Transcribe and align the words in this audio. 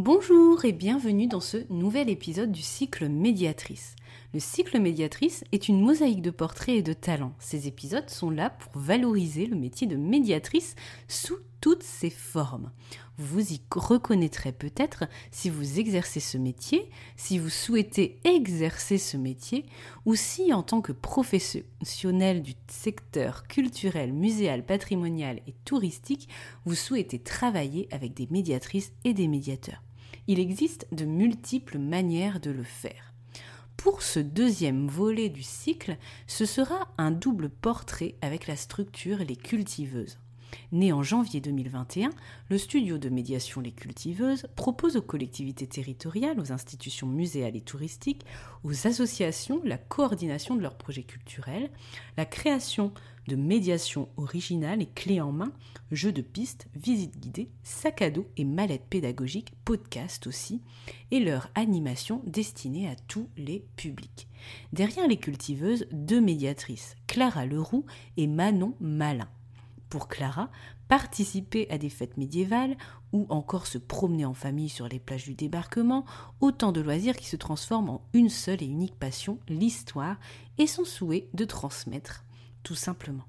Bonjour 0.00 0.64
et 0.64 0.70
bienvenue 0.70 1.26
dans 1.26 1.40
ce 1.40 1.56
nouvel 1.70 2.08
épisode 2.08 2.52
du 2.52 2.62
cycle 2.62 3.08
Médiatrice. 3.08 3.96
Le 4.32 4.38
cycle 4.38 4.78
Médiatrice 4.78 5.42
est 5.50 5.66
une 5.66 5.80
mosaïque 5.80 6.22
de 6.22 6.30
portraits 6.30 6.76
et 6.76 6.82
de 6.82 6.92
talents. 6.92 7.34
Ces 7.40 7.66
épisodes 7.66 8.08
sont 8.08 8.30
là 8.30 8.48
pour 8.48 8.80
valoriser 8.80 9.46
le 9.46 9.56
métier 9.56 9.88
de 9.88 9.96
médiatrice 9.96 10.76
sous 11.08 11.38
toutes 11.60 11.82
ses 11.82 12.10
formes. 12.10 12.70
Vous 13.16 13.52
y 13.52 13.60
reconnaîtrez 13.74 14.52
peut-être 14.52 15.06
si 15.32 15.50
vous 15.50 15.80
exercez 15.80 16.20
ce 16.20 16.38
métier, 16.38 16.88
si 17.16 17.40
vous 17.40 17.50
souhaitez 17.50 18.20
exercer 18.22 18.98
ce 18.98 19.16
métier, 19.16 19.66
ou 20.06 20.14
si 20.14 20.52
en 20.52 20.62
tant 20.62 20.80
que 20.80 20.92
professionnel 20.92 22.42
du 22.42 22.54
secteur 22.68 23.48
culturel, 23.48 24.12
muséal, 24.12 24.64
patrimonial 24.64 25.40
et 25.48 25.54
touristique, 25.64 26.28
vous 26.66 26.76
souhaitez 26.76 27.18
travailler 27.18 27.88
avec 27.90 28.14
des 28.14 28.28
médiatrices 28.30 28.92
et 29.02 29.12
des 29.12 29.26
médiateurs. 29.26 29.82
Il 30.30 30.40
existe 30.40 30.86
de 30.92 31.06
multiples 31.06 31.78
manières 31.78 32.38
de 32.38 32.50
le 32.50 32.62
faire. 32.62 33.14
Pour 33.78 34.02
ce 34.02 34.20
deuxième 34.20 34.86
volet 34.86 35.30
du 35.30 35.42
cycle, 35.42 35.96
ce 36.26 36.44
sera 36.44 36.88
un 36.98 37.10
double 37.10 37.48
portrait 37.48 38.14
avec 38.20 38.46
la 38.46 38.54
structure 38.54 39.20
Les 39.26 39.36
Cultiveuses. 39.36 40.18
Né 40.70 40.92
en 40.92 41.02
janvier 41.02 41.40
2021, 41.40 42.10
le 42.50 42.58
studio 42.58 42.98
de 42.98 43.08
médiation 43.08 43.62
Les 43.62 43.72
Cultiveuses 43.72 44.46
propose 44.54 44.96
aux 44.96 45.02
collectivités 45.02 45.66
territoriales, 45.66 46.38
aux 46.38 46.52
institutions 46.52 47.06
muséales 47.06 47.56
et 47.56 47.62
touristiques, 47.62 48.26
aux 48.64 48.86
associations 48.86 49.62
la 49.64 49.78
coordination 49.78 50.56
de 50.56 50.60
leurs 50.60 50.76
projets 50.76 51.04
culturels, 51.04 51.70
la 52.18 52.26
création 52.26 52.92
de 53.28 53.36
médiation 53.36 54.08
originale 54.16 54.82
et 54.82 54.86
clés 54.86 55.20
en 55.20 55.30
main, 55.30 55.52
jeux 55.92 56.10
de 56.10 56.22
pistes, 56.22 56.66
visites 56.74 57.20
guidées, 57.20 57.50
sacs 57.62 58.02
à 58.02 58.10
dos 58.10 58.26
et 58.36 58.44
mallettes 58.44 58.88
pédagogiques, 58.90 59.52
podcasts 59.64 60.26
aussi, 60.26 60.60
et 61.12 61.20
leur 61.20 61.48
animation 61.54 62.22
destinée 62.26 62.88
à 62.88 62.96
tous 63.06 63.28
les 63.36 63.64
publics. 63.76 64.26
Derrière 64.72 65.06
les 65.06 65.18
cultiveuses, 65.18 65.86
deux 65.92 66.20
médiatrices, 66.20 66.96
Clara 67.06 67.46
Leroux 67.46 67.84
et 68.16 68.26
Manon 68.26 68.74
Malin. 68.80 69.28
Pour 69.88 70.08
Clara, 70.08 70.50
participer 70.88 71.68
à 71.70 71.78
des 71.78 71.90
fêtes 71.90 72.16
médiévales 72.16 72.76
ou 73.12 73.26
encore 73.28 73.66
se 73.66 73.78
promener 73.78 74.24
en 74.24 74.34
famille 74.34 74.68
sur 74.68 74.88
les 74.88 74.98
plages 74.98 75.24
du 75.24 75.34
débarquement, 75.34 76.04
autant 76.40 76.72
de 76.72 76.80
loisirs 76.80 77.16
qui 77.16 77.26
se 77.26 77.36
transforment 77.36 77.90
en 77.90 78.02
une 78.12 78.28
seule 78.30 78.62
et 78.62 78.66
unique 78.66 78.98
passion, 78.98 79.38
l'histoire, 79.48 80.16
et 80.58 80.66
son 80.66 80.84
souhait 80.84 81.28
de 81.34 81.44
transmettre, 81.44 82.24
tout 82.68 82.74
simplement. 82.74 83.24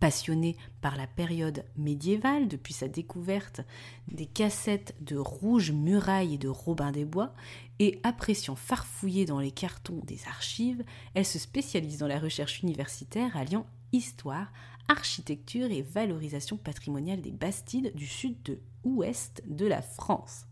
Passionné 0.00 0.56
par 0.80 0.96
la 0.96 1.06
période 1.06 1.66
médiévale 1.76 2.48
depuis 2.48 2.72
sa 2.72 2.88
découverte 2.88 3.60
des 4.08 4.24
cassettes 4.24 4.94
de 5.02 5.18
Rouge 5.18 5.70
Muraille 5.70 6.36
et 6.36 6.38
de 6.38 6.48
Robin 6.48 6.92
des 6.92 7.04
Bois, 7.04 7.34
et 7.78 8.00
appréciant 8.04 8.56
farfouiller 8.56 9.26
dans 9.26 9.38
les 9.38 9.50
cartons 9.50 10.00
des 10.06 10.18
archives, 10.28 10.82
elle 11.12 11.26
se 11.26 11.38
spécialise 11.38 11.98
dans 11.98 12.06
la 12.06 12.18
recherche 12.18 12.62
universitaire 12.62 13.36
alliant 13.36 13.66
histoire, 13.92 14.50
architecture 14.88 15.70
et 15.70 15.82
valorisation 15.82 16.56
patrimoniale 16.56 17.20
des 17.20 17.32
Bastides 17.32 17.94
du 17.94 18.06
sud 18.06 18.42
de 18.44 18.60
ouest 18.82 19.42
de 19.46 19.66
la 19.66 19.82
France. 19.82 20.46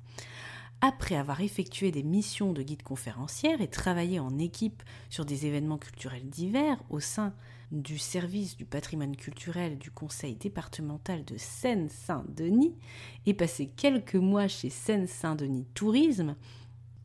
Après 0.83 1.15
avoir 1.15 1.41
effectué 1.41 1.93
des 1.93 2.03
missions 2.03 2.53
de 2.53 2.63
guide 2.63 2.83
conférencière 2.83 3.63
et 3.63 3.69
travaillé 3.69 4.21
en 4.21 4.39
équipe 4.39 4.83
sur 5.09 5.25
des 5.25 5.47
événements 5.47 5.79
culturels 5.79 6.29
divers 6.29 6.77
au 6.91 7.01
sein 7.01 7.33
du 7.71 7.99
service 7.99 8.57
du 8.57 8.65
patrimoine 8.65 9.17
culturel 9.17 9.79
du 9.79 9.91
conseil 9.91 10.35
départemental 10.35 11.25
de 11.25 11.37
Seine-Saint-Denis 11.37 12.75
et 13.27 13.35
passé 13.35 13.71
quelques 13.77 14.17
mois 14.17 14.49
chez 14.49 14.71
Seine-Saint-Denis 14.71 15.67
Tourisme, 15.75 16.35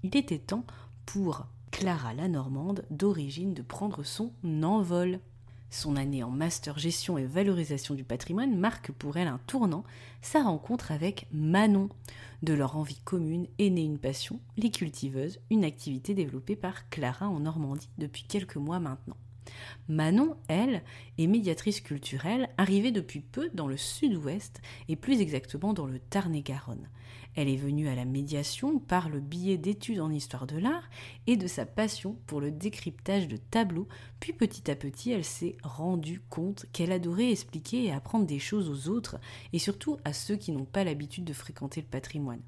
il 0.03 0.15
était 0.15 0.39
temps 0.39 0.65
pour 1.05 1.45
Clara 1.71 2.13
la 2.13 2.27
Normande 2.27 2.85
d'origine 2.89 3.53
de 3.53 3.61
prendre 3.61 4.03
son 4.03 4.31
envol. 4.63 5.19
Son 5.69 5.97
année 5.97 6.23
en 6.23 6.29
master 6.29 6.79
gestion 6.79 7.17
et 7.17 7.25
valorisation 7.25 7.95
du 7.95 8.03
patrimoine 8.03 8.57
marque 8.57 8.91
pour 8.91 9.17
elle 9.17 9.27
un 9.27 9.39
tournant, 9.45 9.83
sa 10.21 10.43
rencontre 10.43 10.91
avec 10.91 11.27
Manon. 11.31 11.89
De 12.43 12.53
leur 12.53 12.77
envie 12.77 12.99
commune 13.03 13.47
est 13.59 13.69
née 13.69 13.83
une 13.83 13.97
passion, 13.97 14.39
les 14.57 14.71
cultiveuses, 14.71 15.39
une 15.49 15.65
activité 15.65 16.13
développée 16.13 16.55
par 16.55 16.89
Clara 16.89 17.27
en 17.27 17.41
Normandie 17.41 17.89
depuis 17.97 18.23
quelques 18.23 18.55
mois 18.55 18.79
maintenant. 18.79 19.17
Manon, 19.87 20.37
elle, 20.47 20.83
est 21.17 21.27
médiatrice 21.27 21.81
culturelle, 21.81 22.49
arrivée 22.57 22.91
depuis 22.91 23.19
peu 23.19 23.49
dans 23.53 23.67
le 23.67 23.77
sud-ouest 23.77 24.61
et 24.89 24.95
plus 24.95 25.21
exactement 25.21 25.73
dans 25.73 25.85
le 25.85 25.99
Tarn-et-Garonne. 25.99 26.89
Elle 27.35 27.49
est 27.49 27.57
venue 27.57 27.89
à 27.89 27.95
la 27.95 28.05
médiation 28.05 28.79
par 28.79 29.09
le 29.09 29.19
biais 29.19 29.57
d'études 29.57 29.99
en 29.99 30.09
histoire 30.09 30.47
de 30.47 30.57
l'art 30.57 30.89
et 31.27 31.35
de 31.35 31.47
sa 31.47 31.65
passion 31.65 32.17
pour 32.27 32.39
le 32.39 32.49
décryptage 32.49 33.27
de 33.27 33.35
tableaux, 33.37 33.87
puis 34.21 34.31
petit 34.31 34.71
à 34.71 34.75
petit 34.75 35.11
elle 35.11 35.25
s'est 35.25 35.57
rendue 35.61 36.21
compte 36.29 36.65
qu'elle 36.71 36.93
adorait 36.93 37.31
expliquer 37.31 37.83
et 37.83 37.91
apprendre 37.91 38.25
des 38.25 38.39
choses 38.39 38.69
aux 38.69 38.89
autres 38.89 39.17
et 39.51 39.59
surtout 39.59 39.97
à 40.05 40.13
ceux 40.13 40.37
qui 40.37 40.53
n'ont 40.53 40.65
pas 40.65 40.85
l'habitude 40.85 41.25
de 41.25 41.33
fréquenter 41.33 41.81
le 41.81 41.87
patrimoine. 41.87 42.41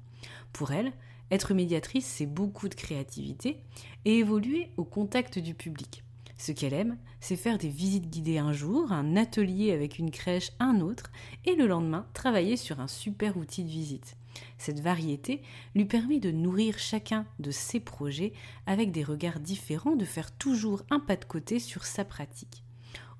Pour 0.52 0.72
elle, 0.72 0.92
être 1.30 1.52
médiatrice, 1.52 2.06
c'est 2.06 2.26
beaucoup 2.26 2.70
de 2.70 2.74
créativité 2.74 3.58
et 4.06 4.18
évoluer 4.18 4.70
au 4.78 4.84
contact 4.84 5.38
du 5.38 5.54
public. 5.54 6.02
Ce 6.38 6.52
qu'elle 6.52 6.72
aime, 6.72 6.96
c'est 7.20 7.36
faire 7.36 7.58
des 7.58 7.68
visites 7.68 8.08
guidées 8.08 8.38
un 8.38 8.52
jour, 8.52 8.92
un 8.92 9.16
atelier 9.16 9.72
avec 9.72 9.98
une 9.98 10.12
crèche 10.12 10.52
un 10.60 10.80
autre, 10.80 11.10
et 11.44 11.56
le 11.56 11.66
lendemain 11.66 12.06
travailler 12.14 12.56
sur 12.56 12.78
un 12.80 12.86
super 12.86 13.36
outil 13.36 13.64
de 13.64 13.68
visite. 13.68 14.16
Cette 14.56 14.78
variété 14.78 15.42
lui 15.74 15.84
permet 15.84 16.20
de 16.20 16.30
nourrir 16.30 16.78
chacun 16.78 17.26
de 17.40 17.50
ses 17.50 17.80
projets 17.80 18.32
avec 18.66 18.92
des 18.92 19.02
regards 19.02 19.40
différents, 19.40 19.96
de 19.96 20.04
faire 20.04 20.30
toujours 20.30 20.82
un 20.90 21.00
pas 21.00 21.16
de 21.16 21.24
côté 21.24 21.58
sur 21.58 21.84
sa 21.84 22.04
pratique. 22.04 22.62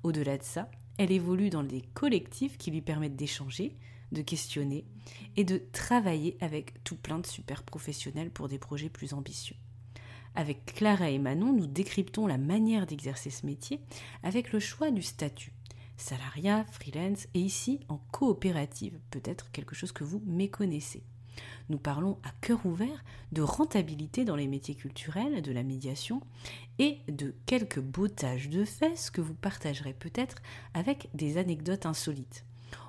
Au-delà 0.03 0.37
de 0.37 0.43
ça, 0.43 0.71
elle 0.97 1.11
évolue 1.11 1.49
dans 1.49 1.63
des 1.63 1.81
collectifs 1.93 2.57
qui 2.57 2.71
lui 2.71 2.81
permettent 2.81 3.17
d'échanger, 3.17 3.75
de 4.13 4.21
questionner 4.21 4.85
et 5.35 5.43
de 5.43 5.61
travailler 5.73 6.37
avec 6.39 6.81
tout 6.85 6.95
plein 6.95 7.19
de 7.19 7.27
super 7.27 7.63
professionnels 7.63 8.31
pour 8.31 8.47
des 8.47 8.59
projets 8.59 8.89
plus 8.89 9.13
ambitieux. 9.13 9.57
Avec 10.35 10.65
Clara 10.65 11.09
et 11.09 11.19
Manon, 11.19 11.53
nous 11.53 11.67
décryptons 11.67 12.27
la 12.27 12.37
manière 12.37 12.85
d'exercer 12.85 13.29
ce 13.29 13.45
métier 13.45 13.79
avec 14.23 14.51
le 14.51 14.59
choix 14.59 14.91
du 14.91 15.01
statut. 15.01 15.53
Salariat, 15.97 16.63
freelance 16.71 17.27
et 17.33 17.39
ici 17.39 17.81
en 17.89 17.97
coopérative, 18.11 18.99
peut-être 19.11 19.51
quelque 19.51 19.75
chose 19.75 19.91
que 19.91 20.05
vous 20.05 20.21
méconnaissez. 20.25 21.03
Nous 21.69 21.77
parlons 21.77 22.17
à 22.23 22.31
cœur 22.41 22.65
ouvert 22.65 23.03
de 23.31 23.41
rentabilité 23.41 24.25
dans 24.25 24.35
les 24.35 24.47
métiers 24.47 24.75
culturels, 24.75 25.41
de 25.41 25.51
la 25.51 25.63
médiation 25.63 26.21
et 26.79 26.99
de 27.07 27.35
quelques 27.45 27.81
bottages 27.81 28.49
de 28.49 28.65
fesses 28.65 29.09
que 29.09 29.21
vous 29.21 29.35
partagerez 29.35 29.93
peut-être 29.93 30.41
avec 30.73 31.09
des 31.13 31.37
anecdotes 31.37 31.85
insolites. 31.85 32.45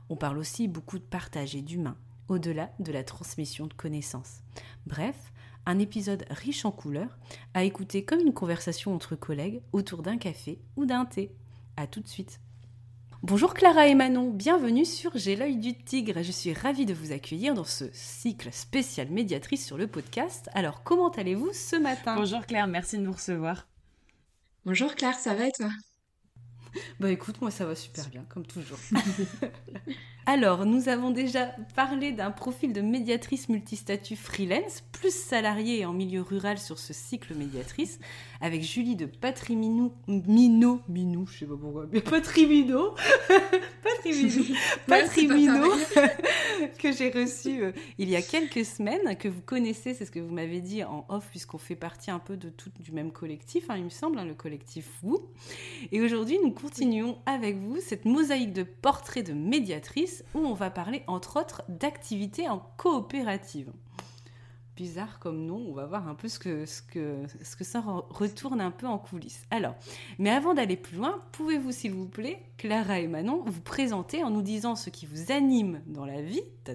On 0.08 0.16
parle 0.16 0.38
aussi 0.38 0.68
beaucoup 0.68 0.98
de 0.98 1.04
partage 1.04 1.54
et 1.54 1.62
d'humain, 1.62 1.96
au-delà 2.28 2.72
de 2.78 2.92
la 2.92 3.04
transmission 3.04 3.66
de 3.66 3.74
connaissances. 3.74 4.40
Bref, 4.86 5.32
un 5.66 5.78
épisode 5.78 6.24
riche 6.30 6.64
en 6.64 6.70
couleurs, 6.70 7.18
à 7.54 7.64
écouter 7.64 8.04
comme 8.04 8.20
une 8.20 8.34
conversation 8.34 8.94
entre 8.94 9.16
collègues 9.16 9.62
autour 9.72 10.02
d'un 10.02 10.18
café 10.18 10.60
ou 10.76 10.86
d'un 10.86 11.04
thé. 11.04 11.32
A 11.76 11.86
tout 11.86 12.00
de 12.00 12.08
suite. 12.08 12.40
Bonjour 13.22 13.52
Clara 13.52 13.86
et 13.86 13.94
Manon, 13.94 14.30
bienvenue 14.30 14.86
sur 14.86 15.10
J'ai 15.14 15.36
l'œil 15.36 15.58
du 15.58 15.74
tigre. 15.74 16.22
Je 16.22 16.32
suis 16.32 16.54
ravie 16.54 16.86
de 16.86 16.94
vous 16.94 17.12
accueillir 17.12 17.52
dans 17.52 17.64
ce 17.64 17.84
cycle 17.92 18.50
spécial 18.50 19.10
médiatrice 19.10 19.66
sur 19.66 19.76
le 19.76 19.86
podcast. 19.86 20.48
Alors, 20.54 20.82
comment 20.82 21.10
allez-vous 21.10 21.52
ce 21.52 21.76
matin? 21.76 22.16
Bonjour 22.16 22.46
Claire, 22.46 22.66
merci 22.66 22.96
de 22.96 23.02
nous 23.02 23.12
recevoir. 23.12 23.68
Bonjour 24.64 24.94
Claire, 24.94 25.18
ça 25.18 25.34
va 25.34 25.48
et 25.48 25.52
toi? 25.52 25.68
Bah 26.98 27.10
écoute, 27.10 27.40
moi 27.40 27.50
ça 27.50 27.64
va 27.64 27.74
super 27.74 28.08
bien, 28.08 28.24
comme 28.28 28.46
toujours. 28.46 28.78
Alors, 30.26 30.64
nous 30.64 30.88
avons 30.88 31.10
déjà 31.10 31.46
parlé 31.74 32.12
d'un 32.12 32.30
profil 32.30 32.72
de 32.72 32.80
médiatrice 32.82 33.48
multistatut 33.48 34.16
freelance, 34.16 34.84
plus 34.92 35.12
salarié 35.12 35.84
en 35.86 35.92
milieu 35.92 36.20
rural 36.20 36.58
sur 36.58 36.78
ce 36.78 36.92
cycle 36.92 37.34
médiatrice, 37.34 37.98
avec 38.40 38.62
Julie 38.62 38.96
de 38.96 39.06
Patrimino, 39.06 39.92
Mino, 40.06 40.82
Minou, 40.88 41.26
je 41.26 41.40
sais 41.40 41.46
pas 41.46 41.56
pourquoi, 41.60 41.86
mais 41.90 42.00
Patrimino, 42.00 42.94
Patrimino, 43.82 44.44
Patrimino, 44.86 45.72
que 46.78 46.92
j'ai 46.92 47.10
reçu 47.10 47.64
euh, 47.64 47.72
il 47.98 48.08
y 48.08 48.14
a 48.14 48.22
quelques 48.22 48.64
semaines, 48.64 49.16
que 49.16 49.28
vous 49.28 49.42
connaissez, 49.42 49.94
c'est 49.94 50.04
ce 50.04 50.10
que 50.10 50.20
vous 50.20 50.32
m'avez 50.32 50.60
dit 50.60 50.84
en 50.84 51.06
off, 51.08 51.28
puisqu'on 51.30 51.58
fait 51.58 51.76
partie 51.76 52.10
un 52.10 52.18
peu 52.18 52.36
de 52.36 52.50
tout 52.50 52.70
du 52.78 52.92
même 52.92 53.10
collectif, 53.10 53.68
hein, 53.68 53.76
il 53.78 53.84
me 53.84 53.90
semble, 53.90 54.18
hein, 54.18 54.24
le 54.26 54.34
collectif 54.34 54.88
Vous. 55.02 55.28
Et 55.90 56.00
aujourd'hui, 56.00 56.38
nous 56.42 56.52
continuons 56.60 57.18
avec 57.26 57.56
vous 57.56 57.80
cette 57.80 58.04
mosaïque 58.04 58.52
de 58.52 58.62
portraits 58.62 59.26
de 59.26 59.32
médiatrices 59.32 60.24
où 60.34 60.40
on 60.40 60.54
va 60.54 60.70
parler 60.70 61.02
entre 61.06 61.40
autres 61.40 61.62
d'activités 61.68 62.48
en 62.48 62.58
coopérative 62.76 63.72
bizarre 64.80 65.18
comme 65.18 65.44
nom, 65.44 65.62
on 65.68 65.74
va 65.74 65.84
voir 65.84 66.08
un 66.08 66.14
peu 66.14 66.26
ce 66.26 66.38
que, 66.38 66.64
ça 67.60 67.84
retourne 68.08 68.62
un 68.62 68.70
peu 68.70 68.86
en 68.86 68.96
coulisses. 68.96 69.44
Alors, 69.50 69.74
mais 70.18 70.30
avant 70.30 70.54
d'aller 70.54 70.78
plus 70.78 70.96
loin, 70.96 71.22
pouvez-vous 71.32 71.70
s'il 71.70 71.92
vous 71.92 72.08
plaît, 72.08 72.42
Clara 72.56 72.98
et 72.98 73.06
Manon, 73.06 73.42
vous 73.44 73.60
présenter 73.60 74.24
en 74.24 74.30
nous 74.30 74.40
disant 74.40 74.76
ce 74.76 74.88
qui 74.88 75.04
vous 75.04 75.32
anime 75.32 75.82
dans 75.86 76.06
la 76.06 76.22
vie, 76.22 76.40
ta 76.64 76.72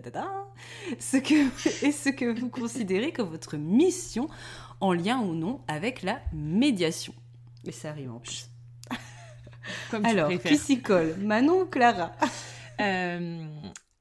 ce 0.99 1.17
que, 1.17 1.83
et 1.83 1.91
ce 1.91 2.09
que 2.09 2.39
vous 2.39 2.49
considérez 2.49 3.11
comme 3.11 3.29
votre 3.29 3.57
mission 3.57 4.27
en 4.81 4.93
lien 4.93 5.19
ou 5.21 5.33
non 5.33 5.61
avec 5.67 6.03
la 6.03 6.21
médiation? 6.31 7.15
Et 7.65 7.71
ça 7.71 7.89
arrive 7.89 8.11
en 8.11 8.19
plus. 8.19 8.51
Comme 9.91 10.05
Alors, 10.05 10.29
qui 10.41 10.57
s'y 10.57 10.81
colle 10.81 11.15
Manon 11.17 11.61
ou 11.61 11.65
Clara 11.65 12.11
euh, 12.81 13.45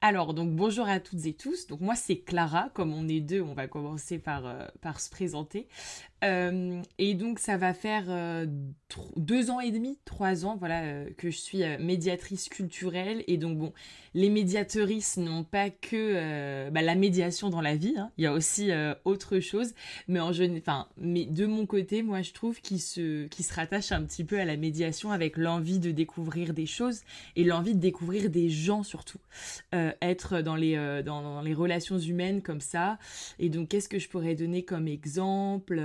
alors, 0.01 0.35
donc 0.35 0.51
bonjour 0.51 0.87
à 0.87 0.99
toutes 0.99 1.25
et 1.25 1.33
tous. 1.33 1.65
Donc 1.65 1.81
moi 1.81 1.95
c'est 1.95 2.17
Clara, 2.17 2.69
comme 2.75 2.93
on 2.93 3.07
est 3.07 3.21
deux, 3.21 3.41
on 3.41 3.55
va 3.55 3.67
commencer 3.67 4.19
par, 4.19 4.45
euh, 4.45 4.65
par 4.81 4.99
se 4.99 5.09
présenter. 5.09 5.67
Euh, 6.23 6.81
et 6.97 7.13
donc 7.13 7.39
ça 7.39 7.57
va 7.57 7.73
faire 7.73 8.05
euh, 8.07 8.45
deux 9.17 9.51
ans 9.51 9.59
et 9.59 9.71
demi, 9.71 9.99
trois 10.05 10.45
ans, 10.45 10.55
voilà, 10.57 10.83
euh, 10.83 11.09
que 11.17 11.29
je 11.29 11.37
suis 11.37 11.63
médiatrice 11.79 12.49
culturelle. 12.49 13.23
Et 13.27 13.37
donc 13.37 13.57
bon, 13.57 13.73
les 14.13 14.29
médiatrices 14.29 15.17
n'ont 15.17 15.43
pas 15.43 15.69
que 15.69 16.69
bah, 16.69 16.81
la 16.81 16.95
médiation 16.95 17.49
dans 17.49 17.61
la 17.61 17.75
vie. 17.75 17.95
Hein. 17.97 18.11
Il 18.17 18.23
y 18.23 18.27
a 18.27 18.33
aussi 18.33 18.71
autre 19.03 19.39
chose. 19.39 19.73
Mais 20.07 20.19
en 20.19 20.31
enfin, 20.31 20.87
mais 20.97 21.25
de 21.25 21.45
mon 21.45 21.65
côté, 21.65 22.01
moi 22.01 22.21
je 22.21 22.31
trouve 22.31 22.61
qu'il 22.61 22.79
se, 22.79 23.27
qui 23.27 23.43
se 23.43 23.53
rattache 23.53 23.91
un 23.91 24.03
petit 24.03 24.23
peu 24.23 24.39
à 24.39 24.45
la 24.45 24.57
médiation 24.57 25.11
avec 25.11 25.37
l'envie 25.37 25.79
de 25.79 25.91
découvrir 25.91 26.53
des 26.53 26.65
choses 26.65 27.01
et 27.35 27.43
l'envie 27.43 27.75
de 27.75 27.79
découvrir 27.79 28.29
des 28.29 28.49
gens 28.49 28.83
surtout. 28.83 29.19
être 30.01 30.41
dans 30.41 30.55
les, 30.55 31.01
dans, 31.03 31.41
les 31.41 31.53
relations 31.53 31.99
humaines 31.99 32.41
comme 32.41 32.61
ça. 32.61 32.97
Et 33.39 33.49
donc 33.49 33.69
qu'est-ce 33.69 33.89
que 33.89 33.99
je 33.99 34.07
pourrais 34.07 34.35
donner 34.35 34.63
comme 34.63 34.87
exemple 34.87 35.81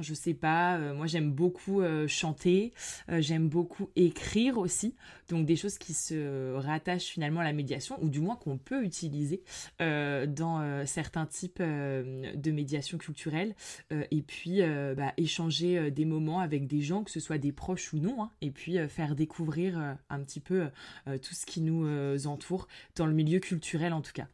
je 0.00 0.14
sais 0.14 0.34
pas, 0.34 0.76
euh, 0.76 0.94
moi 0.94 1.06
j'aime 1.06 1.32
beaucoup 1.32 1.80
euh, 1.80 2.06
chanter, 2.08 2.72
j'aime 3.08 3.48
beaucoup 3.48 3.88
écrire 3.96 4.58
aussi, 4.58 4.94
donc 5.28 5.46
des 5.46 5.56
choses 5.56 5.78
qui 5.78 5.94
se 5.94 6.54
rattachent 6.54 7.06
finalement 7.06 7.40
à 7.40 7.44
la 7.44 7.52
médiation, 7.52 7.96
ou 8.02 8.08
du 8.08 8.20
moins 8.20 8.36
qu'on 8.36 8.58
peut 8.58 8.84
utiliser 8.84 9.42
dans 9.78 10.84
certains 10.86 11.26
types 11.26 11.60
de 11.60 12.50
médiation 12.50 12.98
culturelle, 12.98 13.54
et 13.90 14.22
puis 14.22 14.60
bah, 14.96 15.12
échanger 15.16 15.90
des 15.90 16.04
moments 16.04 16.40
avec 16.40 16.66
des 16.66 16.82
gens, 16.82 17.04
que 17.04 17.10
ce 17.10 17.20
soit 17.20 17.38
des 17.38 17.52
proches 17.52 17.92
ou 17.92 17.98
non, 17.98 18.22
hein, 18.22 18.30
et 18.40 18.50
puis 18.50 18.76
faire 18.88 19.14
découvrir 19.14 19.96
un 20.10 20.20
petit 20.20 20.40
peu 20.40 20.68
tout 21.06 21.34
ce 21.34 21.46
qui 21.46 21.60
nous 21.60 22.26
entoure 22.26 22.68
dans 22.96 23.06
le 23.06 23.12
milieu 23.12 23.40
culturel 23.40 23.92
en 23.92 24.00
tout 24.00 24.12
cas. 24.12 24.26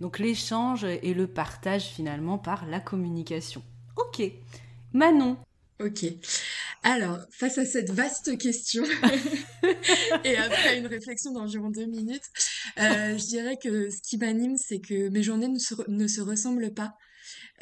Donc 0.00 0.18
l'échange 0.18 0.84
et 0.84 1.14
le 1.14 1.26
partage 1.26 1.84
finalement 1.84 2.38
par 2.38 2.66
la 2.66 2.80
communication. 2.80 3.62
Ok. 3.96 4.22
Manon. 4.92 5.36
Ok. 5.80 6.06
Alors, 6.82 7.18
face 7.30 7.58
à 7.58 7.66
cette 7.66 7.90
vaste 7.90 8.38
question, 8.38 8.84
et 10.24 10.36
après 10.36 10.78
une 10.78 10.86
réflexion 10.86 11.32
d'environ 11.32 11.68
deux 11.68 11.86
minutes, 11.86 12.30
euh, 12.78 13.18
je 13.18 13.26
dirais 13.26 13.58
que 13.62 13.90
ce 13.90 14.00
qui 14.00 14.16
m'anime, 14.16 14.56
c'est 14.56 14.78
que 14.78 15.08
mes 15.08 15.22
journées 15.22 15.48
ne 15.48 15.58
se, 16.06 16.20
ressemblent 16.20 16.72
pas. 16.72 16.94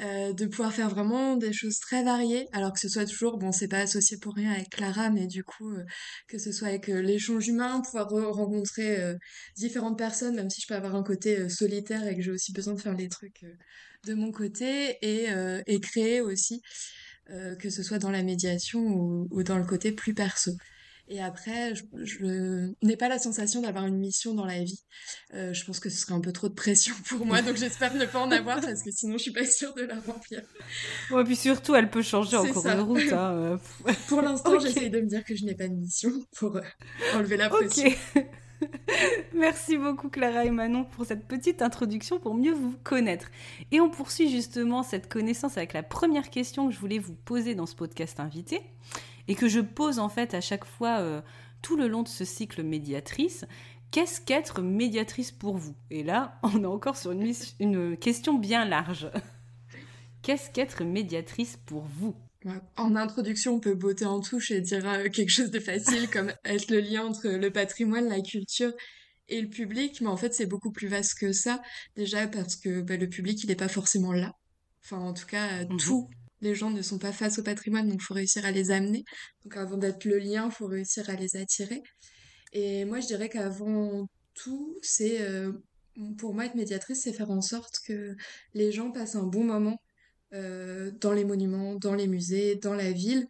Euh, 0.01 0.33
de 0.33 0.47
pouvoir 0.47 0.73
faire 0.73 0.91
vraiment 0.91 1.37
des 1.37 1.53
choses 1.53 1.79
très 1.79 2.03
variées, 2.03 2.49
alors 2.53 2.73
que 2.73 2.81
ce 2.81 2.89
soit 2.89 3.07
toujours, 3.07 3.39
bon, 3.39 3.53
c'est 3.53 3.69
pas 3.69 3.79
associé 3.79 4.19
pour 4.19 4.35
rien 4.35 4.51
avec 4.51 4.71
Clara, 4.71 5.11
mais 5.11 5.29
du 5.29 5.45
coup, 5.45 5.71
euh, 5.71 5.85
que 6.27 6.37
ce 6.37 6.51
soit 6.51 6.67
avec 6.67 6.89
l'échange 6.89 7.47
humain, 7.47 7.81
pouvoir 7.81 8.09
rencontrer 8.09 9.15
différentes 9.57 9.97
personnes, 9.97 10.35
même 10.35 10.51
si 10.51 10.61
je 10.61 10.67
peux 10.67 10.75
avoir 10.75 10.97
un 10.97 11.05
côté 11.05 11.49
solitaire 11.49 12.07
et 12.09 12.17
que 12.17 12.23
j'ai 12.23 12.33
aussi 12.33 12.53
besoin 12.53 12.75
de 12.75 12.81
faire 12.81 12.95
les 12.95 13.09
trucs 13.09 13.45
de 14.05 14.15
mon 14.15 14.33
côté 14.33 14.99
et, 15.03 15.31
euh, 15.31 15.63
et 15.67 15.81
créer 15.81 16.21
aussi, 16.21 16.61
euh, 17.31 17.57
que 17.57 17.71
ce 17.71 17.83
soit 17.83 17.99
dans 17.99 18.11
la 18.11 18.23
médiation 18.23 18.81
ou, 19.31 19.43
dans 19.43 19.59
le 19.59 19.65
côté 19.65 19.93
plus 19.93 20.15
perso. 20.15 20.53
Et 21.09 21.21
après, 21.21 21.75
je, 21.75 22.73
n'ai 22.83 22.97
pas 22.97 23.09
la 23.09 23.19
sensation 23.19 23.61
d'avoir 23.61 23.87
une 23.87 23.99
mission 23.99 24.35
dans 24.35 24.47
la 24.47 24.63
vie. 24.63 24.83
Euh, 25.35 25.53
je 25.53 25.65
pense 25.65 25.79
que 25.79 25.91
ce 25.91 25.99
serait 25.99 26.15
un 26.15 26.21
peu 26.21 26.33
trop 26.33 26.49
de 26.49 26.55
pression 26.55 26.95
pour 27.09 27.27
moi, 27.27 27.43
donc 27.43 27.57
j'espère 27.57 27.95
ne 27.95 28.07
pas 28.07 28.21
en 28.21 28.31
avoir 28.31 28.61
parce 28.61 28.83
que 28.83 28.91
sinon 28.91 29.19
je 29.19 29.25
suis 29.25 29.33
pas 29.33 29.45
sûre 29.45 29.75
de 29.75 29.83
la 29.83 30.01
remplir. 30.01 30.43
Ouais, 31.11 31.25
puis 31.25 31.37
surtout, 31.37 31.75
elle 31.75 31.91
peut 31.91 32.03
changer 32.03 32.37
en 32.37 32.47
cours 32.47 32.65
de 32.65 32.81
route. 32.81 33.13
Hein, 33.13 33.61
pour 34.09 34.23
l'instant, 34.23 34.59
j'essaye 34.59 34.89
de 34.89 35.01
me 35.01 35.07
dire 35.07 35.25
que 35.25 35.37
je 35.37 35.45
n'ai 35.45 35.55
pas 35.55 35.69
de 35.69 35.75
mission 35.75 36.11
pour 36.37 36.59
enlever 37.15 37.37
la 37.37 37.51
pression. 37.51 37.91
Merci 39.35 39.77
beaucoup 39.77 40.09
Clara 40.09 40.45
et 40.45 40.51
Manon 40.51 40.85
pour 40.85 41.05
cette 41.05 41.27
petite 41.27 41.61
introduction 41.61 42.19
pour 42.19 42.35
mieux 42.35 42.53
vous 42.53 42.75
connaître. 42.83 43.27
Et 43.73 43.81
on 43.81 43.91
poursuit 43.91 44.31
justement 44.31 44.83
cette 44.83 45.13
connaissance 45.13 45.59
avec 45.59 45.73
la 45.75 45.83
première 45.83 46.31
question 46.31 46.69
que 46.69 46.75
je 46.75 46.79
voulais 46.79 46.99
vous 46.99 47.15
poser 47.15 47.55
dans 47.55 47.67
ce 47.67 47.75
podcast 47.75 48.21
invité 48.21 48.63
et 49.29 49.35
que 49.35 49.49
je 49.49 49.61
pose 49.61 49.99
en 49.99 50.09
fait 50.09 50.35
à 50.35 50.41
chaque 50.41 50.65
fois 50.65 51.01
euh, 51.01 51.21
tout 51.63 51.77
le 51.77 51.89
long 51.89 52.03
de 52.03 52.09
ce 52.09 52.25
cycle 52.25 52.63
médiatrice. 52.63 53.45
Qu'est-ce 53.91 54.21
qu'être 54.21 54.61
médiatrice 54.61 55.31
pour 55.31 55.57
vous? 55.57 55.75
Et 55.91 56.03
là, 56.03 56.39
on 56.43 56.63
est 56.63 56.67
encore 56.67 56.97
sur 56.97 57.13
une, 57.13 57.33
une 57.61 57.97
question 57.97 58.35
bien 58.35 58.65
large. 58.65 59.11
Qu'est-ce 60.23 60.51
qu'être 60.51 60.85
médiatrice 60.85 61.59
pour 61.67 61.83
vous? 61.83 62.15
En 62.77 62.95
introduction, 62.95 63.55
on 63.55 63.61
peut 63.61 63.75
botter 63.75 64.05
en 64.05 64.21
touche 64.21 64.51
et 64.51 64.61
dire 64.61 64.87
euh, 64.87 65.09
quelque 65.09 65.31
chose 65.31 65.51
de 65.51 65.61
facile 65.61 66.11
comme 66.11 66.33
être 66.45 66.71
le 66.71 66.81
lien 66.81 67.05
entre 67.05 67.29
le 67.29 67.51
patrimoine, 67.51 68.09
la 68.09 68.21
culture 68.21 68.73
et 69.29 69.41
le 69.41 69.49
public, 69.49 70.03
mais 70.03 70.09
en 70.09 70.17
fait 70.19 70.35
c'est 70.35 70.45
beaucoup 70.45 70.71
plus 70.71 70.89
vaste 70.89 71.19
que 71.19 71.33
ça, 71.33 71.63
déjà 71.97 72.27
parce 72.27 72.57
que 72.57 72.83
bah, 72.83 72.99
le 72.99 73.09
public 73.09 73.43
il 73.43 73.49
n'est 73.49 73.57
pas 73.57 73.69
forcément 73.69 74.13
là. 74.13 74.35
Enfin 74.85 74.99
en 74.99 75.15
tout 75.15 75.25
cas, 75.25 75.65
mmh 75.65 75.77
tous 75.79 76.11
les 76.45 76.55
gens 76.55 76.71
ne 76.71 76.83
sont 76.83 76.99
pas 76.99 77.13
face 77.13 77.39
au 77.39 77.43
patrimoine, 77.43 77.89
donc 77.89 78.01
il 78.01 78.05
faut 78.05 78.15
réussir 78.15 78.45
à 78.45 78.51
les 78.53 78.71
amener. 78.71 79.05
Donc 79.43 79.57
avant 79.57 79.79
d'être 79.79 80.05
le 80.05 80.19
lien, 80.19 80.47
il 80.51 80.53
faut 80.53 80.67
réussir 80.67 81.09
à 81.09 81.15
les 81.15 81.37
attirer. 81.37 81.83
Et 82.53 82.85
moi 82.85 83.01
je 83.01 83.07
dirais 83.07 83.29
qu'avant 83.29 84.07
tout, 84.35 84.79
c'est... 84.83 85.21
Euh, 85.23 85.53
pour 86.19 86.35
moi 86.35 86.47
être 86.47 86.57
médiatrice, 86.57 87.03
c'est 87.03 87.13
faire 87.13 87.31
en 87.31 87.41
sorte 87.41 87.79
que 87.87 88.17
les 88.53 88.73
gens 88.73 88.91
passent 88.91 89.15
un 89.15 89.23
bon 89.23 89.45
moment 89.45 89.81
euh, 90.35 90.91
dans 91.01 91.13
les 91.13 91.25
monuments, 91.25 91.77
dans 91.77 91.95
les 91.95 92.09
musées, 92.09 92.57
dans 92.57 92.75
la 92.75 92.91
ville, 92.91 93.27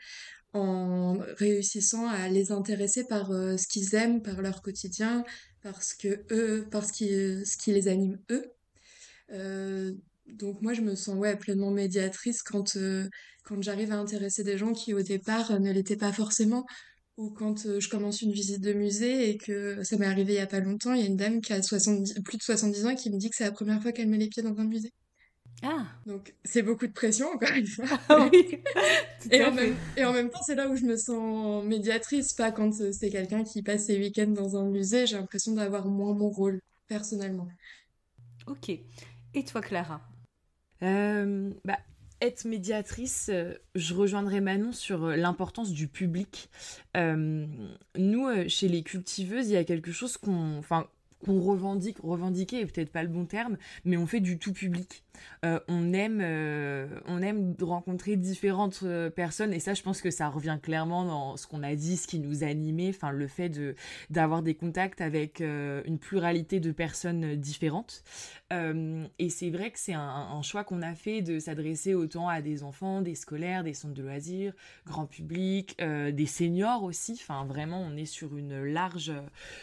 en 0.54 1.18
réussissant 1.36 2.08
à 2.08 2.28
les 2.28 2.52
intéresser 2.52 3.04
par 3.04 3.30
euh, 3.32 3.58
ce 3.58 3.68
qu'ils 3.68 3.94
aiment, 3.94 4.22
par 4.22 4.40
leur 4.40 4.62
quotidien, 4.62 5.24
parce 5.62 5.92
que 5.94 6.24
eux, 6.32 6.66
parce 6.70 6.88
ce 6.92 7.56
qui 7.58 7.72
les 7.72 7.88
anime 7.88 8.18
eux. 8.30 8.44
Euh, 10.28 10.32
donc 10.32 10.62
moi 10.62 10.72
je 10.72 10.80
me 10.80 10.94
sens 10.94 11.16
ouais 11.16 11.36
pleinement 11.36 11.70
médiatrice 11.70 12.42
quand 12.42 12.76
quand 13.44 13.62
j'arrive 13.62 13.92
à 13.92 13.96
intéresser 13.96 14.42
des 14.42 14.56
gens 14.58 14.72
qui 14.72 14.94
au 14.94 15.02
départ 15.02 15.60
ne 15.60 15.70
l'étaient 15.72 15.96
pas 15.96 16.12
forcément 16.12 16.64
ou 17.16 17.30
quand 17.30 17.78
je 17.78 17.88
commence 17.88 18.22
une 18.22 18.32
visite 18.32 18.60
de 18.60 18.72
musée 18.72 19.30
et 19.30 19.38
que 19.38 19.82
ça 19.84 19.96
m'est 19.96 20.06
arrivé 20.06 20.34
il 20.34 20.36
y 20.36 20.40
a 20.40 20.46
pas 20.46 20.60
longtemps, 20.60 20.94
il 20.94 21.00
y 21.00 21.04
a 21.04 21.06
une 21.06 21.16
dame 21.16 21.40
qui 21.40 21.52
a 21.52 21.62
70, 21.62 22.20
plus 22.24 22.38
de 22.38 22.42
70 22.42 22.86
ans 22.86 22.94
qui 22.94 23.10
me 23.10 23.18
dit 23.18 23.30
que 23.30 23.36
c'est 23.36 23.44
la 23.44 23.52
première 23.52 23.80
fois 23.80 23.92
qu'elle 23.92 24.08
met 24.08 24.18
les 24.18 24.28
pieds 24.28 24.42
dans 24.42 24.58
un 24.58 24.64
musée. 24.64 24.92
Ah. 25.62 25.86
Donc 26.06 26.34
c'est 26.44 26.62
beaucoup 26.62 26.86
de 26.86 26.92
pression 26.92 27.28
encore 27.28 27.54
une 27.56 27.66
fois. 27.66 27.86
Ah 28.08 28.28
oui. 28.32 28.58
et, 29.30 29.44
en 29.44 29.52
même, 29.52 29.76
et, 29.96 30.04
en 30.04 30.12
même, 30.12 30.28
temps 30.28 30.42
c'est 30.44 30.56
là 30.56 30.68
où 30.68 30.74
je 30.76 30.84
me 30.84 30.96
sens 30.96 31.64
médiatrice, 31.64 32.32
pas 32.32 32.50
quand 32.50 32.80
euh, 32.80 32.90
c'est 32.92 33.10
quelqu'un 33.10 33.44
qui 33.44 33.62
passe 33.62 33.86
ses 33.86 33.98
week-ends 33.98 34.32
dans 34.32 34.56
un 34.56 34.68
musée, 34.68 35.06
j'ai 35.06 35.16
l'impression 35.16 35.52
d'avoir 35.52 35.86
moins 35.86 36.14
mon 36.14 36.30
rôle 36.30 36.60
personnellement. 36.88 37.48
Ok. 38.46 38.70
Et 38.70 39.44
toi 39.44 39.60
Clara? 39.60 40.02
Euh, 40.84 41.50
bah, 41.64 41.78
être 42.20 42.44
médiatrice, 42.44 43.30
euh, 43.32 43.54
je 43.74 43.94
rejoindrai 43.94 44.40
Manon 44.40 44.72
sur 44.72 45.08
l'importance 45.08 45.72
du 45.72 45.88
public. 45.88 46.50
nous, 46.94 48.48
chez 48.48 48.68
les 48.68 48.82
cultiveuses, 48.82 49.48
il 49.48 49.54
y 49.54 49.56
a 49.56 49.64
quelque 49.64 49.92
chose 49.92 50.16
qu'on, 50.16 50.58
enfin, 50.58 50.86
qu'on 51.24 51.40
revendique, 51.40 51.98
revendiquer 52.02 52.60
est 52.60 52.66
peut-être 52.66 52.92
pas 52.92 53.02
le 53.02 53.08
bon 53.08 53.24
terme, 53.24 53.56
mais 53.84 53.96
on 53.96 54.06
fait 54.06 54.20
du 54.20 54.38
tout 54.38 54.52
public. 54.52 55.03
On 55.42 55.92
aime 55.92 56.20
on 57.06 57.22
aime 57.22 57.54
rencontrer 57.60 58.16
différentes 58.16 58.84
personnes 59.14 59.52
et 59.52 59.60
ça 59.60 59.74
je 59.74 59.82
pense 59.82 60.00
que 60.00 60.10
ça 60.10 60.28
revient 60.28 60.58
clairement 60.62 61.04
dans 61.04 61.36
ce 61.36 61.46
qu'on 61.46 61.62
a 61.62 61.74
dit 61.74 61.96
ce 61.96 62.06
qui 62.06 62.18
nous 62.18 62.44
a 62.44 62.46
animé 62.46 62.90
enfin 62.90 63.10
le 63.10 63.26
fait 63.26 63.48
de 63.48 63.74
d'avoir 64.10 64.42
des 64.42 64.54
contacts 64.54 65.00
avec 65.00 65.40
une 65.40 65.98
pluralité 65.98 66.60
de 66.60 66.72
personnes 66.72 67.36
différentes. 67.36 68.02
Et 68.50 69.30
c'est 69.30 69.50
vrai 69.50 69.70
que 69.70 69.78
c'est 69.78 69.94
un, 69.94 70.42
choix 70.42 70.62
qu'on 70.62 70.82
a 70.82 70.94
fait 70.94 71.22
de 71.22 71.38
s'adresser 71.38 71.94
autant 71.94 72.28
à 72.28 72.40
des 72.40 72.62
enfants 72.62 73.00
des 73.00 73.14
scolaires 73.14 73.64
des 73.64 73.74
centres 73.74 73.94
de 73.94 74.02
loisirs 74.02 74.52
grand 74.86 75.06
public 75.06 75.76
des 75.78 76.26
seniors 76.26 76.84
aussi. 76.84 77.18
Enfin 77.20 77.44
vraiment 77.44 77.80
on 77.80 77.96
est 77.96 78.06
sur 78.06 78.36
une 78.36 78.64
large 78.64 79.12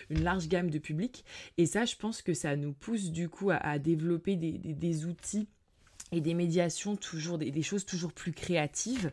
une 0.10 0.24
large 0.24 0.48
gamme 0.48 0.70
de 0.70 0.79
public. 0.79 1.25
Et 1.58 1.65
ça 1.65 1.86
je 1.86 1.96
pense 1.96 2.22
que 2.22 2.34
ça 2.34 2.55
nous 2.55 2.74
pousse 2.74 3.12
du 3.12 3.29
coup 3.29 3.51
à, 3.51 3.79
développer 3.79 4.36
des 4.36 5.05
outils 5.05 5.40
et 6.12 6.22
des 6.22 6.34
médiations 6.34 6.96
toujours 6.96 7.38
des, 7.38 7.62
choses 7.62 7.86
toujours 7.86 8.12
plus 8.12 8.34
créatives. 8.34 9.12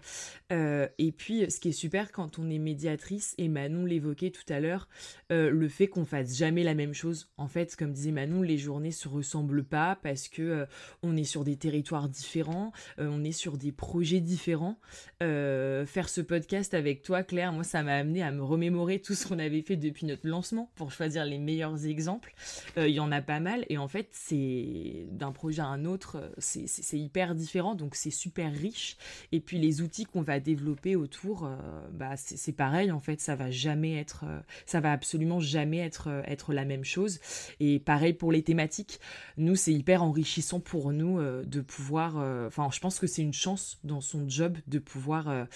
Euh, 0.53 0.89
et 0.99 1.13
puis 1.13 1.49
ce 1.51 1.61
qui 1.61 1.69
est 1.69 1.73
super 1.73 2.11
quand 2.11 2.39
on 2.39 2.51
est 2.51 2.59
médiatrice 2.59 3.35
et 3.39 3.49
Manon 3.49 3.85
l'évoquait 3.85 4.31
tout 4.31 4.51
à 4.53 4.61
l'heure 4.61 4.89
euh, 5.31 5.51
le 5.51 5.69
fait 5.69 5.89
qu'on 5.89 6.05
fasse 6.05 6.37
jamais 6.37 6.65
la 6.65 6.75
même 6.75 6.95
chose. 6.95 7.31
En 7.37 7.47
fait 7.47 7.77
comme 7.77 7.93
disait 7.93 8.11
Manon 8.11 8.43
les 8.43 8.59
journées 8.59 8.91
se 8.91 9.09
ressemblent 9.09 9.65
pas 9.65 9.99
parce 10.03 10.29
que 10.29 10.43
euh, 10.43 10.67
on 11.03 11.17
est 11.17 11.25
sur 11.25 11.45
des 11.45 11.57
territoires 11.57 12.09
différents 12.09 12.73
on 12.99 13.23
est 13.25 13.33
sur 13.33 13.57
des 13.57 13.73
projets 13.73 14.21
différents. 14.21 14.79
Faire 15.21 16.09
ce 16.09 16.21
podcast 16.21 16.75
avec 16.75 17.03
toi 17.03 17.23
Claire 17.23 17.53
moi 17.53 17.65
ça 17.65 17.83
m'a 17.83 17.95
amené 17.95 18.23
à 18.23 18.33
me 18.33 18.43
remémorer 18.43 19.01
tout 19.01 19.15
ce 19.15 19.27
qu'on 19.27 19.39
avait 19.39 19.63
fait 19.63 19.77
depuis 19.77 20.07
notre 20.07 20.27
lancement 20.27 20.71
pour 20.75 20.91
choisir 20.91 21.25
les 21.25 21.39
meilleurs 21.39 21.87
exemples. 21.87 22.35
Il 22.77 22.89
y 22.89 23.01
en 23.01 23.13
a 23.13 23.23
pas 23.23 23.41
mal 23.41 23.65
et 23.69 23.79
en 23.79 23.89
fait 23.89 24.09
c'est 24.13 25.07
d'un 25.11 25.33
projet 25.33 25.63
à 25.63 25.67
un 25.67 25.85
autre 25.85 26.33
c'est 26.39 26.67
c'est 26.89 26.99
hyper 26.99 27.35
différent, 27.35 27.75
donc 27.75 27.95
c'est 27.95 28.11
super 28.11 28.53
riche. 28.53 28.97
Et 29.33 29.41
puis 29.41 29.59
les 29.59 29.83
outils 29.83 30.05
qu'on 30.05 30.23
va 30.23 30.41
développer 30.41 30.97
autour, 30.97 31.45
euh, 31.45 31.57
bah 31.93 32.17
c'est 32.17 32.53
pareil 32.53 32.91
en 32.91 33.01
fait, 33.01 33.21
ça 33.21 33.37
va 33.37 33.51
jamais 33.51 33.97
être, 33.97 34.25
euh, 34.27 34.41
ça 34.65 34.81
va 34.81 34.93
absolument 34.93 35.41
jamais 35.41 35.79
être 35.79 36.09
euh, 36.09 36.23
être 36.27 36.55
la 36.55 36.65
même 36.65 36.85
chose. 36.85 37.21
Et 37.61 37.79
pareil 37.79 38.15
pour 38.15 38.33
les 38.33 38.43
thématiques, 38.43 39.01
nous 39.37 39.55
c'est 39.57 39.73
hyper 39.73 40.03
enrichissant 40.03 40.61
pour 40.61 40.93
nous 40.93 41.19
de 41.19 41.61
pouvoir, 41.61 42.17
enfin 42.47 42.69
je 42.73 42.81
pense 42.81 42.99
que 42.99 43.07
c'est 43.07 43.23
une 43.23 43.33
chance 43.33 43.79
dans 43.85 44.01
son 44.01 44.29
job 44.29 44.57
de 44.67 44.79
pouvoir 44.79 45.47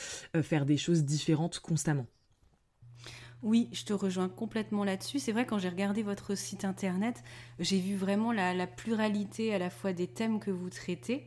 faire 0.43 0.67
des 0.67 0.77
choses 0.77 1.05
différentes 1.05 1.61
constamment. 1.61 2.07
Oui, 3.43 3.69
je 3.73 3.85
te 3.85 3.93
rejoins 3.93 4.29
complètement 4.29 4.85
là-dessus. 4.85 5.19
C'est 5.19 5.33
vrai, 5.33 5.45
quand 5.45 5.59
j'ai 5.59 5.69
regardé 5.69 6.05
votre 6.05 6.37
site 6.37 6.65
internet, 6.65 7.25
j'ai 7.59 7.81
vu 7.81 7.97
vraiment 7.97 8.31
la, 8.31 8.67
pluralité 8.69 9.53
à 9.53 9.59
la 9.59 9.69
fois 9.69 9.93
des 9.93 10.07
thèmes 10.07 10.39
que 10.39 10.53
vous 10.53 10.71
traitez, 10.71 11.27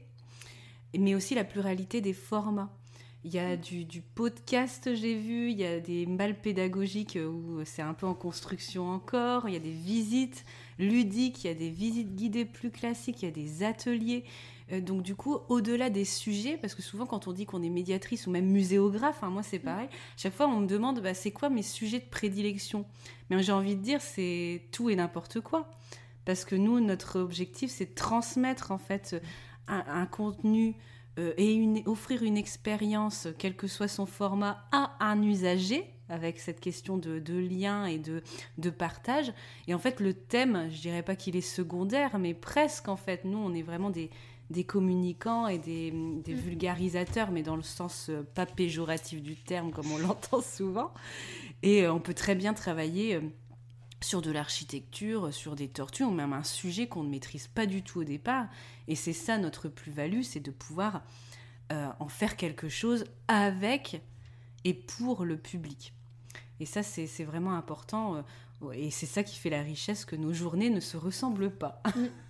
mais 0.98 1.14
aussi 1.14 1.36
la 1.36 1.44
pluralité 1.44 2.00
des 2.00 2.14
formats. 2.14 2.72
Il 3.26 3.34
y 3.34 3.40
a 3.40 3.58
du, 3.58 4.02
podcast, 4.14 4.96
j'ai 4.96 5.16
vu, 5.16 5.52
il 5.52 5.58
y 5.58 5.66
a 5.66 5.80
des 5.82 6.06
balles 6.06 6.40
pédagogiques 6.40 7.18
où 7.20 7.60
c'est 7.66 7.82
un 7.82 7.94
peu 7.94 8.06
en 8.06 8.14
construction 8.14 8.88
encore, 8.88 9.50
il 9.50 9.54
y 9.54 9.58
a 9.58 9.60
des 9.60 9.72
visites 9.72 10.46
ludiques, 10.80 11.44
il 11.44 11.48
y 11.48 11.50
a 11.50 11.56
des 11.56 11.72
visites 11.72 12.16
guidées 12.16 12.46
plus 12.46 12.70
classiques, 12.70 13.24
il 13.24 13.26
y 13.26 13.28
a 13.28 13.32
des 13.32 13.64
ateliers. 13.64 14.24
Euh, 14.72 14.82
donc 14.82 15.04
du 15.04 15.16
coup, 15.16 15.38
au-delà 15.50 15.90
des 15.90 16.06
sujets, 16.06 16.58
parce 16.58 16.76
que 16.76 16.82
souvent 16.82 17.06
quand 17.06 17.28
on 17.28 17.34
dit 17.34 17.46
qu'on 17.46 17.62
est 17.62 17.70
médiatrice 17.70 18.28
ou 18.28 18.32
même 18.32 18.48
muséographe, 18.48 19.24
hein, 19.24 19.30
moi 19.30 19.44
c'est 19.44 19.60
pareil, 19.60 19.90
chaque 20.18 20.34
fois 20.34 20.48
on 20.48 20.62
me 20.62 20.68
demande 20.68 21.02
bah, 21.02 21.14
c'est 21.14 21.32
quoi 21.32 21.50
mes 21.50 21.64
sujets 21.64 22.00
de 22.00 22.10
prédilection? 22.10 22.86
Mais 23.30 23.42
j'ai 23.44 23.52
envie 23.52 23.76
de 23.76 23.82
dire 23.82 24.02
c'est 24.02 24.64
tout 24.72 24.90
et 24.90 24.96
n'importe 24.96 25.42
quoi. 25.42 25.70
Parce 26.26 26.44
que 26.44 26.56
nous, 26.56 26.80
notre 26.80 27.20
objectif, 27.20 27.70
c'est 27.70 27.86
de 27.86 27.94
transmettre 27.94 28.72
en 28.72 28.80
fait 28.80 29.22
un, 29.68 30.06
contenu 30.08 30.76
euh, 31.20 31.34
et 31.38 31.84
offrir 31.86 32.24
une 32.24 32.36
expérience, 32.36 33.28
quel 33.38 33.56
que 33.56 33.68
soit 33.68 33.88
son 33.88 34.08
format, 34.08 34.68
à 34.72 34.96
un 35.00 35.22
usager 35.22 35.86
avec 36.10 36.40
cette 36.40 36.60
question 36.60 36.98
de, 36.98 37.38
lien 37.38 37.86
et 37.86 37.98
de, 37.98 38.22
de, 38.58 38.70
partage. 38.70 39.34
Et 39.68 39.74
en 39.74 39.80
fait, 39.80 40.00
le 40.00 40.14
thème, 40.14 40.68
je 40.72 40.82
dirais 40.82 41.04
pas 41.04 41.16
qu'il 41.16 41.36
est 41.36 41.42
secondaire, 41.42 42.20
mais 42.20 42.34
presque 42.34 42.88
en 42.90 42.96
fait. 42.96 43.26
Nous, 43.26 43.38
on 43.38 43.54
est 43.54 43.64
vraiment 43.64 43.90
des, 43.90 44.10
des 44.50 44.64
communicants 44.64 45.48
et 45.48 45.58
des, 45.58 45.92
mm. 45.92 46.22
vulgarisateurs, 46.34 47.32
mais 47.32 47.44
dans 47.44 47.56
le 47.56 47.64
sens 47.64 48.10
euh, 48.10 48.24
pas 48.36 48.46
péjoratif 48.46 49.22
du 49.22 49.36
terme, 49.36 49.72
comme 49.72 49.92
on 49.92 49.98
l'entend 50.08 50.42
souvent. 50.42 50.94
Et 51.64 51.84
euh, 51.84 51.94
on 51.94 52.00
peut 52.00 52.14
très 52.14 52.36
bien 52.36 52.54
travailler 52.54 53.16
euh, 53.16 53.22
sur 54.02 54.22
de 54.22 54.32
l'architecture, 54.32 55.34
sur 55.34 55.56
des 55.56 55.68
tortues, 55.68 56.04
ou 56.04 56.12
même 56.12 56.34
un 56.34 56.44
sujet 56.44 56.88
qu'on 56.88 57.04
ne 57.04 57.10
maîtrise 57.10 57.48
pas 57.48 57.66
du 57.66 57.82
tout 57.82 58.02
au 58.02 58.04
départ. 58.04 58.48
Et 58.88 58.96
c'est 58.96 59.14
ça 59.14 59.38
notre 59.38 59.68
plus-value, 59.68 60.22
c'est 60.22 60.42
de 60.42 60.52
pouvoir 60.52 61.04
en 62.00 62.08
faire 62.10 62.38
quelque 62.38 62.70
chose 62.70 63.06
avec 63.28 64.00
et 64.66 64.76
pour 64.76 65.26
le 65.26 65.36
public. 65.36 65.96
Et 66.60 66.68
ça, 66.68 66.84
c'est 66.84 67.24
vraiment 67.24 67.56
important. 67.56 68.24
et 68.72 68.92
c'est 68.92 69.08
ça 69.08 69.24
qui 69.24 69.36
fait 69.36 69.50
la 69.50 69.64
richesse 69.64 70.06
que 70.06 70.16
nos 70.16 70.32
journées 70.32 70.70
ne 70.70 70.80
se 70.80 70.96
ressemblent 70.96 71.50
pas. 71.50 71.82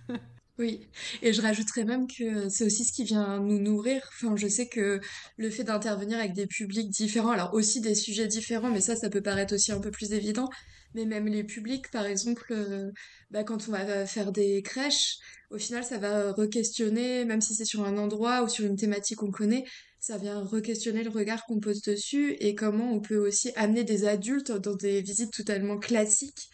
Oui, 0.58 0.88
et 1.20 1.34
je 1.34 1.42
rajouterais 1.42 1.84
même 1.84 2.06
que 2.06 2.48
c'est 2.48 2.64
aussi 2.64 2.84
ce 2.84 2.92
qui 2.92 3.04
vient 3.04 3.40
nous 3.40 3.58
nourrir. 3.58 4.00
Enfin, 4.08 4.36
je 4.36 4.48
sais 4.48 4.68
que 4.68 5.00
le 5.36 5.50
fait 5.50 5.64
d'intervenir 5.64 6.18
avec 6.18 6.32
des 6.32 6.46
publics 6.46 6.88
différents, 6.88 7.30
alors 7.30 7.52
aussi 7.52 7.82
des 7.82 7.94
sujets 7.94 8.26
différents, 8.26 8.70
mais 8.70 8.80
ça, 8.80 8.96
ça 8.96 9.10
peut 9.10 9.20
paraître 9.20 9.54
aussi 9.54 9.70
un 9.72 9.80
peu 9.80 9.90
plus 9.90 10.12
évident. 10.12 10.48
Mais 10.94 11.04
même 11.04 11.26
les 11.26 11.44
publics, 11.44 11.90
par 11.90 12.06
exemple, 12.06 12.46
euh, 12.52 12.90
bah, 13.30 13.44
quand 13.44 13.68
on 13.68 13.72
va 13.72 14.06
faire 14.06 14.32
des 14.32 14.62
crèches, 14.62 15.18
au 15.50 15.58
final, 15.58 15.84
ça 15.84 15.98
va 15.98 16.32
re-questionner, 16.32 17.26
même 17.26 17.42
si 17.42 17.54
c'est 17.54 17.66
sur 17.66 17.84
un 17.84 17.98
endroit 17.98 18.42
ou 18.42 18.48
sur 18.48 18.64
une 18.64 18.76
thématique 18.76 19.18
qu'on 19.18 19.30
connaît, 19.30 19.64
ça 20.00 20.16
vient 20.16 20.42
re-questionner 20.42 21.02
le 21.02 21.10
regard 21.10 21.44
qu'on 21.44 21.60
pose 21.60 21.82
dessus 21.82 22.32
et 22.40 22.54
comment 22.54 22.92
on 22.94 23.00
peut 23.00 23.18
aussi 23.18 23.52
amener 23.56 23.84
des 23.84 24.06
adultes 24.06 24.52
dans 24.52 24.74
des 24.74 25.02
visites 25.02 25.32
totalement 25.34 25.78
classiques 25.78 26.48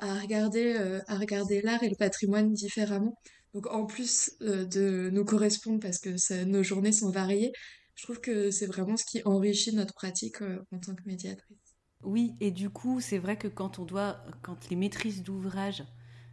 à 0.00 0.18
regarder, 0.18 0.74
euh, 0.78 1.00
regarder 1.08 1.62
l'art 1.62 1.82
et 1.82 1.88
le 1.88 1.96
patrimoine 1.96 2.52
différemment. 2.52 3.14
Donc 3.54 3.66
en 3.66 3.86
plus 3.86 4.32
euh, 4.42 4.64
de 4.64 5.10
nous 5.10 5.24
correspondre 5.24 5.80
parce 5.80 5.98
que 5.98 6.44
nos 6.44 6.62
journées 6.62 6.92
sont 6.92 7.10
variées, 7.10 7.52
je 7.94 8.04
trouve 8.04 8.20
que 8.20 8.50
c'est 8.50 8.66
vraiment 8.66 8.96
ce 8.96 9.04
qui 9.04 9.22
enrichit 9.24 9.74
notre 9.74 9.94
pratique 9.94 10.40
en 10.42 10.78
tant 10.78 10.94
que 10.94 11.02
médiatrice. 11.06 11.58
Oui, 12.04 12.34
et 12.40 12.52
du 12.52 12.70
coup, 12.70 13.00
c'est 13.00 13.18
vrai 13.18 13.36
que 13.36 13.48
quand 13.48 13.80
on 13.80 13.84
doit, 13.84 14.22
quand 14.42 14.70
les 14.70 14.76
maîtrises 14.76 15.24
d'ouvrage, 15.24 15.82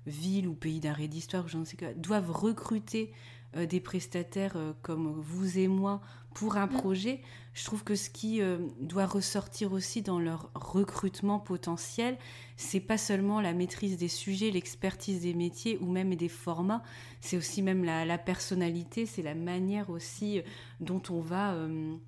ville 0.05 0.47
ou 0.47 0.53
pays 0.53 0.79
d'arrêt 0.79 1.07
d'histoire, 1.07 1.47
je 1.47 1.57
ne 1.57 1.65
sais 1.65 1.77
quoi, 1.77 1.93
doivent 1.95 2.29
recruter 2.29 3.11
euh, 3.55 3.65
des 3.65 3.79
prestataires 3.79 4.57
euh, 4.57 4.73
comme 4.81 5.13
vous 5.21 5.57
et 5.57 5.67
moi 5.67 6.01
pour 6.33 6.57
un 6.57 6.65
mm. 6.65 6.73
projet, 6.73 7.21
je 7.53 7.63
trouve 7.63 7.83
que 7.85 7.95
ce 7.95 8.09
qui 8.09 8.41
euh, 8.41 8.57
doit 8.81 9.05
ressortir 9.05 9.71
aussi 9.71 10.01
dans 10.01 10.19
leur 10.19 10.51
recrutement 10.55 11.39
potentiel, 11.39 12.17
c'est 12.57 12.81
pas 12.81 12.97
seulement 12.97 13.39
la 13.39 13.53
maîtrise 13.53 13.97
des 13.97 14.09
sujets, 14.09 14.51
l'expertise 14.51 15.21
des 15.21 15.33
métiers 15.33 15.77
ou 15.79 15.89
même 15.89 16.15
des 16.15 16.27
formats, 16.27 16.83
c'est 17.21 17.37
aussi 17.37 17.61
même 17.61 17.85
la, 17.85 18.17
personnalité, 18.17 19.05
c'est 19.05 19.21
la 19.21 19.35
manière 19.35 19.89
aussi 19.89 20.41
dont 20.81 21.01
on 21.09 21.21
va, 21.21 21.55
mm. 21.55 21.99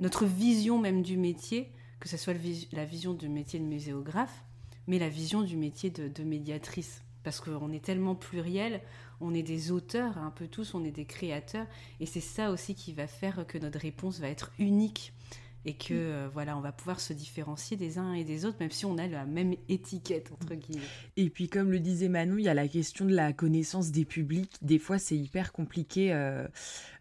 notre 0.00 0.24
vision 0.24 0.80
même 0.80 1.02
du 1.02 1.16
métier, 1.16 1.70
que 2.00 2.08
ce 2.08 2.16
soit 2.16 2.34
la 2.72 2.84
vision 2.84 3.14
du 3.14 3.28
métier 3.28 3.60
de 3.60 3.64
muséographe, 3.64 4.44
mais 4.88 4.98
la 4.98 5.08
vision 5.08 5.42
du 5.42 5.56
métier 5.56 5.90
de, 5.90 6.08
de 6.08 6.24
médiatrice 6.24 7.02
parce 7.26 7.40
qu'on 7.40 7.72
est 7.72 7.84
tellement 7.84 8.14
pluriel, 8.14 8.80
on 9.20 9.34
est 9.34 9.42
des 9.42 9.70
auteurs, 9.70 10.18
un 10.18 10.30
peu 10.30 10.46
tous, 10.46 10.74
on 10.74 10.84
est 10.84 10.90
des 10.90 11.04
créateurs, 11.04 11.66
et 12.00 12.06
c'est 12.06 12.20
ça 12.20 12.50
aussi 12.50 12.74
qui 12.74 12.92
va 12.92 13.06
faire 13.06 13.46
que 13.46 13.58
notre 13.58 13.78
réponse 13.78 14.20
va 14.20 14.28
être 14.28 14.52
unique 14.58 15.12
et 15.66 15.74
que 15.74 15.92
mm. 15.92 15.96
euh, 15.96 16.28
voilà, 16.32 16.56
on 16.56 16.60
va 16.60 16.72
pouvoir 16.72 17.00
se 17.00 17.12
différencier 17.12 17.76
des 17.76 17.98
uns 17.98 18.14
et 18.14 18.24
des 18.24 18.44
autres, 18.46 18.56
même 18.60 18.70
si 18.70 18.86
on 18.86 18.96
a 18.96 19.06
la 19.06 19.26
même 19.26 19.54
étiquette 19.68 20.30
entre 20.32 20.54
guillemets. 20.54 20.86
Et 21.16 21.28
puis 21.28 21.48
comme 21.48 21.70
le 21.70 21.80
disait 21.80 22.08
Manon, 22.08 22.38
il 22.38 22.44
y 22.44 22.48
a 22.48 22.54
la 22.54 22.68
question 22.68 23.04
de 23.04 23.14
la 23.14 23.32
connaissance 23.32 23.90
des 23.90 24.04
publics. 24.04 24.52
Des 24.62 24.78
fois, 24.78 24.98
c'est 24.98 25.16
hyper 25.16 25.52
compliqué. 25.52 26.12
Euh, 26.12 26.46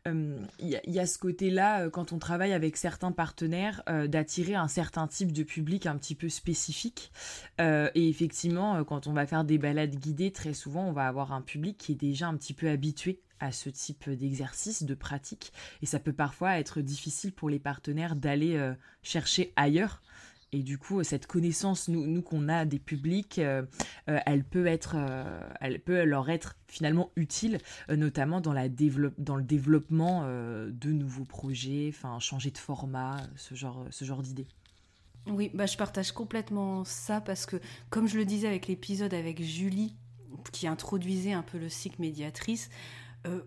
euh, 0.07 0.37
il 0.59 0.79
y, 0.85 0.99
a 0.99 1.07
ce 1.07 1.17
côté-là 1.17 1.89
quand 1.89 2.11
on 2.13 2.19
travaille 2.19 2.53
avec 2.53 2.77
certains 2.77 3.11
partenaires 3.11 3.81
d'attirer 4.07 4.53
un 4.53 4.67
certain 4.67 5.07
type 5.07 5.31
de 5.31 5.41
public 5.41 5.87
un 5.87 5.97
petit 5.97 6.13
peu 6.13 6.29
spécifique. 6.29 7.11
et 7.59 8.07
effectivement, 8.07 8.83
quand 8.83 9.07
on 9.07 9.13
va 9.13 9.25
faire 9.25 9.43
des 9.43 9.57
balades 9.57 9.95
guidées, 9.95 10.31
très 10.31 10.53
souvent, 10.53 10.87
on 10.87 10.91
va 10.91 11.07
avoir 11.07 11.31
un 11.31 11.41
public 11.41 11.77
qui 11.79 11.93
est 11.93 11.95
déjà 11.95 12.27
un 12.27 12.35
petit 12.35 12.53
peu 12.53 12.69
habitué 12.69 13.19
à 13.39 13.51
ce 13.51 13.69
type 13.69 14.09
d'exercice, 14.09 14.83
de 14.83 14.95
pratique, 14.95 15.51
et 15.81 15.85
ça 15.85 15.99
peut 15.99 16.13
parfois 16.13 16.59
être 16.59 16.81
difficile 16.81 17.31
pour 17.33 17.49
les 17.49 17.59
partenaires 17.59 18.15
d'aller 18.15 18.55
euh, 18.55 18.73
chercher 19.03 19.53
ailleurs. 19.55 20.01
Et 20.51 20.63
du 20.63 20.77
coup, 20.77 21.03
cette 21.03 21.27
connaissance, 21.27 21.89
nous, 21.89 22.21
qu'on 22.21 22.47
a 22.47 22.63
des 22.63 22.79
publics, 22.79 23.39
euh, 23.39 23.63
euh, 24.09 24.19
elle, 24.25 24.45
peut 24.45 24.67
être, 24.67 24.95
elle 25.59 25.81
peut 25.81 26.03
leur 26.03 26.29
être 26.29 26.55
finalement 26.67 27.11
utile, 27.17 27.57
notamment 27.89 28.39
dans, 28.39 28.53
la 28.53 28.69
dans 28.69 29.35
le 29.35 29.43
développement 29.43 30.23
de 30.25 30.91
nouveaux 30.91 31.25
projets, 31.25 31.87
enfin 31.89 32.19
changer 32.19 32.51
de 32.51 32.57
format, 32.57 33.17
ce 33.35 33.53
genre, 33.53 33.85
ce 33.89 34.05
genre 34.05 34.21
d'idées. 34.21 34.47
Oui, 35.27 35.49
bah, 35.53 35.65
je 35.65 35.75
partage 35.75 36.11
complètement 36.11 36.85
ça 36.85 37.19
parce 37.19 37.45
que, 37.45 37.57
comme 37.89 38.07
je 38.07 38.17
le 38.17 38.25
disais 38.25 38.47
avec 38.47 38.67
l'épisode 38.67 39.13
avec 39.13 39.41
Julie, 39.41 39.95
qui 40.51 40.67
introduisait 40.67 41.33
un 41.33 41.41
peu 41.41 41.57
le 41.57 41.69
cycle 41.69 41.99
médiatrice, 41.99 42.69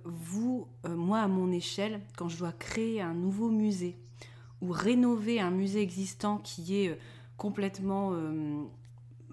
vous, 0.05 0.67
moi 0.89 1.21
à 1.21 1.29
mon 1.29 1.53
échelle, 1.53 2.01
quand 2.17 2.29
je 2.29 2.39
dois 2.39 2.53
créer 2.53 3.01
un 3.01 3.15
nouveau 3.15 3.51
musée 3.51 3.97
ou 4.61 4.71
rénover 4.71 5.41
un 5.41 5.51
musée 5.51 5.81
existant 5.83 6.39
qui 6.39 6.77
est 6.77 6.99
complètement 7.37 8.13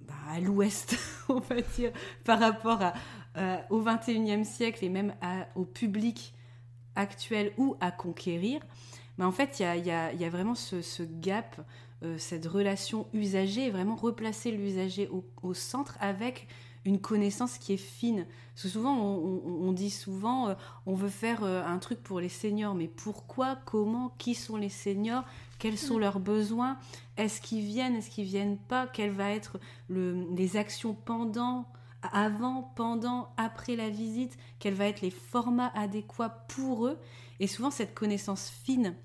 bah, 0.08 0.14
à 0.30 0.40
l'ouest, 0.40 0.98
on 1.30 1.40
va 1.40 1.62
dire, 1.62 1.92
par 2.24 2.40
rapport 2.40 2.80
au 3.70 3.82
21e 3.82 4.44
siècle 4.44 4.86
et 4.86 4.90
même 4.90 5.14
au 5.56 5.66
public 5.66 6.34
actuel 6.96 7.52
ou 7.58 7.76
à 7.82 7.92
conquérir, 7.92 8.62
mais 9.18 9.26
en 9.26 9.32
fait, 9.32 9.60
il 9.60 9.86
y 9.86 9.92
a, 9.92 10.30
vraiment 10.30 10.56
ce, 10.56 11.04
gap, 11.04 11.62
euh, 12.04 12.18
cette 12.18 12.46
relation 12.46 13.08
usager, 13.14 13.68
et 13.68 13.70
vraiment 13.70 13.96
replacer 13.96 14.52
l'usager 14.52 15.10
au, 15.42 15.54
centre 15.54 15.98
avec 16.00 16.48
une 16.86 17.00
connaissance 17.00 17.58
qui 17.58 17.74
est 17.74 17.78
fine. 17.78 18.26
Parce 18.54 18.64
que 18.64 18.70
souvent, 18.70 18.96
on, 18.96 19.74
dit 19.74 19.90
souvent, 19.90 20.50
euh, 20.50 20.54
on 20.86 20.94
veut 20.94 21.10
faire 21.10 21.44
euh, 21.44 21.66
un 21.66 21.80
truc 21.80 22.02
pour 22.02 22.20
les 22.20 22.30
seniors, 22.30 22.76
mais 22.76 22.88
pourquoi, 22.88 23.58
comment, 23.66 24.14
qui 24.18 24.36
sont 24.36 24.56
les 24.56 24.70
seniors, 24.70 25.26
quels 25.60 25.78
sont 25.78 25.98
mm. 25.98 26.02
leurs 26.02 26.20
besoins, 26.20 26.78
est-ce 27.18 27.42
qu'ils 27.42 27.66
viennent, 27.66 27.96
est-ce 27.96 28.10
qu'ils 28.10 28.26
viennent 28.26 28.58
pas, 28.58 28.88
quelles 28.88 29.12
vont 29.12 29.26
être 29.26 29.60
les 29.90 30.58
actions 30.58 30.94
pendant 30.94 31.66
avant, 32.14 32.72
pendant, 32.76 33.34
après 33.36 33.76
la 33.76 33.90
visite, 33.90 34.38
quels 34.60 34.76
vont 34.76 34.84
être 34.84 35.02
les 35.02 35.12
formats 35.12 35.72
adéquats 35.76 36.46
pour 36.48 36.86
eux? 36.86 37.00
Et 37.40 37.48
souvent, 37.48 37.72
cette 37.72 37.94
connaissance 37.94 38.50
fine 38.50 38.96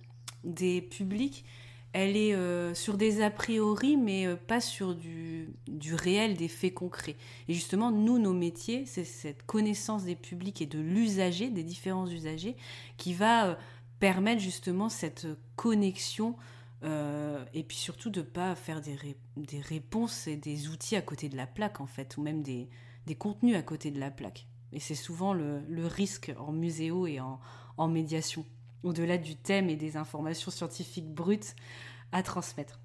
des 0.44 0.80
publics, 0.82 1.44
elle 1.92 2.16
est 2.16 2.34
euh, 2.34 2.74
sur 2.74 2.96
des 2.96 3.20
a 3.22 3.30
priori, 3.30 3.96
mais 3.96 4.26
euh, 4.26 4.36
pas 4.36 4.60
sur 4.60 4.94
du, 4.94 5.48
réel, 5.92 6.36
des 6.36 6.48
faits 6.48 6.74
concrets. 6.74 7.16
Et 7.48 7.54
justement, 7.54 7.90
nous, 7.90 8.18
nos 8.18 8.32
métiers, 8.32 8.86
c'est 8.86 9.04
cette 9.04 9.44
connaissance 9.44 10.04
des 10.04 10.14
publics 10.14 10.62
et 10.62 10.66
de 10.66 10.78
l'usager, 10.78 11.50
des 11.50 11.64
différents 11.64 12.06
usagers, 12.06 12.56
qui 12.96 13.12
va 13.12 13.48
euh, 13.48 13.54
permettre 13.98 14.40
justement 14.40 14.88
cette 14.88 15.26
connexion 15.56 16.36
et 17.52 17.62
puis 17.62 17.76
surtout 17.76 18.08
de 18.08 18.20
ne 18.20 18.24
pas 18.24 18.54
faire 18.54 18.80
des, 18.80 18.96
réponses 19.60 20.26
et 20.26 20.36
des 20.36 20.68
outils 20.68 20.96
à 20.96 21.02
côté 21.02 21.28
de 21.28 21.36
la 21.36 21.46
plaque, 21.46 21.82
en 21.82 21.86
fait, 21.86 22.16
ou 22.16 22.22
même 22.22 22.42
des 22.42 22.70
contenus 23.18 23.54
à 23.54 23.60
côté 23.60 23.90
de 23.90 24.00
la 24.00 24.10
plaque. 24.10 24.46
Et 24.72 24.80
c'est 24.80 24.94
souvent 24.94 25.34
le, 25.34 25.86
risque 25.86 26.32
en 26.38 26.52
muséo 26.52 27.06
et 27.06 27.20
en, 27.20 27.88
médiation, 27.88 28.44
au-delà 28.82 29.18
du 29.18 29.36
thème 29.36 29.68
et 29.68 29.76
des 29.76 29.96
informations 29.96 30.50
scientifiques 30.50 31.12
brutes 31.12 31.54
à 32.12 32.22
transmettre. 32.22 32.80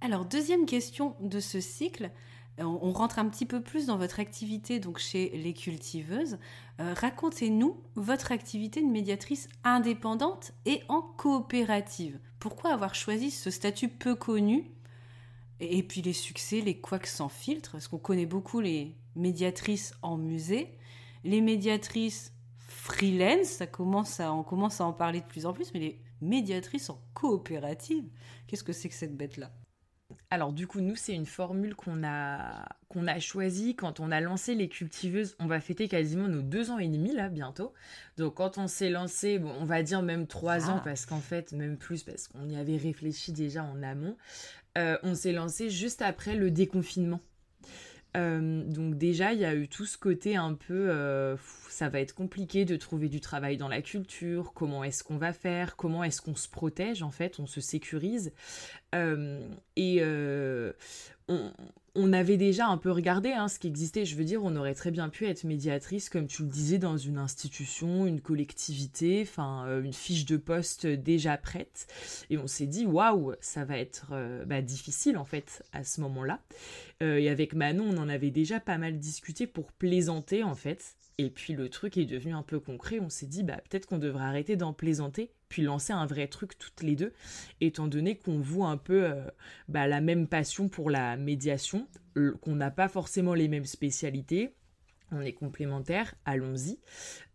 Alors, 0.00 0.24
deuxième 0.24 0.66
question 0.66 1.14
de 1.20 1.40
ce 1.40 1.60
cycle, 1.60 2.10
euh, 2.58 2.64
on 2.64 2.92
rentre 2.92 3.18
un 3.18 3.28
petit 3.28 3.46
peu 3.46 3.62
plus 3.62 3.86
dans 3.86 3.96
votre 3.96 4.20
activité 4.20 4.80
donc 4.80 4.98
chez 4.98 5.30
les 5.30 5.52
cultiveuses. 5.52 6.38
Euh, 6.80 6.94
racontez-nous 6.94 7.80
votre 7.94 8.32
activité 8.32 8.82
de 8.82 8.88
médiatrice 8.88 9.48
indépendante 9.64 10.52
et 10.66 10.82
en 10.88 11.02
coopérative. 11.02 12.18
Pourquoi 12.38 12.72
avoir 12.72 12.94
choisi 12.94 13.30
ce 13.30 13.50
statut 13.50 13.88
peu 13.88 14.14
connu? 14.14 14.70
Et, 15.60 15.82
puis 15.82 16.00
les 16.00 16.14
succès, 16.14 16.62
les 16.62 16.80
couacs 16.80 17.06
sans 17.06 17.28
filtre, 17.28 17.72
parce 17.72 17.86
qu'on 17.86 17.98
connaît 17.98 18.24
beaucoup 18.24 18.60
les 18.60 18.96
médiatrices 19.14 19.92
en 20.00 20.16
musée, 20.16 20.78
les 21.22 21.42
médiatrices 21.42 22.32
freelance, 22.90 23.46
ça 23.46 23.66
commence 23.66 24.20
à, 24.20 24.32
on 24.32 24.42
commence 24.42 24.80
à 24.80 24.84
en 24.84 24.92
parler 24.92 25.20
de 25.20 25.26
plus 25.26 25.46
en 25.46 25.52
plus, 25.52 25.72
mais 25.72 25.80
les 25.80 26.02
médiatrices 26.20 26.90
en 26.90 27.00
coopérative, 27.14 28.04
qu'est-ce 28.46 28.64
que 28.64 28.72
c'est 28.72 28.88
que 28.88 28.94
cette 28.94 29.16
bête-là? 29.16 29.52
Alors 30.30 30.52
du 30.52 30.66
coup, 30.66 30.80
nous, 30.80 30.96
c'est 30.96 31.14
une 31.14 31.26
formule 31.26 31.74
qu'on 31.74 32.04
a, 32.04 32.68
qu'on 32.88 33.06
a 33.06 33.18
choisie 33.20 33.76
quand 33.76 34.00
on 34.00 34.10
a 34.10 34.20
lancé 34.20 34.54
les 34.54 34.68
cultiveuses. 34.68 35.36
On 35.38 35.46
va 35.46 35.60
fêter 35.60 35.88
quasiment 35.88 36.28
nos 36.28 36.42
deux 36.42 36.70
ans 36.70 36.78
et 36.78 36.88
demi 36.88 37.14
là, 37.14 37.28
bientôt. 37.28 37.72
Donc 38.16 38.34
quand 38.36 38.58
on 38.58 38.66
s'est 38.66 38.90
lancé, 38.90 39.38
bon, 39.38 39.52
on 39.60 39.64
va 39.64 39.82
dire 39.82 40.02
même 40.02 40.26
trois 40.26 40.68
ans, 40.68 40.78
ah. 40.78 40.82
parce 40.84 41.06
qu'en 41.06 41.20
fait, 41.20 41.52
même 41.52 41.76
plus, 41.76 42.02
parce 42.02 42.28
qu'on 42.28 42.48
y 42.48 42.56
avait 42.56 42.76
réfléchi 42.76 43.32
déjà 43.32 43.62
en 43.62 43.82
amont. 43.82 44.16
Euh, 44.78 44.98
on 45.02 45.14
s'est 45.14 45.32
lancé 45.32 45.70
juste 45.70 46.02
après 46.02 46.36
le 46.36 46.50
déconfinement. 46.50 47.20
Euh, 48.16 48.64
donc 48.64 48.96
déjà, 48.96 49.32
il 49.32 49.40
y 49.40 49.44
a 49.44 49.54
eu 49.54 49.68
tout 49.68 49.86
ce 49.86 49.96
côté 49.96 50.36
un 50.36 50.54
peu, 50.54 50.90
euh, 50.90 51.36
ça 51.68 51.88
va 51.88 52.00
être 52.00 52.14
compliqué 52.14 52.64
de 52.64 52.76
trouver 52.76 53.08
du 53.08 53.20
travail 53.20 53.56
dans 53.56 53.68
la 53.68 53.82
culture, 53.82 54.52
comment 54.52 54.82
est-ce 54.82 55.04
qu'on 55.04 55.16
va 55.16 55.32
faire, 55.32 55.76
comment 55.76 56.02
est-ce 56.02 56.20
qu'on 56.20 56.34
se 56.34 56.48
protège 56.48 57.02
en 57.02 57.10
fait, 57.10 57.38
on 57.38 57.46
se 57.46 57.60
sécurise. 57.60 58.32
et 59.76 60.02
on, 61.28 61.52
on 61.94 62.12
avait 62.12 62.36
déjà 62.36 62.66
un 62.66 62.76
peu 62.76 62.90
regardé 62.90 63.32
hein, 63.32 63.48
ce 63.48 63.58
qui 63.58 63.66
existait. 63.66 64.04
Je 64.04 64.16
veux 64.16 64.24
dire, 64.24 64.44
on 64.44 64.56
aurait 64.56 64.74
très 64.74 64.90
bien 64.90 65.08
pu 65.08 65.26
être 65.26 65.44
médiatrice, 65.44 66.08
comme 66.08 66.26
tu 66.26 66.42
le 66.42 66.48
disais, 66.48 66.78
dans 66.78 66.96
une 66.96 67.18
institution, 67.18 68.06
une 68.06 68.20
collectivité, 68.20 69.20
enfin 69.22 69.66
euh, 69.66 69.82
une 69.82 69.92
fiche 69.92 70.24
de 70.24 70.36
poste 70.36 70.86
déjà 70.86 71.36
prête. 71.36 71.86
Et 72.30 72.38
on 72.38 72.46
s'est 72.46 72.66
dit, 72.66 72.86
waouh, 72.86 73.34
ça 73.40 73.64
va 73.64 73.78
être 73.78 74.08
euh, 74.12 74.44
bah, 74.44 74.62
difficile 74.62 75.18
en 75.18 75.24
fait 75.24 75.64
à 75.72 75.84
ce 75.84 76.00
moment-là. 76.02 76.40
Euh, 77.02 77.18
et 77.18 77.28
avec 77.28 77.54
Manon, 77.54 77.84
on 77.90 77.98
en 77.98 78.08
avait 78.08 78.30
déjà 78.30 78.60
pas 78.60 78.78
mal 78.78 78.98
discuté 78.98 79.46
pour 79.46 79.72
plaisanter 79.72 80.44
en 80.44 80.54
fait. 80.54 80.96
Et 81.20 81.28
puis 81.28 81.52
le 81.52 81.68
truc 81.68 81.98
est 81.98 82.06
devenu 82.06 82.32
un 82.32 82.42
peu 82.42 82.58
concret. 82.60 82.98
On 82.98 83.10
s'est 83.10 83.26
dit, 83.26 83.42
bah, 83.42 83.60
peut-être 83.68 83.84
qu'on 83.84 83.98
devrait 83.98 84.24
arrêter 84.24 84.56
d'en 84.56 84.72
plaisanter, 84.72 85.30
puis 85.50 85.60
lancer 85.60 85.92
un 85.92 86.06
vrai 86.06 86.28
truc 86.28 86.58
toutes 86.58 86.82
les 86.82 86.96
deux, 86.96 87.12
étant 87.60 87.88
donné 87.88 88.16
qu'on 88.16 88.40
voit 88.40 88.68
un 88.68 88.78
peu 88.78 89.04
euh, 89.04 89.26
bah, 89.68 89.86
la 89.86 90.00
même 90.00 90.26
passion 90.26 90.70
pour 90.70 90.88
la 90.88 91.18
médiation, 91.18 91.86
qu'on 92.40 92.54
n'a 92.54 92.70
pas 92.70 92.88
forcément 92.88 93.34
les 93.34 93.48
mêmes 93.48 93.66
spécialités. 93.66 94.54
On 95.12 95.20
est 95.20 95.34
complémentaires, 95.34 96.14
allons-y. 96.24 96.78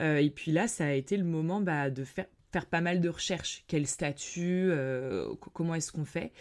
Euh, 0.01 0.17
et 0.17 0.31
puis 0.31 0.51
là, 0.51 0.67
ça 0.67 0.85
a 0.85 0.93
été 0.93 1.15
le 1.15 1.23
moment 1.23 1.61
bah, 1.61 1.91
de 1.91 2.03
faire 2.03 2.25
pas 2.63 2.79
mal 2.79 3.01
de 3.01 3.09
recherches. 3.09 3.63
Quel 3.67 3.87
statut, 3.87 4.69
euh, 4.71 5.33
comment 5.53 5.75
est-ce 5.75 5.91
qu'on 5.91 6.05
fait? 6.05 6.31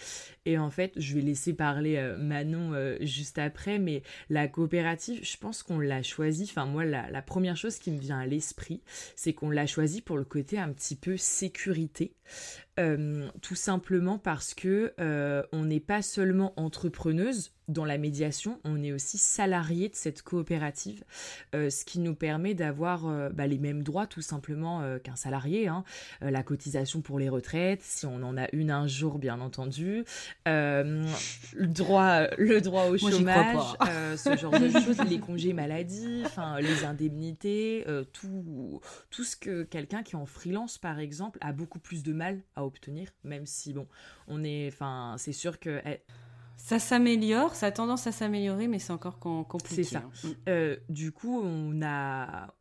Et 0.47 0.59
en 0.59 0.71
fait, 0.71 0.93
je 0.97 1.15
vais 1.15 1.23
laisser 1.23 1.55
parler 1.55 1.97
euh, 1.97 2.17
Manon 2.17 2.75
euh, 2.75 2.97
juste 3.01 3.39
après, 3.39 3.79
mais 3.79 4.03
la 4.31 4.47
coopérative, 4.47 5.21
je 5.25 5.37
pense 5.37 5.63
qu'on 5.65 5.81
l'a 5.81 6.03
choisie. 6.03 6.47
Enfin, 6.49 6.67
moi, 6.67 6.85
la, 6.85 7.11
la, 7.11 7.23
première 7.23 7.57
chose 7.57 7.79
qui 7.79 7.91
me 7.91 7.99
vient 7.99 8.21
à 8.21 8.27
l'esprit, 8.27 8.83
c'est 9.17 9.33
qu'on 9.33 9.51
l'a 9.51 9.67
choisie 9.67 10.03
pour 10.03 10.19
le 10.19 10.25
côté 10.25 10.59
un 10.59 10.73
petit 10.73 10.95
peu 10.97 11.17
sécurité. 11.17 12.15
Tout 12.77 13.55
simplement 13.55 14.19
parce 14.19 14.55
que 14.55 14.95
on 15.53 15.65
n'est 15.65 15.81
pas 15.81 16.03
seulement 16.03 16.53
entrepreneuse, 16.57 17.55
dans 17.69 17.85
la 17.85 17.99
médiation, 17.99 18.61
on 18.65 18.83
est 18.83 18.93
aussi 18.93 19.19
salarié 19.19 19.89
de 19.89 19.95
cette 19.95 20.23
coopérative, 20.23 21.05
euh, 21.55 21.71
ce 21.71 21.85
qui 21.85 21.99
nous 21.99 22.15
permet 22.15 22.55
d'avoir 22.55 23.09
euh, 23.09 23.31
bah, 23.31 23.47
les 23.47 23.59
mêmes 23.59 23.83
droits 23.83 24.07
tout 24.07 24.21
simplement 24.21 24.83
euh, 24.83 24.99
qu'un 24.99 25.17
salarié. 25.17 25.69
Hein. 25.69 25.85
la 26.21 26.43
cotisation 26.43 27.01
pour 27.01 27.19
les 27.19 27.29
retraites, 27.29 27.83
si 27.83 28.07
on 28.07 28.23
en 28.23 28.37
a 28.37 28.49
une 28.53 28.71
un 28.71 28.87
jour 28.87 29.19
bien 29.19 29.41
entendu, 29.41 30.05
le, 30.47 31.07
droit, 31.67 32.27
le 32.37 32.61
droit 32.61 32.87
au 32.87 32.99
chômage, 32.99 33.77
ce 34.17 34.37
genre 34.37 34.59
de 34.59 34.69
choses, 34.69 34.99
les 35.09 35.19
congés 35.19 35.53
maladie, 35.53 36.23
les 36.61 36.85
indemnités, 36.85 37.85
tout, 38.13 38.81
tout 39.11 39.25
ce 39.25 39.37
que 39.37 39.63
quelqu'un 39.63 40.03
qui 40.03 40.17
est 40.17 40.19
en 40.19 40.27
freelance 40.27 40.79
par 40.79 40.99
exemple 40.99 41.39
a 41.41 41.53
beaucoup 41.53 41.79
plus 41.79 42.03
de 42.03 42.13
mal 42.13 42.41
à 42.57 42.64
obtenir, 42.65 43.11
même 43.25 43.47
si 43.47 43.73
bon, 43.73 43.87
on 44.29 44.43
est, 44.45 44.69
enfin, 44.69 45.17
c'est 45.19 45.33
sûr 45.33 45.59
que... 45.59 45.81
Eh, 45.87 46.01
ça 46.57 46.79
s'améliore, 46.79 47.55
ça 47.55 47.67
a 47.67 47.73
tendance 47.73 48.07
à 48.07 48.13
s'améliorer, 48.13 48.69
mais 48.69 48.79
c'est 48.79 48.93
encore 48.93 49.19
compliqué. 49.19 49.83
C'est 49.83 49.95
ça. 49.95 49.99
Hein. 49.99 50.11
Mm. 50.29 50.29
Euh, 50.49 50.77
du 50.89 51.13
coup, 51.13 51.41
on 51.43 51.83
a, 51.83 52.55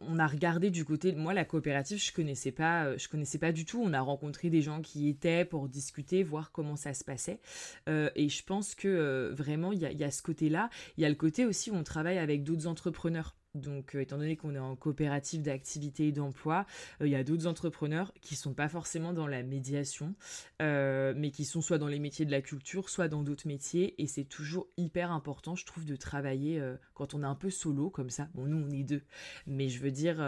on, 0.00 0.18
a 0.18 0.26
regardé 0.26 0.70
du 0.70 0.84
côté 0.84 1.10
de 1.10 1.18
moi 1.18 1.34
la 1.34 1.44
coopérative. 1.44 1.98
Je 1.98 2.12
connaissais 2.12 2.52
pas, 2.52 2.84
euh, 2.84 2.98
je 2.98 3.08
connaissais 3.08 3.38
pas 3.38 3.50
du 3.50 3.64
tout. 3.64 3.80
On 3.82 3.92
a 3.92 4.00
rencontré 4.00 4.50
des 4.50 4.62
gens 4.62 4.82
qui 4.82 5.08
étaient 5.08 5.44
pour 5.44 5.68
discuter, 5.68 6.22
voir 6.22 6.52
comment 6.52 6.76
ça 6.76 6.94
se 6.94 7.02
passait. 7.02 7.40
Euh, 7.88 8.10
et 8.14 8.28
je 8.28 8.44
pense 8.44 8.74
que 8.74 9.32
vraiment, 9.36 9.72
il 9.72 9.80
y 9.80 9.86
a, 9.86 9.92
y 9.92 10.04
a, 10.04 10.10
ce 10.10 10.22
côté-là. 10.22 10.70
Il 10.96 11.02
y 11.02 11.04
a 11.04 11.08
le 11.08 11.14
côté 11.14 11.44
aussi 11.44 11.70
où 11.70 11.74
on 11.74 11.82
travaille 11.82 12.18
avec 12.18 12.44
d'autres 12.44 12.66
entrepreneurs. 12.66 13.34
Donc, 13.56 13.96
euh, 13.96 14.00
étant 14.00 14.18
donné 14.18 14.36
qu'on 14.36 14.54
est 14.54 14.60
en 14.60 14.76
coopérative 14.76 15.42
d'activité 15.42 16.06
et 16.08 16.12
d'emploi, 16.12 16.66
euh, 17.00 17.08
il 17.08 17.10
y 17.10 17.16
a 17.16 17.24
d'autres 17.24 17.48
entrepreneurs 17.48 18.12
qui 18.20 18.36
sont 18.36 18.54
pas 18.54 18.68
forcément 18.68 19.12
dans 19.12 19.26
la 19.26 19.42
médiation, 19.42 20.14
euh, 20.62 21.14
mais 21.16 21.32
qui 21.32 21.44
sont 21.44 21.60
soit 21.60 21.78
dans 21.78 21.88
les 21.88 21.98
métiers 21.98 22.24
de 22.24 22.30
la 22.30 22.42
culture, 22.42 22.88
soit 22.88 23.08
dans 23.08 23.24
d'autres 23.24 23.48
métiers. 23.48 24.00
Et 24.00 24.06
c'est 24.06 24.24
toujours 24.24 24.68
hyper 24.76 25.10
important, 25.10 25.56
je 25.56 25.66
trouve, 25.66 25.84
de 25.84 25.96
travailler 25.96 26.62
quand 26.94 27.14
on 27.14 27.22
est 27.22 27.26
un 27.26 27.34
peu 27.34 27.50
solo 27.50 27.90
comme 27.90 28.10
ça. 28.10 28.28
Bon, 28.34 28.46
nous, 28.46 28.64
on 28.64 28.70
est 28.70 28.84
deux, 28.84 29.02
mais 29.46 29.68
je 29.68 29.80
veux 29.80 29.90
dire, 29.90 30.20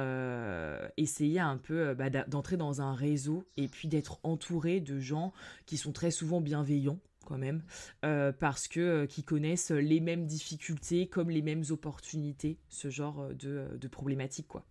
essayer 0.97 1.39
un 1.41 1.59
peu 1.59 1.95
bah, 1.95 2.11
d'entrer 2.11 2.57
dans 2.57 2.81
un 2.81 2.95
réseau 2.95 3.45
et 3.57 3.69
puis 3.69 3.89
d'être 3.89 4.19
entouré 4.25 4.81
de 4.81 4.99
gens 4.99 5.33
qui 5.67 5.77
sont 5.77 5.93
très 5.93 6.11
souvent 6.11 6.41
bienveillants 6.41 6.99
quand 7.23 7.39
même, 7.39 7.63
euh, 8.05 8.33
parce 8.33 8.69
que 8.69 8.81
euh, 8.81 9.07
qui 9.07 9.23
connaissent 9.23 9.71
les 9.71 10.01
mêmes 10.01 10.27
difficultés 10.27 11.07
comme 11.07 11.31
les 11.31 11.43
mêmes 11.43 11.65
opportunités, 11.71 12.59
ce 12.69 12.91
genre 12.91 13.21
euh, 13.21 13.35
de, 13.35 13.77
de 13.79 13.89
problématiques, 13.89 14.49
quoi. 14.49 14.65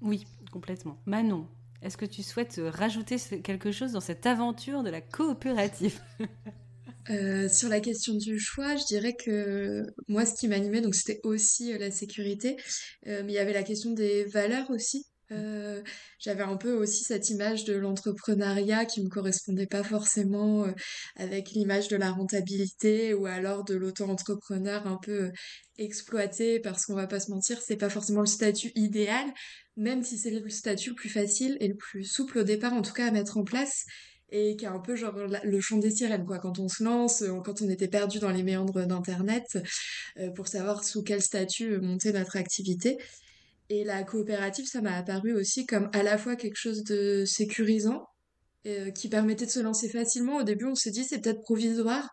Oui, 0.00 0.26
complètement. 0.52 1.00
Manon, 1.06 1.48
est-ce 1.82 1.96
que 1.96 2.06
tu 2.06 2.22
souhaites 2.22 2.60
rajouter 2.62 3.16
quelque 3.42 3.72
chose 3.72 3.92
dans 3.92 4.00
cette 4.00 4.26
aventure 4.26 4.82
de 4.82 4.90
la 4.90 5.00
coopérative? 5.00 6.00
Euh, 7.10 7.48
sur 7.48 7.68
la 7.68 7.80
question 7.80 8.14
du 8.14 8.38
choix, 8.38 8.76
je 8.76 8.84
dirais 8.86 9.14
que 9.14 9.82
moi, 10.08 10.24
ce 10.24 10.34
qui 10.34 10.48
m'animait, 10.48 10.80
donc 10.80 10.94
c'était 10.94 11.20
aussi 11.22 11.72
euh, 11.72 11.78
la 11.78 11.90
sécurité, 11.90 12.56
euh, 13.06 13.22
mais 13.24 13.32
il 13.32 13.34
y 13.34 13.38
avait 13.38 13.52
la 13.52 13.62
question 13.62 13.90
des 13.92 14.24
valeurs 14.24 14.70
aussi. 14.70 15.06
Euh, 15.32 15.82
j'avais 16.18 16.42
un 16.42 16.56
peu 16.56 16.72
aussi 16.74 17.02
cette 17.02 17.30
image 17.30 17.64
de 17.64 17.74
l'entrepreneuriat 17.74 18.84
qui 18.84 19.02
me 19.02 19.08
correspondait 19.08 19.66
pas 19.66 19.82
forcément 19.82 20.64
euh, 20.64 20.72
avec 21.16 21.50
l'image 21.50 21.88
de 21.88 21.96
la 21.96 22.10
rentabilité 22.10 23.14
ou 23.14 23.26
alors 23.26 23.64
de 23.64 23.74
l'auto-entrepreneur 23.74 24.86
un 24.86 24.98
peu 25.02 25.24
euh, 25.24 25.32
exploité 25.78 26.60
parce 26.60 26.84
qu'on 26.84 26.94
va 26.94 27.06
pas 27.06 27.20
se 27.20 27.30
mentir, 27.30 27.60
c'est 27.62 27.76
pas 27.76 27.88
forcément 27.88 28.20
le 28.20 28.26
statut 28.26 28.70
idéal, 28.74 29.26
même 29.76 30.02
si 30.02 30.18
c'est 30.18 30.30
le 30.30 30.48
statut 30.50 30.90
le 30.90 30.96
plus 30.96 31.08
facile 31.08 31.56
et 31.60 31.68
le 31.68 31.76
plus 31.76 32.04
souple 32.04 32.40
au 32.40 32.44
départ 32.44 32.74
en 32.74 32.82
tout 32.82 32.92
cas 32.92 33.06
à 33.06 33.10
mettre 33.10 33.38
en 33.38 33.44
place 33.44 33.84
et 34.30 34.56
qui 34.56 34.64
est 34.64 34.68
un 34.68 34.80
peu 34.80 34.96
genre 34.96 35.14
le 35.16 35.60
chant 35.60 35.78
des 35.78 35.90
sirènes 35.90 36.24
quoi. 36.24 36.38
Quand 36.38 36.58
on 36.58 36.68
se 36.68 36.82
lance 36.82 37.22
quand 37.44 37.60
on 37.62 37.68
était 37.68 37.88
perdu 37.88 38.18
dans 38.18 38.30
les 38.30 38.42
méandres 38.42 38.86
d'internet 38.86 39.58
pour 40.34 40.48
savoir 40.48 40.82
sous 40.82 41.02
quel 41.02 41.22
statut 41.22 41.78
monter 41.80 42.12
notre 42.12 42.36
activité 42.36 42.96
et 43.70 43.84
la 43.84 44.02
coopérative, 44.04 44.66
ça 44.66 44.80
m'a 44.80 44.96
apparu 44.96 45.32
aussi 45.34 45.66
comme 45.66 45.88
à 45.92 46.02
la 46.02 46.18
fois 46.18 46.36
quelque 46.36 46.56
chose 46.56 46.84
de 46.84 47.24
sécurisant, 47.24 48.06
euh, 48.66 48.90
qui 48.90 49.08
permettait 49.08 49.46
de 49.46 49.50
se 49.50 49.60
lancer 49.60 49.88
facilement. 49.88 50.36
Au 50.36 50.42
début, 50.42 50.66
on 50.66 50.74
s'est 50.74 50.90
dit 50.90 51.04
c'est 51.04 51.20
peut-être 51.20 51.42
provisoire, 51.42 52.08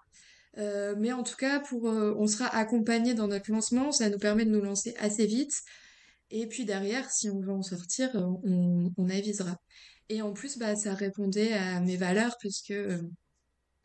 euh, 0.58 0.96
mais 0.98 1.12
en 1.14 1.24
tout 1.24 1.38
cas, 1.38 1.60
pour, 1.62 1.90
euh, 1.90 2.14
on 2.18 2.28
sera 2.28 2.48
accompagné 2.48 3.14
dans 3.14 3.28
notre 3.28 3.52
lancement, 3.52 3.92
ça 3.92 4.10
nous 4.10 4.18
permet 4.18 4.46
de 4.46 4.52
nous 4.52 4.62
lancer 4.62 4.94
assez 5.00 5.26
vite. 5.26 5.54
Et 6.30 6.48
puis 6.48 6.66
derrière, 6.66 7.10
si 7.12 7.30
on 7.30 7.40
veut 7.40 7.52
en 7.52 7.62
sortir, 7.64 8.10
on, 8.16 8.92
on 8.98 9.10
avisera. 9.10 9.58
Et 10.10 10.22
en 10.22 10.34
plus, 10.34 10.58
bah, 10.58 10.76
ça 10.76 10.94
répondait 10.94 11.54
à 11.54 11.80
mes 11.82 11.98
valeurs, 11.98 12.36
puisque 12.40 12.74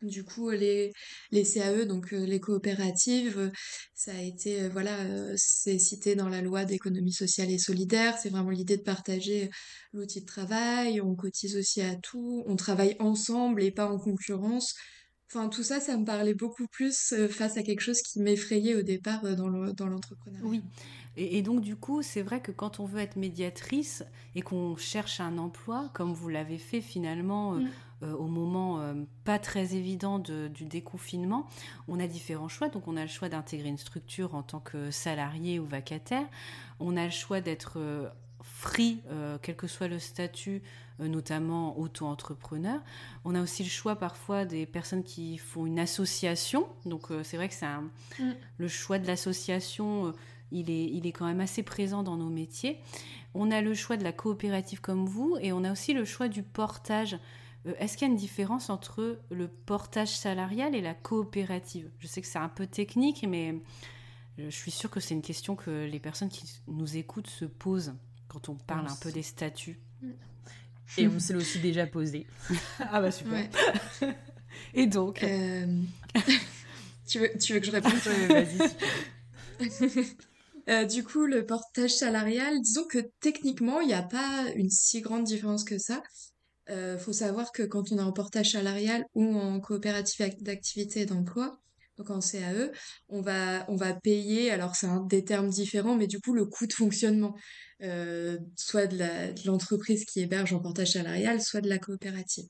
du 0.01 0.23
coup, 0.23 0.49
les, 0.49 0.91
les 1.31 1.43
CAE, 1.43 1.85
donc 1.85 2.13
euh, 2.13 2.25
les 2.25 2.39
coopératives, 2.39 3.39
euh, 3.39 3.49
ça 3.95 4.11
a 4.11 4.21
été, 4.21 4.61
euh, 4.61 4.69
voilà, 4.69 4.97
c'est 5.35 5.79
cité 5.79 6.15
dans 6.15 6.29
la 6.29 6.41
loi 6.41 6.65
d'économie 6.65 7.13
sociale 7.13 7.49
et 7.49 7.57
solidaire. 7.57 8.17
C'est 8.17 8.29
vraiment 8.29 8.51
l'idée 8.51 8.77
de 8.77 8.83
partager 8.83 9.49
l'outil 9.93 10.21
de 10.21 10.25
travail. 10.25 11.01
On 11.01 11.15
cotise 11.15 11.57
aussi 11.57 11.81
à 11.81 11.95
tout. 11.95 12.43
On 12.45 12.55
travaille 12.55 12.95
ensemble 12.99 13.63
et 13.63 13.71
pas 13.71 13.89
en 13.89 13.97
concurrence. 13.97 14.75
Enfin, 15.29 15.49
tout 15.49 15.63
ça, 15.63 15.79
ça 15.79 15.97
me 15.97 16.05
parlait 16.05 16.35
beaucoup 16.35 16.67
plus 16.67 17.13
face 17.29 17.57
à 17.57 17.63
quelque 17.63 17.81
chose 17.81 18.01
qui 18.01 18.21
m'effrayait 18.21 18.75
au 18.75 18.81
départ 18.81 19.35
dans 19.35 19.49
l'entrepreneuriat. 19.49 20.45
oui. 20.45 20.61
Et, 21.19 21.41
donc, 21.41 21.61
du 21.61 21.75
coup, 21.75 22.03
c'est 22.03 22.21
vrai 22.21 22.41
que 22.41 22.51
quand 22.51 22.79
on 22.79 22.85
veut 22.85 22.99
être 22.99 23.15
médiatrice 23.15 24.03
et 24.35 24.41
qu'on 24.43 24.77
cherche 24.77 25.19
un 25.19 25.39
emploi, 25.39 25.89
comme 25.95 26.13
vous 26.13 26.29
l'avez 26.29 26.59
fait 26.59 26.79
finalement 26.79 27.53
mm. 27.53 27.69
Euh, 28.03 28.13
au 28.13 28.27
moment 28.27 28.79
euh, 28.79 28.93
pas 29.23 29.39
très 29.39 29.73
évident 29.73 30.19
du 30.19 30.65
déconfinement, 30.65 31.47
on 31.87 31.99
a 31.99 32.05
différents 32.05 32.47
choix. 32.47 32.69
Donc 32.69 32.87
on 32.87 32.95
a 32.95 33.01
le 33.01 33.07
choix 33.07 33.27
d'intégrer 33.27 33.69
une 33.69 33.77
structure 33.77 34.35
en 34.35 34.43
tant 34.43 34.59
que 34.59 34.91
salarié 34.91 35.59
ou 35.59 35.65
vacataire. 35.65 36.27
On 36.79 36.95
a 36.95 37.05
le 37.05 37.11
choix 37.11 37.41
d'être 37.41 37.79
euh, 37.79 38.07
free, 38.43 39.01
quel 39.41 39.55
que 39.55 39.67
soit 39.67 39.87
le 39.87 39.99
statut, 39.99 40.61
notamment 40.99 41.77
auto-entrepreneur. 41.77 42.79
On 43.25 43.35
a 43.35 43.41
aussi 43.41 43.63
le 43.63 43.69
choix 43.69 43.97
parfois 43.97 44.45
des 44.45 44.65
personnes 44.65 45.03
qui 45.03 45.37
font 45.37 45.65
une 45.65 45.79
association. 45.79 46.67
Donc 46.85 47.07
c'est 47.23 47.35
vrai 47.35 47.49
que 47.49 47.53
c'est 47.53 47.67
mm. 47.67 48.35
le 48.57 48.67
choix 48.69 48.99
de 48.99 49.05
l'association. 49.05 50.13
il 50.51 50.71
est, 50.71 50.85
il 50.85 51.05
est 51.05 51.11
quand 51.11 51.25
même 51.25 51.41
assez 51.41 51.61
présent 51.61 52.03
dans 52.03 52.15
nos 52.15 52.29
métiers. 52.29 52.79
On 53.33 53.51
a 53.51 53.61
le 53.61 53.73
choix 53.73 53.97
de 53.97 54.03
la 54.03 54.13
coopérative 54.13 54.79
comme 54.79 55.05
vous 55.05 55.37
et 55.41 55.51
on 55.51 55.63
a 55.65 55.71
aussi 55.71 55.93
le 55.93 56.05
choix 56.05 56.29
du 56.29 56.41
portage. 56.41 57.17
Euh, 57.67 57.73
est-ce 57.79 57.97
qu'il 57.97 58.07
y 58.07 58.09
a 58.09 58.13
une 58.13 58.19
différence 58.19 58.69
entre 58.69 59.19
le 59.29 59.47
portage 59.47 60.15
salarial 60.15 60.75
et 60.75 60.81
la 60.81 60.93
coopérative? 60.93 61.89
Je 61.99 62.07
sais 62.07 62.21
que 62.21 62.27
c'est 62.27 62.39
un 62.39 62.49
peu 62.49 62.67
technique, 62.67 63.25
mais 63.27 63.51
euh, 64.39 64.49
je 64.49 64.55
suis 64.55 64.71
sûre 64.71 64.89
que 64.89 64.99
c'est 64.99 65.13
une 65.13 65.21
question 65.21 65.55
que 65.55 65.85
les 65.85 65.99
personnes 65.99 66.29
qui 66.29 66.45
nous 66.67 66.97
écoutent 66.97 67.27
se 67.27 67.45
posent 67.45 67.93
quand 68.27 68.49
on 68.49 68.55
parle 68.55 68.87
un 68.87 68.95
peu 68.95 69.11
des 69.11 69.23
statuts. 69.23 69.79
Et 70.97 71.07
on 71.07 71.19
se 71.19 71.33
l'est 71.33 71.39
aussi 71.39 71.59
déjà 71.59 71.85
posé. 71.85 72.27
ah 72.79 73.01
bah 73.01 73.11
super. 73.11 73.49
et 74.73 74.87
donc 74.87 75.21
euh, 75.23 75.81
tu, 77.07 77.19
veux, 77.19 77.29
tu 77.37 77.53
veux 77.53 77.59
que 77.59 77.65
je 77.65 77.71
réponde? 77.71 77.91
Vas-y. 79.59 80.87
du 80.87 81.03
coup, 81.03 81.25
le 81.25 81.45
portage 81.45 81.91
salarial, 81.91 82.61
disons 82.61 82.85
que 82.85 82.99
techniquement, 83.19 83.81
il 83.81 83.87
n'y 83.87 83.93
a 83.93 84.03
pas 84.03 84.45
une 84.55 84.69
si 84.69 85.01
grande 85.01 85.25
différence 85.25 85.65
que 85.65 85.77
ça. 85.77 86.01
Euh, 86.69 86.97
faut 86.97 87.13
savoir 87.13 87.51
que 87.51 87.63
quand 87.63 87.91
on 87.91 87.97
est 87.97 88.01
en 88.01 88.11
portage 88.11 88.51
salarial 88.51 89.05
ou 89.15 89.35
en 89.35 89.59
coopérative 89.59 90.29
d'activité 90.41 91.01
et 91.01 91.05
d'emploi, 91.05 91.59
donc 91.97 92.11
en 92.11 92.19
CAE, 92.19 92.71
on 93.09 93.21
va, 93.21 93.65
on 93.69 93.75
va 93.75 93.93
payer, 93.93 94.51
alors 94.51 94.75
c'est 94.75 94.87
un 94.87 95.01
des 95.01 95.23
termes 95.23 95.49
différents, 95.49 95.95
mais 95.95 96.07
du 96.07 96.19
coup 96.19 96.33
le 96.33 96.45
coût 96.45 96.67
de 96.67 96.73
fonctionnement, 96.73 97.35
euh, 97.81 98.37
soit 98.55 98.87
de 98.87 99.47
l'entreprise 99.47 100.05
qui 100.05 100.19
héberge 100.19 100.53
en 100.53 100.59
portage 100.59 100.91
salarial, 100.91 101.41
soit 101.41 101.61
de 101.61 101.69
la 101.69 101.79
coopérative. 101.79 102.45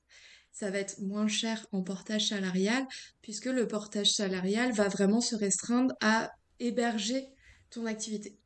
Ça 0.52 0.72
va 0.72 0.80
être 0.80 1.00
moins 1.00 1.28
cher 1.28 1.66
en 1.72 1.84
portage 1.84 2.30
salarial, 2.30 2.86
puisque 3.22 3.46
le 3.46 3.68
portage 3.68 4.12
salarial 4.12 4.74
va 4.74 4.90
vraiment 4.90 5.22
se 5.22 5.36
restreindre 5.36 5.94
à 6.02 6.32
héberger 6.60 7.28
ton 7.70 7.86
activité. 7.86 8.38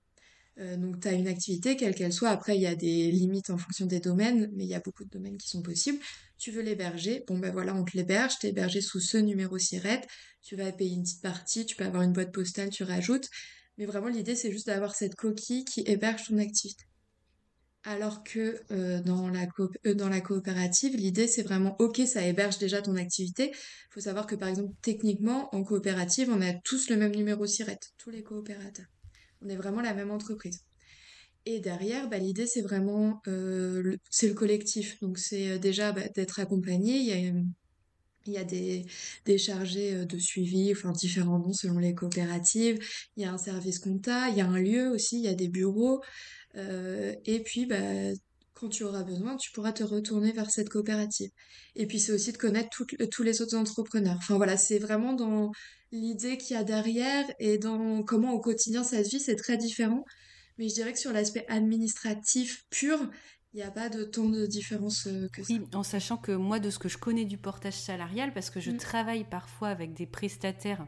Euh, 0.60 0.78
donc, 0.78 1.00
tu 1.00 1.08
as 1.08 1.14
une 1.14 1.28
activité, 1.28 1.76
quelle 1.76 1.96
qu'elle 1.96 2.14
soit. 2.14 2.30
Après, 2.30 2.56
il 2.56 2.62
y 2.62 2.68
a 2.68 2.76
des 2.76 3.12
limites 3.12 3.50
en 3.50 3.58
fonction 3.58 3.86
des 3.86 4.00
domaines, 4.00 4.52
mais 4.54 4.66
il 4.66 4.70
y 4.70 4.76
a 4.76 4.80
beaucoup 4.80 5.04
de 5.04 5.10
domaines 5.10 5.38
qui 5.38 5.50
sont 5.50 5.62
possibles. 5.62 6.00
Tu 6.38 6.52
veux 6.52 6.62
l'héberger, 6.62 7.24
bon 7.28 7.38
ben 7.38 7.52
voilà, 7.52 7.76
on 7.76 7.84
te 7.84 7.96
l'héberge, 7.96 8.40
t'es 8.40 8.50
hébergé 8.50 8.82
sous 8.82 9.00
ce 9.00 9.18
numéro 9.18 9.58
SIRET, 9.58 10.02
tu 10.42 10.56
vas 10.56 10.72
payer 10.72 10.96
une 10.96 11.04
petite 11.04 11.22
partie, 11.22 11.66
tu 11.66 11.76
peux 11.76 11.86
avoir 11.86 12.04
une 12.04 12.14
boîte 12.14 12.32
postale, 12.32 12.70
tu 12.70 12.84
rajoutes. 12.84 13.30
Mais 13.78 13.86
vraiment, 13.86 14.08
l'idée, 14.08 14.36
c'est 14.36 14.52
juste 14.52 14.68
d'avoir 14.68 14.96
cette 14.96 15.16
coquille 15.16 15.66
qui 15.66 15.84
héberge 15.86 16.28
ton 16.28 16.38
activité. 16.38 16.84
Alors 17.84 18.24
que 18.24 18.62
euh, 18.72 19.02
dans, 19.02 19.30
la 19.30 19.48
euh, 19.88 19.96
dans 19.96 20.10
la 20.10 20.22
coopérative, 20.22 20.96
l'idée, 20.96 21.28
c'est 21.28 21.42
vraiment, 21.42 21.76
ok, 21.80 22.02
ça 22.06 22.26
héberge 22.26 22.60
déjà 22.60 22.82
ton 22.82 22.96
activité. 22.96 23.50
Il 23.54 23.94
faut 23.94 24.02
savoir 24.02 24.28
que, 24.28 24.36
par 24.36 24.50
exemple, 24.50 24.74
techniquement, 24.84 25.54
en 25.56 25.64
coopérative, 25.64 26.30
on 26.32 26.42
a 26.42 26.54
tous 26.54 26.90
le 26.90 26.98
même 26.98 27.16
numéro 27.16 27.46
SIRET, 27.48 27.80
tous 27.98 28.12
les 28.12 28.22
coopérateurs. 28.22 28.86
On 29.42 29.50
est 29.50 29.56
vraiment 29.56 29.82
la 29.82 29.94
même 29.94 30.12
entreprise. 30.12 30.64
Et 31.46 31.60
derrière, 31.60 32.08
bah, 32.08 32.20
l'idée, 32.20 32.46
c'est 32.46 32.62
vraiment, 32.62 33.22
euh, 33.28 33.98
c'est 34.10 34.28
le 34.28 34.36
collectif. 34.36 35.00
Donc, 35.02 35.18
c'est 35.18 35.52
euh, 35.52 35.58
déjà 35.58 35.92
bah, 35.92 36.08
d'être 36.16 36.40
accompagné. 36.40 36.98
Il 37.00 37.06
y 37.06 37.14
a, 37.14 37.34
il 38.28 38.34
y 38.34 38.38
a 38.38 38.44
des, 38.44 38.86
des 39.26 39.38
chargés 39.40 39.96
euh, 39.96 40.06
de 40.06 40.20
suivi, 40.20 40.72
enfin, 40.72 40.92
différents 40.92 41.40
noms 41.40 41.54
selon 41.54 41.80
les 41.80 41.96
coopératives. 41.96 42.78
Il 43.18 43.24
y 43.24 43.26
a 43.26 43.34
un 43.34 43.40
service 43.40 43.80
compta, 43.80 44.30
il 44.30 44.38
y 44.38 44.42
a 44.42 44.48
un 44.48 44.60
lieu 44.60 44.90
aussi, 44.92 45.18
il 45.18 45.24
y 45.24 45.28
a 45.28 45.34
des 45.34 45.48
bureaux. 45.50 46.02
et 46.56 47.42
puis, 47.44 47.66
bah, 47.66 48.14
quand 48.54 48.70
tu 48.70 48.84
auras 48.84 49.04
besoin, 49.04 49.38
tu 49.38 49.52
pourras 49.52 49.72
te 49.72 49.84
retourner 49.84 50.34
vers 50.34 50.52
cette 50.52 50.70
coopérative. 50.70 51.32
Et 51.76 51.88
puis, 51.88 52.00
c'est 52.00 52.12
aussi 52.12 52.32
de 52.32 52.38
connaître 52.38 52.70
tous 53.10 53.24
les 53.24 53.42
autres 53.42 53.56
entrepreneurs. 53.56 54.18
Enfin, 54.18 54.38
voilà, 54.38 54.58
c'est 54.58 54.78
vraiment 54.78 55.14
dans 55.14 55.52
l'idée 55.92 56.38
qu'il 56.38 56.56
y 56.56 56.60
a 56.60 56.64
derrière 56.64 57.26
et 57.40 57.58
dans 57.58 58.04
comment 58.04 58.34
au 58.34 58.40
quotidien 58.40 58.84
ça 58.84 59.04
se 59.04 59.10
vit, 59.10 59.20
c'est 59.20 59.36
très 59.36 59.58
différent. 59.58 60.06
Mais 60.58 60.70
je 60.70 60.74
dirais 60.74 60.94
que 60.94 61.00
sur 61.00 61.12
l'aspect 61.12 61.46
administratif 61.48 62.66
pur, 62.70 63.00
il 63.54 63.58
n'y 63.58 63.64
a 63.64 63.72
pas 63.72 63.90
de 63.90 64.04
tant 64.04 64.30
de 64.30 64.46
différence 64.46 65.08
euh, 65.08 65.28
que 65.34 65.44
ça. 65.44 65.54
Oui, 65.54 65.62
en 65.74 65.84
sachant 65.84 66.18
que 66.18 66.32
moi, 66.32 66.60
de 66.60 66.70
ce 66.70 66.80
que 66.80 66.88
je 66.88 66.98
connais 66.98 67.26
du 67.26 67.38
portage 67.38 67.74
salarial, 67.74 68.34
parce 68.34 68.50
que 68.50 68.60
je 68.60 68.72
mm. 68.72 68.78
travaille 68.78 69.24
parfois 69.26 69.70
avec 69.70 69.94
des 69.94 70.06
prestataires 70.06 70.86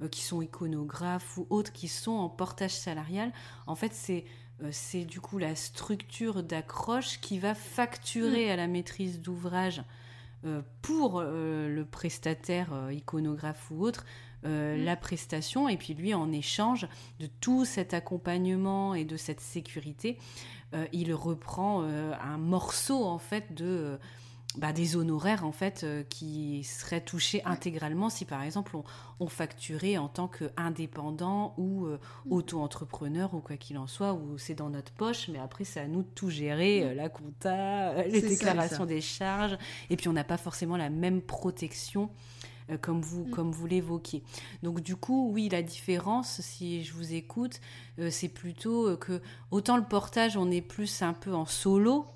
euh, 0.00 0.08
qui 0.08 0.22
sont 0.22 0.42
iconographes 0.42 1.38
ou 1.38 1.46
autres 1.50 1.72
qui 1.72 1.88
sont 1.88 2.12
en 2.12 2.28
portage 2.28 2.76
salarial, 2.76 3.32
en 3.66 3.74
fait, 3.74 3.92
c'est 3.94 4.24
euh, 4.62 4.68
c'est 4.70 5.04
du 5.04 5.20
coup 5.20 5.38
la 5.38 5.56
structure 5.56 6.42
d'accroche 6.42 7.20
qui 7.20 7.38
va 7.38 7.54
facturer 7.54 8.48
mm. 8.48 8.50
à 8.50 8.56
la 8.56 8.66
maîtrise 8.68 9.20
d'ouvrage 9.20 9.82
pour 10.82 11.20
euh, 11.20 11.68
le 11.68 11.84
prestataire 11.84 12.72
euh, 12.72 12.92
iconographe 12.92 13.70
ou 13.70 13.84
autre 13.84 14.04
mm. 14.44 14.84
la 14.84 14.96
prestation 14.96 15.68
et 15.68 15.76
puis 15.76 15.94
lui 15.94 16.14
en 16.14 16.32
échange 16.32 16.88
de 17.20 17.28
tout 17.40 17.64
cet 17.64 17.94
accompagnement 17.94 18.94
et 18.94 19.04
de 19.04 19.16
cette 19.16 19.40
sécurité 19.40 20.18
il 20.94 21.12
reprend 21.12 21.82
un 21.82 22.38
morceau 22.38 23.04
en 23.04 23.18
fait 23.18 23.52
de 23.52 23.98
bah, 24.58 24.72
des 24.72 24.96
honoraires 24.96 25.46
en 25.46 25.52
fait 25.52 25.82
euh, 25.82 26.02
qui 26.02 26.62
seraient 26.64 27.00
touchés 27.00 27.42
intégralement 27.46 28.10
si 28.10 28.26
par 28.26 28.42
exemple 28.42 28.76
on, 29.18 29.26
facturait 29.26 29.96
en 29.96 30.08
tant 30.08 30.28
qu'indépendant 30.28 31.54
ou 31.56 31.86
euh, 31.86 31.98
mm. 32.26 32.32
auto-entrepreneur 32.32 33.32
ou 33.34 33.40
quoi 33.40 33.56
qu'il 33.56 33.78
en 33.78 33.86
soit 33.86 34.12
où 34.12 34.36
c'est 34.36 34.54
dans 34.54 34.68
notre 34.68 34.92
poche 34.92 35.28
mais 35.28 35.38
après 35.38 35.64
c'est 35.64 35.80
à 35.80 35.88
nous 35.88 36.02
de 36.02 36.08
tout 36.14 36.28
gérer 36.28 36.80
mm. 36.80 36.88
euh, 36.88 36.94
la 36.94 37.08
compta 37.08 38.04
les 38.04 38.20
déclarations 38.20 38.84
des 38.84 39.00
charges 39.00 39.56
et 39.88 39.96
puis 39.96 40.08
on 40.08 40.12
n'a 40.12 40.24
pas 40.24 40.36
forcément 40.36 40.76
la 40.76 40.90
même 40.90 41.22
protection 41.22 42.10
comme 42.80 43.00
vous, 43.00 43.24
mm. 43.24 43.30
comme 43.30 43.50
vous 43.50 43.66
l'évoquiez. 43.66 44.22
Donc 44.62 44.80
du 44.80 44.94
coup, 44.96 45.30
oui, 45.32 45.48
la 45.48 45.62
différence, 45.62 46.40
si 46.40 46.84
je 46.84 46.94
vous 46.94 47.12
écoute, 47.12 47.60
c'est 48.08 48.28
plutôt 48.28 48.96
que 48.96 49.20
autant 49.50 49.76
le 49.76 49.82
portage, 49.82 50.36
on 50.36 50.50
est 50.50 50.62
plus 50.62 51.02
un 51.02 51.12
peu 51.12 51.34
en 51.34 51.44
solo, 51.44 52.06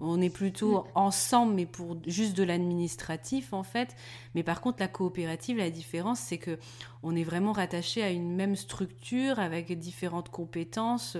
On 0.00 0.20
est 0.20 0.30
plutôt 0.30 0.86
ensemble, 0.94 1.54
mais 1.54 1.66
pour 1.66 1.98
juste 2.06 2.36
de 2.36 2.42
l'administratif 2.42 3.52
en 3.52 3.62
fait. 3.62 3.94
Mais 4.34 4.42
par 4.42 4.60
contre, 4.60 4.78
la 4.80 4.88
coopérative, 4.88 5.58
la 5.58 5.70
différence, 5.70 6.20
c'est 6.20 6.38
que 6.38 6.58
on 7.02 7.14
est 7.14 7.24
vraiment 7.24 7.52
rattaché 7.52 8.02
à 8.02 8.10
une 8.10 8.34
même 8.34 8.56
structure 8.56 9.38
avec 9.38 9.78
différentes 9.78 10.30
compétences. 10.30 11.16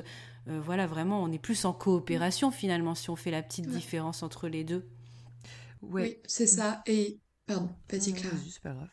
Euh, 0.48 0.60
voilà, 0.60 0.86
vraiment, 0.86 1.22
on 1.22 1.30
est 1.30 1.38
plus 1.38 1.64
en 1.64 1.72
coopération 1.72 2.50
finalement 2.50 2.94
si 2.94 3.10
on 3.10 3.16
fait 3.16 3.30
la 3.30 3.42
petite 3.42 3.68
différence 3.68 4.22
entre 4.22 4.48
les 4.48 4.64
deux. 4.64 4.88
Oui, 5.82 6.16
c'est 6.26 6.46
ça. 6.46 6.82
Et 6.86 7.20
pardon, 7.46 7.68
vas-y 7.90 8.12
Clara. 8.12 8.36
C'est 8.50 8.62
pas 8.62 8.72
grave. 8.72 8.88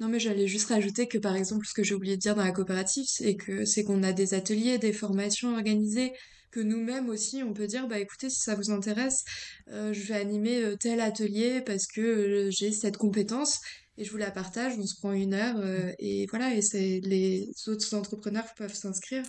Non, 0.00 0.08
mais 0.08 0.18
j'allais 0.18 0.48
juste 0.48 0.68
rajouter 0.68 1.06
que 1.06 1.18
par 1.18 1.36
exemple, 1.36 1.66
ce 1.66 1.74
que 1.74 1.84
j'ai 1.84 1.94
oublié 1.94 2.16
de 2.16 2.20
dire 2.20 2.34
dans 2.34 2.44
la 2.44 2.50
coopérative, 2.50 3.04
c'est 3.06 3.36
que 3.36 3.64
c'est 3.64 3.84
qu'on 3.84 4.02
a 4.02 4.12
des 4.12 4.34
ateliers, 4.34 4.78
des 4.78 4.92
formations 4.92 5.54
organisées, 5.54 6.12
que 6.52 6.60
nous-mêmes 6.60 7.08
aussi, 7.08 7.42
on 7.42 7.52
peut 7.52 7.66
dire, 7.66 7.88
bah 7.88 7.98
écoutez, 7.98 8.30
si 8.30 8.40
ça 8.40 8.54
vous 8.54 8.70
intéresse, 8.70 9.24
euh, 9.68 9.92
je 9.92 10.06
vais 10.06 10.14
animer 10.14 10.62
euh, 10.62 10.76
tel 10.76 11.00
atelier 11.00 11.62
parce 11.62 11.86
que 11.86 12.00
euh, 12.00 12.50
j'ai 12.50 12.70
cette 12.70 12.98
compétence 12.98 13.60
et 13.98 14.04
je 14.04 14.10
vous 14.10 14.18
la 14.18 14.30
partage, 14.30 14.74
on 14.78 14.86
se 14.86 14.94
prend 14.96 15.12
une 15.12 15.34
heure 15.34 15.62
et 15.98 16.26
voilà, 16.30 16.54
et 16.54 16.62
c'est 16.62 17.00
les 17.04 17.50
autres 17.66 17.94
entrepreneurs 17.94 18.46
peuvent 18.56 18.74
s'inscrire. 18.74 19.22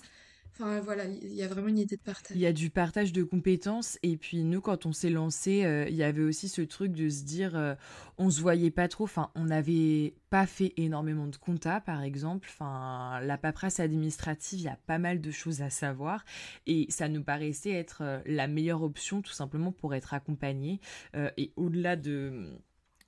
Enfin 0.54 0.82
voilà, 0.82 1.06
il 1.06 1.34
y 1.34 1.42
a 1.42 1.48
vraiment 1.48 1.70
une 1.70 1.80
idée 1.80 1.96
de 1.96 2.02
partage. 2.02 2.38
Il 2.38 2.42
y 2.42 2.46
a 2.46 2.54
du 2.54 2.70
partage 2.70 3.12
de 3.12 3.24
compétences 3.24 3.98
et 4.04 4.18
puis 4.18 4.44
nous 4.44 4.62
quand 4.62 4.86
on 4.86 4.92
s'est 4.92 5.10
lancé, 5.10 5.66
euh, 5.66 5.88
il 5.90 5.96
y 5.96 6.04
avait 6.04 6.22
aussi 6.22 6.48
ce 6.48 6.62
truc 6.62 6.92
de 6.92 7.10
se 7.10 7.24
dire 7.24 7.56
euh, 7.56 7.74
on 8.20 8.30
se 8.30 8.40
voyait 8.40 8.70
pas 8.70 8.88
trop, 8.88 9.06
enfin 9.06 9.32
on 9.34 9.46
n'avait 9.46 10.14
pas 10.30 10.46
fait 10.46 10.74
énormément 10.78 11.26
de 11.26 11.38
compta 11.38 11.82
par 11.82 12.04
exemple, 12.04 12.48
enfin 12.52 13.20
la 13.22 13.40
paperasse 13.40 13.80
administrative, 13.80 14.60
il 14.60 14.66
y 14.66 14.68
a 14.68 14.78
pas 14.86 15.00
mal 15.00 15.22
de 15.22 15.32
choses 15.32 15.64
à 15.64 15.72
savoir 15.72 16.24
et 16.68 16.86
ça 16.90 17.08
nous 17.08 17.24
paraissait 17.24 17.72
être 17.72 18.04
euh, 18.04 18.20
la 18.28 18.48
meilleure 18.48 18.84
option 18.84 19.24
tout 19.24 19.34
simplement 19.34 19.72
pour 19.72 19.96
être 19.96 20.14
accompagné 20.14 20.80
et 21.38 21.52
au-delà 21.56 21.96
de 21.96 22.48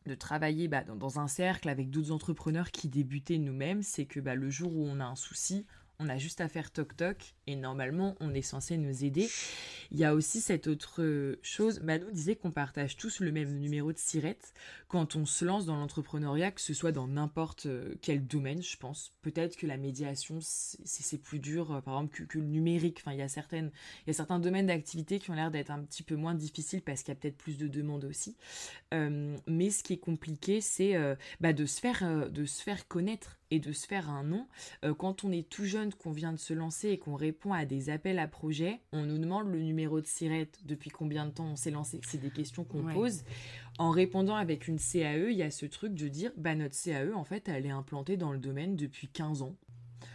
de 0.06 0.16
travailler 0.16 0.68
bah, 0.68 0.84
dans, 0.84 1.20
un 1.20 1.28
cercle 1.28 1.68
avec 1.68 1.90
d'autres 1.90 2.12
entrepreneurs 2.12 2.72
qui 2.72 2.90
débutaient 2.90 3.40
nous-mêmes, 3.40 3.82
c'est 3.82 4.06
que 4.06 4.20
bah, 4.20 4.36
le 4.36 4.50
jour 4.50 4.76
où 4.76 4.86
on 4.86 5.00
a 5.00 5.06
un 5.06 5.16
souci, 5.16 5.66
on 6.00 6.10
a 6.10 6.18
juste 6.18 6.42
à 6.42 6.48
faire 6.48 6.72
toc-toc 6.72 7.36
et 7.48 7.56
normalement 7.56 8.16
on 8.20 8.34
est 8.34 8.42
censé 8.42 8.78
nous 8.78 9.04
aider. 9.04 9.30
Il 9.92 10.00
y 10.00 10.06
a 10.06 10.14
aussi 10.14 10.42
cette 10.42 10.68
autre 10.68 11.38
chose, 11.42 11.82
Manu 11.82 12.06
disait 12.12 12.36
qu'on 12.36 12.52
partage 12.52 12.98
tous 12.98 13.20
le 13.20 13.32
même 13.32 13.60
numéro 13.60 13.94
de 13.94 13.98
sirette 13.98 14.54
quand 14.88 15.16
on 15.16 15.26
se 15.26 15.44
lance 15.46 15.66
dans 15.66 15.76
l'entrepreneuriat, 15.76 16.52
que 16.52 16.62
ce 16.62 16.74
soit 16.74 16.92
dans 16.92 17.08
n'importe 17.08 17.68
quel 18.02 18.26
domaine, 18.26 18.62
je 18.62 18.78
pense. 18.78 19.14
Peut-être 19.22 19.58
que 19.58 19.68
la 19.68 19.78
médiation, 19.78 20.40
c'est 20.42 21.18
plus 21.22 21.40
dur, 21.40 21.72
euh, 21.72 21.82
par 21.82 21.96
exemple, 21.96 22.26
que, 22.28 22.38
le 22.38 22.46
numérique. 22.46 23.00
Enfin, 23.02 23.14
il 23.14 23.20
y 23.20 23.22
a, 23.22 23.28
certaines, 23.28 23.72
il 24.06 24.08
y 24.08 24.12
a 24.12 24.14
certains 24.14 24.40
domaines 24.40 24.68
d'activité 24.68 25.20
qui 25.20 25.32
ont 25.32 25.34
l'air 25.34 25.52
d'être 25.52 25.72
un 25.72 25.84
petit 25.84 26.04
peu 26.04 26.16
moins 26.16 26.36
difficiles 26.36 26.82
parce 26.82 27.02
qu'il 27.02 27.14
y 27.14 27.18
a 27.18 27.20
peut-être 27.20 27.38
plus 27.38 27.58
de 27.58 27.68
demandes 27.68 28.06
aussi. 28.06 28.38
Euh, 28.94 29.36
mais 29.48 29.70
ce 29.70 29.84
qui 29.84 29.94
est 29.94 29.98
compliqué, 29.98 30.62
c'est 30.62 30.96
euh, 30.96 31.16
bah, 31.40 31.54
de, 31.54 31.64
de 32.30 32.46
se 32.46 32.62
faire 32.62 32.88
connaître 32.88 33.38
et 33.52 33.60
de 33.60 33.72
se 33.72 33.86
faire 33.86 34.10
un 34.10 34.24
nom. 34.24 34.48
quand 34.98 35.24
on 35.24 35.32
est 35.32 35.48
tout 35.48 35.66
jeune, 35.66 35.94
qu'on 35.94 36.12
vient 36.12 36.34
de 36.34 36.40
se 36.40 36.54
lancer 36.54 36.90
et 36.90 36.98
qu'on 36.98 37.16
répond 37.16 37.54
à 37.54 37.66
des 37.66 37.90
appels 37.90 38.20
à 38.20 38.28
projets, 38.28 38.82
on 38.92 39.04
nous 39.04 39.18
demande 39.18 39.48
le 39.48 39.62
numéro 39.62 40.02
de 40.02 40.08
sirette, 40.08 40.60
depuis 40.66 40.90
combien 40.90 41.26
de 41.26 41.32
temps 41.32 41.46
on 41.46 41.56
s'est 41.56 41.72
lancé? 41.72 42.00
C'est 42.06 42.22
des 42.22 42.32
questions 42.32 42.64
qu'on 42.64 42.84
pose. 42.84 43.24
En 43.78 43.90
répondant 43.90 44.36
avec 44.36 44.68
une 44.68 44.80
CAE, 44.80 45.30
il 45.32 45.38
y 45.38 45.44
a 45.44 45.52
ce 45.52 45.66
truc 45.66 45.94
de 45.94 46.08
dire, 46.08 46.32
bah 46.38 46.56
notre 46.56 46.76
CAE, 46.76 47.14
en 47.14 47.24
fait, 47.24 47.50
elle 47.50 47.66
est 47.66 47.72
implantée 47.72 48.18
dans 48.18 48.32
le 48.32 48.40
domaine 48.40 48.76
depuis 48.76 49.08
15 49.08 49.42
ans. 49.42 49.56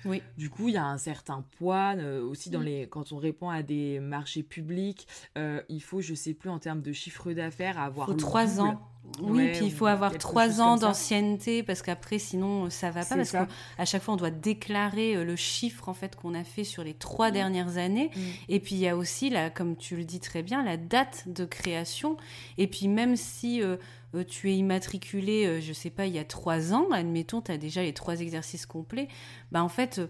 Oui. 0.04 0.22
Du 0.38 0.48
coup, 0.50 0.68
il 0.68 0.74
y 0.74 0.78
a 0.78 0.86
un 0.86 0.98
certain 0.98 1.44
poids 1.58 1.94
euh, 1.96 2.22
aussi 2.22 2.50
dans 2.50 2.60
mm. 2.60 2.64
les 2.64 2.88
quand 2.88 3.12
on 3.12 3.18
répond 3.18 3.50
à 3.50 3.62
des 3.62 4.00
marchés 4.00 4.42
publics. 4.42 5.06
Euh, 5.36 5.62
il 5.68 5.82
faut, 5.82 6.00
je 6.00 6.14
sais 6.14 6.34
plus 6.34 6.50
en 6.50 6.58
termes 6.58 6.80
de 6.80 6.92
chiffre 6.92 7.32
d'affaires, 7.32 7.78
avoir 7.78 8.16
trois 8.16 8.60
ans. 8.60 8.80
Oui, 9.22 9.52
puis 9.52 9.66
il 9.66 9.72
faut 9.72 9.86
avoir 9.86 10.16
trois 10.18 10.60
ans 10.60 10.76
d'ancienneté 10.76 11.62
parce 11.62 11.82
qu'après, 11.82 12.18
sinon, 12.18 12.70
ça 12.70 12.90
va 12.90 13.04
pas. 13.04 13.16
Parce 13.16 13.32
qu'à 13.32 13.84
chaque 13.84 14.02
fois, 14.02 14.14
on 14.14 14.16
doit 14.16 14.30
déclarer 14.30 15.16
euh, 15.16 15.24
le 15.24 15.36
chiffre 15.36 15.88
en 15.88 15.94
fait 15.94 16.16
qu'on 16.16 16.34
a 16.34 16.44
fait 16.44 16.64
sur 16.64 16.84
les 16.84 16.94
trois 16.94 17.30
mm. 17.30 17.34
dernières 17.34 17.76
années. 17.76 18.10
Mm. 18.14 18.20
Et 18.48 18.60
puis, 18.60 18.74
il 18.76 18.80
y 18.80 18.88
a 18.88 18.96
aussi, 18.96 19.30
là, 19.30 19.50
comme 19.50 19.76
tu 19.76 19.96
le 19.96 20.04
dis 20.04 20.20
très 20.20 20.42
bien, 20.42 20.62
la 20.62 20.76
date 20.76 21.24
de 21.26 21.44
création. 21.44 22.16
Et 22.56 22.66
puis, 22.66 22.88
même 22.88 23.16
si 23.16 23.62
euh, 23.62 23.76
euh, 24.14 24.24
tu 24.24 24.50
es 24.50 24.56
immatriculé, 24.56 25.60
je 25.60 25.72
sais 25.72 25.90
pas, 25.90 26.06
il 26.06 26.14
y 26.14 26.18
a 26.18 26.24
trois 26.24 26.72
ans, 26.72 26.86
admettons, 26.92 27.40
tu 27.40 27.52
as 27.52 27.58
déjà 27.58 27.82
les 27.82 27.94
trois 27.94 28.20
exercices 28.20 28.66
complets, 28.66 29.08
bah 29.50 29.62
en 29.62 29.68
fait 29.68 30.00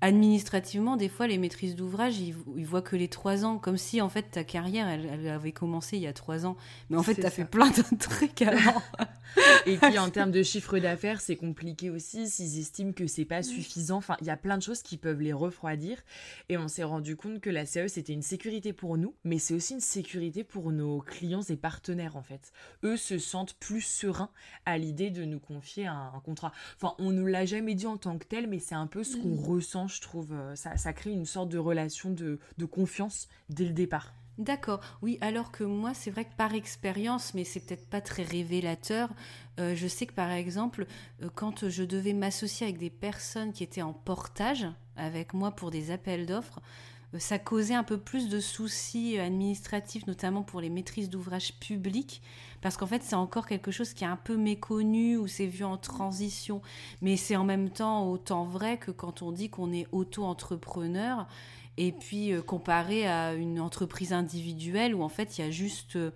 administrativement, 0.00 0.96
des 0.96 1.08
fois, 1.08 1.26
les 1.26 1.38
maîtrises 1.38 1.74
d'ouvrage, 1.74 2.18
ils, 2.20 2.34
voient 2.64 2.82
que 2.82 2.96
les 2.96 3.08
trois 3.08 3.44
ans, 3.44 3.58
comme 3.58 3.76
si 3.76 4.00
en 4.00 4.08
fait 4.08 4.30
ta 4.30 4.44
carrière, 4.44 4.88
elle, 4.88 5.28
avait 5.28 5.52
commencé 5.52 5.96
il 5.96 6.02
y 6.02 6.06
a 6.06 6.12
trois 6.12 6.46
ans. 6.46 6.56
Mais 6.88 6.96
en 6.96 7.02
fait, 7.02 7.16
tu 7.16 7.24
as 7.24 7.30
fait 7.30 7.44
plein 7.44 7.70
de 7.70 7.96
trucs 7.98 8.42
avant. 8.42 8.80
Et 9.66 9.76
puis 9.76 9.98
en 9.98 10.10
termes 10.10 10.30
de 10.30 10.42
chiffre 10.42 10.78
d'affaires, 10.78 11.20
c'est 11.20 11.36
compliqué 11.36 11.90
aussi. 11.90 12.28
S'ils 12.28 12.58
estiment 12.58 12.92
que 12.92 13.06
c'est 13.06 13.24
pas 13.24 13.42
suffisant, 13.42 13.96
enfin, 13.96 14.16
il 14.20 14.26
y 14.26 14.30
a 14.30 14.36
plein 14.36 14.56
de 14.56 14.62
choses 14.62 14.82
qui 14.82 14.96
peuvent 14.96 15.20
les 15.20 15.32
refroidir. 15.32 15.98
Et 16.48 16.56
on 16.56 16.68
s'est 16.68 16.84
rendu 16.84 17.16
compte 17.16 17.40
que 17.40 17.50
la 17.50 17.66
CE, 17.66 17.88
c'était 17.88 18.12
une 18.12 18.22
sécurité 18.22 18.72
pour 18.72 18.98
nous, 18.98 19.14
mais 19.24 19.38
c'est 19.38 19.54
aussi 19.54 19.74
une 19.74 19.80
sécurité 19.80 20.44
pour 20.44 20.70
nos 20.70 21.00
clients 21.00 21.42
et 21.42 21.56
partenaires 21.56 22.16
en 22.16 22.22
fait. 22.22 22.52
Eux 22.84 22.96
se 22.96 23.18
sentent 23.18 23.54
plus 23.54 23.80
sereins 23.80 24.30
à 24.64 24.78
l'idée 24.78 25.10
de 25.10 25.24
nous 25.24 25.40
confier 25.40 25.86
un, 25.86 26.12
un 26.14 26.20
contrat. 26.20 26.52
Enfin, 26.76 26.94
on 26.98 27.10
nous 27.10 27.26
l'a 27.26 27.44
jamais 27.44 27.74
dit 27.74 27.86
en 27.86 27.96
tant 27.96 28.16
que 28.18 28.26
tel, 28.26 28.46
mais 28.46 28.58
c'est 28.60 28.74
un 28.74 28.86
peu 28.86 29.02
ce 29.02 29.16
qu'on 29.16 29.28
mm. 29.28 29.40
Je 29.88 30.00
trouve. 30.00 30.32
Euh, 30.32 30.54
ça, 30.54 30.76
ça, 30.76 30.92
crée 30.92 31.10
une 31.10 31.26
sorte 31.26 31.48
de 31.48 31.58
relation 31.58 32.10
de, 32.10 32.38
confiance 32.70 33.28
dès 33.48 33.64
le 33.64 33.72
départ. 33.72 34.12
D'accord, 34.38 34.80
oui, 35.02 35.18
alors 35.20 35.50
que 35.50 35.64
moi, 35.64 35.94
c'est 35.94 36.12
vrai 36.12 36.24
que 36.24 36.34
par 36.36 36.54
expérience, 36.54 37.34
mais 37.34 37.42
c'est 37.42 37.58
peut-être 37.58 37.88
pas 37.88 38.00
très 38.00 38.22
révélateur, 38.22 39.10
euh, 39.58 39.74
je 39.74 39.88
sais 39.88 40.06
que 40.06 40.12
par 40.12 40.30
exemple, 40.30 40.86
euh, 41.22 41.28
quand 41.34 41.68
je 41.68 41.82
devais 41.82 42.12
m'associer 42.12 42.68
avec 42.68 42.78
des 42.78 42.90
personnes 42.90 43.52
qui 43.52 43.64
étaient 43.64 43.82
en 43.82 43.92
portage 43.92 44.64
avec 44.94 45.34
moi 45.34 45.50
pour 45.50 45.72
des 45.72 45.90
appels 45.90 46.24
d'offres, 46.26 46.60
ça 47.18 47.38
causait 47.38 47.74
un 47.74 47.82
peu 47.82 47.98
plus 47.98 48.28
de 48.28 48.38
soucis 48.38 49.18
administratifs, 49.18 50.06
notamment 50.06 50.42
pour 50.42 50.60
les 50.60 50.68
maîtrises 50.68 51.10
d'ouvrage 51.10 51.58
publics, 51.58 52.22
parce 52.60 52.76
qu'en 52.76 52.86
fait, 52.86 53.02
c'est 53.02 53.14
encore 53.14 53.46
quelque 53.46 53.70
chose 53.70 53.92
qui 53.92 54.04
est 54.04 54.08
un 54.08 54.16
peu 54.16 54.36
méconnu 54.36 55.16
ou 55.16 55.26
c'est 55.26 55.46
vu 55.46 55.64
en 55.64 55.76
transition. 55.76 56.60
Mais 57.02 57.16
c'est 57.16 57.36
en 57.36 57.44
même 57.44 57.70
temps 57.70 58.08
autant 58.08 58.44
vrai 58.44 58.78
que 58.78 58.90
quand 58.90 59.22
on 59.22 59.32
dit 59.32 59.50
qu'on 59.50 59.72
est 59.72 59.86
auto-entrepreneur, 59.92 61.26
et 61.78 61.92
puis 61.92 62.32
euh, 62.32 62.42
comparé 62.42 63.06
à 63.06 63.34
une 63.34 63.60
entreprise 63.60 64.12
individuelle 64.12 64.94
où 64.94 65.02
en 65.02 65.08
fait, 65.08 65.38
il 65.38 65.44
y 65.44 65.48
a 65.48 65.50
juste 65.50 65.96
euh, 65.96 66.10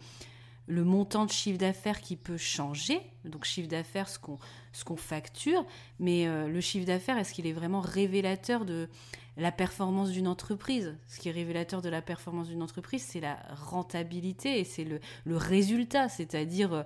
le 0.67 0.85
montant 0.85 1.25
de 1.25 1.31
chiffre 1.31 1.59
d'affaires 1.59 2.01
qui 2.01 2.17
peut 2.17 2.37
changer. 2.37 3.01
Donc 3.25 3.45
chiffre 3.45 3.69
d'affaires, 3.69 4.09
ce 4.09 4.19
qu'on 4.19 4.39
ce 4.73 4.85
qu'on 4.85 4.97
facture, 4.97 5.65
mais 6.01 6.27
euh, 6.27 6.49
le 6.49 6.61
chiffre 6.61 6.87
d'affaires, 6.87 7.19
est-ce 7.19 7.33
qu'il 7.35 7.47
est 7.47 7.53
vraiment 7.53 7.81
révélateur 7.81 8.65
de 8.65 8.89
la 9.37 9.53
performance 9.53 10.11
d'une 10.11 10.29
entreprise 10.29 10.97
Ce 11.07 11.19
qui 11.19 11.29
est 11.29 11.33
révélateur 11.33 11.83
de 11.83 11.89
la 11.89 12.03
performance 12.03 12.49
d'une 12.49 12.63
entreprise, 12.63 13.03
c'est 13.03 13.21
la 13.21 13.39
rentabilité 13.55 14.61
et 14.61 14.65
c'est 14.65 14.85
le, 14.85 15.01
le, 15.25 15.37
résultat, 15.37 16.09
c'est-à-dire 16.09 16.73
euh, 16.73 16.83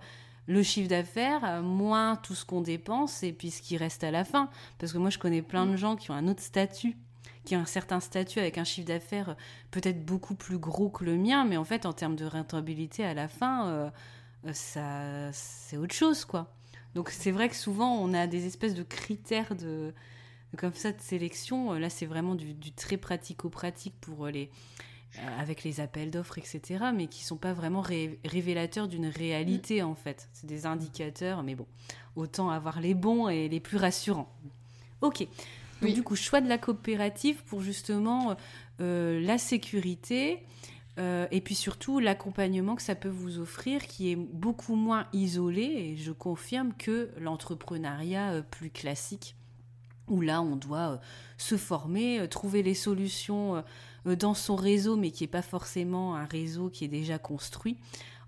le 0.47 0.63
chiffre 0.63 0.89
d'affaires 0.89 1.45
euh, 1.45 1.63
moins 1.63 2.17
tout 2.17 2.35
ce 2.35 2.45
qu'on 2.45 2.61
dépense 2.61 3.23
et 3.23 3.33
puis 3.33 3.51
ce 3.51 3.63
qui 3.63 3.77
reste 3.77 4.05
à 4.05 4.11
la 4.11 4.25
fin. 4.25 4.49
Parce 4.79 4.93
que 4.93 4.99
moi, 4.99 5.11
je 5.11 5.19
connais 5.19 5.43
plein 5.43 5.67
de 5.67 5.73
mm. 5.73 5.77
gens 5.77 5.97
qui 5.97 6.11
ont 6.11 6.15
un 6.15 6.29
autre 6.29 6.43
statut 6.43 6.97
qui 7.45 7.55
ont 7.55 7.61
un 7.61 7.65
certain 7.65 8.01
statut 8.01 8.41
avec 8.41 8.59
un 8.59 8.65
chiffre 8.65 8.89
d'affaires 8.89 9.37
peut-être 9.71 10.05
beaucoup 10.05 10.35
plus 10.35 10.59
gros 10.59 10.89
que 10.89 11.05
le 11.05 11.17
mien, 11.17 11.45
mais 11.45 11.57
en 11.57 11.63
fait, 11.63 11.87
en 11.87 11.93
termes 11.93 12.17
de 12.17 12.25
rentabilité, 12.25 13.05
à 13.05 13.15
la 13.15 13.29
fin, 13.29 13.93
ça, 14.53 15.31
c'est 15.31 15.77
autre 15.77 15.95
chose, 15.95 16.25
quoi. 16.25 16.53
Donc 16.97 17.11
c'est 17.11 17.31
vrai 17.31 17.51
que 17.51 17.55
souvent 17.55 17.95
on 17.95 18.15
a 18.15 18.27
des 18.27 18.47
espèces 18.47 18.75
de 18.75 18.83
critères 18.83 19.55
de, 19.55 19.93
comme 20.57 20.75
ça 20.75 20.93
de 20.93 21.01
sélection. 21.01 21.73
Là 21.75 21.91
c'est 21.91 22.07
vraiment 22.07 22.35
du, 22.35 22.73
très 22.73 22.97
pratico-pratique 22.97 23.95
pour 24.01 24.27
les 24.27 24.51
euh, 25.19 25.41
avec 25.41 25.65
les 25.65 25.81
appels 25.81 26.11
d'offres, 26.11 26.39
etc., 26.39 26.87
mais 26.95 27.07
qui 27.07 27.25
sont 27.25 27.37
pas 27.37 27.53
vraiment 27.53 27.83
révélateurs 28.25 28.89
d'une 28.89 29.07
réalité 29.07 29.83
en 29.83 29.95
fait. 29.95 30.29
C'est 30.33 30.47
des 30.47 30.67
indicateurs, 30.67 31.43
mais 31.43 31.55
bon, 31.55 31.67
autant 32.17 32.51
avoir 32.51 32.81
les 32.81 32.95
bons 32.95 33.29
et 33.29 33.49
les 33.49 33.61
plus 33.61 33.79
rassurants. 33.79 34.35
Ok. 35.01 35.27
Donc 35.83 35.93
du 35.93 36.03
coup, 36.03 36.17
choix 36.17 36.41
de 36.41 36.49
la 36.49 36.59
coopérative 36.59 37.43
pour 37.45 37.61
justement 37.61 38.37
euh, 38.81 39.21
la 39.21 39.37
sécurité, 39.37 40.43
euh, 40.99 41.27
et 41.31 41.43
puis 41.43 41.55
surtout 41.55 41.99
l'accompagnement 41.99 42.75
que 42.75 42.83
ça 42.83 42.95
peut 42.95 43.11
vous 43.11 43.39
offrir 43.39 43.87
qui 43.87 44.13
est 44.13 44.17
beaucoup 44.17 44.77
moins 44.77 45.07
isolé 45.13 45.63
et 45.63 45.97
je 45.97 46.11
confirme 46.11 46.73
que 46.73 47.11
l'entrepreneuriat 47.19 48.33
euh, 48.33 48.43
plus 48.43 48.71
classique 48.71 49.37
où 50.09 50.21
là 50.21 50.43
on 50.43 50.57
doit 50.57 50.93
euh, 50.93 50.97
se 51.39 51.57
former, 51.57 52.27
trouver 52.29 52.63
les 52.63 52.75
solutions 52.75 53.63
dans 54.05 54.35
son 54.35 54.57
réseau 54.57 54.97
mais 54.97 55.11
qui 55.11 55.25
n'est 55.25 55.29
pas 55.29 55.43
forcément 55.43 56.15
un 56.15 56.25
réseau 56.25 56.71
qui 56.71 56.85
est 56.85 56.89
déjà 56.89 57.19
construit. 57.19 57.77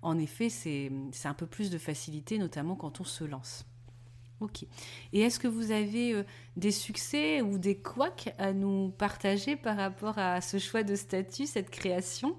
En 0.01 0.17
effet, 0.17 0.49
c'est 0.49 0.91
un 1.25 1.33
peu 1.33 1.45
plus 1.45 1.69
de 1.69 1.77
facilité 1.77 2.37
notamment 2.37 2.75
quand 2.75 3.01
on 3.01 3.03
se 3.03 3.23
lance. 3.23 3.65
Ok. 4.39 4.63
Et 5.11 5.21
est-ce 5.21 5.39
que 5.39 5.47
vous 5.47 5.71
avez 5.71 6.23
des 6.55 6.71
succès 6.71 7.41
ou 7.41 7.57
des 7.57 7.77
couacs 7.77 8.33
à 8.37 8.53
nous 8.53 8.89
partager 8.91 9.55
par 9.55 9.75
rapport 9.75 10.17
à 10.17 10.39
ce 10.39 10.59
choix 10.59 10.83
de 10.83 10.95
statut, 10.95 11.45
cette 11.45 11.69
création? 11.69 12.37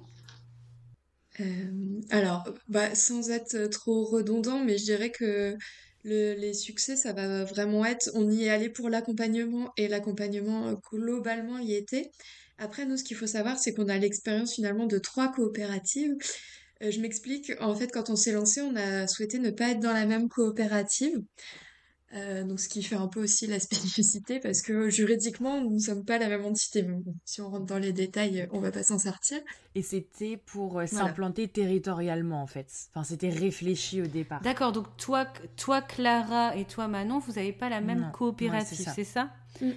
Alors, 2.11 2.45
bah, 2.69 2.95
sans 2.95 3.31
être 3.31 3.67
trop 3.67 4.05
redondant, 4.05 4.65
mais 4.65 4.79
je 4.79 4.85
dirais 4.85 5.11
que 5.11 5.57
le, 6.05 6.35
les 6.35 6.55
succès, 6.55 6.97
ça 6.97 7.13
va 7.13 7.45
vraiment 7.45 7.85
être, 7.85 8.11
on 8.15 8.31
y 8.31 8.45
est 8.45 8.51
allé 8.51 8.69
pour 8.69 8.89
l'accompagnement 8.89 9.73
et 9.77 9.89
l'accompagnement 9.89 10.73
globalement 10.93 11.59
y 11.59 11.75
était. 11.75 12.11
Après, 12.59 12.85
nous, 12.85 12.97
ce 12.97 13.05
qu'il 13.05 13.17
faut 13.17 13.27
savoir, 13.27 13.59
c'est 13.59 13.73
qu'on 13.73 13.89
a 13.89 13.97
l'expérience 13.97 14.55
finalement 14.55 14.87
de 14.87 14.99
trois 14.99 15.33
coopératives. 15.33 16.15
Euh, 16.83 16.91
je 16.91 17.01
m'explique, 17.01 17.53
en 17.61 17.75
fait, 17.75 17.91
quand 17.91 18.11
on 18.11 18.17
s'est 18.17 18.33
lancé, 18.33 18.61
on 18.61 18.77
a 18.77 19.07
souhaité 19.07 19.39
ne 19.39 19.51
pas 19.51 19.71
être 19.71 19.81
dans 19.81 19.93
la 19.93 20.07
même 20.07 20.29
coopérative. 20.29 21.19
Euh, 22.15 22.43
donc, 22.43 22.59
ce 22.59 22.69
qui 22.69 22.83
fait 22.83 22.97
un 22.97 23.07
peu 23.07 23.23
aussi 23.23 23.47
la 23.47 23.61
spécificité, 23.61 24.41
parce 24.41 24.63
que 24.63 24.91
juridiquement, 24.91 25.61
nous 25.61 25.75
ne 25.75 25.79
sommes 25.79 26.05
pas 26.05 26.19
la 26.19 26.29
même 26.29 26.45
entité. 26.45 26.83
Mais 26.83 26.95
bon, 26.95 27.15
si 27.25 27.41
on 27.41 27.51
rentre 27.51 27.67
dans 27.67 27.79
les 27.79 27.93
détails, 27.93 28.49
on 28.53 28.61
va 28.61 28.71
pas 28.71 28.83
s'en 28.83 28.99
sortir. 28.99 29.39
Et 29.75 29.83
c'était 29.83 30.37
pour 30.37 30.81
euh, 30.81 30.87
s'implanter 30.87 31.49
territorialement, 31.49 32.43
en 32.43 32.47
fait. 32.47 32.67
Enfin, 32.91 33.05
c'était 33.05 33.31
réfléchi 33.31 34.03
au 34.03 34.07
départ. 34.07 34.41
D'accord, 34.43 34.73
donc 34.73 34.97
toi, 34.97 35.27
toi, 35.57 35.83
Clara 35.83 36.57
et 36.57 36.65
toi, 36.65 36.89
Manon, 36.89 37.19
vous 37.19 37.33
n'avez 37.33 37.53
pas 37.53 37.69
la 37.69 37.81
même 37.81 38.11
coopérative, 38.13 38.91
c'est 38.95 39.05
ça 39.05 39.31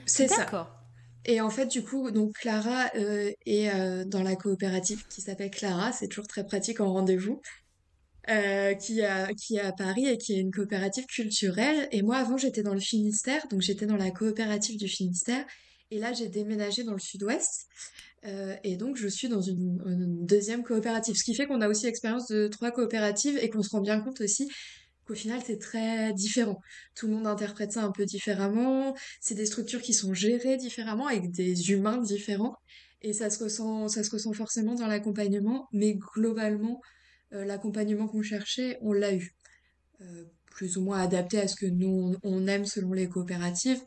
C'est 0.06 0.28
ça. 0.28 0.38
D'accord. 0.38 0.84
Et 1.26 1.40
en 1.40 1.50
fait, 1.50 1.68
du 1.68 1.84
coup, 1.84 2.12
donc 2.12 2.34
Clara 2.34 2.88
euh, 2.96 3.32
est 3.46 3.70
euh, 3.70 4.04
dans 4.04 4.24
la 4.24 4.36
coopérative 4.36 5.08
qui 5.08 5.22
s'appelle 5.22 5.52
Clara, 5.52 5.92
c'est 5.92 6.08
toujours 6.08 6.28
très 6.28 6.46
pratique 6.46 6.82
en 6.82 6.92
rendez-vous, 6.92 7.42
euh, 8.30 8.74
qui, 8.76 9.00
est 9.02 9.60
à 9.60 9.72
Paris 9.72 10.08
et 10.08 10.18
qui 10.18 10.34
est 10.34 10.40
une 10.40 10.52
coopérative 10.52 11.06
culturelle. 11.06 11.88
Et 11.92 12.02
moi, 12.02 12.18
avant, 12.18 12.38
j'étais 12.38 12.64
dans 12.64 12.74
le 12.74 12.80
Finistère, 12.80 13.48
donc 13.50 13.62
j'étais 13.62 13.86
dans 13.86 13.98
la 13.98 14.12
coopérative 14.12 14.78
du 14.78 14.88
Finistère. 14.88 15.46
Et 15.92 16.00
là, 16.00 16.14
j'ai 16.14 16.30
déménagé 16.30 16.84
dans 16.84 16.94
le 16.94 17.00
Sud-Ouest. 17.00 17.68
et 18.64 18.78
donc, 18.78 18.96
je 18.98 19.08
suis 19.08 19.28
dans 19.28 19.42
une, 19.42 19.82
une, 19.86 20.26
deuxième 20.26 20.64
coopérative. 20.64 21.16
Ce 21.16 21.24
qui 21.24 21.36
fait 21.36 21.46
qu'on 21.46 21.62
a 21.62 21.68
aussi 21.68 21.86
l'expérience 21.86 22.28
de 22.28 22.48
trois 22.48 22.72
coopératives 22.72 23.38
et 23.38 23.50
qu'on 23.50 23.62
se 23.62 23.70
rend 23.70 23.82
bien 23.82 24.00
compte 24.00 24.22
aussi 24.22 24.50
qu'au 25.06 25.16
final 25.16 25.42
c'est 25.46 25.60
très 25.60 26.14
différent. 26.14 26.60
Tout 26.96 27.08
le 27.08 27.14
monde 27.14 27.28
interprète 27.28 27.74
ça 27.74 27.84
un 27.84 27.92
peu 27.92 28.06
différemment, 28.06 28.96
c'est 29.20 29.36
des 29.36 29.46
structures 29.46 29.82
qui 29.82 29.94
sont 29.94 30.14
gérées 30.14 30.58
différemment 30.58 31.08
avec 31.08 31.32
des 31.32 31.72
humains 31.72 31.98
différents 31.98 32.56
et 33.02 33.14
ça 33.14 33.30
se 33.30 33.44
ressent 33.44 33.90
ça 33.90 34.04
se 34.04 34.12
ressent 34.12 34.34
forcément 34.34 34.76
dans 34.76 34.88
l'accompagnement, 34.88 35.68
mais 35.74 35.96
globalement 35.96 36.80
euh, 36.80 37.03
l'accompagnement 37.34 38.08
qu'on 38.08 38.22
cherchait, 38.22 38.78
on 38.82 38.94
l'a 38.94 39.14
eu. 39.14 39.36
Euh, 40.02 40.26
plus 40.54 40.78
ou 40.78 40.84
moins 40.84 41.00
adapté 41.00 41.40
à 41.40 41.48
ce 41.48 41.56
que 41.56 41.66
nous 41.66 42.16
on 42.22 42.46
aime 42.46 42.66
selon 42.66 42.94
les 42.94 43.10
coopératives, 43.10 43.82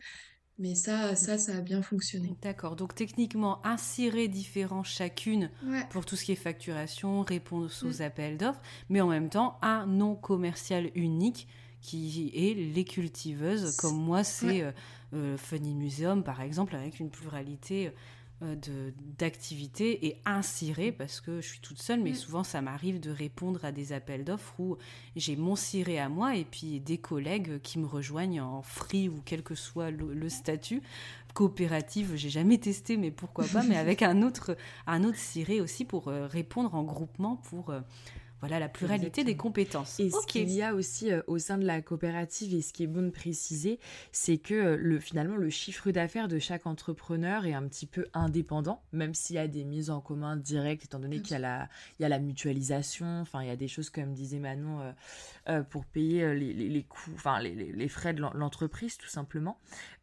mais 0.59 0.75
ça, 0.75 1.15
ça, 1.15 1.39
ça 1.39 1.57
a 1.57 1.61
bien 1.61 1.81
fonctionné. 1.81 2.37
D'accord. 2.43 2.77
Donc 2.77 2.95
techniquement, 2.95 3.65
un 3.65 3.77
ciré 3.77 4.27
différent 4.27 4.83
chacune 4.83 5.51
pour 5.91 6.05
tout 6.05 6.17
ce 6.17 6.25
qui 6.25 6.33
est 6.33 6.37
facturation, 6.37 7.23
réponse 7.23 7.85
aux 7.85 8.01
mm. 8.01 8.03
appels 8.03 8.37
d'offres, 8.37 8.63
mais 8.89 9.01
en 9.01 9.09
même 9.09 9.29
temps, 9.29 9.59
un 9.63 9.87
nom 9.87 10.17
commercial 10.17 10.91
unique 10.95 11.47
qui 11.81 12.33
est 12.35 12.55
les 12.55 12.85
cultiveuses. 12.85 13.77
Comme 13.77 13.97
moi, 13.97 14.25
c'est 14.25 14.63
euh, 14.63 14.73
euh, 15.15 15.37
Funny 15.37 15.75
Museum, 15.75 16.25
par 16.25 16.41
exemple, 16.41 16.75
avec 16.75 16.99
une 16.99 17.11
pluralité 17.11 17.89
euh, 17.89 17.91
d'activités 18.41 20.07
et 20.07 20.21
insiré 20.27 20.93
parce 20.93 21.23
que 21.23 21.41
je 21.41 21.49
suis 21.49 21.61
toute 21.61 21.81
seule, 21.81 22.03
mais 22.03 22.11
mm. 22.11 22.17
souvent 22.17 22.45
ça 22.45 22.61
m'arrive 22.61 23.01
de 23.01 23.11
répondre 23.11 23.65
à 23.65 23.73
des 23.73 23.95
appels 23.95 24.25
d'offres 24.25 24.55
où 24.61 24.77
j'ai 25.17 25.37
mon 25.37 25.57
ciré 25.57 25.99
à 25.99 26.11
moi 26.11 26.37
et 26.37 26.45
puis 26.45 26.81
des 26.81 26.99
collègues 26.99 27.61
qui 27.63 27.79
me 27.79 27.87
rejoignent 27.87 28.43
en 28.43 28.61
free 28.61 29.09
ou 29.09 29.23
quel 29.25 29.43
que 29.43 29.55
soit 29.55 29.91
le, 29.91 30.29
statut. 30.29 30.83
Coopérative, 31.33 32.15
j'ai 32.15 32.31
jamais 32.31 32.59
testé, 32.59 32.97
mais 32.97 33.11
pourquoi 33.11 33.47
pas, 33.47 33.63
mais 33.63 33.77
avec 33.77 34.03
un 34.03 34.23
autre, 34.23 34.57
un 34.87 35.05
autre 35.05 35.19
ciré 35.19 35.61
aussi 35.61 35.85
pour 35.85 36.09
euh, 36.09 36.27
répondre 36.27 36.75
en 36.75 36.83
groupement 36.83 37.37
pour 37.37 37.71
euh, 37.71 37.81
voilà 38.41 38.59
la 38.59 38.69
pluralité 38.69 39.25
des 39.25 39.37
compétences. 39.37 39.99
Et 39.99 40.11
ce 40.11 40.27
qu'il 40.27 40.51
y 40.51 40.63
a 40.63 40.75
aussi 40.75 41.11
euh, 41.11 41.23
au 41.27 41.39
sein 41.39 41.57
de 41.59 41.65
la 41.65 41.81
coopérative 41.81 42.55
et 42.55 42.63
ce 42.63 42.73
qui 42.73 42.83
est 42.83 42.87
bon 42.87 43.03
de 43.03 43.11
préciser, 43.11 43.79
c'est 44.13 44.37
que 44.37 44.55
euh, 44.55 44.77
le, 44.79 45.01
finalement 45.01 45.37
le 45.37 45.49
chiffre 45.49 45.91
d'affaires 45.91 46.29
de 46.29 46.39
chaque 46.39 46.67
entrepreneur 46.67 47.47
est 47.47 47.55
un 47.55 47.67
petit 47.67 47.87
peu 47.87 48.07
indépendant, 48.13 48.83
même 48.93 49.15
s'il 49.15 49.37
y 49.37 49.39
a 49.39 49.49
des 49.49 49.65
mises 49.65 49.91
en 49.91 50.01
commun 50.01 50.37
directes, 50.37 50.85
étant 50.85 50.99
donné 50.99 51.21
qu'il 51.21 51.33
y 51.33 51.37
a 51.37 51.39
la, 51.39 51.69
il 51.99 52.03
y 52.03 52.05
a 52.05 52.09
la 52.09 52.19
mutualisation, 52.19 53.21
enfin 53.21 53.43
il 53.43 53.49
y 53.49 53.51
a 53.53 53.57
des 53.57 53.69
choses 53.69 53.91
comme 53.91 54.13
disait 54.13 54.39
Manon 54.39 54.95
euh, 55.49 55.63
pour 55.63 55.87
payer 55.87 56.35
les, 56.35 56.53
les, 56.53 56.83
coûts, 56.83 57.13
enfin 57.15 57.41
les, 57.41 57.55
les, 57.55 57.89
frais 57.89 58.13
de 58.13 58.21
l'entreprise 58.21 58.99
tout 58.99 59.09
simplement. 59.09 59.59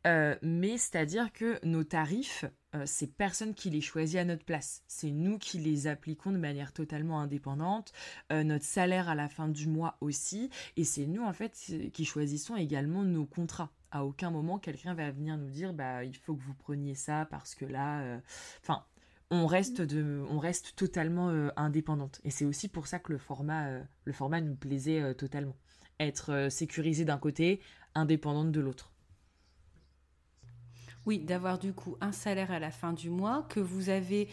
Mais 0.05 0.77
c'est-à-dire 0.77 1.31
que 1.31 1.59
nos 1.65 1.83
tarifs 1.83 2.45
euh, 2.75 2.83
c'est 2.85 3.07
personne 3.07 3.53
qui 3.53 3.69
les 3.69 3.81
choisit 3.81 4.17
à 4.19 4.25
notre 4.25 4.45
place. 4.45 4.83
C'est 4.87 5.11
nous 5.11 5.37
qui 5.37 5.59
les 5.59 5.87
appliquons 5.87 6.31
de 6.31 6.37
manière 6.37 6.73
totalement 6.73 7.19
indépendante. 7.19 7.93
Euh, 8.31 8.43
notre 8.43 8.65
salaire 8.65 9.09
à 9.09 9.15
la 9.15 9.29
fin 9.29 9.47
du 9.47 9.67
mois 9.67 9.97
aussi. 10.01 10.49
Et 10.75 10.83
c'est 10.83 11.05
nous, 11.05 11.23
en 11.23 11.33
fait, 11.33 11.55
qui 11.93 12.05
choisissons 12.05 12.55
également 12.55 13.03
nos 13.03 13.25
contrats. 13.25 13.71
À 13.91 14.05
aucun 14.05 14.31
moment, 14.31 14.57
quelqu'un 14.57 14.95
va 14.95 15.11
venir 15.11 15.37
nous 15.37 15.51
dire, 15.51 15.73
bah, 15.73 16.03
il 16.03 16.15
faut 16.15 16.35
que 16.35 16.41
vous 16.41 16.55
preniez 16.55 16.95
ça 16.95 17.27
parce 17.29 17.53
que 17.53 17.65
là, 17.65 18.01
euh, 18.01 18.19
enfin, 18.63 18.83
on 19.29 19.45
reste 19.45 19.81
de, 19.81 20.23
on 20.29 20.39
reste 20.39 20.75
totalement 20.75 21.29
indépendante. 21.55 22.19
Et 22.23 22.31
c'est 22.31 22.45
aussi 22.45 22.67
pour 22.69 22.87
ça 22.87 22.99
que 22.99 23.11
le 23.11 23.17
format, 23.17 23.69
le 24.03 24.13
format 24.13 24.41
nous 24.41 24.55
plaisait 24.55 25.15
totalement. 25.15 25.55
Être 25.99 26.49
sécurisé 26.51 27.03
d'un 27.03 27.17
côté, 27.17 27.59
indépendante 27.95 28.51
de 28.51 28.59
l'autre. 28.59 28.92
Oui, 31.05 31.19
d'avoir 31.19 31.59
du 31.59 31.73
coup 31.73 31.97
un 31.99 32.11
salaire 32.11 32.51
à 32.51 32.59
la 32.59 32.71
fin 32.71 32.93
du 32.93 33.09
mois 33.09 33.45
que 33.49 33.59
vous 33.59 33.89
avez 33.89 34.29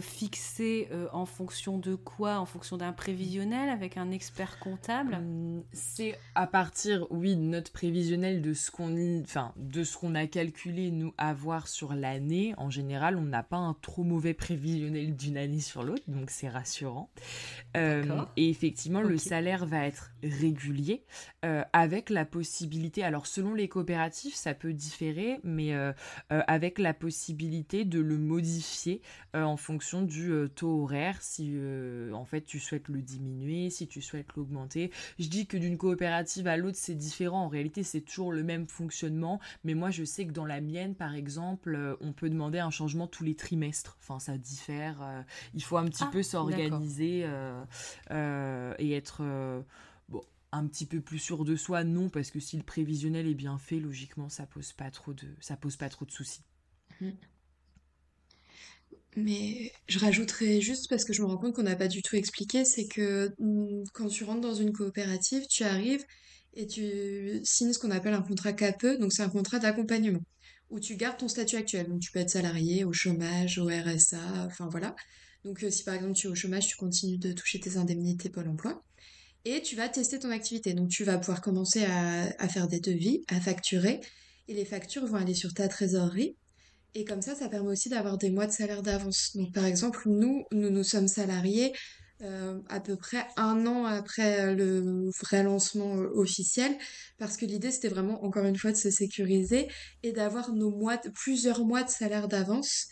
fixé 0.00 0.88
euh, 0.92 1.08
en 1.12 1.26
fonction 1.26 1.78
de 1.78 1.94
quoi? 1.94 2.38
En 2.38 2.46
fonction 2.46 2.76
d'un 2.76 2.92
prévisionnel 2.92 3.68
avec 3.68 3.96
un 3.96 4.10
expert 4.10 4.58
comptable? 4.58 5.14
Hum, 5.14 5.62
C'est 5.72 6.18
à 6.34 6.46
partir, 6.46 7.06
oui, 7.10 7.36
de 7.36 7.42
notre 7.42 7.72
prévisionnel 7.72 8.42
de 8.42 8.54
ce 8.54 8.70
qu'on 8.70 9.20
enfin, 9.22 9.52
de 9.56 9.84
ce 9.84 9.96
qu'on 9.96 10.14
a 10.14 10.26
calculé 10.26 10.90
nous 10.90 11.12
avoir 11.18 11.68
sur 11.68 11.94
l'année. 11.94 12.54
En 12.56 12.70
général, 12.70 13.16
on 13.16 13.22
n'a 13.22 13.42
pas 13.42 13.56
un 13.56 13.74
trop 13.82 14.04
mauvais 14.04 14.34
prévisionnel 14.34 15.14
d'une 15.14 15.36
année 15.36 15.60
sur 15.60 15.82
l'autre, 15.82 16.04
donc 16.08 16.30
c'est 16.30 16.48
rassurant. 16.48 17.10
Euh, 17.76 18.04
et 18.36 18.48
effectivement, 18.48 19.02
le 19.02 19.18
salaire 19.18 19.66
va 19.66 19.86
être 19.86 20.12
régulier 20.22 21.04
avec 21.72 22.08
la 22.08 22.24
possibilité. 22.24 23.02
Alors, 23.02 23.26
selon 23.26 23.54
les 23.54 23.68
coopératives, 23.68 24.34
ça 24.34 24.54
peut 24.54 24.72
différer, 24.72 25.40
mais 25.42 25.74
avec 26.30 26.78
la 26.78 26.94
possibilité 26.94 27.84
de 27.84 28.00
le 28.00 28.16
modifier 28.16 29.02
en 29.34 29.56
fonction 29.56 29.81
fonction 29.82 30.02
du 30.02 30.30
euh, 30.30 30.48
taux 30.48 30.84
horaire, 30.84 31.20
si 31.20 31.50
euh, 31.54 32.12
en 32.12 32.24
fait 32.24 32.42
tu 32.42 32.60
souhaites 32.60 32.86
le 32.86 33.02
diminuer, 33.02 33.68
si 33.68 33.88
tu 33.88 34.00
souhaites 34.00 34.32
l'augmenter. 34.36 34.92
Je 35.18 35.26
dis 35.26 35.46
que 35.46 35.56
d'une 35.56 35.76
coopérative 35.76 36.46
à 36.46 36.56
l'autre 36.56 36.78
c'est 36.80 36.94
différent, 36.94 37.44
en 37.44 37.48
réalité 37.48 37.82
c'est 37.82 38.02
toujours 38.02 38.30
le 38.30 38.44
même 38.44 38.68
fonctionnement, 38.68 39.40
mais 39.64 39.74
moi 39.74 39.90
je 39.90 40.04
sais 40.04 40.24
que 40.24 40.30
dans 40.30 40.46
la 40.46 40.60
mienne 40.60 40.94
par 40.94 41.16
exemple, 41.16 41.74
euh, 41.74 41.96
on 42.00 42.12
peut 42.12 42.30
demander 42.30 42.60
un 42.60 42.70
changement 42.70 43.08
tous 43.08 43.24
les 43.24 43.34
trimestres, 43.34 43.96
enfin 44.00 44.20
ça 44.20 44.38
diffère, 44.38 45.24
il 45.52 45.62
faut 45.64 45.76
un 45.76 45.86
petit 45.86 46.04
ah, 46.04 46.10
peu 46.12 46.22
s'organiser 46.22 47.26
et 48.10 48.92
être 48.92 49.64
un 50.52 50.66
petit 50.66 50.86
peu 50.86 51.00
plus 51.00 51.18
sûr 51.18 51.44
de 51.44 51.56
soi, 51.56 51.82
non, 51.82 52.08
parce 52.08 52.30
que 52.30 52.38
si 52.38 52.56
le 52.56 52.62
prévisionnel 52.62 53.26
est 53.26 53.34
bien 53.34 53.58
fait, 53.58 53.80
logiquement, 53.80 54.28
ça 54.28 54.46
pose 54.46 54.72
pas 54.72 54.90
trop 54.90 55.12
de, 55.12 55.26
ça 55.40 55.56
pose 55.56 55.76
pas 55.76 55.88
trop 55.88 56.04
de 56.04 56.10
soucis. 56.10 56.44
Mais 59.16 59.72
je 59.88 59.98
rajouterais 59.98 60.60
juste 60.60 60.88
parce 60.88 61.04
que 61.04 61.12
je 61.12 61.20
me 61.22 61.26
rends 61.26 61.36
compte 61.36 61.54
qu'on 61.54 61.62
n'a 61.62 61.76
pas 61.76 61.88
du 61.88 62.02
tout 62.02 62.16
expliqué, 62.16 62.64
c'est 62.64 62.86
que 62.86 63.30
mm, 63.38 63.84
quand 63.92 64.08
tu 64.08 64.24
rentres 64.24 64.40
dans 64.40 64.54
une 64.54 64.72
coopérative, 64.72 65.46
tu 65.48 65.64
arrives 65.64 66.04
et 66.54 66.66
tu 66.66 67.40
signes 67.44 67.72
ce 67.72 67.78
qu'on 67.78 67.90
appelle 67.90 68.14
un 68.14 68.22
contrat 68.22 68.52
CAPE, 68.52 68.98
donc 68.98 69.12
c'est 69.12 69.22
un 69.22 69.28
contrat 69.28 69.58
d'accompagnement, 69.58 70.22
où 70.70 70.80
tu 70.80 70.96
gardes 70.96 71.18
ton 71.18 71.28
statut 71.28 71.56
actuel. 71.56 71.88
Donc 71.88 72.00
tu 72.00 72.10
peux 72.10 72.20
être 72.20 72.30
salarié, 72.30 72.84
au 72.84 72.92
chômage, 72.92 73.58
au 73.58 73.66
RSA, 73.66 74.46
enfin 74.46 74.68
voilà. 74.70 74.94
Donc 75.44 75.62
euh, 75.62 75.70
si 75.70 75.84
par 75.84 75.94
exemple 75.94 76.14
tu 76.14 76.26
es 76.28 76.30
au 76.30 76.34
chômage, 76.34 76.68
tu 76.68 76.76
continues 76.76 77.18
de 77.18 77.32
toucher 77.32 77.60
tes 77.60 77.76
indemnités 77.76 78.30
Pôle 78.30 78.48
emploi. 78.48 78.82
Et 79.44 79.60
tu 79.60 79.76
vas 79.76 79.88
tester 79.88 80.18
ton 80.20 80.30
activité. 80.30 80.72
Donc 80.72 80.88
tu 80.88 81.04
vas 81.04 81.18
pouvoir 81.18 81.40
commencer 81.42 81.84
à, 81.84 82.32
à 82.38 82.48
faire 82.48 82.68
des 82.68 82.80
devis, 82.80 83.24
à 83.28 83.40
facturer. 83.40 84.00
Et 84.48 84.54
les 84.54 84.64
factures 84.64 85.06
vont 85.06 85.16
aller 85.16 85.34
sur 85.34 85.52
ta 85.52 85.68
trésorerie 85.68 86.36
et 86.94 87.04
comme 87.04 87.22
ça, 87.22 87.34
ça 87.34 87.48
permet 87.48 87.70
aussi 87.70 87.88
d'avoir 87.88 88.18
des 88.18 88.30
mois 88.30 88.46
de 88.46 88.52
salaire 88.52 88.82
d'avance. 88.82 89.34
Donc 89.34 89.52
par 89.52 89.64
exemple, 89.64 90.02
nous, 90.06 90.44
nous 90.52 90.70
nous 90.70 90.84
sommes 90.84 91.08
salariés 91.08 91.72
euh, 92.22 92.60
à 92.68 92.78
peu 92.78 92.94
près 92.94 93.26
un 93.36 93.66
an 93.66 93.84
après 93.84 94.54
le 94.54 95.10
vrai 95.22 95.42
lancement 95.42 95.96
euh, 95.96 96.08
officiel, 96.14 96.78
parce 97.18 97.36
que 97.36 97.44
l'idée 97.44 97.72
c'était 97.72 97.88
vraiment 97.88 98.24
encore 98.24 98.44
une 98.44 98.56
fois 98.56 98.70
de 98.70 98.76
se 98.76 98.90
sécuriser 98.90 99.66
et 100.04 100.12
d'avoir 100.12 100.52
nos 100.52 100.70
mois, 100.70 100.98
plusieurs 101.14 101.64
mois 101.64 101.82
de 101.82 101.88
salaire 101.88 102.28
d'avance. 102.28 102.86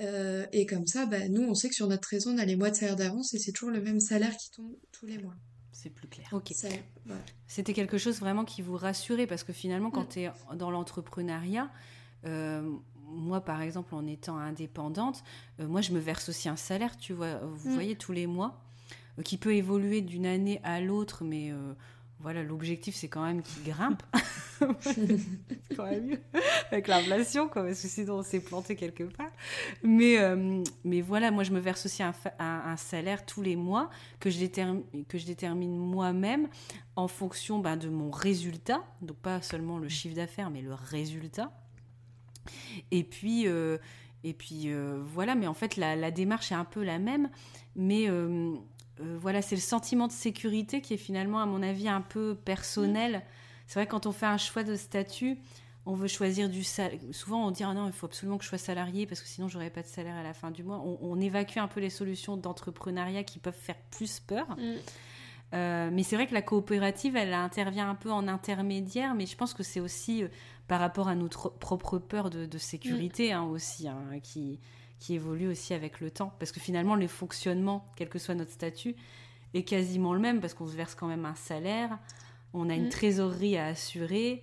Euh, 0.00 0.46
et 0.52 0.66
comme 0.66 0.88
ça, 0.88 1.06
bah, 1.06 1.28
nous, 1.28 1.42
on 1.42 1.54
sait 1.54 1.68
que 1.68 1.76
sur 1.76 1.86
notre 1.86 2.02
trésor, 2.02 2.32
on 2.34 2.38
a 2.38 2.44
les 2.44 2.56
mois 2.56 2.70
de 2.70 2.74
salaire 2.74 2.96
d'avance 2.96 3.34
et 3.34 3.38
c'est 3.38 3.52
toujours 3.52 3.70
le 3.70 3.80
même 3.80 4.00
salaire 4.00 4.36
qui 4.36 4.50
tombe 4.50 4.74
tous 4.90 5.06
les 5.06 5.18
mois. 5.18 5.36
C'est 5.70 5.90
plus 5.90 6.08
clair. 6.08 6.26
Ok. 6.32 6.52
C'était 7.46 7.74
quelque 7.74 7.98
chose 7.98 8.18
vraiment 8.18 8.44
qui 8.44 8.62
vous 8.62 8.76
rassurait 8.76 9.28
parce 9.28 9.44
que 9.44 9.52
finalement, 9.52 9.92
quand 9.92 10.06
mm. 10.06 10.12
tu 10.12 10.20
es 10.22 10.30
dans 10.56 10.72
l'entrepreneuriat, 10.72 11.70
moi, 13.12 13.40
par 13.40 13.62
exemple, 13.62 13.94
en 13.94 14.06
étant 14.06 14.36
indépendante, 14.38 15.22
euh, 15.60 15.68
moi, 15.68 15.80
je 15.80 15.92
me 15.92 15.98
verse 15.98 16.28
aussi 16.28 16.48
un 16.48 16.56
salaire, 16.56 16.96
tu 16.96 17.12
vois, 17.12 17.36
vous 17.38 17.70
mm. 17.70 17.74
voyez, 17.74 17.96
tous 17.96 18.12
les 18.12 18.26
mois. 18.26 18.60
qui 19.24 19.36
peut 19.36 19.54
évoluer 19.54 20.00
d'une 20.00 20.26
année 20.26 20.60
à 20.64 20.80
l'autre, 20.80 21.22
mais 21.22 21.52
voilà, 22.20 22.42
l'objectif 22.42 22.94
c'est 22.94 23.08
quand 23.08 23.24
même 23.24 23.42
qu'il 23.42 23.64
grimpe. 23.64 24.02
c'est 24.80 25.76
quand 25.76 25.86
même 25.86 26.06
mieux 26.06 26.20
avec 26.70 26.88
l'inflation, 26.88 27.48
quoi, 27.48 27.64
parce 27.64 27.82
que 27.82 27.88
sinon 27.88 28.18
on 28.18 28.22
s'est 28.22 28.40
planté 28.40 28.76
quelque 28.76 29.04
part. 29.04 29.30
Mais, 29.82 30.18
euh, 30.18 30.62
mais 30.84 31.00
voilà, 31.00 31.30
moi 31.30 31.44
je 31.44 31.52
me 31.52 31.60
verse 31.60 31.86
aussi 31.86 32.02
un, 32.02 32.14
un, 32.38 32.76
salaire 32.76 33.26
tous 33.26 33.42
les 33.42 33.56
mois 33.56 33.90
que 34.20 34.30
je 34.30 34.38
détermine, 34.38 34.84
que 35.08 35.18
je 35.18 35.26
détermine 35.26 35.76
moi-même 35.76 36.48
en 36.96 37.08
fonction 37.08 37.58
ben, 37.58 37.76
de 37.76 37.88
mon 37.88 38.10
résultat, 38.10 38.82
donc 39.00 39.16
pas 39.16 39.42
seulement 39.42 39.78
le 39.78 39.88
chiffre 39.88 40.14
d'affaires, 40.14 40.50
mais 40.50 40.62
le 40.62 40.74
résultat. 40.74 41.52
Et 42.90 43.04
puis, 43.04 43.46
euh, 43.46 43.78
et 44.24 44.32
puis 44.32 44.64
euh, 44.66 45.00
voilà, 45.04 45.34
mais 45.34 45.46
en 45.46 45.54
fait 45.54 45.76
la, 45.76 45.96
la, 45.96 46.10
démarche 46.10 46.52
est 46.52 46.56
un 46.56 46.64
peu 46.64 46.82
la 46.82 46.98
même, 46.98 47.30
mais 47.76 48.08
euh, 48.08 48.54
voilà, 48.98 49.42
c'est 49.42 49.56
le 49.56 49.60
sentiment 49.60 50.06
de 50.06 50.12
sécurité 50.12 50.80
qui 50.80 50.94
est 50.94 50.98
finalement, 50.98 51.40
à 51.40 51.46
mon 51.46 51.62
avis, 51.62 51.88
un 51.88 52.02
peu 52.02 52.34
personnel. 52.34 53.22
C'est 53.66 53.80
vrai, 53.80 53.86
quand 53.86 54.06
on 54.06 54.12
fait 54.12 54.26
un 54.26 54.38
choix 54.38 54.64
de 54.64 54.76
statut, 54.76 55.38
on 55.86 55.94
veut 55.94 56.08
choisir 56.08 56.48
du 56.48 56.62
salaire. 56.62 57.00
Souvent, 57.10 57.46
on 57.46 57.50
dit 57.50 57.64
ah 57.64 57.74
non, 57.74 57.86
il 57.86 57.92
faut 57.92 58.06
absolument 58.06 58.38
que 58.38 58.44
je 58.44 58.48
sois 58.48 58.58
salarié 58.58 59.06
parce 59.06 59.20
que 59.20 59.28
sinon, 59.28 59.48
j'aurais 59.48 59.70
pas 59.70 59.82
de 59.82 59.88
salaire 59.88 60.14
à 60.14 60.22
la 60.22 60.34
fin 60.34 60.50
du 60.50 60.62
mois. 60.62 60.78
On, 60.78 61.20
évacue 61.20 61.58
un 61.58 61.68
peu 61.68 61.80
les 61.80 61.90
solutions 61.90 62.36
d'entrepreneuriat 62.36 63.24
qui 63.24 63.38
peuvent 63.38 63.56
faire 63.58 63.78
plus 63.90 64.20
peur. 64.20 64.46
Mm. 64.56 64.74
Euh, 65.54 65.90
mais 65.92 66.02
c'est 66.02 66.16
vrai 66.16 66.26
que 66.26 66.34
la 66.34 66.42
coopérative, 66.42 67.16
elle 67.16 67.34
intervient 67.34 67.90
un 67.90 67.94
peu 67.94 68.10
en 68.10 68.26
intermédiaire, 68.26 69.14
mais 69.14 69.26
je 69.26 69.36
pense 69.36 69.52
que 69.52 69.62
c'est 69.62 69.80
aussi 69.80 70.22
euh, 70.22 70.28
par 70.66 70.80
rapport 70.80 71.08
à 71.08 71.14
notre 71.14 71.50
propre 71.50 71.98
peur 71.98 72.30
de, 72.30 72.58
sécurité 72.58 73.30
mm. 73.30 73.36
hein, 73.36 73.42
aussi, 73.44 73.88
hein, 73.88 74.00
qui, 74.22 74.60
qui 74.98 75.14
évolue 75.14 75.48
aussi 75.48 75.74
avec 75.74 76.00
le 76.00 76.10
temps. 76.10 76.32
Parce 76.38 76.52
que 76.52 76.60
finalement, 76.60 76.94
le 76.94 77.06
fonctionnement, 77.06 77.84
quel 77.96 78.08
que 78.08 78.18
soit 78.18 78.34
notre 78.34 78.52
statut, 78.52 78.94
est 79.52 79.64
quasiment 79.64 80.14
le 80.14 80.20
même 80.20 80.40
parce 80.40 80.54
qu'on 80.54 80.66
se 80.66 80.74
verse 80.74 80.94
quand 80.94 81.08
même 81.08 81.26
un 81.26 81.34
salaire, 81.34 81.98
on 82.54 82.70
a 82.70 82.74
une 82.74 82.86
mm. 82.86 82.90
trésorerie 82.90 83.58
à 83.58 83.66
assurer, 83.66 84.42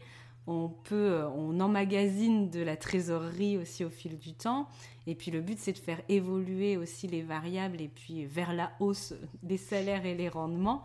on 0.49 0.69
peut, 0.69 1.11
euh, 1.11 1.29
on 1.29 1.59
emmagasine 1.59 2.49
de 2.49 2.59
la 2.59 2.75
trésorerie 2.75 3.57
aussi 3.57 3.85
au 3.85 3.89
fil 3.89 4.17
du 4.17 4.33
temps. 4.33 4.67
Et 5.05 5.13
puis 5.13 5.29
le 5.29 5.41
but, 5.41 5.59
c'est 5.59 5.73
de 5.73 5.77
faire 5.77 6.01
évoluer 6.09 6.75
aussi 6.75 7.07
les 7.07 7.21
variables 7.21 7.79
et 7.81 7.87
puis 7.87 8.25
vers 8.25 8.53
la 8.53 8.71
hausse 8.79 9.13
des 9.43 9.57
salaires 9.57 10.05
et 10.05 10.15
les 10.15 10.27
rendements 10.27 10.83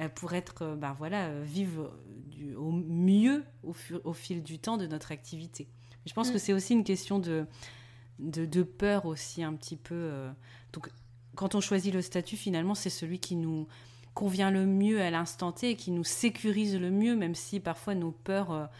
euh, 0.00 0.08
pour 0.08 0.34
être, 0.34 0.76
ben 0.76 0.94
voilà, 0.98 1.40
vivre 1.42 1.92
du, 2.26 2.54
au 2.54 2.70
mieux 2.70 3.42
au, 3.62 3.74
au, 4.04 4.12
fil 4.12 4.42
du 4.42 4.58
temps 4.58 4.76
de 4.76 4.86
notre 4.86 5.12
activité. 5.12 5.66
Je 6.04 6.12
pense 6.12 6.28
mm. 6.28 6.32
que 6.34 6.38
c'est 6.38 6.52
aussi 6.52 6.74
une 6.74 6.84
question 6.84 7.18
de, 7.18 7.46
de, 8.18 8.62
peur 8.62 9.06
aussi 9.06 9.42
un 9.42 9.54
petit 9.54 9.76
peu. 9.76 10.10
Donc, 10.74 10.90
quand 11.34 11.54
on 11.54 11.60
choisit 11.60 11.92
le 11.92 12.02
statut, 12.02 12.36
finalement, 12.36 12.74
c'est 12.74 12.90
celui 12.90 13.18
qui 13.18 13.34
nous 13.34 13.66
convient 14.14 14.50
le 14.50 14.66
mieux 14.66 15.00
à 15.00 15.10
l'instant 15.10 15.52
T 15.52 15.70
et 15.70 15.76
qui 15.76 15.90
nous 15.90 16.04
sécurise 16.04 16.78
le 16.78 16.90
mieux, 16.90 17.16
même 17.16 17.34
si 17.34 17.60
parfois 17.60 17.94
nos 17.94 18.12
peurs 18.12 18.70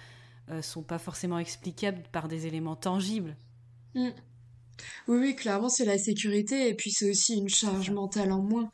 euh, 0.50 0.62
sont 0.62 0.82
pas 0.82 0.98
forcément 0.98 1.38
explicables 1.38 2.02
par 2.12 2.28
des 2.28 2.46
éléments 2.46 2.76
tangibles. 2.76 3.36
Mm. 3.94 4.10
Oui, 5.08 5.18
oui, 5.18 5.36
clairement, 5.36 5.68
c'est 5.68 5.84
la 5.84 5.98
sécurité 5.98 6.68
et 6.68 6.74
puis 6.74 6.90
c'est 6.90 7.10
aussi 7.10 7.34
une 7.34 7.48
charge 7.48 7.90
mentale 7.90 8.32
en 8.32 8.42
moins. 8.42 8.70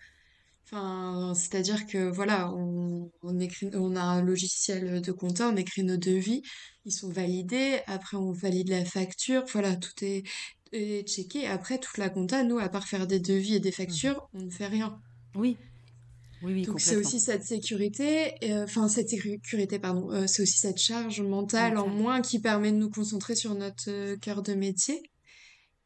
Enfin, 0.64 1.34
c'est-à-dire 1.34 1.86
que 1.86 2.08
voilà, 2.10 2.50
on, 2.52 3.10
écrit, 3.40 3.70
on 3.74 3.94
a 3.94 4.02
un 4.02 4.22
logiciel 4.22 5.02
de 5.02 5.12
compta, 5.12 5.48
on 5.48 5.56
écrit 5.56 5.84
nos 5.84 5.98
devis, 5.98 6.42
ils 6.86 6.92
sont 6.92 7.10
validés, 7.10 7.80
après 7.86 8.16
on 8.16 8.32
valide 8.32 8.70
la 8.70 8.84
facture, 8.84 9.44
voilà, 9.52 9.76
tout 9.76 9.92
est, 10.02 10.24
est 10.72 11.06
checké. 11.06 11.46
Après, 11.46 11.78
toute 11.78 11.98
la 11.98 12.08
compta, 12.08 12.42
nous, 12.42 12.58
à 12.58 12.68
part 12.68 12.88
faire 12.88 13.06
des 13.06 13.20
devis 13.20 13.56
et 13.56 13.60
des 13.60 13.72
factures, 13.72 14.28
mmh. 14.32 14.38
on 14.38 14.42
ne 14.44 14.50
fait 14.50 14.66
rien. 14.66 14.98
Oui. 15.34 15.56
Oui, 16.42 16.54
oui, 16.54 16.62
Donc 16.62 16.80
c'est 16.80 16.96
aussi 16.96 17.20
cette 17.20 17.44
sécurité, 17.44 18.34
euh, 18.42 18.64
enfin 18.64 18.88
cette 18.88 19.08
sécurité, 19.08 19.78
pardon, 19.78 20.10
euh, 20.10 20.26
c'est 20.26 20.42
aussi 20.42 20.58
cette 20.58 20.78
charge 20.78 21.20
mentale 21.20 21.78
en 21.78 21.88
moins 21.88 22.20
qui 22.20 22.40
permet 22.40 22.72
de 22.72 22.78
nous 22.78 22.90
concentrer 22.90 23.36
sur 23.36 23.54
notre 23.54 23.88
euh, 23.88 24.16
cœur 24.16 24.42
de 24.42 24.54
métier. 24.54 25.02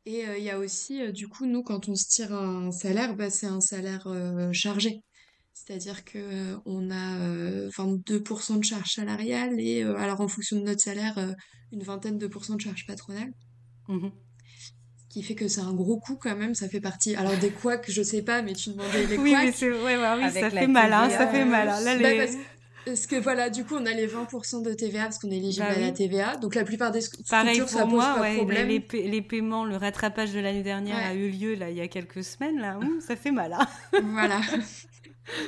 Et 0.07 0.23
il 0.39 0.45
y 0.45 0.51
a 0.51 0.61
aussi, 0.61 1.13
du 1.13 1.27
coup, 1.27 1.47
nous, 1.47 1.65
quand 1.65 1.89
on 1.89 1.97
se 1.97 2.07
tire 2.07 2.33
un 2.33 2.71
salaire, 2.71 3.17
bah, 3.17 3.29
c'est 3.29 3.49
un 3.49 3.61
salaire 3.61 4.07
chargé. 4.53 5.03
C'est-à-dire 5.53 6.05
que 6.05 6.55
on 6.65 6.93
a 6.93 7.69
22% 7.71 8.59
de 8.61 8.63
charge 8.63 8.93
salariale 8.93 9.59
et 9.59 9.83
alors 9.83 10.21
en 10.21 10.29
fonction 10.29 10.61
de 10.61 10.63
notre 10.63 10.81
salaire, 10.81 11.35
une 11.73 11.83
vingtaine 11.83 12.19
de 12.19 12.29
pourcents 12.29 12.55
de 12.55 12.61
charge 12.61 12.87
patronale. 12.87 13.33
Mmh 13.89 14.11
qui 15.17 15.23
fait 15.23 15.35
que 15.35 15.49
c'est 15.49 15.63
un 15.63 15.73
gros 15.73 15.97
coup 15.97 16.19
quand 16.21 16.37
même, 16.37 16.55
ça 16.55 16.69
fait 16.69 16.79
partie. 16.79 17.17
Alors 17.17 17.35
des 17.39 17.49
couacs, 17.49 17.87
je 17.89 18.03
sais 18.03 18.21
pas, 18.21 18.43
mais 18.43 18.53
tu 18.53 18.69
demandais 18.69 19.07
les 19.07 19.17
oui, 19.19 19.35
Mais 19.35 19.67
ouais, 19.67 19.97
ouais, 19.97 20.15
oui, 20.19 20.31
ça 20.31 20.51
fait 20.51 20.67
mal, 20.67 20.93
hein, 20.93 21.09
ça 21.09 21.27
fait 21.27 21.47
mal. 21.47 21.71
Hein. 21.71 21.81
Là, 21.81 21.97
bah, 21.97 22.27
parce 22.85 23.07
que 23.07 23.17
voilà, 23.17 23.49
du 23.49 23.65
coup, 23.65 23.77
on 23.77 23.87
a 23.87 23.93
les 23.93 24.07
20% 24.07 24.63
de 24.63 24.75
TVA 24.75 25.05
parce 25.05 25.19
qu'on 25.19 25.31
est 25.31 25.39
éligible 25.39 25.67
bah 25.67 25.75
à 25.75 25.81
la 25.81 25.91
TVA. 25.91 26.37
Donc 26.37 26.55
la 26.55 26.65
plupart 26.65 26.91
des 26.91 27.01
structures, 27.01 27.31
Pareil 27.31 27.61
pour 27.61 27.69
ça 27.71 27.87
moi, 27.87 28.05
pose 28.05 28.23
pas 28.23 28.31
de 28.31 28.37
problème. 28.37 28.69
Les, 28.69 29.09
les, 29.09 29.23
paiements, 29.23 29.65
le 29.65 29.77
rattrapage 29.77 30.35
de 30.35 30.41
l'année 30.41 30.63
dernière 30.63 30.99
a 30.99 31.15
eu 31.15 31.31
lieu 31.31 31.55
là 31.55 31.71
il 31.71 31.77
y 31.77 31.81
a 31.81 31.89
quelques 31.89 32.23
semaines 32.23 32.61
là. 32.61 32.79
ça 33.01 33.17
fait 33.17 33.33
mal. 33.33 33.55
Hein. 33.55 33.67
voilà. 34.13 34.43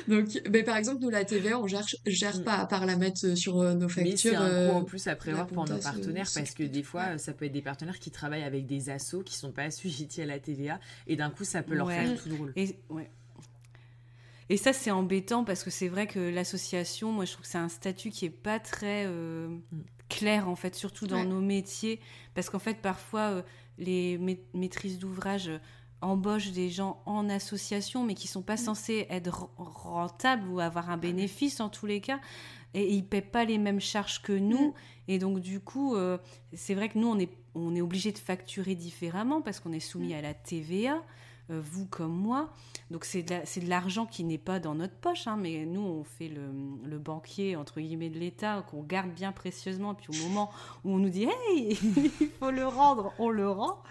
Donc, 0.07 0.27
mais 0.51 0.63
par 0.63 0.77
exemple, 0.77 1.01
nous, 1.01 1.09
la 1.09 1.25
TVA, 1.25 1.59
on 1.59 1.67
gère, 1.67 1.85
gère 2.05 2.37
mm. 2.37 2.43
pas 2.43 2.55
à 2.55 2.65
part 2.65 2.85
la 2.85 2.95
mettre 2.95 3.25
euh, 3.25 3.35
sur 3.35 3.59
euh, 3.59 3.73
nos 3.73 3.89
factures. 3.89 4.09
Mais 4.11 4.17
c'est 4.17 4.35
un 4.35 4.69
coût 4.69 4.77
en 4.77 4.83
plus 4.83 5.07
à 5.07 5.15
prévoir 5.15 5.47
pour 5.47 5.65
nos 5.67 5.77
partenaires 5.77 6.29
parce 6.33 6.51
que 6.51 6.63
des 6.63 6.83
fois, 6.83 7.17
ça 7.17 7.33
peut 7.33 7.45
être 7.45 7.51
des 7.51 7.61
partenaires 7.61 7.99
qui 7.99 8.11
travaillent 8.11 8.43
avec 8.43 8.65
des 8.65 8.89
assos 8.89 9.23
qui 9.23 9.35
sont 9.35 9.51
pas 9.51 9.63
assujettis 9.63 10.21
à 10.21 10.25
la 10.25 10.39
TVA 10.39 10.79
et 11.07 11.15
d'un 11.15 11.29
coup, 11.29 11.43
ça 11.43 11.63
peut 11.63 11.75
leur 11.75 11.89
faire 11.89 12.21
tout 12.21 12.29
drôle. 12.29 12.53
Et, 12.55 12.75
ouais. 12.89 13.09
Et 14.49 14.57
ça, 14.57 14.73
c'est 14.73 14.91
embêtant 14.91 15.43
parce 15.43 15.63
que 15.63 15.69
c'est 15.69 15.87
vrai 15.87 16.07
que 16.07 16.19
l'association, 16.19 17.11
moi, 17.11 17.25
je 17.25 17.33
trouve 17.33 17.43
que 17.43 17.51
c'est 17.51 17.59
un 17.59 17.69
statut 17.69 18.09
qui 18.09 18.25
est 18.25 18.31
pas 18.31 18.59
très 18.59 19.05
euh, 19.05 19.47
mm. 19.47 19.61
clair, 20.09 20.49
en 20.49 20.55
fait, 20.55 20.75
surtout 20.75 21.05
dans 21.05 21.23
nos 21.23 21.39
métiers. 21.39 21.99
Parce 22.33 22.49
qu'en 22.49 22.59
fait, 22.59 22.81
parfois, 22.81 23.29
euh, 23.29 23.41
les 23.77 24.19
maîtrises 24.53 24.97
d'ouvrage 24.97 25.51
embauchent 26.01 26.51
des 26.51 26.69
gens 26.69 27.01
en 27.05 27.29
association, 27.29 28.03
mais 28.03 28.13
qui 28.13 28.27
sont 28.27 28.41
pas 28.41 28.55
mm. 28.55 28.57
censés 28.57 29.07
être 29.09 29.49
rentables 29.57 30.47
ou 30.49 30.59
avoir 30.59 30.89
un 30.89 30.97
bénéfice 30.97 31.59
en 31.59 31.69
tous 31.69 31.85
les 31.85 32.01
cas. 32.01 32.19
Et 32.73 32.93
ils 32.93 33.03
paient 33.03 33.21
pas 33.21 33.45
les 33.45 33.57
mêmes 33.57 33.79
charges 33.79 34.21
que 34.21 34.33
nous. 34.33 34.69
Mm. 34.69 34.73
Et 35.07 35.19
donc, 35.19 35.39
du 35.39 35.59
coup, 35.59 35.95
euh, 35.95 36.17
c'est 36.53 36.75
vrai 36.75 36.89
que 36.89 36.97
nous, 36.99 37.07
on 37.07 37.17
est, 37.19 37.31
on 37.55 37.75
est 37.75 37.81
obligé 37.81 38.11
de 38.11 38.19
facturer 38.19 38.75
différemment 38.75 39.41
parce 39.41 39.59
qu'on 39.59 39.73
est 39.73 39.79
soumis 39.79 40.13
à 40.13 40.21
la 40.21 40.33
TVA. 40.33 41.03
Euh, 41.51 41.59
vous 41.63 41.85
comme 41.85 42.13
moi. 42.13 42.49
Donc 42.91 43.05
c'est 43.05 43.23
de 43.23 43.69
l'argent 43.69 44.05
qui 44.05 44.23
n'est 44.23 44.37
pas 44.37 44.59
dans 44.59 44.75
notre 44.75 44.93
poche, 44.93 45.25
hein, 45.27 45.37
mais 45.39 45.65
nous 45.65 45.81
on 45.81 46.03
fait 46.03 46.27
le, 46.27 46.97
banquier 46.99 47.55
entre 47.55 47.79
guillemets 47.79 48.09
de 48.09 48.19
l'État 48.19 48.63
qu'on 48.69 48.83
garde 48.83 49.11
bien 49.11 49.31
précieusement. 49.31 49.95
Puis 49.95 50.07
au 50.09 50.27
moment 50.27 50.51
où 50.83 50.91
on 50.91 50.97
nous 50.97 51.09
dit 51.09 51.23
hey 51.23 51.79
il 52.21 52.29
faut 52.39 52.51
le 52.51 52.67
rendre, 52.67 53.13
on 53.17 53.29
le 53.29 53.49
rend. 53.49 53.81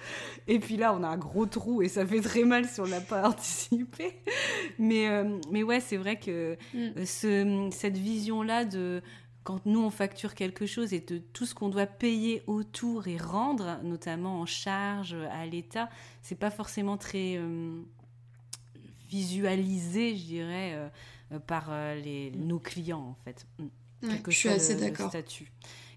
Et 0.46 0.59
puis 0.61 0.76
là 0.76 0.94
on 0.94 1.02
a 1.02 1.09
un 1.09 1.16
gros 1.16 1.46
trou 1.46 1.82
et 1.82 1.88
ça 1.88 2.06
fait 2.06 2.20
très 2.20 2.44
mal 2.44 2.64
si 2.66 2.80
on 2.80 2.86
n'a 2.86 3.00
pas 3.00 3.28
anticipé. 3.28 4.20
Mais 4.78 5.09
euh, 5.09 5.38
mais 5.50 5.62
ouais 5.62 5.80
c'est 5.80 5.96
vrai 5.96 6.18
que 6.18 6.56
mm. 6.74 6.78
euh, 6.98 7.04
ce, 7.04 7.68
cette 7.72 7.98
vision 7.98 8.42
là 8.42 8.64
de 8.64 9.02
quand 9.49 9.64
nous 9.64 9.80
on 9.80 9.88
facture 9.88 10.34
quelque 10.34 10.66
chose 10.66 10.92
et 10.92 11.01
de 11.01 11.16
tout 11.16 11.46
ce 11.46 11.55
qu'on 11.55 11.70
doit 11.70 11.86
payer 11.86 12.42
autour 12.46 13.09
et 13.09 13.16
rendre, 13.16 13.80
notamment 13.82 14.42
en 14.42 14.44
charge 14.44 15.16
à 15.32 15.46
l'État, 15.46 15.88
c'est 16.20 16.34
pas 16.34 16.51
forcément 16.51 16.99
très 16.99 17.38
euh, 17.38 17.80
visualisé, 19.09 20.14
je 20.18 20.24
dirais, 20.24 20.74
euh, 20.74 20.88
euh, 21.32 21.38
par 21.38 21.70
les, 21.94 22.30
nos 22.32 22.59
clients 22.59 23.01
en 23.01 23.16
fait. 23.24 23.46
je 24.03 24.30
suis 24.30 24.51
assez 24.51 24.74
d'accord. 24.74 25.11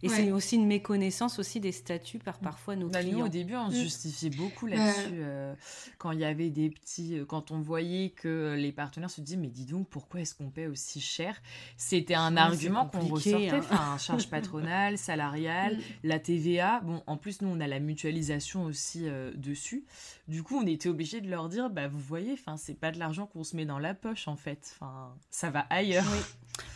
Et 0.03 0.09
c'est 0.09 0.31
aussi 0.31 0.55
une 0.55 0.67
méconnaissance 0.67 1.39
aussi 1.39 1.59
des 1.59 1.71
statuts 1.71 2.19
par 2.19 2.39
parfois 2.39 2.75
nos 2.75 2.89
bah, 2.89 3.01
clients. 3.01 3.19
Nous, 3.19 3.25
au 3.25 3.29
début, 3.29 3.55
on 3.55 3.69
se 3.69 3.77
mm. 3.77 3.81
justifiait 3.81 4.29
beaucoup 4.29 4.65
là-dessus. 4.67 5.13
Euh, 5.13 5.53
quand 5.97 6.11
il 6.11 6.19
y 6.19 6.25
avait 6.25 6.49
des 6.49 6.69
petits... 6.69 7.19
Euh, 7.19 7.25
quand 7.25 7.51
on 7.51 7.59
voyait 7.59 8.09
que 8.09 8.55
les 8.57 8.71
partenaires 8.71 9.09
se 9.09 9.21
disaient 9.21 9.37
«Mais 9.37 9.49
dis 9.49 9.65
donc, 9.65 9.87
pourquoi 9.89 10.21
est-ce 10.21 10.33
qu'on 10.35 10.49
paie 10.49 10.67
aussi 10.67 10.99
cher?» 10.99 11.39
C'était 11.77 12.15
un 12.15 12.35
argument 12.35 12.87
qu'on 12.87 13.07
ressortait. 13.07 13.49
Hein. 13.49 13.59
Enfin, 13.59 13.97
charge 13.99 14.29
patronale, 14.29 14.97
salariale, 14.97 15.77
mm. 15.77 15.81
la 16.03 16.19
TVA. 16.19 16.79
Bon, 16.81 17.03
en 17.05 17.17
plus, 17.17 17.41
nous, 17.41 17.49
on 17.49 17.59
a 17.59 17.67
la 17.67 17.79
mutualisation 17.79 18.63
aussi 18.65 19.07
euh, 19.07 19.31
dessus. 19.35 19.85
Du 20.27 20.43
coup, 20.43 20.57
on 20.57 20.65
était 20.65 20.89
obligé 20.89 21.21
de 21.21 21.29
leur 21.29 21.49
dire 21.49 21.69
bah, 21.69 21.87
Vous 21.87 21.99
voyez, 21.99 22.33
enfin, 22.33 22.57
c'est 22.57 22.73
pas 22.73 22.91
de 22.91 22.99
l'argent 22.99 23.27
qu'on 23.27 23.43
se 23.43 23.55
met 23.55 23.65
dans 23.65 23.79
la 23.79 23.93
poche, 23.93 24.27
en 24.27 24.35
fait. 24.35 24.75
Enfin, 24.75 25.13
ça 25.29 25.49
va 25.49 25.61
ailleurs. 25.69 26.05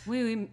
Oui, 0.06 0.22
oui, 0.22 0.34
oui. 0.36 0.48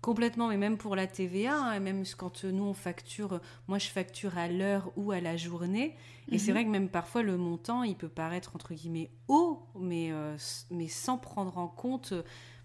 Complètement, 0.00 0.46
mais 0.48 0.56
même 0.56 0.78
pour 0.78 0.94
la 0.94 1.08
TVA, 1.08 1.56
hein, 1.56 1.80
même 1.80 2.04
quand 2.16 2.44
nous 2.44 2.62
on 2.62 2.74
facture, 2.74 3.40
moi 3.66 3.78
je 3.78 3.88
facture 3.88 4.38
à 4.38 4.46
l'heure 4.46 4.92
ou 4.96 5.10
à 5.10 5.20
la 5.20 5.36
journée, 5.36 5.96
et 6.30 6.38
c'est 6.38 6.52
mhm. 6.52 6.54
vrai 6.54 6.64
que 6.66 6.70
même 6.70 6.88
parfois 6.88 7.22
le 7.22 7.36
montant 7.36 7.82
il 7.82 7.96
peut 7.96 8.08
paraître 8.08 8.54
entre 8.54 8.74
guillemets 8.74 9.10
haut, 9.26 9.66
mais, 9.76 10.12
euh, 10.12 10.36
mais 10.70 10.86
sans 10.86 11.18
prendre 11.18 11.58
en 11.58 11.66
compte 11.66 12.14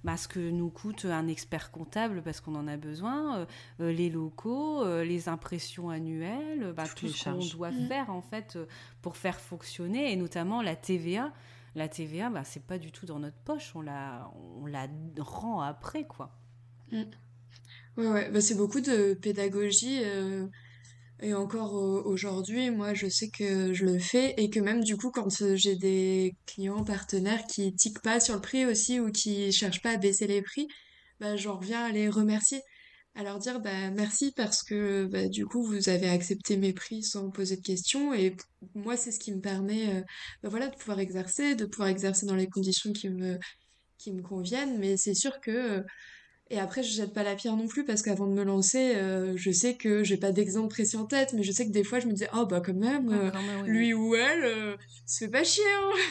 bah, 0.04 0.16
ce 0.16 0.28
que 0.28 0.52
nous 0.52 0.70
coûte 0.70 1.06
un 1.06 1.28
expert 1.28 1.72
comptable 1.72 2.22
parce 2.22 2.40
qu'on 2.40 2.54
en 2.54 2.68
a 2.68 2.78
besoin, 2.78 3.38
euh, 3.38 3.46
euh, 3.80 3.92
les 3.92 4.12
locaux, 4.12 4.86
les 5.02 5.28
impressions 5.28 5.90
annuelles, 5.90 6.72
bah, 6.78 6.84
tout 6.96 7.08
ce 7.08 7.24
qu'on 7.24 7.58
doit 7.58 7.72
mhm. 7.72 7.88
faire 7.88 8.10
en 8.12 8.22
fait 8.22 8.60
pour 9.02 9.18
faire 9.18 9.40
fonctionner, 9.40 10.12
et 10.12 10.16
notamment 10.18 10.62
la 10.62 10.76
TVA. 10.76 11.34
la 11.74 11.88
TVA, 11.88 12.30
bah, 12.30 12.44
c'est 12.44 12.64
pas 12.64 12.78
du 12.78 12.92
tout 12.92 13.08
dans 13.08 13.18
notre 13.18 13.40
poche, 13.40 13.72
on 13.76 13.82
la, 13.82 14.32
on 14.62 14.68
la 14.68 14.88
rend 15.18 15.62
après, 15.62 16.06
quoi. 16.06 16.30
Mm. 16.94 17.04
Ouais, 17.98 18.08
ouais, 18.08 18.32
bah, 18.32 18.42
c'est 18.42 18.56
beaucoup 18.56 18.82
de 18.82 19.14
pédagogie. 19.16 20.00
Euh, 20.04 20.48
et 21.22 21.34
encore 21.34 21.74
aujourd'hui, 21.74 22.72
moi, 22.72 22.94
je 22.94 23.08
sais 23.08 23.30
que 23.30 23.74
je 23.74 23.86
le 23.86 24.00
fais 24.00 24.34
et 24.38 24.50
que 24.50 24.60
même 24.60 24.84
du 24.84 24.98
coup, 24.98 25.12
quand 25.12 25.30
j'ai 25.56 25.76
des 25.76 26.36
clients 26.46 26.84
partenaires 26.84 27.46
qui 27.48 27.74
tiquent 27.76 28.02
pas 28.02 28.20
sur 28.20 28.36
le 28.36 28.42
prix 28.42 28.66
aussi 28.66 29.00
ou 29.00 29.12
qui 29.12 29.52
cherchent 29.52 29.82
pas 29.82 29.92
à 29.92 29.98
baisser 29.98 30.28
les 30.28 30.42
prix, 30.42 30.68
bah, 31.20 31.38
j'en 31.38 31.58
reviens 31.58 31.86
à 31.86 31.92
les 31.92 32.10
remercier, 32.10 32.62
à 33.16 33.24
leur 33.24 33.40
dire 33.40 33.62
bah 33.62 33.92
merci 33.92 34.34
parce 34.36 34.64
que 34.64 35.06
bah, 35.06 35.28
du 35.30 35.46
coup 35.46 35.64
vous 35.64 35.90
avez 35.90 36.10
accepté 36.10 36.58
mes 36.58 36.74
prix 36.74 37.04
sans 37.04 37.30
poser 37.32 37.58
de 37.58 37.62
questions 37.62 38.14
et 38.14 38.36
moi 38.76 38.98
c'est 38.98 39.12
ce 39.12 39.20
qui 39.20 39.32
me 39.34 39.40
permet 39.40 39.96
euh, 39.96 40.02
bah, 40.42 40.50
voilà 40.50 40.68
de 40.68 40.76
pouvoir 40.76 41.00
exercer, 41.00 41.56
de 41.56 41.66
pouvoir 41.66 41.90
exercer 41.90 42.26
dans 42.26 42.36
les 42.36 42.48
conditions 42.50 42.92
qui 42.92 43.10
me 43.10 43.38
qui 43.98 44.12
me 44.14 44.22
conviennent, 44.22 44.80
mais 44.80 44.98
c'est 44.98 45.14
sûr 45.14 45.40
que 45.42 45.84
et 46.54 46.60
après, 46.60 46.84
je 46.84 46.94
jette 46.94 47.14
pas 47.14 47.24
la 47.24 47.34
pierre 47.34 47.56
non 47.56 47.68
plus 47.68 47.84
parce 47.84 48.04
qu'avant 48.04 48.28
de 48.28 48.34
me 48.34 48.44
lancer, 48.44 48.94
euh, 48.96 49.34
je 49.36 49.50
sais 49.50 49.74
que 49.74 50.04
j'ai 50.04 50.18
pas 50.18 50.32
d'exemple 50.32 50.68
précis 50.68 50.98
en 50.98 51.06
tête, 51.06 51.34
mais 51.34 51.42
je 51.42 51.52
sais 51.52 51.66
que 51.66 51.72
des 51.72 51.84
fois, 51.84 52.00
je 52.00 52.06
me 52.06 52.12
disais, 52.12 52.30
oh 52.36 52.46
bah 52.46 52.62
quand 52.64 52.76
même, 52.76 53.10
euh, 53.12 53.32
lui 53.66 53.96
ou 53.96 54.14
elle, 54.14 54.44
euh, 54.44 54.76
se 55.08 55.26
fait 55.26 55.32
pas 55.32 55.44
chier. 55.44 55.64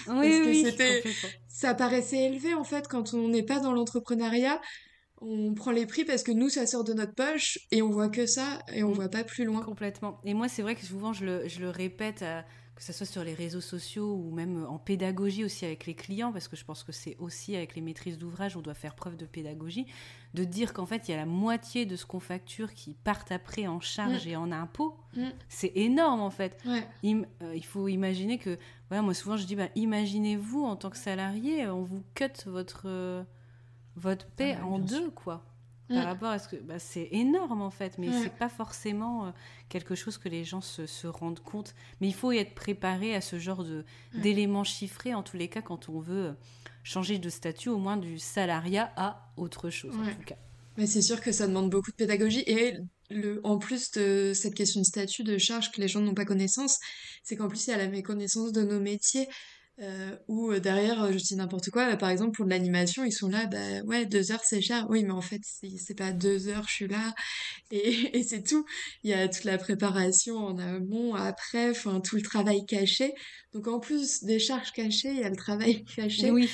Hein. 0.09 0.19
Oui, 0.21 0.65
c'était, 0.67 1.05
ça 1.49 1.75
paraissait 1.75 2.25
élevé 2.25 2.55
en 2.55 2.65
fait 2.65 2.89
quand 2.89 3.15
on 3.15 3.29
n'est 3.29 3.45
pas 3.45 3.61
dans 3.61 3.73
l'entrepreneuriat. 3.73 4.61
On 5.21 5.55
prend 5.55 5.71
les 5.71 5.87
prix 5.87 6.05
parce 6.05 6.25
que 6.25 6.33
nous, 6.33 6.49
ça 6.49 6.67
sort 6.67 6.83
de 6.83 6.93
notre 6.93 7.15
poche 7.15 7.61
et 7.71 7.81
on 7.81 7.91
voit 7.91 8.09
que 8.09 8.27
ça 8.27 8.59
et 8.75 8.83
on 8.83 8.91
mm. 8.91 8.95
voit 8.95 9.09
pas 9.09 9.23
plus 9.23 9.45
loin. 9.45 9.63
Complètement. 9.63 10.21
Et 10.25 10.35
moi, 10.35 10.49
c'est 10.49 10.63
vrai 10.63 10.75
que 10.75 10.85
souvent, 10.85 11.13
je 11.13 11.25
le, 11.25 11.49
je 11.49 11.61
le 11.61 11.71
répète 11.71 12.23
à 12.23 12.45
que 12.83 12.87
ce 12.87 12.93
soit 12.93 13.07
sur 13.07 13.23
les 13.23 13.35
réseaux 13.35 13.61
sociaux 13.61 14.13
ou 14.13 14.33
même 14.33 14.67
en 14.69 14.77
pédagogie 14.77 15.45
aussi 15.45 15.65
avec 15.65 15.87
les 15.87 15.95
clients, 15.95 16.33
parce 16.33 16.49
que 16.49 16.57
je 16.57 16.65
pense 16.65 16.83
que 16.83 16.91
c'est 16.91 17.17
aussi 17.21 17.55
avec 17.55 17.77
les 17.77 17.81
maîtrises 17.81 18.19
d'ouvrage, 18.19 18.57
on 18.57 18.61
doit 18.61 18.75
faire 18.75 18.97
preuve 18.97 19.17
de 19.17 19.25
pédagogie, 19.25 19.87
de 20.35 20.43
dire 20.43 20.73
qu'en 20.73 20.85
fait, 20.85 21.07
il 21.07 21.13
y 21.13 21.15
a 21.15 21.17
la 21.17 21.25
moitié 21.25 21.87
de 21.87 21.95
ce 21.95 22.05
qu'on 22.05 22.19
facture 22.19 22.75
qui 22.75 22.95
partent 22.95 23.31
après 23.31 23.69
en 23.69 23.79
charge 23.79 24.27
mm. 24.27 24.31
et 24.31 24.35
en 24.35 24.51
impôts. 24.51 24.97
Mm. 25.15 25.27
C'est 25.49 25.71
énorme 25.77 26.23
en 26.23 26.31
fait. 26.31 26.61
Euh, 26.67 26.81
il, 27.05 27.65
faut 27.65 27.87
imaginer 27.87 28.39
que, 28.39 28.59
voilà, 28.89 29.03
moi 29.03 29.15
souvent 29.15 29.37
je 29.37 29.47
dis, 29.47 29.55
bah, 29.55 29.69
imaginez-vous 29.77 30.65
en 30.65 30.75
tant 30.75 30.91
que 30.91 30.99
salarié, 30.99 31.69
on 31.69 31.83
vous 31.83 32.03
cut 32.17 32.33
votre, 32.47 32.87
euh, 32.87 33.23
votre 33.95 34.27
paie 34.27 34.57
ah 34.59 34.63
bah, 34.63 34.67
en 34.67 34.79
deux, 34.81 35.11
quoi 35.13 35.45
par 35.93 36.05
mm. 36.05 36.07
rapport 36.07 36.31
à 36.31 36.39
ce 36.39 36.49
que 36.49 36.57
bah, 36.57 36.79
c'est 36.79 37.09
énorme 37.13 37.63
en 37.63 37.71
fait, 37.71 37.99
mais 37.99 38.09
c'est 38.23 38.35
pas 38.35 38.49
forcément 38.49 39.27
euh, 39.27 39.31
quelque 39.69 39.95
chose 39.95 40.19
que 40.19 40.29
les 40.29 40.45
gens 40.45 40.61
se, 40.61 40.87
se, 40.87 41.07
rendent 41.07 41.41
compte. 41.41 41.75
Mais 42.01 42.09
il 42.09 42.15
faut 42.15 42.33
y 42.33 42.39
être 42.39 42.55
préparé 42.55 43.15
à 43.15 43.21
ce 43.21 43.39
genre 43.39 43.65
de 43.65 43.85
mm. 44.15 44.21
d'éléments 44.21 44.65
chiffrés 44.65 45.15
en 45.15 45.23
tous 45.23 45.37
les 45.37 45.49
cas 45.49 45.63
quand 45.63 45.89
on 45.89 46.01
veut 46.01 46.27
euh, 46.27 46.33
changer 46.83 47.19
de 47.19 47.29
statut, 47.29 47.69
au 47.69 47.79
moins 47.79 47.97
du 47.97 48.19
salariat 48.19 48.93
à 48.97 49.33
autre 49.37 49.71
chose 49.71 49.95
en 49.97 50.05
tout 50.05 50.25
cas. 50.27 50.37
Mais 50.79 50.87
c'est 50.87 51.03
sûr 51.03 51.21
que 51.21 51.33
ça 51.33 51.47
demande 51.47 51.69
beaucoup 51.69 51.91
de 51.91 51.97
pédagogie 51.97 52.43
et 52.47 52.79
le, 53.11 53.41
en 53.45 53.59
plus 53.59 53.91
de 53.91 54.33
cette 54.35 54.55
question 54.55 54.81
de 54.81 54.87
statut, 54.87 55.23
de 55.23 55.37
charge 55.37 55.71
que 55.71 55.81
les 55.81 55.89
gens 55.89 56.01
n'ont 56.01 56.15
pas 56.15 56.25
connaissance, 56.25 56.79
c'est 57.23 57.37
qu'en 57.37 57.49
plus 57.49 57.67
il 57.67 57.71
y 57.71 57.75
a 57.75 57.77
la 57.77 57.89
méconnaissance 57.89 58.53
de 58.53 58.63
nos 58.63 58.81
métiers. 58.81 59.29
Euh, 59.83 60.17
ou 60.29 60.53
euh, 60.53 60.61
derrière, 60.61 61.03
euh, 61.03 61.13
je 61.13 61.19
dis 61.19 61.35
n'importe 61.35 61.71
quoi, 61.71 61.87
bah, 61.87 61.97
par 61.97 62.11
exemple 62.11 62.37
pour 62.37 62.45
de 62.45 62.51
l'animation, 62.51 63.05
ils 63.05 63.13
sont 63.13 63.29
là, 63.29 63.47
bah 63.47 63.83
ouais, 63.85 64.07
deux 64.07 64.31
heures 64.31 64.45
c'est 64.45 64.61
cher. 64.61 64.87
Oui, 64.89 65.03
mais 65.03 65.11
en 65.11 65.21
fait, 65.21 65.41
c'est 65.45 65.97
pas 65.97 66.13
deux 66.13 66.47
heures, 66.49 66.69
je 66.69 66.73
suis 66.73 66.89
là, 66.89 67.13
et, 67.73 67.81
et 68.19 68.23
c'est 68.23 68.45
tout. 68.45 68.65
Il 69.03 69.11
y 69.11 69.15
a 69.15 69.27
toute 69.29 69.45
la 69.45 69.59
préparation 69.59 70.37
en 70.37 70.59
amont, 70.59 71.15
après, 71.15 71.71
enfin 71.71 72.01
tout 72.01 72.17
le 72.17 72.23
travail 72.23 72.65
caché. 72.65 73.13
Donc 73.53 73.67
en 73.67 73.81
plus 73.81 74.23
des 74.23 74.39
charges 74.39 74.73
cachées, 74.73 75.11
il 75.11 75.19
y 75.19 75.25
a 75.25 75.31
le 75.31 75.37
travail 75.37 75.85
caché 75.97 76.31
oui. 76.31 76.49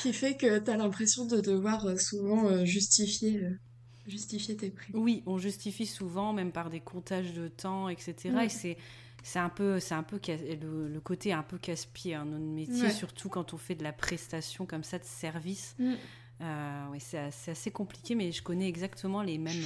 qui 0.00 0.12
fait 0.14 0.36
que 0.36 0.58
tu 0.58 0.70
as 0.70 0.76
l'impression 0.76 1.26
de 1.26 1.40
devoir 1.40 2.00
souvent 2.00 2.64
justifier 2.64 3.42
justifier 4.06 4.56
tes 4.56 4.70
prix. 4.70 4.92
Oui, 4.94 5.22
on 5.26 5.38
justifie 5.38 5.86
souvent, 5.86 6.32
même 6.32 6.50
par 6.50 6.68
des 6.68 6.80
comptages 6.80 7.32
de 7.32 7.46
temps, 7.46 7.88
etc. 7.88 8.14
Et 8.44 8.48
c'est 8.48 8.76
c'est 9.22 9.38
un 9.38 9.48
peu, 9.48 9.80
c'est 9.80 9.94
un 9.94 10.02
peu 10.02 10.18
le, 10.18 11.00
côté 11.00 11.32
un 11.32 11.42
peu 11.42 11.58
casse-pied 11.58 12.14
hein, 12.14 12.24
notre 12.24 12.44
métier, 12.44 12.90
surtout 12.90 13.28
quand 13.28 13.54
on 13.54 13.56
fait 13.58 13.74
de 13.74 13.84
la 13.84 13.92
prestation 13.92 14.66
comme 14.66 14.84
ça 14.84 14.98
de 14.98 15.04
service. 15.04 15.74
Mm. 15.78 15.94
Euh, 16.42 16.96
c'est 16.98 17.50
assez, 17.50 17.70
compliqué, 17.70 18.14
mais 18.14 18.32
je 18.32 18.42
connais 18.42 18.66
exactement 18.66 19.20
les 19.20 19.36
mêmes, 19.36 19.62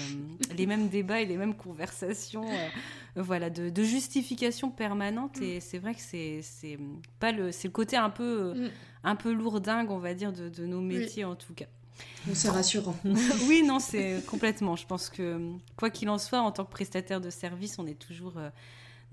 euh, 0.51 0.55
les 0.57 0.67
mêmes 0.67 0.89
débats 0.89 1.21
et 1.21 1.27
les 1.27 1.37
mêmes 1.37 1.55
conversations, 1.55 2.45
euh, 2.51 2.69
voilà, 3.23 3.49
de, 3.49 3.83
justification 3.85 4.71
permanente. 4.71 5.41
Et 5.41 5.59
mm. 5.59 5.61
c'est 5.61 5.79
vrai 5.79 5.95
que 5.95 6.01
c'est, 6.01 6.79
pas 7.21 7.31
le, 7.31 7.53
c'est 7.53 7.69
le 7.69 7.73
côté 7.73 7.97
un 7.97 8.11
peu, 8.11 8.55
mm. 8.55 8.71
un 9.05 9.15
peu 9.15 9.33
lourdingue, 9.33 9.91
on 9.91 9.99
va 9.99 10.15
dire, 10.15 10.33
de, 10.33 10.67
nos 10.67 10.81
métiers 10.81 11.25
en 11.25 11.37
tout 11.37 11.55
cas. 11.55 11.67
C'est 12.33 12.51
rassurant. 12.51 12.97
oui, 13.49 13.63
non, 13.65 13.79
c'est 13.79 14.25
complètement. 14.27 14.75
Je 14.75 14.85
pense 14.85 15.11
que 15.11 15.53
quoi 15.77 15.91
qu'il 15.91 16.09
en 16.09 16.19
soit, 16.19 16.41
en 16.41 16.51
tant 16.51 16.65
que 16.65 16.73
prestataire 16.73 17.21
de 17.21 17.31
service, 17.31 17.79
on 17.79 17.87
est 17.87 17.99
toujours 17.99 18.35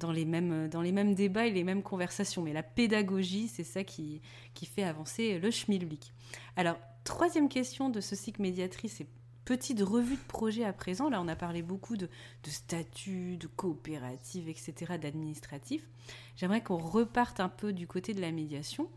dans 0.02 0.12
les 0.12 0.26
mêmes, 0.26 0.66
euh, 0.66 0.68
dans 0.68 0.82
les 0.82 0.92
mêmes 0.92 1.16
débats 1.16 1.48
et 1.48 1.52
les 1.52 1.64
mêmes 1.64 1.84
conversations. 1.84 2.42
Mais 2.42 2.54
la 2.54 2.64
pédagogie, 2.64 3.48
c'est 3.48 3.64
ça 3.64 3.84
qui, 3.84 4.22
qui 4.54 4.66
fait 4.66 4.84
avancer 4.84 5.40
le 5.40 5.52
schmilblick. 5.52 6.14
Alors, 6.58 6.78
troisième 7.04 7.48
question 7.48 7.90
de 7.90 8.02
ce 8.02 8.16
cycle 8.16 8.42
médiatrice 8.42 9.02
et 9.02 9.08
petite 9.46 9.82
revue 9.82 10.16
de 10.16 10.28
projet 10.28 10.64
à 10.64 10.74
présent. 10.74 11.10
Là, 11.10 11.22
on 11.22 11.28
a 11.28 11.36
parlé 11.36 11.62
beaucoup 11.62 11.98
de, 11.98 12.08
de 12.44 12.50
statut, 12.50 13.38
de 13.38 13.48
coopérative, 13.48 14.50
etc., 14.50 14.98
d'administratif. 15.02 15.88
J'aimerais 16.36 16.62
qu'on 16.62 16.78
reparte 16.78 17.40
un 17.40 17.50
peu 17.50 17.74
du 17.74 17.88
côté 17.88 18.14
de 18.14 18.22
la 18.22 18.32
médiation 18.32 18.90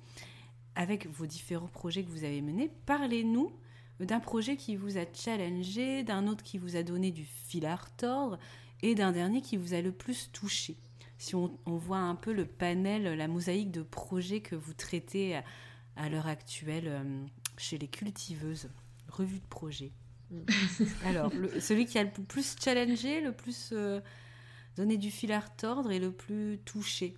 avec 0.75 1.07
vos 1.07 1.27
différents 1.27 1.69
projets 1.69 2.03
que 2.03 2.11
vous 2.11 2.25
avez 2.25 2.43
menés. 2.43 2.71
Parlez-nous 2.87 3.53
d'un 4.01 4.21
projet 4.21 4.57
qui 4.57 4.77
vous 4.77 4.99
a 4.99 5.05
challengé, 5.13 6.03
d'un 6.03 6.27
autre 6.27 6.43
qui 6.43 6.59
vous 6.59 6.77
a 6.77 6.83
donné 6.83 7.13
du 7.13 7.25
fil 7.25 7.65
à 7.65 7.77
retordre 7.77 8.39
et 8.83 8.95
d'un 8.95 9.13
dernier 9.13 9.41
qui 9.41 9.57
vous 9.57 9.73
a 9.73 9.81
le 9.81 9.93
plus 9.93 10.31
touché 10.33 10.77
si 11.19 11.35
on, 11.35 11.59
voit 11.67 11.99
un 11.99 12.15
peu 12.15 12.33
le 12.33 12.47
panel, 12.47 13.17
la 13.17 13.29
mosaïque 13.29 13.71
de 13.71 13.83
projets 13.83 14.41
que 14.41 14.57
vous 14.57 14.75
traitez 14.75 15.41
à, 15.97 16.09
l'heure 16.09 16.27
actuelle 16.27 16.89
euh, 16.89 17.25
chez 17.57 17.79
les 17.79 17.89
cultiveuses, 17.89 18.69
revue 19.09 19.39
de 19.39 19.47
projet. 19.47 19.93
Alors, 21.05 21.31
celui 21.61 21.87
qui 21.87 21.99
a 21.99 22.05
le 22.05 22.11
plus 22.11 22.57
challengé, 22.63 23.21
le 23.21 23.33
plus 23.33 23.71
euh, 23.73 24.01
donné 24.77 24.97
du 24.97 25.11
fil 25.11 25.33
à 25.33 25.41
retordre 25.41 25.93
et 25.93 25.99
le 25.99 26.11
plus 26.11 26.59
touché. 26.65 27.15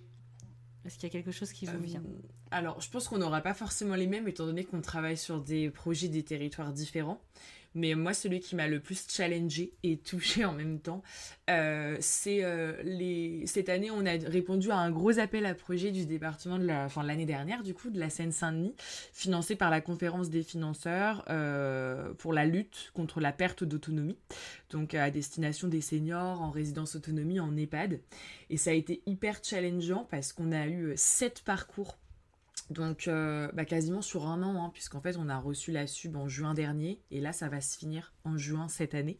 Est-ce 0.85 0.95
qu'il 0.95 1.03
y 1.03 1.11
a 1.11 1.13
quelque 1.13 1.31
chose 1.31 1.51
qui 1.51 1.65
vous 1.65 1.75
euh, 1.75 1.79
vient? 1.79 2.03
Alors, 2.51 2.79
je 2.79 2.89
pense 2.89 3.07
qu'on 3.07 3.17
n'aura 3.17 3.41
pas 3.41 3.53
forcément 3.53 3.95
les 3.95 4.07
mêmes, 4.07 4.27
étant 4.27 4.45
donné 4.45 4.63
qu'on 4.63 4.81
travaille 4.81 5.17
sur 5.17 5.41
des 5.41 5.69
projets 5.69 6.07
des 6.07 6.23
territoires 6.23 6.71
différents. 6.71 7.21
Mais 7.75 7.95
moi, 7.95 8.13
celui 8.13 8.39
qui 8.39 8.55
m'a 8.55 8.67
le 8.67 8.79
plus 8.79 9.05
challengé 9.09 9.73
et 9.83 9.97
touché 9.97 10.45
en 10.45 10.53
même 10.53 10.79
temps, 10.79 11.03
euh, 11.49 11.97
c'est 11.99 12.43
euh, 12.43 12.73
les... 12.83 13.43
cette 13.45 13.69
année, 13.69 13.91
on 13.91 14.05
a 14.05 14.11
répondu 14.11 14.71
à 14.71 14.77
un 14.77 14.91
gros 14.91 15.19
appel 15.19 15.45
à 15.45 15.53
projet 15.53 15.91
du 15.91 16.05
département 16.05 16.57
de 16.57 16.65
la, 16.65 16.85
enfin 16.85 17.03
l'année 17.03 17.25
dernière, 17.25 17.63
du 17.63 17.73
coup, 17.73 17.89
de 17.89 17.99
la 17.99 18.09
Seine-Saint-Denis, 18.09 18.75
financé 19.13 19.55
par 19.55 19.69
la 19.69 19.81
conférence 19.81 20.29
des 20.29 20.43
financeurs 20.43 21.23
euh, 21.29 22.13
pour 22.15 22.33
la 22.33 22.45
lutte 22.45 22.91
contre 22.93 23.19
la 23.19 23.31
perte 23.31 23.63
d'autonomie, 23.63 24.17
donc 24.69 24.93
à 24.93 25.11
destination 25.11 25.67
des 25.67 25.81
seniors 25.81 26.41
en 26.41 26.51
résidence 26.51 26.95
autonomie 26.95 27.39
en 27.39 27.55
EHPAD. 27.55 27.99
Et 28.49 28.57
ça 28.57 28.71
a 28.71 28.73
été 28.73 29.01
hyper 29.05 29.39
challengeant 29.43 30.07
parce 30.09 30.33
qu'on 30.33 30.51
a 30.51 30.67
eu 30.67 30.93
sept 30.95 31.41
parcours 31.43 31.97
donc 32.69 33.07
euh, 33.07 33.49
bah, 33.53 33.63
quasiment 33.63 34.01
sur 34.01 34.27
un 34.27 34.43
an, 34.43 34.61
hein, 34.61 34.71
puisqu'en 34.73 34.99
fait 34.99 35.15
on 35.17 35.29
a 35.29 35.37
reçu 35.37 35.71
la 35.71 35.87
sub 35.87 36.17
en 36.17 36.27
juin 36.27 36.53
dernier, 36.53 36.99
et 37.11 37.21
là 37.21 37.31
ça 37.31 37.47
va 37.47 37.61
se 37.61 37.77
finir 37.77 38.13
en 38.25 38.37
juin 38.37 38.67
cette 38.67 38.93
année. 38.93 39.19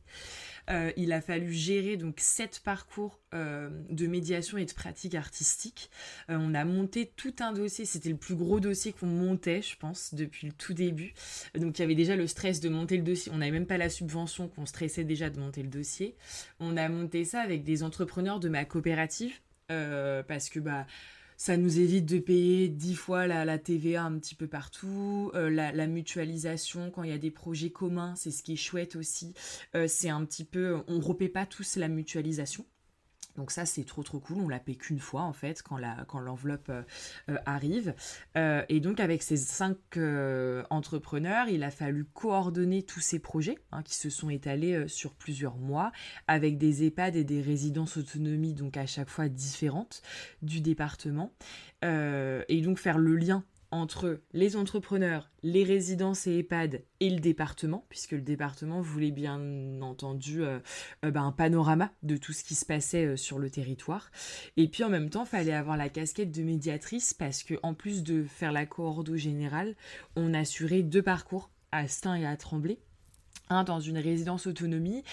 Euh, 0.70 0.92
il 0.98 1.14
a 1.14 1.22
fallu 1.22 1.54
gérer 1.54 1.96
donc 1.96 2.16
sept 2.18 2.62
parcours 2.64 3.22
euh, 3.34 3.70
de 3.90 4.06
médiation 4.08 4.58
et 4.58 4.66
de 4.66 4.74
pratique 4.74 5.16
artistique. 5.16 5.90
on 6.28 6.54
a 6.54 6.66
monté 6.66 7.14
tout 7.16 7.36
un 7.40 7.54
dossier, 7.54 7.86
c'était 7.86 8.10
le 8.10 8.18
plus 8.18 8.36
gros 8.36 8.60
dossier 8.60 8.92
qu'on 8.92 9.08
montait, 9.08 9.62
je 9.62 9.78
pense, 9.78 10.14
depuis 10.14 10.48
le 10.48 10.54
tout 10.54 10.74
début. 10.74 11.14
Donc 11.56 11.80
il 11.80 11.82
y 11.82 11.86
avait 11.86 11.96
déjà 11.96 12.18
le 12.18 12.28
stress 12.28 12.60
de 12.60 12.68
monter 12.68 12.98
le 12.98 13.04
dossier. 13.04 13.32
On 13.34 13.38
n'avait 13.38 13.52
même 13.52 13.66
pas 13.66 13.78
la 13.78 13.90
subvention, 13.90 14.50
qu'on 14.50 14.66
stressait 14.66 15.06
déjà 15.06 15.30
de 15.30 15.40
monter 15.40 15.64
le 15.64 15.70
dossier. 15.70 16.18
On 16.60 16.76
a 16.76 16.90
monté 16.90 17.24
ça 17.24 17.40
avec 17.40 17.64
des 17.64 17.82
entrepreneurs 17.84 18.42
de 18.42 18.50
ma 18.50 18.66
coopérative, 18.66 19.40
parce 19.70 20.50
que 20.50 20.60
bah 20.60 20.86
ça 21.38 21.56
nous 21.56 21.80
évite 21.80 22.06
de 22.06 22.18
payer 22.18 22.68
dix 22.68 22.96
fois 22.96 23.28
la, 23.28 23.58
TVA 23.60 24.04
un 24.04 24.18
petit 24.18 24.36
peu 24.36 24.48
partout. 24.48 25.32
Euh, 25.36 25.50
la, 25.50 25.88
mutualisation, 25.88 26.92
quand 26.92 27.04
il 27.04 27.12
y 27.12 27.14
a 27.14 27.20
des 27.20 27.32
projets 27.32 27.70
communs, 27.70 28.16
c'est 28.16 28.32
ce 28.32 28.42
qui 28.42 28.54
est 28.54 28.58
chouette 28.58 28.96
aussi. 28.96 29.34
Euh, 29.76 29.88
c'est 29.88 30.10
un 30.10 30.26
petit 30.26 30.44
peu, 30.44 30.78
on 30.88 30.96
ne 30.96 31.04
repaie 31.04 31.30
pas 31.30 31.46
tous 31.46 31.78
la 31.78 31.88
mutualisation. 31.88 32.66
Donc 33.38 33.52
ça 33.52 33.66
c'est 33.66 33.84
trop 33.84 34.04
trop 34.04 34.20
cool, 34.20 34.40
on 34.42 34.50
la 34.50 34.60
paie 34.60 34.76
qu'une 34.76 35.00
fois 35.00 35.22
en 35.22 35.34
fait 35.34 35.62
quand 35.62 36.20
l'enveloppe 36.20 36.70
euh, 36.70 36.82
euh, 37.30 37.38
arrive. 37.46 37.94
Euh, 38.36 38.64
et 38.68 38.80
donc 38.80 39.00
avec 39.00 39.22
ces 39.24 39.38
cinq 39.38 39.78
entrepreneurs, 40.70 41.48
il 41.48 41.64
a 41.64 41.72
fallu 41.72 42.06
coordonner 42.06 42.84
tous 42.84 43.00
ces 43.00 43.20
projets 43.20 43.58
hein, 43.72 43.84
qui 43.84 43.96
se 43.96 44.10
sont 44.10 44.30
étalés 44.30 44.88
sur 44.88 45.14
plusieurs 45.14 45.58
mois 45.58 45.92
avec 46.28 46.58
des 46.58 46.86
EHPAD 46.86 47.16
et 47.16 47.24
des 47.24 47.42
résidences 47.42 47.98
autonomie 47.98 48.54
donc 48.54 48.78
à 48.78 48.86
chaque 48.86 49.10
fois 49.10 49.30
différentes 49.30 50.02
du 50.42 50.62
département. 50.62 51.32
et 51.84 52.62
donc 52.62 52.80
faire 52.80 52.98
le 52.98 53.16
lien 53.16 53.44
entre 53.72 54.22
les 54.34 54.55
entrepreneurs, 54.55 55.30
les 55.43 55.63
résidences 55.63 56.28
et 56.28 56.39
EHPAD 56.39 56.84
et 56.99 57.09
le 57.09 57.20
département, 57.20 57.86
puisque 57.89 58.11
le 58.11 58.22
département 58.22 58.82
voulait 58.82 59.11
bien 59.11 59.82
entendu 59.82 60.43
euh, 60.43 60.59
euh, 61.05 61.11
ben, 61.11 61.24
un 61.24 61.32
panorama 61.32 61.91
de 62.03 62.18
tout 62.18 62.34
ce 62.34 62.43
qui 62.43 62.55
se 62.55 62.65
passait 62.65 63.05
euh, 63.05 63.18
sur 63.18 63.39
le 63.39 63.49
territoire. 63.49 64.11
Et 64.55 64.68
puis 64.68 64.84
en 64.84 64.89
même 64.89 65.09
temps, 65.09 65.26
fallait 65.26 65.53
avoir 65.53 65.78
la 65.78 65.89
casquette 65.89 66.32
de 66.32 66.43
médiatrice 66.43 67.13
parce 67.13 67.43
que 67.43 67.55
en 67.63 67.74
plus 67.74 68.03
de 68.03 68.24
faire 68.24 68.51
la 68.51 68.65
coordo 68.65 69.15
générale, 69.15 69.76
on 70.15 70.34
assurait 70.34 70.84
deux 70.84 71.03
parcours 71.03 71.49
à 71.72 71.88
Stein 71.88 72.15
et 72.15 72.26
à 72.26 72.38
Tremblay 72.38 72.80
un 73.50 73.64
dans 73.64 73.80
une 73.80 73.98
résidence 73.98 74.48
autonomie 74.48 75.04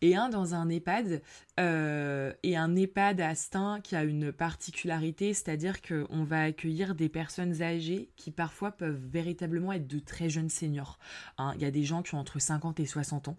et 0.00 0.16
un 0.16 0.28
dans 0.28 0.54
un 0.54 0.68
EHPAD. 0.68 1.22
Euh, 1.60 2.32
et 2.42 2.56
un 2.56 2.74
EHPAD 2.74 3.20
à 3.20 3.34
Stein 3.34 3.80
qui 3.82 3.94
a 3.94 4.04
une 4.04 4.32
particularité, 4.32 5.34
c'est-à-dire 5.34 5.82
qu'on 5.82 6.24
va 6.24 6.44
accueillir 6.44 6.94
des 6.94 7.08
personnes 7.08 7.62
âgées 7.62 8.10
qui 8.16 8.30
parfois 8.30 8.72
peuvent 8.72 9.00
véritablement 9.12 9.72
être 9.72 9.86
de 9.86 9.98
très 9.98 10.30
jeunes 10.30 10.48
seniors. 10.48 10.98
Hein. 11.38 11.52
Il 11.56 11.62
y 11.62 11.66
a 11.66 11.70
des 11.70 11.84
gens 11.84 12.02
qui 12.02 12.14
ont 12.14 12.18
entre 12.18 12.38
50 12.38 12.80
et 12.80 12.86
60 12.86 13.28
ans 13.28 13.36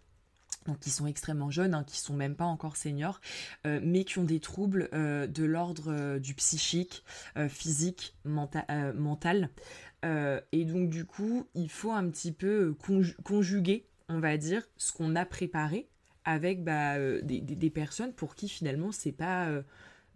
donc 0.66 0.80
qui 0.80 0.92
sont 0.92 1.08
extrêmement 1.08 1.52
jeunes, 1.52 1.74
hein, 1.74 1.84
qui 1.84 2.00
sont 2.00 2.14
même 2.14 2.36
pas 2.36 2.46
encore 2.46 2.78
seniors, 2.78 3.20
euh, 3.68 3.82
mais 3.84 4.06
qui 4.06 4.20
ont 4.20 4.24
des 4.24 4.40
troubles 4.40 4.88
euh, 4.94 5.28
de 5.28 5.44
l'ordre 5.44 6.20
du 6.20 6.34
psychique, 6.36 7.04
physique, 7.50 8.16
mental. 8.24 9.50
et 10.06 10.64
donc 10.64 10.90
du 10.90 11.04
coup, 11.04 11.48
il 11.54 11.70
faut 11.70 11.92
un 11.92 12.08
petit 12.10 12.32
peu 12.32 12.78
conjuguer 13.26 13.90
on 14.10 14.20
va 14.20 14.38
dire, 14.38 14.64
ce 14.78 14.92
qu'on 14.92 15.16
a 15.16 15.26
préparé 15.26 15.88
avec 16.26 16.64
bah, 16.64 16.96
euh, 16.96 17.22
des, 17.24 17.70
personnes 17.70 18.14
pour 18.14 18.36
qui 18.36 18.48
finalement 18.48 18.92
c'est 18.92 19.12
pas. 19.12 19.48
Euh, 19.48 19.62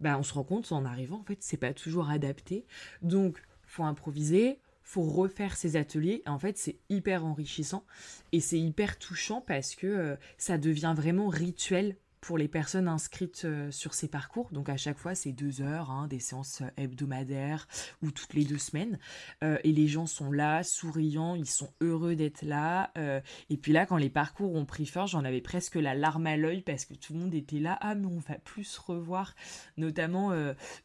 bah, 0.00 0.16
on 0.16 0.22
se 0.22 0.32
rend 0.32 0.44
compte 0.44 0.70
en 0.70 0.84
arrivant, 0.84 1.18
en 1.18 1.24
fait, 1.24 1.38
c'est 1.40 1.56
pas 1.56 1.74
toujours 1.74 2.08
adapté. 2.08 2.64
Donc, 3.02 3.42
faut 3.66 3.82
improviser, 3.82 4.60
faut 4.84 5.02
refaire 5.02 5.56
ses 5.56 5.74
ateliers. 5.74 6.22
En 6.24 6.38
fait, 6.38 6.56
c'est 6.56 6.76
hyper 6.88 7.24
enrichissant 7.24 7.84
et 8.30 8.38
c'est 8.38 8.60
hyper 8.60 8.98
touchant 8.98 9.40
parce 9.40 9.74
que 9.74 9.86
euh, 9.86 10.16
ça 10.38 10.56
devient 10.56 10.94
vraiment 10.96 11.28
rituel 11.28 11.96
pour 12.20 12.38
les 12.38 12.48
personnes 12.48 12.88
inscrites 12.88 13.42
euh, 13.44 13.70
sur 13.70 13.94
ces 13.94 14.08
parcours. 14.08 14.48
Donc 14.52 14.68
à 14.68 14.76
chaque 14.76 14.98
fois, 14.98 15.14
c'est 15.14 15.32
deux 15.32 15.62
heures, 15.62 15.90
hein, 15.90 16.08
des 16.08 16.18
séances 16.18 16.62
euh, 16.62 16.70
hebdomadaires 16.76 17.68
ou 18.02 18.10
toutes 18.10 18.34
les 18.34 18.44
deux 18.44 18.58
semaines. 18.58 18.98
Euh, 19.42 19.58
et 19.64 19.72
les 19.72 19.86
gens 19.88 20.06
sont 20.06 20.32
là, 20.32 20.62
souriants, 20.62 21.34
ils 21.34 21.48
sont 21.48 21.72
heureux 21.80 22.16
d'être 22.16 22.42
là. 22.42 22.92
et 23.50 23.56
puis 23.56 23.72
là, 23.72 23.86
quand 23.86 23.96
les 23.96 24.10
parcours 24.10 24.54
ont 24.54 24.64
pris 24.64 24.86
fort, 24.86 25.06
j'en 25.06 25.24
avais 25.24 25.40
presque 25.40 25.76
la 25.76 25.94
larme 25.94 26.26
à 26.26 26.36
l'œil 26.36 26.62
parce 26.62 26.84
que 26.84 26.94
tout 26.94 27.12
le 27.12 27.20
monde 27.20 27.34
était 27.34 27.58
là. 27.58 27.78
Ah, 27.80 27.94
mais 27.94 28.06
on 28.06 28.18
va 28.18 28.34
plus 28.36 28.64
se 28.64 28.80
revoir. 28.80 29.34
Notamment 29.76 30.32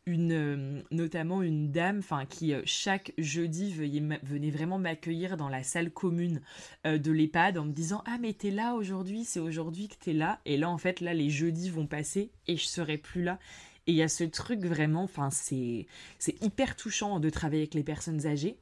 une, 0.06 0.84
notamment 0.92 1.42
une 1.42 1.72
dame, 1.72 2.00
enfin 2.00 2.26
qui 2.26 2.54
chaque 2.66 3.14
jeudi 3.18 3.74
venait 3.74 4.52
vraiment 4.52 4.80
m'accueillir 4.80 5.38
dans 5.38 5.50
la 5.50 5.64
salle 5.64 5.92
commune 5.92 6.42
de 6.86 7.12
l'EHPAD 7.12 7.58
en 7.58 7.66
me 7.66 7.72
disant 7.72 8.04
ah 8.06 8.18
mais 8.20 8.34
t'es 8.34 8.52
là 8.52 8.76
aujourd'hui, 8.76 9.26
c'est 9.26 9.40
aujourd'hui 9.40 9.88
que 9.88 9.96
t'es 9.96 10.14
là. 10.14 10.40
Et 10.46 10.58
là 10.58 10.70
en 10.70 10.78
fait 10.78 11.02
là 11.02 11.14
les 11.14 11.23
jeudis 11.30 11.70
vont 11.70 11.88
passer 11.88 12.32
et 12.48 12.58
je 12.58 12.66
serai 12.66 12.98
plus 12.98 13.24
là. 13.24 13.40
Et 13.86 13.92
il 13.92 13.96
y 13.96 14.02
a 14.02 14.08
ce 14.08 14.24
truc 14.24 14.64
vraiment, 14.66 15.04
enfin, 15.04 15.30
c'est, 15.30 15.88
c'est 16.20 16.42
hyper 16.42 16.76
touchant 16.76 17.20
de 17.20 17.30
travailler 17.30 17.64
avec 17.64 17.74
les 17.74 17.84
personnes 17.84 18.26
âgées. 18.26 18.58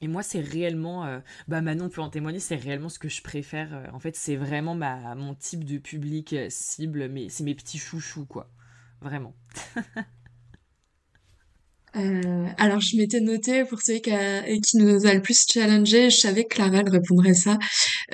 Et 0.00 0.08
moi, 0.08 0.22
c'est 0.22 0.40
réellement, 0.40 1.04
euh, 1.06 1.20
bah 1.48 1.60
Manon 1.60 1.88
peut 1.88 2.00
en 2.00 2.10
témoigner, 2.10 2.40
c'est 2.40 2.56
réellement 2.56 2.88
ce 2.88 2.98
que 2.98 3.08
je 3.08 3.22
préfère. 3.22 3.74
Euh, 3.74 3.86
en 3.92 3.98
fait, 3.98 4.16
c'est 4.16 4.36
vraiment 4.36 4.74
ma, 4.74 5.14
mon 5.14 5.34
type 5.34 5.64
de 5.64 5.78
public 5.78 6.32
euh, 6.32 6.48
cible, 6.50 7.08
mais 7.08 7.28
c'est 7.28 7.44
mes 7.44 7.54
petits 7.54 7.78
chouchous, 7.78 8.26
quoi. 8.26 8.50
Vraiment. 9.00 9.34
Euh, 11.96 12.46
alors, 12.58 12.80
je 12.80 12.96
m'étais 12.96 13.20
noté 13.20 13.64
pour 13.64 13.80
celui 13.80 14.02
qui, 14.02 14.10
qui, 14.62 14.76
nous 14.76 15.06
a 15.06 15.14
le 15.14 15.22
plus 15.22 15.46
challengé, 15.50 16.10
je 16.10 16.16
savais 16.16 16.44
que 16.44 16.54
Clara 16.54 16.78
elle 16.78 16.88
répondrait 16.90 17.34
ça. 17.34 17.58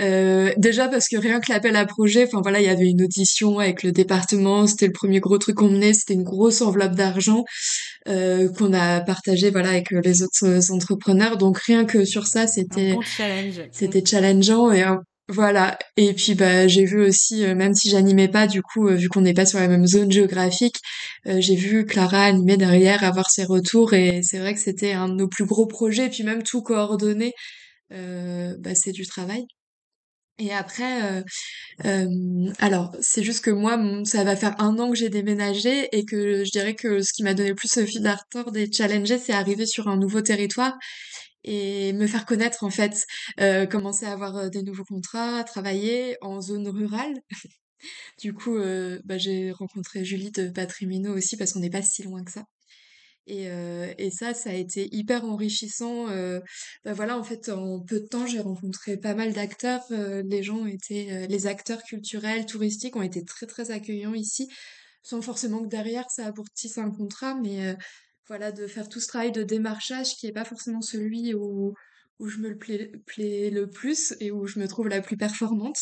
Euh, 0.01 0.53
déjà 0.57 0.89
parce 0.89 1.09
que 1.09 1.17
rien 1.17 1.41
que 1.41 1.51
l'appel 1.51 1.75
à 1.77 1.85
projet, 1.85 2.25
enfin 2.27 2.41
voilà, 2.43 2.61
il 2.61 2.67
y 2.67 2.71
avait 2.71 2.89
une 2.89 3.03
audition 3.03 3.59
avec 3.59 3.83
le 3.83 3.93
département, 3.93 4.67
c'était 4.67 4.87
le 4.87 4.93
premier 4.93 5.21
gros 5.21 5.39
truc 5.39 5.57
qu'on 5.57 5.69
menait, 5.69 5.95
c'était 5.95 6.15
une 6.15 6.23
grosse 6.23 6.63
enveloppe 6.63 6.95
d'argent 6.95 7.45
euh, 8.09 8.49
qu'on 8.53 8.73
a 8.73 9.01
partagé 9.01 9.51
voilà 9.51 9.71
avec 9.71 9.91
les 9.91 10.23
autres 10.23 10.71
entrepreneurs. 10.73 11.37
Donc 11.37 11.59
rien 11.59 11.85
que 11.85 12.05
sur 12.05 12.27
ça, 12.27 12.47
c'était 12.47 12.97
c'était 13.73 14.05
challengeant 14.05 14.71
et 14.71 14.85
voilà. 15.29 15.79
Et 15.97 16.13
puis 16.15 16.35
bah 16.35 16.67
j'ai 16.69 16.85
vu 16.85 17.01
aussi, 17.01 17.45
euh, 17.45 17.55
même 17.55 17.75
si 17.75 17.89
j'animais 17.91 18.29
pas, 18.29 18.47
du 18.47 18.63
coup, 18.63 18.89
euh, 18.89 18.95
vu 18.95 19.09
qu'on 19.09 19.21
n'est 19.23 19.35
pas 19.35 19.47
sur 19.47 19.61
la 19.61 19.69
même 19.69 19.87
zone 19.87 20.11
géographique, 20.11 20.77
euh, 21.27 21.41
j'ai 21.41 21.55
vu 21.57 21.87
Clara 21.87 22.25
animer 22.25 22.57
derrière, 22.57 23.05
avoir 23.05 23.31
ses 23.31 23.45
retours, 23.45 23.95
et 23.95 24.23
c'est 24.23 24.39
vrai 24.39 24.55
que 24.55 24.61
c'était 24.61 24.93
un 24.93 25.09
de 25.09 25.15
nos 25.15 25.29
plus 25.29 25.47
gros 25.47 25.67
projets. 25.67 26.07
Et 26.07 26.11
puis 26.11 26.25
même 26.25 26.43
tout 26.43 26.63
coordonner, 26.63 27.33
bah, 27.91 28.75
c'est 28.75 28.93
du 28.93 29.07
travail. 29.07 29.47
Et 30.39 30.53
après, 30.53 31.23
alors 32.59 32.95
c'est 33.01 33.23
juste 33.23 33.45
que 33.45 33.51
moi, 33.51 33.79
ça 34.05 34.25
va 34.25 34.35
faire 34.37 34.61
un 34.61 34.79
an 34.79 34.91
que 34.91 34.97
j'ai 34.97 35.09
déménagé 35.11 35.89
et 35.93 36.05
que 36.05 36.45
je 36.45 36.51
dirais 36.51 36.75
que 36.75 37.03
ce 37.03 37.13
qui 37.13 37.23
m'a 37.23 37.35
donné 37.35 37.51
le 37.51 37.55
plus 37.55 37.71
fil 37.87 38.03
d'artorde 38.03 38.57
et 38.57 38.71
challenger, 38.73 39.19
c'est 39.19 39.33
arriver 39.33 39.67
sur 39.67 39.89
un 39.89 39.97
nouveau 39.97 40.21
territoire 40.23 40.75
et 41.45 41.93
me 41.93 42.07
faire 42.07 42.27
connaître 42.27 42.65
en 42.65 42.71
fait, 42.71 43.07
euh, 43.41 43.67
commencer 43.67 44.07
à 44.07 44.13
avoir 44.13 44.37
euh, 44.37 44.49
des 44.49 44.63
nouveaux 44.63 44.85
contrats, 44.85 45.45
travailler 45.45 46.17
en 46.21 46.41
zone 46.41 46.69
rurale. 46.69 47.15
du 48.21 48.33
coup, 48.35 48.57
euh, 48.57 49.01
bah, 49.05 49.19
j'ai 49.19 49.51
rencontré 49.53 50.05
Julie 50.05 50.31
de 50.31 50.49
Patrimino 50.49 51.15
aussi 51.15 51.37
parce 51.37 51.53
qu'on 51.53 51.61
n'est 51.61 51.71
pas 51.71 51.83
si 51.83 52.03
loin 52.03 52.23
que 52.25 52.33
ça. 52.33 52.45
Et, 53.29 53.45
et 53.99 54.11
ça, 54.11 54.35
ça 54.35 54.51
a 54.51 54.55
été 54.55 54.89
hyper 54.91 55.25
enrichissant. 55.25 56.09
bah 56.85 56.93
voilà, 56.93 57.17
en 57.17 57.23
fait, 57.23 57.51
en 57.51 57.81
peu 57.81 58.01
de 58.01 58.07
temps, 58.07 58.27
j'ai 58.27 58.41
rencontré 58.41 58.97
pas 58.97 59.15
mal 59.15 59.33
d'acteurs. 59.33 59.85
les 59.91 60.43
gens 60.43 60.67
étaient, 60.67 61.29
les 61.29 61.47
acteurs 61.47 61.85
culturels, 61.85 62.47
touristiques 62.47 62.97
ont 62.97 63.03
été 63.03 63.25
très 63.25 63.47
très 63.47 63.71
accueillants 63.71 64.15
ici, 64.15 64.49
sans 65.05 65.23
forcément 65.23 65.63
que 65.63 65.69
derrière 65.69 66.11
ça 66.11 66.27
aboutisse 66.27 66.79
un 66.79 66.91
contrat, 66.91 67.37
mais 67.41 67.77
voilà, 68.29 68.53
de 68.53 68.67
faire 68.67 68.89
tout 68.89 69.01
ce 69.01 69.09
travail 69.09 69.33
de 69.33 69.43
démarchage 69.43 70.17
qui 70.17 70.27
n'est 70.27 70.33
pas 70.33 70.45
forcément 70.45 70.81
celui 70.81 71.35
où, 71.35 71.75
où 72.19 72.29
je 72.29 72.39
me 72.39 72.49
le 72.49 72.57
plais, 72.59 73.51
le 73.51 73.69
plus 73.69 74.15
et 74.21 74.31
où 74.31 74.47
je 74.47 74.59
me 74.59 74.69
trouve 74.69 74.89
la 74.89 75.01
plus 75.01 75.17
performante. 75.17 75.79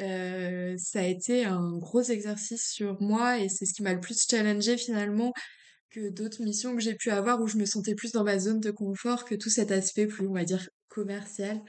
Euh, 0.00 0.74
ça 0.78 1.00
a 1.00 1.04
été 1.04 1.44
un 1.44 1.78
gros 1.78 2.02
exercice 2.02 2.70
sur 2.70 3.00
moi 3.00 3.38
et 3.38 3.48
c'est 3.48 3.64
ce 3.64 3.74
qui 3.74 3.82
m'a 3.82 3.94
le 3.94 4.00
plus 4.00 4.26
challengé 4.28 4.76
finalement 4.76 5.32
que 5.90 6.10
d'autres 6.10 6.42
missions 6.42 6.74
que 6.74 6.82
j'ai 6.82 6.94
pu 6.94 7.10
avoir 7.10 7.40
où 7.40 7.46
je 7.46 7.56
me 7.56 7.64
sentais 7.64 7.94
plus 7.94 8.12
dans 8.12 8.24
ma 8.24 8.38
zone 8.38 8.60
de 8.60 8.70
confort 8.70 9.24
que 9.24 9.34
tout 9.34 9.50
cet 9.50 9.70
aspect 9.70 10.06
plus, 10.06 10.26
on 10.26 10.34
va 10.34 10.44
dire, 10.44 10.68
commercial 10.88 11.62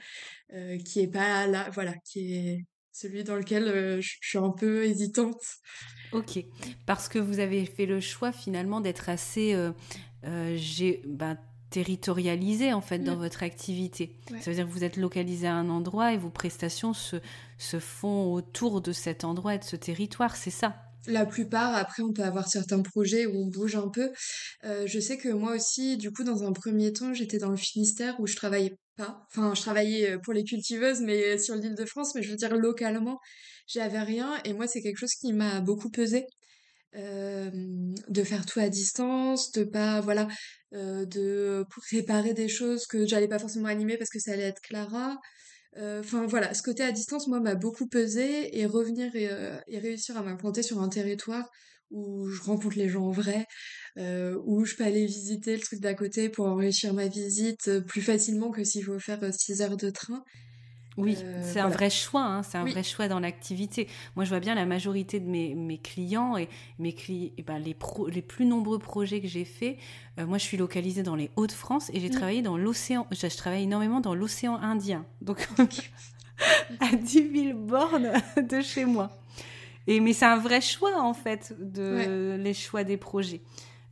euh, 0.52 0.76
qui 0.78 1.00
est 1.00 1.10
pas 1.10 1.46
là, 1.46 1.70
voilà, 1.72 1.94
qui 2.04 2.34
est 2.34 2.64
celui 2.92 3.24
dans 3.24 3.36
lequel 3.36 3.64
euh, 3.64 4.00
je 4.00 4.16
suis 4.20 4.38
un 4.38 4.50
peu 4.50 4.84
hésitante. 4.84 5.42
Ok, 6.12 6.44
parce 6.86 7.08
que 7.08 7.18
vous 7.18 7.38
avez 7.38 7.64
fait 7.66 7.86
le 7.86 8.00
choix 8.00 8.32
finalement 8.32 8.80
d'être 8.80 9.08
assez 9.08 9.54
euh, 9.54 9.70
euh 10.24 10.58
ben, 11.06 11.38
territorialisé 11.70 12.72
en 12.72 12.80
fait 12.80 12.98
dans 12.98 13.16
mm. 13.16 13.20
votre 13.20 13.42
activité. 13.42 14.16
Ça 14.40 14.50
veut 14.50 14.56
dire 14.56 14.66
que 14.66 14.72
vous 14.72 14.84
êtes 14.84 14.96
localisé 14.96 15.46
à 15.46 15.54
un 15.54 15.70
endroit 15.70 16.12
et 16.12 16.18
vos 16.18 16.30
prestations 16.30 16.92
se, 16.92 17.16
se 17.58 17.78
font 17.78 18.32
autour 18.32 18.80
de 18.80 18.92
cet 18.92 19.24
endroit 19.24 19.54
et 19.54 19.58
de 19.58 19.64
ce 19.64 19.76
territoire, 19.76 20.36
c'est 20.36 20.50
ça? 20.50 20.74
La 21.06 21.24
plupart, 21.24 21.74
après, 21.74 22.02
on 22.02 22.12
peut 22.12 22.24
avoir 22.24 22.46
certains 22.46 22.82
projets 22.82 23.24
où 23.24 23.34
on 23.34 23.46
bouge 23.46 23.74
un 23.74 23.88
peu. 23.88 24.10
Euh, 24.64 24.86
je 24.86 25.00
sais 25.00 25.16
que 25.16 25.30
moi 25.30 25.54
aussi, 25.54 25.96
du 25.96 26.12
coup, 26.12 26.24
dans 26.24 26.44
un 26.44 26.52
premier 26.52 26.92
temps, 26.92 27.14
j'étais 27.14 27.38
dans 27.38 27.48
le 27.48 27.56
Finistère 27.56 28.20
où 28.20 28.26
je 28.26 28.36
travaillais 28.36 28.76
Enfin, 29.28 29.54
je 29.54 29.60
travaillais 29.60 30.18
pour 30.24 30.32
les 30.32 30.44
cultiveuses, 30.44 31.00
mais 31.00 31.38
sur 31.38 31.54
l'île 31.54 31.74
de 31.74 31.84
France, 31.84 32.14
mais 32.14 32.22
je 32.22 32.30
veux 32.30 32.36
dire 32.36 32.56
localement 32.56 33.18
j'avais 33.72 34.00
rien. 34.00 34.40
Et 34.44 34.52
moi 34.52 34.66
c'est 34.66 34.82
quelque 34.82 34.98
chose 34.98 35.14
qui 35.14 35.32
m'a 35.32 35.60
beaucoup 35.60 35.90
pesé 35.90 36.26
euh, 36.96 37.50
de 38.08 38.24
faire 38.24 38.44
tout 38.46 38.60
à 38.60 38.68
distance 38.68 39.52
de 39.52 39.64
pas 39.64 40.00
voilà 40.00 40.26
euh, 40.74 41.06
de 41.06 41.64
préparer 41.88 42.34
des 42.34 42.48
choses 42.48 42.86
que 42.86 43.06
j'allais 43.06 43.28
pas 43.28 43.38
forcément 43.38 43.68
animer 43.68 43.96
parce 43.96 44.10
que 44.10 44.18
ça 44.18 44.32
allait 44.32 44.42
être 44.44 44.60
Clara. 44.60 45.16
Euh, 45.76 46.00
enfin 46.00 46.26
voilà 46.26 46.52
ce 46.52 46.62
côté 46.62 46.82
à 46.82 46.90
distance 46.92 47.28
moi 47.28 47.40
m'a 47.40 47.54
beaucoup 47.54 47.88
pesé. 47.88 48.58
Et 48.58 48.66
revenir 48.66 49.14
et 49.14 49.78
réussir 49.78 50.16
à 50.16 50.22
m'implanter 50.22 50.62
sur 50.62 50.80
un 50.80 50.88
territoire 50.88 51.48
où 51.90 52.28
je 52.28 52.42
rencontre 52.42 52.76
les 52.76 52.88
gens 52.88 53.06
en 53.06 53.10
vrai, 53.10 53.46
où 53.96 54.64
je 54.64 54.74
peux 54.76 54.84
aller 54.84 55.06
visiter 55.06 55.54
le 55.54 55.62
truc 55.62 55.80
d'à 55.80 55.94
côté 55.94 56.28
pour 56.28 56.46
enrichir 56.46 56.94
ma 56.94 57.08
visite 57.08 57.80
plus 57.80 58.02
facilement 58.02 58.50
que 58.50 58.64
s'il 58.64 58.84
faut 58.84 58.98
faire 58.98 59.20
6 59.32 59.62
heures 59.62 59.76
de 59.76 59.90
train. 59.90 60.24
Oui, 60.96 61.16
euh, 61.22 61.40
c'est 61.42 61.60
un 61.60 61.68
vrai 61.68 61.88
choix, 61.88 62.24
hein, 62.24 62.42
c'est 62.42 62.58
un 62.58 62.64
vrai 62.64 62.82
choix 62.82 63.08
dans 63.08 63.20
l'activité. 63.20 63.88
Moi, 64.16 64.24
je 64.24 64.30
vois 64.30 64.40
bien 64.40 64.54
la 64.54 64.66
majorité 64.66 65.20
de 65.20 65.26
mes, 65.26 65.54
mes 65.54 65.78
clients 65.78 66.36
et, 66.36 66.48
mes 66.78 66.92
cli 66.92 67.32
et 67.38 67.42
ben, 67.42 67.58
les, 67.58 67.76
les 68.08 68.22
plus 68.22 68.44
nombreux 68.44 68.78
projets 68.78 69.20
que 69.20 69.28
j'ai 69.28 69.44
faits. 69.44 69.76
Euh, 70.18 70.26
moi, 70.26 70.38
je 70.38 70.44
suis 70.44 70.56
localisée 70.56 71.02
dans 71.02 71.16
les 71.16 71.30
Hauts-de-France 71.36 71.90
et 71.94 72.00
j'ai 72.00 72.08
mm. 72.08 72.14
travaillé 72.14 72.42
dans 72.42 72.56
l'océan. 72.56 73.06
Je, 73.12 73.26
travaille 73.36 73.62
énormément 73.62 74.00
dans 74.00 74.14
l'océan 74.14 74.56
Indien, 74.56 75.06
donc 75.22 75.48
à 76.80 76.96
10 76.96 77.52
000 77.52 77.58
bornes 77.58 78.12
de 78.36 78.60
chez 78.60 78.84
moi. 78.84 79.10
Et, 79.86 80.00
mais 80.00 80.12
c'est 80.12 80.26
un 80.26 80.38
vrai 80.38 80.60
choix, 80.60 81.00
en 81.00 81.14
fait, 81.14 81.54
de 81.58 82.36
les 82.38 82.54
choix 82.54 82.84
des 82.84 82.96
projets. 82.96 83.40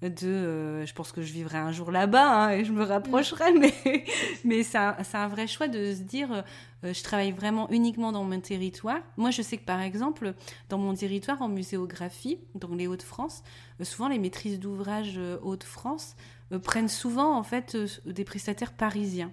de 0.03 0.84
je 0.84 0.93
pense 0.93 1.11
que 1.12 1.22
je 1.22 1.32
vivrai 1.32 1.59
un 1.59 1.72
jour 1.72 1.91
là-bas 1.91 2.45
hein, 2.45 2.51
et 2.51 2.64
je 2.64 2.70
me 2.70 2.84
rapprocherai 2.84 3.53
mais 3.53 3.74
mais 4.45 4.62
c'est 4.62 4.78
un, 4.78 4.97
un, 5.12 5.26
vrai 5.26 5.49
choix 5.49 5.66
de 5.66 5.93
se 5.93 6.03
dire 6.03 6.45
je 6.84 7.03
travaille 7.03 7.32
vraiment 7.32 7.68
uniquement 7.70 8.12
dans 8.12 8.22
mon 8.22 8.39
territoire 8.39 9.01
moi 9.16 9.32
je 9.32 9.43
sais 9.43 9.57
que 9.57 9.64
par 9.64 9.80
exemple 9.80 10.34
dans 10.68 10.78
mon 10.78 10.95
territoire 10.95 11.43
en 11.43 11.49
muséographie 11.49 12.39
dans 12.55 12.76
les 12.76 12.86
Hauts-de-France 12.86 13.43
souvent 13.82 14.09
les 14.09 14.20
maîtrises 14.20 14.61
d'ouvrage 14.61 15.18
Hauts-de-France 15.43 16.14
prennent 16.62 16.89
souvent 16.89 17.36
en 17.36 17.43
fait 17.43 17.76
des 18.07 18.24
prestataires 18.24 18.74
parisiens 18.74 19.32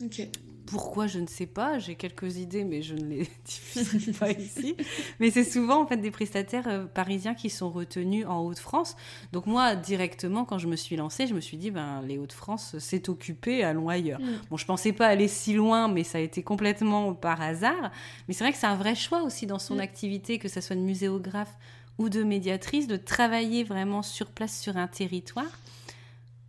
Ok. 0.00 0.28
Pourquoi 0.66 1.06
je 1.06 1.18
ne 1.18 1.26
sais 1.26 1.46
pas, 1.46 1.78
j'ai 1.78 1.94
quelques 1.94 2.36
idées 2.38 2.64
mais 2.64 2.82
je 2.82 2.94
ne 2.94 3.04
les 3.04 3.28
diffuserai 3.44 4.12
pas 4.12 4.30
ici. 4.30 4.76
Mais 5.20 5.30
c'est 5.30 5.44
souvent 5.44 5.82
en 5.82 5.86
fait 5.86 5.98
des 5.98 6.10
prestataires 6.10 6.68
euh, 6.68 6.84
parisiens 6.86 7.34
qui 7.34 7.50
sont 7.50 7.70
retenus 7.70 8.26
en 8.26 8.40
Haute-France. 8.40 8.96
Donc 9.32 9.46
moi 9.46 9.76
directement 9.76 10.44
quand 10.44 10.58
je 10.58 10.66
me 10.66 10.76
suis 10.76 10.96
lancée, 10.96 11.26
je 11.26 11.34
me 11.34 11.40
suis 11.40 11.56
dit 11.56 11.70
ben 11.70 12.02
les 12.06 12.18
Hauts-de-France 12.18 12.76
c'est 12.78 13.08
occupé, 13.08 13.64
allons 13.64 13.88
ailleurs. 13.88 14.20
Mm. 14.20 14.40
Bon, 14.50 14.56
je 14.56 14.64
pensais 14.64 14.92
pas 14.92 15.06
aller 15.06 15.28
si 15.28 15.54
loin 15.54 15.88
mais 15.88 16.04
ça 16.04 16.18
a 16.18 16.20
été 16.20 16.42
complètement 16.42 17.14
par 17.14 17.42
hasard. 17.42 17.90
Mais 18.28 18.34
c'est 18.34 18.44
vrai 18.44 18.52
que 18.52 18.58
c'est 18.58 18.66
un 18.66 18.76
vrai 18.76 18.94
choix 18.94 19.22
aussi 19.22 19.46
dans 19.46 19.58
son 19.58 19.76
mm. 19.76 19.80
activité 19.80 20.38
que 20.38 20.48
ça 20.48 20.60
soit 20.60 20.76
de 20.76 20.80
muséographe 20.80 21.56
ou 21.98 22.08
de 22.08 22.22
médiatrice 22.22 22.86
de 22.86 22.96
travailler 22.96 23.64
vraiment 23.64 24.02
sur 24.02 24.30
place 24.30 24.60
sur 24.60 24.76
un 24.76 24.88
territoire 24.88 25.58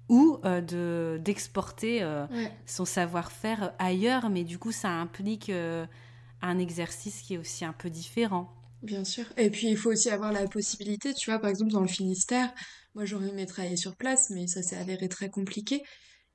ou 0.10 0.40
euh, 0.46 0.62
de 0.62 1.20
d'exporter 1.24 2.04
euh, 2.04 2.26
son 2.66 2.86
savoir-faire 2.86 3.74
ailleurs, 3.80 4.30
mais 4.30 4.44
du 4.44 4.60
coup 4.60 4.72
ça 4.72 4.90
implique 4.90 5.50
euh, 5.50 5.86
un 6.42 6.60
exercice 6.60 7.22
qui 7.22 7.36
est 7.36 7.38
aussi 7.38 7.66
un 7.66 7.74
peu 7.74 7.90
différent. 7.90 8.52
Bien 8.84 9.04
sûr. 9.04 9.26
Et 9.38 9.50
puis 9.50 9.68
il 9.68 9.78
faut 9.78 9.92
aussi 9.92 10.10
avoir 10.10 10.32
la 10.32 10.48
possibilité, 10.48 11.14
tu 11.14 11.32
vois, 11.32 11.40
par 11.40 11.50
exemple 11.50 11.72
dans 11.72 11.82
le 11.82 11.88
Finistère, 11.88 12.54
moi 12.94 13.06
j'aurais 13.06 13.30
aimé 13.30 13.46
travailler 13.46 13.78
sur 13.78 13.96
place, 13.96 14.30
mais 14.30 14.48
ça 14.48 14.62
s'est 14.62 14.78
avéré 14.78 15.10
très 15.10 15.30
compliqué. 15.30 15.82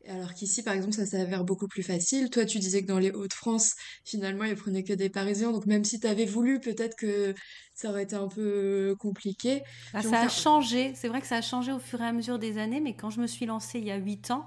Alors 0.08 0.32
qu'ici, 0.32 0.62
par 0.62 0.74
exemple, 0.74 0.94
ça 0.94 1.04
s'avère 1.04 1.44
beaucoup 1.44 1.68
plus 1.68 1.82
facile. 1.82 2.30
Toi, 2.30 2.46
tu 2.46 2.58
disais 2.58 2.82
que 2.82 2.86
dans 2.86 2.98
les 2.98 3.10
Hauts-de-France, 3.10 3.74
finalement, 4.04 4.44
ils 4.44 4.56
prenaient 4.56 4.82
que 4.82 4.94
des 4.94 5.10
Parisiens. 5.10 5.52
Donc 5.52 5.66
même 5.66 5.84
si 5.84 6.00
tu 6.00 6.06
avais 6.06 6.24
voulu, 6.24 6.58
peut-être 6.58 6.96
que 6.96 7.34
ça 7.74 7.90
aurait 7.90 8.04
été 8.04 8.16
un 8.16 8.28
peu 8.28 8.96
compliqué. 8.98 9.62
Bah, 9.92 10.02
ça 10.02 10.22
a 10.22 10.28
changé. 10.28 10.92
C'est 10.94 11.08
vrai 11.08 11.20
que 11.20 11.26
ça 11.26 11.36
a 11.36 11.42
changé 11.42 11.70
au 11.70 11.78
fur 11.78 12.00
et 12.00 12.06
à 12.06 12.12
mesure 12.12 12.38
des 12.38 12.58
années. 12.58 12.80
Mais 12.80 12.94
quand 12.94 13.10
je 13.10 13.20
me 13.20 13.26
suis 13.26 13.44
lancée 13.46 13.78
il 13.78 13.84
y 13.84 13.90
a 13.90 13.96
huit 13.96 14.30
ans, 14.30 14.46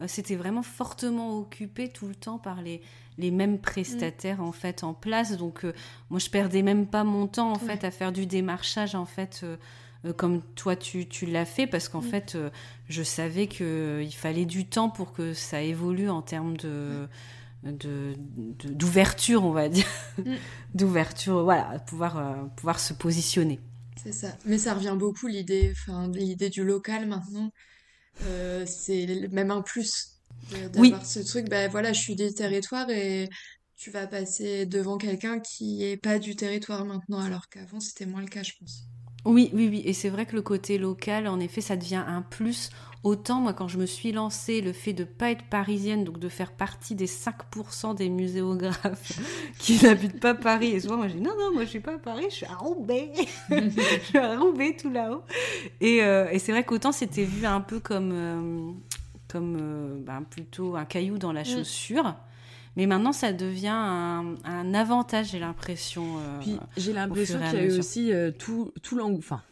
euh, 0.00 0.06
c'était 0.06 0.36
vraiment 0.36 0.62
fortement 0.62 1.36
occupé 1.38 1.88
tout 1.88 2.06
le 2.06 2.14
temps 2.14 2.38
par 2.38 2.62
les, 2.62 2.80
les 3.18 3.30
mêmes 3.30 3.60
prestataires 3.60 4.38
mm. 4.38 4.44
en 4.44 4.52
fait 4.52 4.84
en 4.84 4.94
place. 4.94 5.36
Donc 5.36 5.64
euh, 5.64 5.72
moi, 6.10 6.20
je 6.20 6.30
perdais 6.30 6.62
même 6.62 6.86
pas 6.86 7.02
mon 7.02 7.26
temps 7.26 7.50
en 7.50 7.58
fait 7.58 7.84
à 7.84 7.90
faire 7.90 8.12
du 8.12 8.26
démarchage 8.26 8.94
en 8.94 9.06
fait. 9.06 9.40
Euh, 9.42 9.56
euh, 10.04 10.12
comme 10.12 10.42
toi 10.54 10.76
tu, 10.76 11.06
tu 11.08 11.26
l'as 11.26 11.44
fait, 11.44 11.66
parce 11.66 11.88
qu'en 11.88 12.00
fait, 12.00 12.34
euh, 12.34 12.50
je 12.88 13.02
savais 13.02 13.46
qu'il 13.46 13.66
euh, 13.66 14.10
fallait 14.10 14.46
du 14.46 14.66
temps 14.66 14.90
pour 14.90 15.12
que 15.12 15.32
ça 15.34 15.62
évolue 15.62 16.10
en 16.10 16.22
termes 16.22 16.56
de 16.56 17.08
d'ouverture, 18.64 19.44
on 19.44 19.52
va 19.52 19.68
dire, 19.68 19.86
mm. 20.18 20.34
d'ouverture, 20.74 21.44
voilà, 21.44 21.78
pouvoir, 21.86 22.50
pouvoir 22.56 22.80
se 22.80 22.92
positionner. 22.92 23.60
C'est 24.02 24.10
ça. 24.10 24.36
Mais 24.46 24.58
ça 24.58 24.74
revient 24.74 24.96
beaucoup 24.98 25.28
l'idée, 25.28 25.70
enfin 25.70 26.08
l'idée 26.08 26.50
du 26.50 26.64
local 26.64 27.06
maintenant. 27.06 27.52
c'est 28.66 29.28
même 29.30 29.52
un 29.52 29.62
plus 29.62 30.18
d'avoir 30.74 31.06
ce 31.06 31.20
truc. 31.20 31.48
Ben 31.48 31.70
voilà, 31.70 31.92
je 31.92 32.00
suis 32.00 32.16
des 32.16 32.34
territoires 32.34 32.90
et 32.90 33.28
tu 33.76 33.92
vas 33.92 34.08
passer 34.08 34.66
devant 34.66 34.98
quelqu'un 34.98 35.38
qui 35.38 35.84
est 35.84 35.96
pas 35.96 36.18
du 36.18 36.34
territoire 36.34 36.84
maintenant, 36.84 37.20
alors 37.20 37.48
qu'avant 37.48 37.78
c'était 37.78 38.06
moins 38.06 38.22
le 38.22 38.28
cas, 38.28 38.42
je 38.42 38.54
pense. 38.58 38.88
Oui, 39.24 39.50
oui, 39.52 39.68
oui. 39.70 39.82
Et 39.84 39.92
c'est 39.92 40.08
vrai 40.08 40.26
que 40.26 40.34
le 40.34 40.42
côté 40.42 40.78
local, 40.78 41.28
en 41.28 41.38
effet, 41.40 41.60
ça 41.60 41.76
devient 41.76 42.02
un 42.06 42.22
plus. 42.22 42.70
Autant, 43.04 43.40
moi, 43.40 43.52
quand 43.52 43.66
je 43.66 43.78
me 43.78 43.86
suis 43.86 44.12
lancée, 44.12 44.60
le 44.60 44.72
fait 44.72 44.92
de 44.92 45.02
ne 45.02 45.08
pas 45.08 45.32
être 45.32 45.44
parisienne, 45.44 46.04
donc 46.04 46.20
de 46.20 46.28
faire 46.28 46.52
partie 46.52 46.94
des 46.94 47.06
5% 47.06 47.96
des 47.96 48.08
muséographes 48.08 49.18
qui 49.58 49.82
n'habitent 49.82 50.20
pas 50.20 50.34
Paris. 50.34 50.68
Et 50.68 50.80
souvent, 50.80 50.98
moi, 50.98 51.08
je 51.08 51.14
dis 51.14 51.20
non, 51.20 51.32
non, 51.36 51.52
moi, 51.52 51.64
je 51.64 51.70
suis 51.70 51.80
pas 51.80 51.94
à 51.94 51.98
Paris, 51.98 52.26
je 52.30 52.36
suis 52.36 52.46
à 52.46 52.54
Roubaix. 52.54 53.10
je 53.50 54.04
suis 54.04 54.18
à 54.18 54.38
Roubaix, 54.38 54.76
tout 54.80 54.90
là-haut. 54.90 55.22
Et, 55.80 56.02
euh, 56.02 56.28
et 56.30 56.38
c'est 56.38 56.52
vrai 56.52 56.62
qu'autant, 56.62 56.92
c'était 56.92 57.24
vu 57.24 57.44
un 57.44 57.60
peu 57.60 57.80
comme, 57.80 58.12
euh, 58.12 58.70
comme 59.26 59.56
euh, 59.60 59.98
ben, 59.98 60.22
plutôt 60.22 60.76
un 60.76 60.84
caillou 60.84 61.18
dans 61.18 61.32
la 61.32 61.42
mm. 61.42 61.46
chaussure. 61.46 62.14
Mais 62.76 62.86
maintenant, 62.86 63.12
ça 63.12 63.32
devient 63.32 63.68
un, 63.68 64.74
avantage, 64.74 65.30
j'ai 65.30 65.38
l'impression. 65.38 66.18
Euh, 66.18 66.38
Puis 66.40 66.58
j'ai 66.76 66.92
l'impression 66.92 67.38
qu'il 67.38 67.58
y 67.58 67.62
a 67.62 67.64
eu 67.64 67.78
aussi 67.78 68.12
euh, 68.12 68.30
tout, 68.30 68.72
tout 68.82 68.98
Enfin, 69.00 69.42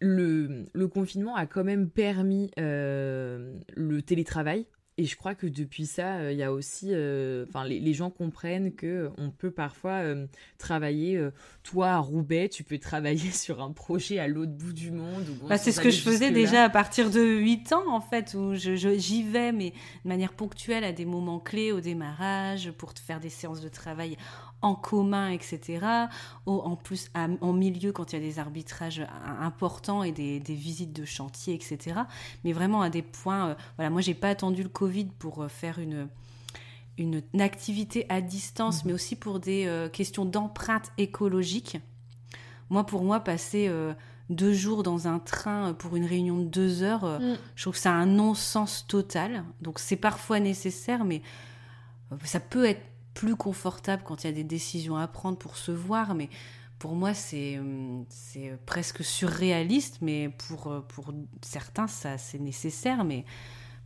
le, 0.00 0.66
le, 0.72 0.88
confinement 0.88 1.36
a 1.36 1.46
quand 1.46 1.64
même 1.64 1.88
permis 1.88 2.50
euh, 2.58 3.54
le 3.74 4.02
télétravail. 4.02 4.66
Et 5.00 5.06
je 5.06 5.16
crois 5.16 5.34
que 5.34 5.46
depuis 5.46 5.86
ça, 5.86 6.16
euh, 6.16 6.32
il 6.32 6.36
y 6.36 6.42
a 6.42 6.52
aussi, 6.52 6.88
euh, 6.90 7.46
enfin, 7.48 7.64
les, 7.64 7.94
gens 7.94 8.10
comprennent 8.10 8.74
que 8.74 9.10
on 9.16 9.30
peut 9.30 9.50
parfois 9.50 10.02
euh, 10.02 10.26
travailler. 10.58 11.18
toi 11.62 11.92
à 11.92 11.98
Roubaix, 11.98 12.50
tu 12.50 12.64
peux 12.64 12.76
travailler 12.76 13.30
sur 13.30 13.62
un 13.62 13.72
projet 13.72 14.18
à 14.18 14.28
l'autre 14.28 14.52
bout 14.52 14.74
du 14.74 14.90
monde. 14.90 15.24
Bah, 15.48 15.56
c'est 15.56 15.72
ce 15.72 15.80
que 15.80 15.88
je 15.88 16.02
faisais 16.02 16.30
déjà 16.30 16.64
à 16.64 16.68
partir 16.68 17.10
de 17.10 17.22
8 17.22 17.72
ans 17.72 17.90
en 17.90 18.02
fait, 18.02 18.34
où 18.34 18.52
j'y 18.54 19.22
vais, 19.22 19.52
mais 19.52 19.70
de 20.04 20.08
manière 20.08 20.34
ponctuelle 20.34 20.84
à 20.84 20.92
des 20.92 21.06
moments 21.06 21.40
clés 21.40 21.72
au 21.72 21.80
démarrage 21.80 22.70
pour 22.72 22.92
faire 22.92 23.20
des 23.20 23.30
séances 23.30 23.62
de 23.62 23.70
travail 23.70 24.18
en 24.62 24.74
commun, 24.74 25.30
etc. 25.30 25.86
en 26.46 26.76
plus, 26.76 27.10
en 27.14 27.52
milieu, 27.52 27.92
quand 27.92 28.12
il 28.12 28.18
y 28.18 28.22
a 28.22 28.26
des 28.26 28.38
arbitrages 28.38 29.02
importants 29.40 30.02
et 30.02 30.12
des, 30.12 30.40
visites 30.54 30.92
de 30.92 31.04
chantier, 31.04 31.54
etc. 31.54 32.00
Mais 32.44 32.52
vraiment 32.52 32.82
à 32.82 32.90
des 32.90 33.02
points. 33.02 33.50
Euh, 33.50 33.54
voilà, 33.76 33.90
moi, 33.90 34.00
j'ai 34.00 34.14
pas 34.14 34.28
attendu 34.28 34.62
le 34.62 34.68
Covid 34.68 34.89
pour 35.18 35.42
euh, 35.42 35.48
faire 35.48 35.78
une, 35.78 36.08
une, 36.98 37.22
activité 37.40 38.06
à 38.08 38.20
distance, 38.20 38.84
mmh. 38.84 38.88
mais 38.88 38.92
aussi 38.92 39.16
pour 39.16 39.40
des 39.40 39.66
euh, 39.66 39.88
questions 39.88 40.24
d'empreinte 40.24 40.92
écologique. 40.98 41.78
Moi, 42.68 42.84
pour 42.84 43.02
moi, 43.02 43.20
passer 43.20 43.68
deux 44.28 44.52
jours 44.52 44.84
dans 44.84 45.08
un 45.08 45.18
train 45.18 45.74
pour 45.74 45.96
une 45.96 46.04
réunion 46.04 46.38
de 46.38 46.44
deux 46.44 46.84
heures, 46.84 47.04
mmh. 47.04 47.36
je 47.56 47.62
trouve 47.64 47.74
que 47.74 47.80
ça 47.80 47.90
a 47.90 47.94
un 47.94 48.06
non-sens 48.06 48.86
total. 48.86 49.42
Donc, 49.60 49.80
c'est 49.80 49.96
parfois 49.96 50.38
nécessaire, 50.38 51.04
mais 51.04 51.20
ça 52.22 52.38
peut 52.38 52.64
être 52.64 52.82
plus 53.12 53.34
confortable 53.34 54.04
quand 54.04 54.22
il 54.22 54.28
y 54.28 54.30
a 54.30 54.32
des 54.32 54.44
décisions 54.44 54.96
à 54.96 55.08
prendre 55.08 55.36
pour 55.36 55.56
se 55.56 55.72
voir, 55.72 56.14
mais 56.14 56.28
pour 56.80 56.94
moi, 56.94 57.12
c'est 57.12 57.58
hum, 57.58 58.06
presque 58.64 59.04
surréaliste, 59.04 59.98
mais 60.00 60.30
pour, 60.48 60.68
euh, 60.68 60.80
pour 60.80 61.12
certains, 61.42 61.86
ça 61.86 62.18
c'est 62.18 62.38
nécessaire. 62.38 63.04
Mais, 63.04 63.24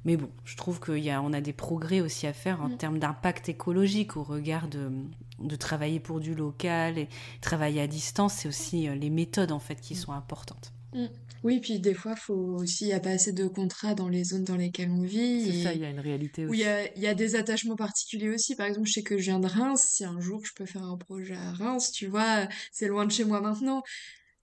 mais 0.05 0.17
bon, 0.17 0.31
je 0.45 0.57
trouve 0.57 0.81
qu'on 0.81 0.93
a, 0.93 1.37
a 1.37 1.41
des 1.41 1.53
progrès 1.53 2.01
aussi 2.01 2.27
à 2.27 2.33
faire 2.33 2.61
en 2.61 2.69
mm. 2.69 2.77
termes 2.77 2.99
d'impact 2.99 3.49
écologique 3.49 4.17
au 4.17 4.23
regard 4.23 4.69
de, 4.69 4.91
de 5.39 5.57
travailler 5.57 6.01
pour 6.01 6.21
du 6.21 6.35
local 6.35 6.99
et 6.99 7.09
travailler 7.41 7.81
à 7.81 7.87
distance. 7.87 8.35
C'est 8.35 8.49
aussi 8.49 8.89
euh, 8.89 8.95
les 8.95 9.11
méthodes 9.11 9.53
en 9.53 9.59
fait 9.59 9.81
qui 9.81 9.95
mm. 9.95 9.99
sont 9.99 10.13
importantes. 10.13 10.73
Mm. 10.93 11.07
Oui, 11.43 11.61
puis 11.61 11.79
des 11.79 11.93
fois, 11.93 12.17
faut 12.17 12.57
aussi, 12.59 12.85
il 12.85 12.89
n'y 12.89 12.95
a 12.95 13.01
pas 13.01 13.11
assez 13.11 13.33
de 13.33 13.47
contrats 13.47 13.95
dans 13.95 14.09
les 14.09 14.25
zones 14.25 14.45
dans 14.45 14.57
lesquelles 14.57 14.91
on 14.91 15.03
vit. 15.03 15.45
C'est 15.45 15.63
ça, 15.65 15.75
il 15.75 15.81
y 15.83 15.85
a 15.85 15.91
une 15.91 16.01
réalité 16.01 16.47
aussi. 16.47 16.59
il 16.59 16.63
y 16.63 16.67
a, 16.67 16.99
y 16.99 17.07
a 17.07 17.15
des 17.15 17.37
attachements 17.37 17.77
particuliers 17.77 18.31
aussi. 18.31 18.57
Par 18.57 18.67
exemple, 18.67 18.87
je 18.89 18.93
sais 18.93 19.03
que 19.03 19.19
je 19.19 19.25
viens 19.25 19.41
de 19.41 19.47
Reims. 19.47 19.85
Si 19.87 20.05
un 20.05 20.21
jour 20.21 20.45
je 20.45 20.53
peux 20.55 20.65
faire 20.65 20.85
un 20.85 20.97
projet 20.97 21.35
à 21.35 21.53
Reims, 21.53 21.93
tu 21.93 22.07
vois, 22.07 22.49
c'est 22.73 22.89
loin 22.89 23.05
de 23.05 23.13
chez 23.13 23.25
moi 23.25 23.41
maintenant. 23.43 23.83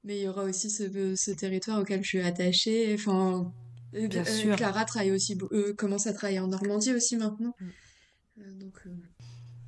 Mais 0.03 0.18
il 0.18 0.24
y 0.24 0.28
aura 0.28 0.43
aussi 0.43 0.70
ce, 0.70 1.16
ce 1.16 1.32
territoire 1.32 1.80
auquel 1.82 2.03
je 2.03 2.07
suis 2.07 2.22
attachée. 2.22 2.93
Enfin, 2.93 3.51
Bien 3.94 4.22
euh, 4.22 4.26
sûr. 4.26 4.56
Clara 4.56 4.86
travaille 4.86 5.12
aussi, 5.12 5.38
euh, 5.52 5.74
commence 5.74 6.08
à 6.08 6.14
travailler 6.14 6.39
en 6.39 6.48
Normandie 6.48 6.94
aussi 6.94 7.18
maintenant. 7.18 7.56
Mm. 7.60 8.60
donc, 8.60 8.84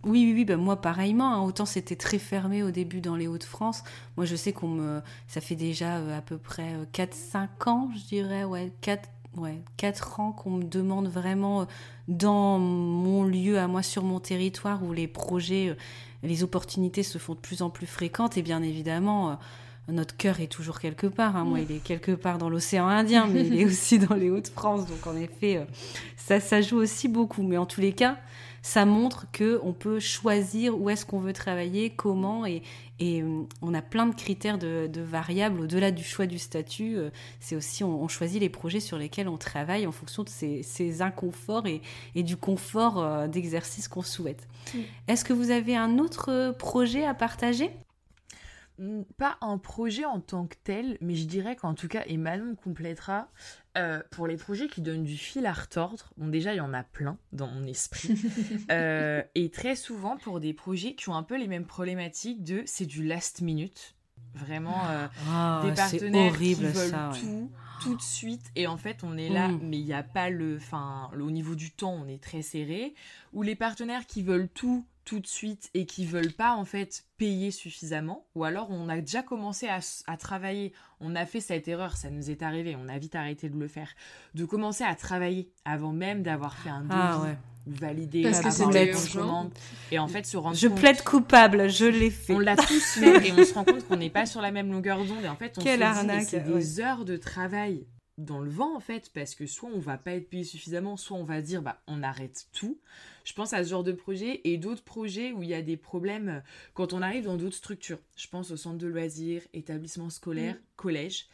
oui, 0.05 0.25
oui, 0.25 0.33
oui, 0.33 0.45
ben 0.45 0.57
moi 0.57 0.81
pareillement. 0.81 1.33
Hein. 1.33 1.41
Autant 1.43 1.65
c'était 1.65 1.95
très 1.95 2.19
fermé 2.19 2.61
au 2.61 2.71
début 2.71 2.99
dans 2.99 3.15
les 3.15 3.27
Hauts-de-France. 3.27 3.83
Moi, 4.17 4.25
je 4.25 4.35
sais 4.35 4.51
qu'on 4.51 4.67
me, 4.67 5.01
ça 5.27 5.39
fait 5.39 5.55
déjà 5.55 5.97
euh, 5.97 6.17
à 6.17 6.21
peu 6.21 6.37
près 6.37 6.75
4-5 6.93 7.07
euh, 7.67 7.69
ans, 7.69 7.89
je 7.95 8.03
dirais, 8.07 8.43
ouais, 8.43 8.73
4, 8.81 9.09
ouais, 9.37 9.63
4 9.77 10.19
ans 10.19 10.31
qu'on 10.33 10.51
me 10.51 10.63
demande 10.63 11.07
vraiment 11.07 11.61
euh, 11.61 11.65
dans 12.09 12.59
mon 12.59 13.23
lieu 13.23 13.57
à 13.57 13.67
moi, 13.67 13.81
sur 13.81 14.03
mon 14.03 14.19
territoire, 14.19 14.83
où 14.83 14.91
les 14.91 15.07
projets, 15.07 15.77
les 16.21 16.43
opportunités 16.43 17.03
se 17.03 17.17
font 17.17 17.35
de 17.35 17.39
plus 17.39 17.61
en 17.61 17.69
plus 17.69 17.87
fréquentes. 17.87 18.37
Et 18.37 18.41
bien 18.41 18.61
évidemment, 18.61 19.39
notre 19.87 20.15
cœur 20.15 20.39
est 20.39 20.47
toujours 20.47 20.79
quelque 20.79 21.07
part. 21.07 21.35
Hein. 21.35 21.43
Moi, 21.43 21.59
il 21.59 21.75
est 21.75 21.83
quelque 21.83 22.11
part 22.11 22.37
dans 22.37 22.49
l'océan 22.49 22.87
Indien, 22.87 23.27
mais 23.27 23.45
il 23.45 23.59
est 23.59 23.65
aussi 23.67 23.99
dans 23.99 24.15
les 24.15 24.29
Hauts-de-France. 24.29 24.87
Donc, 24.87 25.05
en 25.07 25.15
effet, 25.15 25.65
ça, 26.15 26.39
ça 26.39 26.61
joue 26.61 26.77
aussi 26.77 27.07
beaucoup. 27.07 27.43
Mais 27.43 27.57
en 27.57 27.65
tous 27.65 27.81
les 27.81 27.93
cas, 27.93 28.17
ça 28.63 28.85
montre 28.85 29.27
que 29.33 29.59
on 29.61 29.73
peut 29.73 29.99
choisir 29.99 30.79
où 30.79 30.89
est-ce 30.89 31.05
qu'on 31.05 31.19
veut 31.19 31.33
travailler, 31.33 31.89
comment, 31.89 32.45
et, 32.45 32.63
et 32.97 33.21
euh, 33.21 33.41
on 33.61 33.73
a 33.73 33.81
plein 33.81 34.05
de 34.05 34.15
critères 34.15 34.57
de, 34.57 34.89
variables 34.95 35.59
au-delà 35.59 35.91
du 35.91 36.03
choix 36.03 36.25
du 36.25 36.39
statut. 36.39 36.95
Euh, 36.95 37.09
c'est 37.41 37.57
aussi, 37.57 37.83
on, 37.83 38.07
choisit 38.07 38.39
les 38.39 38.49
projets 38.49 38.79
sur 38.79 38.97
lesquels 38.97 39.27
on 39.27 39.37
travaille 39.37 39.85
en 39.85 39.91
fonction 39.91 40.23
de 40.23 40.29
ces, 40.29 41.01
inconforts 41.01 41.67
et, 41.67 41.81
et, 42.15 42.23
du 42.23 42.37
confort 42.37 42.99
euh, 42.99 43.27
d'exercice 43.27 43.89
qu'on 43.89 44.01
souhaite. 44.01 44.47
Est-ce 45.09 45.25
que 45.25 45.33
vous 45.33 45.51
avez 45.51 45.75
un 45.75 45.99
autre 45.99 46.55
projet 46.57 47.05
à 47.05 47.13
partager? 47.13 47.69
Pas 49.17 49.37
un 49.41 49.57
projet 49.57 50.05
en 50.05 50.19
tant 50.19 50.45
que 50.47 50.55
tel, 50.63 50.97
mais 51.01 51.15
je 51.15 51.25
dirais 51.25 51.55
qu'en 51.55 51.73
tout 51.73 51.87
cas, 51.87 52.03
et 52.07 52.17
Manon 52.17 52.55
complétera, 52.55 53.29
euh, 53.77 54.01
pour 54.11 54.27
les 54.27 54.37
projets 54.37 54.67
qui 54.67 54.81
donnent 54.81 55.03
du 55.03 55.17
fil 55.17 55.45
à 55.45 55.53
retordre, 55.53 56.11
bon 56.17 56.27
déjà 56.27 56.53
il 56.53 56.57
y 56.57 56.61
en 56.61 56.73
a 56.73 56.83
plein 56.83 57.17
dans 57.31 57.47
mon 57.47 57.65
esprit, 57.65 58.15
euh, 58.71 59.21
et 59.35 59.49
très 59.49 59.75
souvent 59.75 60.17
pour 60.17 60.39
des 60.39 60.53
projets 60.53 60.95
qui 60.95 61.09
ont 61.09 61.15
un 61.15 61.23
peu 61.23 61.37
les 61.37 61.47
mêmes 61.47 61.65
problématiques 61.65 62.43
de 62.43 62.63
c'est 62.65 62.85
du 62.85 63.03
last 63.03 63.41
minute, 63.41 63.95
vraiment 64.35 64.89
euh, 64.89 65.07
Ah, 65.29 65.61
des 65.63 65.73
partenaires 65.73 66.31
horrible, 66.33 66.67
qui 66.67 66.73
veulent 66.73 66.89
ça, 66.89 67.09
ouais. 67.11 67.19
tout 67.19 67.51
tout 67.81 67.95
de 67.95 68.01
suite. 68.01 68.49
Et 68.55 68.65
en 68.65 68.77
fait 68.77 69.03
on 69.03 69.17
est 69.17 69.27
là 69.29 69.49
Mm. 69.49 69.59
mais 69.63 69.77
il 69.77 69.85
n'y 69.85 69.93
a 69.93 70.03
pas 70.03 70.29
le 70.29 70.55
enfin 70.55 71.09
au 71.19 71.31
niveau 71.31 71.53
du 71.55 71.69
temps 71.71 71.93
on 71.93 72.07
est 72.07 72.21
très 72.23 72.41
serré. 72.41 72.93
Ou 73.33 73.41
les 73.41 73.55
partenaires 73.55 74.05
qui 74.05 74.23
veulent 74.23 74.47
tout 74.47 74.85
tout 75.05 75.19
de 75.19 75.27
suite 75.27 75.69
et 75.73 75.85
qui 75.85 76.05
veulent 76.05 76.33
pas 76.33 76.53
en 76.53 76.65
fait 76.65 77.03
payer 77.17 77.51
suffisamment 77.51 78.25
ou 78.35 78.43
alors 78.43 78.69
on 78.71 78.89
a 78.89 78.97
déjà 78.99 79.21
commencé 79.21 79.67
à, 79.67 80.17
travailler 80.17 80.73
on 80.99 81.15
a 81.15 81.25
fait 81.25 81.41
cette 81.41 81.67
erreur 81.67 81.97
ça 81.97 82.09
nous 82.09 82.29
est 82.29 82.41
arrivé 82.41 82.77
on 82.79 82.87
a 82.87 82.97
vite 82.97 83.15
arrêté 83.15 83.49
de 83.49 83.57
le 83.57 83.67
faire 83.67 83.89
de 84.33 84.45
commencer 84.45 84.83
à 84.83 84.95
travailler 84.95 85.49
avant 85.65 85.91
même 85.91 86.23
d'avoir 86.23 86.57
fait 86.57 86.69
un 86.69 86.81
devis 86.81 86.91
Ah 86.93 87.21
ouais. 87.21 87.37
ou 87.67 87.71
valider 87.71 88.23
Parce 88.23 88.39
que 88.41 89.13
commande 89.13 89.51
et 89.91 89.99
en 89.99 90.07
fait 90.07 90.25
se 90.25 90.37
rendre 90.37 90.55
Je 90.55 90.67
compte 90.67 90.79
plaide 90.79 91.03
coupable, 91.03 91.69
je 91.69 91.85
l'ai 91.85 92.09
fait. 92.11 92.33
on 92.33 92.39
l'a 92.39 92.55
tous 92.55 92.99
fait 92.99 93.27
et 93.27 93.31
on 93.33 93.43
se 93.43 93.53
rend 93.53 93.63
compte 93.63 93.87
qu'on 93.87 93.97
n'est 93.97 94.09
pas 94.09 94.25
sur 94.25 94.41
la 94.41 94.51
même 94.51 94.71
longueur 94.71 95.03
d'onde 95.03 95.23
et 95.23 95.29
en 95.29 95.35
fait 95.35 95.57
on 95.57 95.61
Quelle 95.61 95.79
se 95.79 95.85
arnaque, 95.85 96.23
c'est 96.29 96.43
ouais. 96.43 96.53
des 96.53 96.79
heures 96.79 97.05
de 97.05 97.17
travail 97.17 97.85
dans 98.17 98.39
le 98.39 98.49
vent 98.49 98.75
en 98.75 98.79
fait 98.79 99.09
parce 99.13 99.35
que 99.35 99.45
soit 99.45 99.69
on 99.73 99.79
va 99.79 99.97
pas 99.97 100.11
être 100.11 100.29
payé 100.29 100.43
suffisamment 100.43 100.97
soit 100.97 101.17
on 101.17 101.23
va 101.23 101.41
dire 101.41 101.61
bah 101.61 101.81
on 101.87 102.03
arrête 102.03 102.47
tout. 102.53 102.79
Je 103.23 103.33
pense 103.33 103.53
à 103.53 103.63
ce 103.63 103.69
genre 103.69 103.83
de 103.83 103.91
projet 103.91 104.41
et 104.43 104.57
d'autres 104.57 104.83
projets 104.83 105.31
où 105.31 105.43
il 105.43 105.49
y 105.49 105.53
a 105.53 105.61
des 105.61 105.77
problèmes 105.77 106.29
euh, 106.29 106.39
quand 106.73 106.93
on 106.93 107.01
arrive 107.01 107.25
dans 107.25 107.37
d'autres 107.37 107.55
structures. 107.55 107.99
Je 108.15 108.27
pense 108.27 108.51
au 108.51 108.57
centre 108.57 108.77
de 108.77 108.87
loisirs 108.87 109.41
établissement 109.53 110.09
scolaire 110.09 110.57
collège 110.75 111.27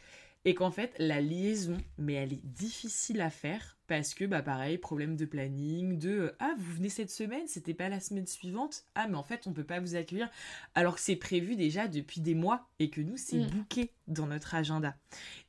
et 0.44 0.54
qu'en 0.54 0.70
fait 0.70 0.94
la 0.98 1.20
liaison 1.20 1.76
mais 1.98 2.14
elle 2.14 2.32
est 2.32 2.44
difficile 2.46 3.20
à 3.20 3.30
faire 3.30 3.76
parce 3.86 4.14
que 4.14 4.24
bah 4.24 4.42
pareil 4.42 4.78
problème 4.78 5.16
de 5.16 5.24
planning 5.26 5.98
de 5.98 6.10
euh, 6.10 6.36
ah 6.38 6.54
vous 6.58 6.74
venez 6.74 6.88
cette 6.88 7.10
semaine 7.10 7.46
c'était 7.46 7.74
pas 7.74 7.88
la 7.88 8.00
semaine 8.00 8.26
suivante 8.26 8.84
ah 8.94 9.06
mais 9.08 9.16
en 9.16 9.22
fait 9.22 9.46
on 9.46 9.52
peut 9.52 9.64
pas 9.64 9.80
vous 9.80 9.96
accueillir 9.96 10.30
alors 10.74 10.94
que 10.94 11.00
c'est 11.00 11.16
prévu 11.16 11.56
déjà 11.56 11.88
depuis 11.88 12.20
des 12.20 12.34
mois 12.34 12.68
et 12.78 12.88
que 12.90 13.00
nous 13.00 13.16
c'est 13.16 13.38
Mm. 13.38 13.46
booké 13.48 13.92
dans 14.08 14.26
notre 14.26 14.54
agenda 14.54 14.96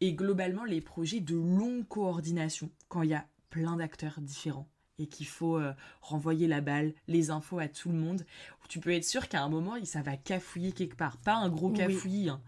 et 0.02 0.14
globalement 0.14 0.66
les 0.66 0.82
projets 0.82 1.20
de 1.22 1.36
longue 1.36 1.88
coordination 1.88 2.70
quand 2.89 3.02
il 3.04 3.12
y 3.12 3.16
a 3.16 3.26
plein 3.50 3.78
d'acteurs 3.78 4.20
différents 4.20 4.68
et 5.00 5.08
qu'il 5.08 5.26
faut 5.26 5.58
euh, 5.58 5.74
renvoyer 6.02 6.48
la 6.48 6.62
balle, 6.62 6.94
les 7.08 7.32
infos 7.32 7.58
à 7.58 7.68
tout 7.68 7.89
le 7.89 7.98
monde, 7.98 8.24
tu 8.70 8.80
peux 8.80 8.94
être 8.94 9.04
sûr 9.04 9.28
qu'à 9.30 9.42
un 9.42 9.50
moment, 9.50 9.74
ça 9.84 10.04
va 10.04 10.16
cafouiller 10.16 10.74
quelque 10.74 10.96
part. 10.96 11.18
Pas 11.18 11.34
un 11.34 11.50
gros 11.50 11.70
Oui. 11.70 11.78
cafouillis, 11.78 12.30
hein, 12.30 12.39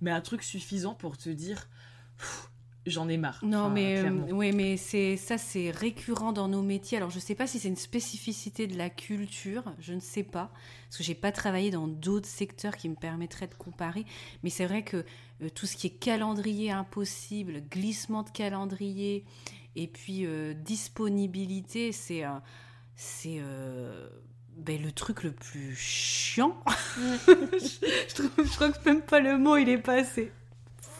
mais 0.00 0.10
un 0.10 0.20
truc 0.20 0.42
suffisant 0.42 0.94
pour 0.94 1.16
te 1.16 1.28
dire 1.30 1.68
j'en 2.86 3.08
ai 3.08 3.16
marre. 3.16 3.38
Non, 3.42 3.64
Enfin, 3.64 3.70
mais, 3.70 3.98
euh, 3.98 4.10
oui, 4.30 4.52
mais 4.52 4.76
c'est 4.76 5.16
ça, 5.16 5.38
c'est 5.38 5.70
récurrent 5.70 6.32
dans 6.32 6.48
nos 6.48 6.62
métiers. 6.62 6.98
Alors, 6.98 7.10
je 7.10 7.16
ne 7.16 7.20
sais 7.20 7.34
pas 7.34 7.46
si 7.46 7.58
c'est 7.58 7.68
une 7.68 7.76
spécificité 7.76 8.66
de 8.66 8.76
la 8.76 8.90
culture, 8.90 9.64
je 9.78 9.92
ne 9.92 10.00
sais 10.00 10.22
pas, 10.22 10.50
parce 10.86 10.98
que 10.98 11.04
j'ai 11.04 11.14
pas 11.14 11.32
travaillé 11.32 11.70
dans 11.70 11.88
d'autres 11.88 12.28
secteurs 12.28 12.76
qui 12.76 12.88
me 12.88 12.94
permettraient 12.94 13.48
de 13.48 13.54
comparer. 13.54 14.04
Mais 14.42 14.50
c'est 14.50 14.66
vrai 14.66 14.82
que 14.82 15.04
euh, 15.42 15.48
tout 15.54 15.66
ce 15.66 15.76
qui 15.76 15.88
est 15.88 15.98
calendrier 15.98 16.70
impossible, 16.70 17.62
glissement 17.70 18.22
de 18.22 18.30
calendrier, 18.30 19.24
et 19.76 19.86
puis 19.86 20.26
euh, 20.26 20.54
disponibilité, 20.54 21.92
c'est 21.92 22.24
c'est 22.96 23.40
ben, 24.56 24.82
le 24.82 24.92
truc 24.92 25.22
le 25.22 25.32
plus 25.32 25.74
chiant. 25.74 26.62
je, 27.26 28.14
trouve, 28.14 28.30
je 28.36 28.54
crois 28.56 28.72
que 28.72 28.88
même 28.88 29.00
pas 29.00 29.20
le 29.20 29.38
mot, 29.38 29.56
il 29.56 29.70
est 29.70 29.78
pas 29.78 29.94
assez 29.94 30.32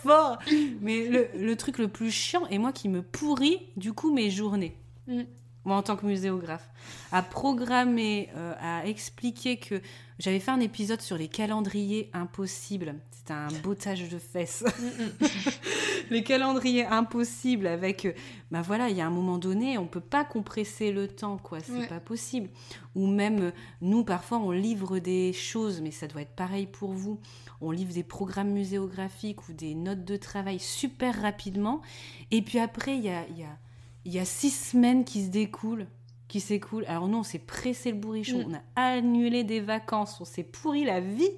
fort. 0.03 0.39
Mais 0.81 1.07
le, 1.09 1.29
le 1.39 1.57
truc 1.57 1.79
le 1.79 1.89
plus 1.89 2.11
chiant, 2.11 2.47
et 2.49 2.59
moi 2.59 2.73
qui 2.73 2.89
me 2.89 3.03
pourrit 3.03 3.59
du 3.77 3.93
coup 3.93 4.13
mes 4.13 4.31
journées. 4.31 4.77
Mm. 5.07 5.23
Moi 5.65 5.77
en 5.77 5.83
tant 5.83 5.97
que 5.97 6.07
muséographe. 6.07 6.69
À 7.13 7.23
programmer, 7.23 8.31
euh, 8.35 8.55
à 8.61 8.87
expliquer 8.87 9.59
que 9.59 9.81
j'avais 10.19 10.41
fait 10.41 10.51
un 10.51 10.61
épisode 10.61 11.03
sur 11.03 11.19
les 11.19 11.29
calendriers 11.29 12.09
impossibles. 12.15 12.95
C'était 13.11 13.35
un 13.35 13.49
bottage 13.63 14.09
de 14.09 14.19
fesses. 14.19 14.65
les 16.11 16.23
calendriers 16.25 16.87
impossibles 16.87 17.67
avec 17.67 18.17
bah 18.51 18.63
voilà 18.63 18.89
il 18.89 18.97
y 18.97 19.01
a 19.01 19.07
un 19.07 19.11
moment 19.11 19.39
donné 19.39 19.79
on 19.79 19.87
peut 19.87 20.01
pas 20.01 20.25
compresser 20.25 20.93
le 20.93 21.07
temps 21.09 21.37
quoi 21.37 21.61
c'est 21.61 21.73
Ouais. 21.73 21.87
pas 21.87 22.01
possible 22.01 22.49
ou 22.97 23.07
même 23.07 23.41
euh, 23.43 23.51
nous 23.81 24.03
parfois 24.05 24.39
on 24.39 24.51
livre 24.51 24.99
des 24.99 25.33
choses 25.33 25.81
mais 25.81 25.91
ça 25.93 26.07
doit 26.09 26.23
être 26.23 26.35
pareil 26.35 26.67
pour 26.67 26.93
vous 26.93 27.21
on 27.61 27.71
livre 27.71 27.93
des 27.93 28.03
programmes 28.03 28.51
muséographiques 28.51 29.49
ou 29.49 29.53
des 29.53 29.75
notes 29.75 30.05
de 30.05 30.17
travail 30.17 30.59
super 30.59 31.21
rapidement. 31.21 31.81
Et 32.31 32.43
puis 32.43 32.59
après 32.59 32.97
il 32.97 33.05
y 33.05 33.11
a 33.11 33.27
il 33.29 33.39
y 33.39 33.45
a 33.45 33.59
il 34.05 34.13
y 34.13 34.19
a 34.19 34.25
six 34.25 34.51
semaines 34.51 35.05
qui 35.05 35.25
se 35.25 35.31
découlent 35.31 35.87
qui 36.29 36.41
s'écoulent. 36.41 36.85
Alors 36.87 37.09
nous 37.09 37.19
on 37.19 37.23
s'est 37.23 37.39
pressé 37.39 37.91
le 37.91 37.99
bourrichon. 37.99 38.39
Mm. 38.39 38.45
on 38.53 38.55
a 38.55 38.83
annulé 38.83 39.45
des 39.45 39.61
vacances. 39.61 40.21
On 40.21 40.25
s'est 40.25 40.45
pourri 40.45 40.85
la 40.85 41.01
vie 41.01 41.31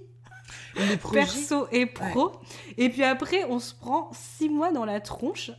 les 0.77 0.97
perso 0.97 1.67
et 1.73 1.87
pro. 1.87 2.33
Et 2.77 2.89
puis 2.89 3.05
après, 3.05 3.45
on 3.45 3.59
se 3.59 3.75
prend 3.75 4.11
six 4.13 4.49
mois 4.49 4.73
dans 4.73 4.85
la 4.85 5.01
tronche. 5.01 5.51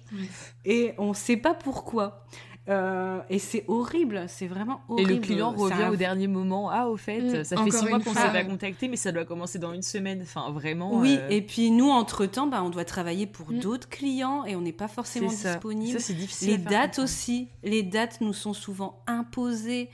Et 0.66 0.94
on 0.98 1.14
sait 1.14 1.38
pas 1.38 1.54
pourquoi. 1.54 2.26
Euh, 2.70 3.20
et 3.30 3.40
c'est 3.40 3.66
horrible, 3.68 4.24
c'est 4.30 4.48
vraiment 4.48 4.82
et 4.88 4.94
horrible. 4.94 5.12
le 5.16 5.18
client 5.20 5.52
revient 5.52 5.90
au 5.92 5.98
dernier 5.98 6.28
moment. 6.28 6.70
Ah, 6.70 6.88
au 6.88 6.96
fait, 6.96 7.20
Mm, 7.40 7.44
ça 7.44 7.58
fait 7.62 7.72
six 7.72 7.86
mois 7.90 8.00
qu'on 8.00 8.14
s'est 8.14 8.32
pas 8.32 8.46
contacté, 8.46 8.88
mais 8.88 8.96
ça 8.96 9.12
doit 9.12 9.26
commencer 9.26 9.60
dans 9.60 9.74
une 9.74 9.82
semaine. 9.82 10.22
Enfin, 10.22 10.50
vraiment. 10.52 10.98
Oui, 10.98 11.18
euh, 11.20 11.28
et 11.30 11.42
puis 11.42 11.72
nous, 11.72 11.90
entre-temps, 11.90 12.48
bah, 12.48 12.64
on 12.64 12.70
doit 12.70 12.86
travailler 12.86 13.28
pour 13.28 13.52
Mm. 13.52 13.60
d'autres 13.60 13.90
clients 13.90 14.46
et 14.46 14.56
on 14.56 14.62
n'est 14.62 14.72
pas 14.72 14.88
forcément 14.88 15.28
disponible. 15.28 16.00
Ça, 16.00 16.06
c'est 16.06 16.14
difficile. 16.14 16.52
Les 16.52 16.58
dates 16.58 17.00
aussi, 17.00 17.50
les 17.64 17.84
dates 17.84 18.22
nous 18.22 18.32
sont 18.34 18.54
souvent 18.54 19.04
imposées 19.08 19.90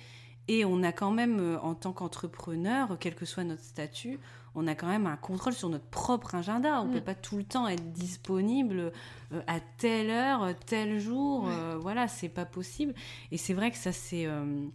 et 0.48 0.64
on 0.64 0.84
a 0.84 0.92
quand 0.92 1.12
même, 1.12 1.40
euh, 1.40 1.60
en 1.62 1.74
tant 1.74 1.92
qu'entrepreneur, 1.92 2.98
quel 3.00 3.16
que 3.16 3.26
soit 3.26 3.44
notre 3.44 3.64
statut, 3.64 4.20
on 4.56 4.68
a 4.68 4.76
quand 4.76 4.88
même 4.88 5.08
un 5.08 5.16
contrôle 5.18 5.54
sur 5.54 5.70
notre 5.70 5.86
propre 5.86 6.36
agenda. 6.36 6.82
On 6.82 6.86
ne 6.86 6.90
Mm. 6.90 6.94
peut 6.94 7.02
pas 7.02 7.16
tout 7.16 7.38
le 7.38 7.44
temps 7.44 7.68
être 7.68 7.92
disponible 7.92 8.92
euh, 9.32 9.42
à 9.48 9.60
telle 9.78 10.10
heure, 10.10 10.54
tel 10.66 11.00
jour. 11.00 11.44
Ouais. 11.46 11.52
euh, 11.54 11.78
voilà, 11.80 12.08
c'est 12.08 12.30
pas 12.30 12.46
possible. 12.46 12.94
Et 13.32 13.38
c'est 13.38 13.54
vrai 13.54 13.72
que 13.72 13.78
ça, 13.78 13.92
c'est. 13.92 14.26
euh, 14.26 14.66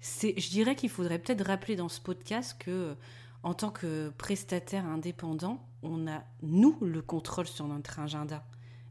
c'est- 0.00 0.38
je 0.38 0.50
dirais 0.50 0.74
qu'il 0.76 0.90
faudrait 0.90 1.18
peut-être 1.18 1.44
rappeler 1.46 1.76
dans 1.76 1.88
ce 1.88 2.00
podcast 2.00 2.56
que, 2.58 2.94
en 3.42 3.54
tant 3.54 3.70
que 3.70 4.10
prestataire 4.18 4.84
indépendant, 4.86 5.62
on 5.82 6.06
a, 6.06 6.22
nous, 6.42 6.76
le 6.80 7.00
contrôle 7.02 7.46
sur 7.46 7.66
notre 7.66 7.98
agenda. 8.00 8.44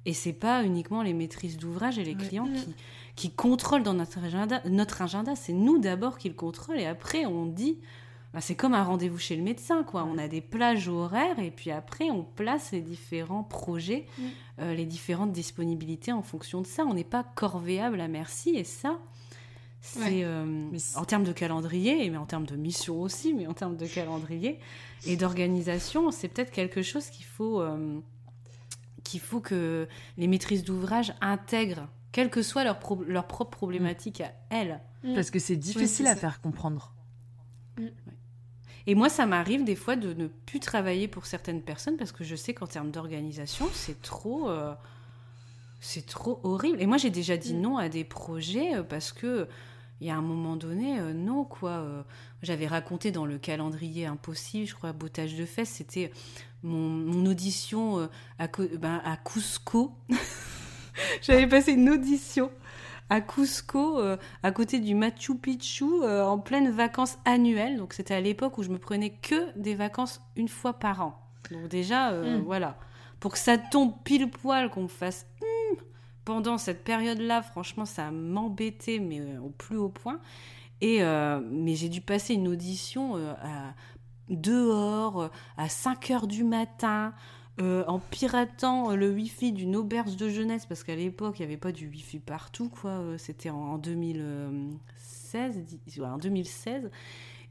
Et 0.08 0.14
c'est 0.14 0.34
pas 0.34 0.64
uniquement 0.64 1.02
les 1.02 1.14
maîtrises 1.14 1.58
d'ouvrage 1.58 1.98
et 1.98 2.04
les 2.04 2.16
clients 2.16 2.46
Mm. 2.48 2.54
qui, 2.54 2.76
qui 3.16 3.32
contrôlent 3.32 3.84
dans 3.84 3.94
notre 3.96 4.24
agenda. 4.24 4.62
Notre 4.66 5.02
agenda, 5.02 5.36
c'est 5.36 5.54
nous 5.54 5.78
d'abord 5.80 6.18
qui 6.18 6.28
le 6.30 6.36
contrôlent 6.36 6.80
et 6.80 6.86
après 6.86 7.26
on 7.26 7.46
dit, 7.48 7.80
bah, 8.36 8.42
c'est 8.42 8.54
comme 8.56 8.74
un 8.76 8.84
rendez-vous 8.84 9.18
chez 9.18 9.36
le 9.36 9.42
médecin, 9.44 9.84
quoi. 9.84 10.04
On 10.04 10.18
a 10.20 10.28
des 10.28 10.42
plages 10.42 10.88
horaires 10.90 11.40
et 11.40 11.50
puis 11.52 11.72
après 11.72 12.12
on 12.12 12.24
place 12.24 12.72
les 12.74 12.82
différents 12.82 13.44
projets, 13.44 14.06
Mm. 14.18 14.24
euh, 14.60 14.74
les 14.76 14.86
différentes 14.86 15.32
disponibilités 15.32 16.12
en 16.12 16.22
fonction 16.22 16.62
de 16.62 16.68
ça. 16.68 16.84
On 16.86 16.94
n'est 16.94 17.04
pas 17.06 17.24
corvéable 17.24 18.02
à 18.02 18.08
merci 18.10 18.50
et 18.52 18.64
ça. 18.66 19.00
C'est 19.82 20.00
Ouais. 20.00 20.24
euh, 20.26 20.68
c'est- 20.78 20.98
en 20.98 21.06
termes 21.06 21.24
de 21.24 21.32
calendrier, 21.32 22.10
mais 22.10 22.18
en 22.18 22.26
termes 22.26 22.46
de 22.48 22.56
mission 22.56 23.02
aussi, 23.02 23.34
mais 23.34 23.48
en 23.48 23.54
termes 23.54 23.78
de 23.78 23.86
calendrier 23.86 24.60
et 25.06 25.16
d'organisation, 25.16 26.12
c'est 26.12 26.28
peut-être 26.28 26.52
quelque 26.52 26.82
chose 26.82 27.06
qu'il 27.12 27.26
faut, 27.26 27.62
euh, 27.62 28.00
qu'il 29.04 29.20
faut 29.20 29.40
que 29.42 29.88
les 30.18 30.28
maîtrises 30.28 30.64
d'ouvrage 30.64 31.14
intègrent, 31.22 31.88
quelle 32.12 32.32
que 32.32 32.42
soit 32.42 32.64
leur, 32.64 32.80
pro- 32.80 33.04
leur 33.08 33.28
propre 33.28 33.52
problématique 33.58 34.22
à 34.22 34.32
elles. 34.50 34.82
Parce 35.14 35.30
que 35.30 35.38
c'est 35.38 35.56
difficile 35.56 36.08
à 36.08 36.16
faire 36.16 36.42
comprendre. 36.42 36.95
Et 38.88 38.96
moi, 38.96 39.10
ça 39.10 39.26
m'arrive 39.26 39.64
des 39.64 39.76
fois 39.76 39.96
de 39.96 40.14
ne 40.14 40.28
plus 40.28 40.60
travailler 40.60 41.08
pour 41.08 41.26
certaines 41.26 41.62
personnes 41.62 41.98
parce 41.98 42.12
que 42.12 42.24
je 42.24 42.36
sais 42.36 42.54
qu'en 42.54 42.68
termes 42.68 42.92
d'organisation, 42.92 43.68
c'est 43.74 44.02
trop, 44.02 44.50
euh, 44.50 44.74
c'est 45.80 46.06
trop 46.06 46.40
horrible. 46.44 46.82
Et 46.82 46.86
moi, 46.86 46.98
j'ai 46.98 47.10
déjà 47.10 47.38
dit 47.38 47.54
Mm. 47.56 47.62
non 47.62 47.78
à 47.78 47.90
des 47.90 48.04
projets 48.04 48.76
euh, 48.76 48.84
parce 48.84 49.12
que 49.12 49.48
il 50.02 50.08
y 50.08 50.10
a 50.10 50.16
un 50.16 50.22
moment 50.22 50.58
donné, 50.58 51.00
euh, 51.00 51.14
non 51.14 51.46
quoi. 51.46 51.70
euh, 51.72 52.04
J'avais 52.44 52.68
raconté 52.68 53.12
dans 53.12 53.26
le 53.26 53.38
calendrier 53.38 54.06
impossible, 54.06 54.68
je 54.68 54.76
crois, 54.76 54.92
bottage 54.94 55.36
de 55.36 55.46
fesses, 55.46 55.70
c'était 55.70 56.12
mon, 56.64 56.78
mon 56.90 57.26
audition 57.26 58.00
euh, 58.00 58.08
à, 58.38 58.48
ben, 58.78 59.02
à 59.06 59.18
Cusco. 59.18 59.94
J'avais 61.22 61.48
passé 61.48 61.72
une 61.74 61.90
audition 61.90 62.52
à 63.10 63.22
Cusco, 63.22 64.00
euh, 64.00 64.18
à 64.44 64.52
côté 64.52 64.80
du 64.80 64.96
Machu 64.96 65.36
Picchu, 65.36 65.86
euh, 66.02 66.26
en 66.26 66.40
pleine 66.40 66.70
vacances 66.72 67.18
annuelles. 67.26 67.78
Donc 67.78 67.94
c'était 67.94 68.14
à 68.16 68.22
l'époque 68.22 68.58
où 68.58 68.64
je 68.64 68.70
me 68.70 68.80
prenais 68.80 69.12
que 69.12 69.58
des 69.58 69.76
vacances 69.76 70.22
une 70.36 70.48
fois 70.48 70.74
par 70.74 71.02
an. 71.02 71.20
Donc 71.52 71.68
déjà, 71.68 72.10
euh, 72.12 72.38
Mm. 72.40 72.42
voilà. 72.44 72.78
Pour 73.20 73.32
que 73.32 73.38
ça 73.38 73.58
tombe 73.58 73.94
pile 74.04 74.30
poil, 74.30 74.70
qu'on 74.70 74.84
me 74.84 74.88
fasse 74.88 75.26
Hum 75.42 75.78
pendant 76.26 76.58
cette 76.58 76.84
période-là, 76.84 77.44
franchement, 77.44 77.86
ça 77.86 78.10
m'embêtait, 78.10 78.98
mais 78.98 79.22
au 79.38 79.50
plus 79.50 79.78
haut 79.78 79.90
point. 79.90 80.20
Et 80.82 81.02
mais 81.04 81.76
j'ai 81.76 81.88
dû 81.88 82.02
passer 82.02 82.34
une 82.34 82.48
audition 82.48 83.16
à 83.16 83.76
dehors 84.30 85.30
à 85.58 85.70
5 85.70 86.10
heures 86.12 86.28
du 86.28 86.44
matin. 86.44 87.14
En 87.62 88.00
piratant 88.00 88.96
le 88.96 89.12
wifi 89.12 89.54
d'une 89.54 89.78
auberge 89.78 90.18
de 90.18 90.28
jeunesse 90.28 90.66
parce 90.66 90.84
qu'à 90.84 90.96
l'époque 90.96 91.40
il 91.40 91.44
n'y 91.44 91.46
avait 91.46 91.58
pas 91.58 91.72
du 91.72 91.88
wifi 91.88 92.20
partout 92.20 92.68
quoi 92.68 93.02
c'était 93.18 93.50
en, 93.50 93.78
2016 93.78 95.64
en 96.02 96.18
2016 96.18 96.92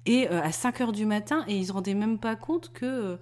et 0.04 0.28
à 0.28 0.52
5 0.52 0.80
heures 0.82 0.92
du 0.92 1.06
matin 1.06 1.42
et 1.48 1.56
ils 1.56 1.66
se 1.66 1.72
rendaient 1.72 1.94
même 1.94 2.18
pas 2.18 2.36
compte 2.36 2.70
que 2.74 3.18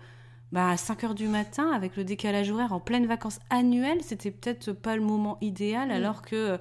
bah, 0.53 0.69
à 0.69 0.77
5 0.77 1.05
heures 1.05 1.15
du 1.15 1.29
matin, 1.29 1.71
avec 1.73 1.97
le 1.97 2.05
décalage 2.05 2.51
horaire 2.51 2.75
en 2.75 2.81
pleine 2.81 3.07
vacances 3.07 3.41
annuelles, 3.49 4.03
c'était 4.03 4.31
peut-être 4.31 4.73
pas 4.73 4.97
le 4.97 5.03
moment 5.03 5.39
idéal, 5.41 5.89
mm. 5.89 5.93
alors 5.93 6.21
que 6.21 6.59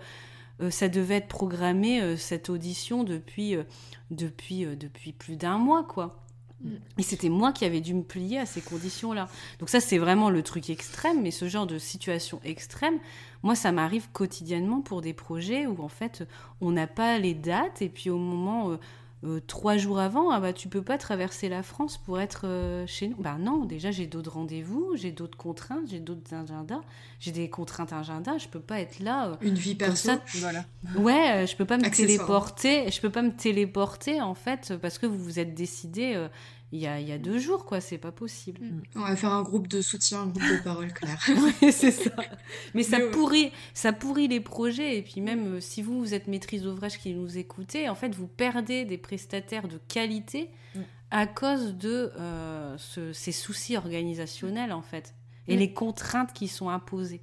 euh, 0.62 0.70
ça 0.70 0.88
devait 0.88 1.16
être 1.16 1.28
programmé, 1.28 2.02
euh, 2.02 2.16
cette 2.16 2.50
audition, 2.50 3.04
depuis, 3.04 3.56
euh, 3.56 3.64
depuis, 4.10 4.66
depuis 4.78 5.12
plus 5.12 5.36
d'un 5.36 5.58
mois, 5.58 5.84
quoi. 5.84 6.24
Mm. 6.64 6.70
Et 6.98 7.04
c'était 7.04 7.30
moi 7.30 7.52
qui 7.52 7.66
avais 7.66 7.82
dû 7.82 7.94
me 7.94 8.04
plier 8.04 8.40
à 8.40 8.46
ces 8.46 8.62
conditions-là. 8.62 9.28
Donc 9.60 9.70
ça, 9.70 9.80
c'est 9.80 9.98
vraiment 9.98 10.30
le 10.30 10.44
truc 10.44 10.70
extrême, 10.70 11.22
mais 11.22 11.32
ce 11.32 11.48
genre 11.48 11.68
de 11.68 11.78
situation 11.78 12.40
extrême, 12.44 13.00
moi, 13.44 13.56
ça 13.56 13.72
m'arrive 13.72 14.10
quotidiennement 14.12 14.82
pour 14.82 15.02
des 15.02 15.14
projets 15.14 15.66
où, 15.66 15.82
en 15.82 15.90
fait, 15.90 16.28
on 16.62 16.72
n'a 16.72 16.88
pas 16.88 17.18
les 17.18 17.34
dates, 17.34 17.82
et 17.82 17.90
puis 17.90 18.10
au 18.10 18.18
moment 18.18 18.78
euh, 19.24 19.40
trois 19.46 19.78
jours 19.78 20.00
avant, 20.00 20.32
ah 20.32 20.40
bah, 20.40 20.52
tu 20.52 20.68
peux 20.68 20.82
pas 20.82 20.98
traverser 20.98 21.48
la 21.48 21.62
France 21.62 22.00
pour 22.00 22.20
être 22.20 22.48
euh, 22.48 22.88
chez 22.88 23.08
nous. 23.08 23.18
Bah 23.18 23.38
non, 23.40 23.66
déjà 23.66 23.92
j'ai 23.92 24.08
d'autres 24.08 24.32
rendez-vous, 24.32 24.96
j'ai 24.96 25.12
d'autres 25.12 25.38
contraintes, 25.38 25.90
j'ai 25.92 26.00
d'autres 26.00 26.34
agendas, 26.34 26.82
j'ai 27.20 27.32
des 27.32 27.48
contraintes 27.48 27.94
agenda, 27.94 28.40
je 28.40 28.48
peux 28.48 28.60
pas 28.60 28.80
être 28.80 29.00
là. 29.00 29.28
Euh, 29.28 29.36
Une 29.42 29.54
vie 29.54 29.76
perso, 29.76 30.12
voilà. 30.36 30.66
Ouais, 30.98 31.46
je 31.48 31.56
peux 31.56 31.66
pas 31.66 31.78
me 31.78 31.90
téléporter, 31.90 32.90
je 32.90 33.00
peux 33.00 33.12
pas 33.12 33.22
me 33.22 33.32
téléporter 33.32 34.22
en 34.22 34.34
fait 34.34 34.74
parce 34.82 34.98
que 34.98 35.06
vous 35.06 35.20
vous 35.20 35.40
êtes 35.40 35.54
décidé 35.54 36.28
il 36.74 36.80
y 36.80 36.88
a, 36.88 37.18
deux 37.18 37.38
jours, 37.38 37.66
quoi. 37.66 37.82
C'est 37.82 37.98
pas 37.98 38.12
possible. 38.12 38.62
Mm. 38.62 38.82
On 38.96 39.02
va 39.02 39.16
faire 39.16 39.34
un 39.34 39.42
groupe 39.42 39.68
de 39.68 39.82
soutien, 39.82 40.22
un 40.22 40.28
groupe 40.28 40.44
de 40.44 40.64
parole, 40.64 40.94
Claire. 40.94 41.22
c'est 41.72 41.92
ça. 41.92 42.12
Mais 42.74 42.84
ça, 42.84 43.00
pourrit, 43.12 43.52
ça 43.74 43.92
pourrit 43.92 44.30
les 44.30 44.40
projets. 44.40 44.98
Et 44.98 45.02
puis 45.02 45.20
même, 45.20 45.56
euh, 45.56 45.60
si 45.60 45.82
vous, 45.82 46.00
vous 46.00 46.14
êtes 46.14 46.28
maîtrise 46.28 46.64
d'ouvrage 46.64 46.98
qui 46.98 47.14
nous 47.14 47.38
écoutez, 47.38 47.90
en 47.90 47.96
fait, 47.96 48.16
vous 48.16 48.28
perdez 48.28 48.86
des 48.86 48.98
prestataires 48.98 49.68
de 49.68 49.80
qualité 49.90 50.50
mm. 50.76 50.80
à 51.12 51.28
cause 51.28 51.76
de 51.76 52.12
euh, 52.18 52.78
ces 52.78 53.34
soucis 53.34 53.76
organisationnels, 53.76 54.72
en 54.72 54.82
fait. 54.82 55.14
Et 55.48 55.58
mm. 55.58 55.60
les 55.60 55.74
contraintes 55.74 56.34
qui 56.34 56.48
sont 56.48 56.70
imposées. 56.70 57.22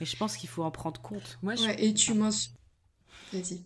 Et 0.00 0.04
je 0.04 0.16
pense 0.16 0.36
qu'il 0.36 0.50
faut 0.50 0.62
en 0.62 0.70
prendre 0.70 1.00
compte. 1.00 1.38
Moi, 1.42 1.54
et 1.78 1.94
tu 1.94 2.12
m'en... 2.12 2.28
Vas-y 3.32 3.64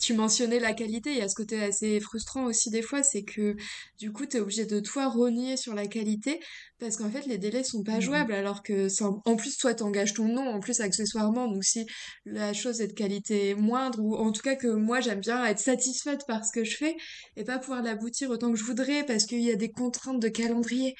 tu 0.00 0.14
mentionnais 0.14 0.58
la 0.58 0.72
qualité, 0.72 1.10
il 1.10 1.18
y 1.18 1.22
a 1.22 1.28
ce 1.28 1.34
côté 1.34 1.62
assez 1.62 2.00
frustrant 2.00 2.44
aussi 2.44 2.70
des 2.70 2.82
fois, 2.82 3.02
c'est 3.02 3.22
que 3.22 3.56
du 3.98 4.12
coup, 4.12 4.26
tu 4.26 4.36
es 4.36 4.40
obligé 4.40 4.66
de 4.66 4.80
toi 4.80 5.08
renier 5.08 5.56
sur 5.56 5.74
la 5.74 5.86
qualité 5.86 6.40
parce 6.78 6.96
qu'en 6.96 7.10
fait, 7.10 7.26
les 7.26 7.38
délais 7.38 7.64
sont 7.64 7.82
pas 7.82 7.98
mmh 7.98 8.02
jouables 8.02 8.32
alors 8.32 8.62
que 8.62 8.88
en 9.02 9.36
plus, 9.36 9.56
toi, 9.56 9.74
t'engages 9.74 10.14
ton 10.14 10.28
nom, 10.28 10.48
en 10.48 10.60
plus, 10.60 10.80
accessoirement. 10.80 11.48
Donc, 11.48 11.64
si 11.64 11.86
la 12.26 12.52
chose 12.52 12.80
est 12.80 12.88
de 12.88 12.92
qualité 12.92 13.54
moindre 13.54 14.00
ou 14.00 14.14
en 14.16 14.32
tout 14.32 14.42
cas 14.42 14.56
que 14.56 14.68
moi, 14.68 15.00
j'aime 15.00 15.20
bien 15.20 15.44
être 15.46 15.60
satisfaite 15.60 16.26
par 16.26 16.44
ce 16.44 16.52
que 16.52 16.64
je 16.64 16.76
fais 16.76 16.96
et 17.36 17.44
pas 17.44 17.58
pouvoir 17.58 17.82
l'aboutir 17.82 18.30
autant 18.30 18.52
que 18.52 18.58
je 18.58 18.64
voudrais 18.64 19.04
parce 19.04 19.24
qu'il 19.24 19.40
y 19.40 19.50
a 19.50 19.56
des 19.56 19.70
contraintes 19.70 20.20
de 20.20 20.28
calendrier. 20.28 20.94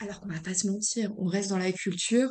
Alors 0.00 0.20
qu'on 0.20 0.28
va 0.28 0.40
pas 0.40 0.54
se 0.54 0.68
mentir, 0.68 1.12
on 1.18 1.26
reste 1.26 1.50
dans 1.50 1.58
la 1.58 1.72
culture. 1.72 2.30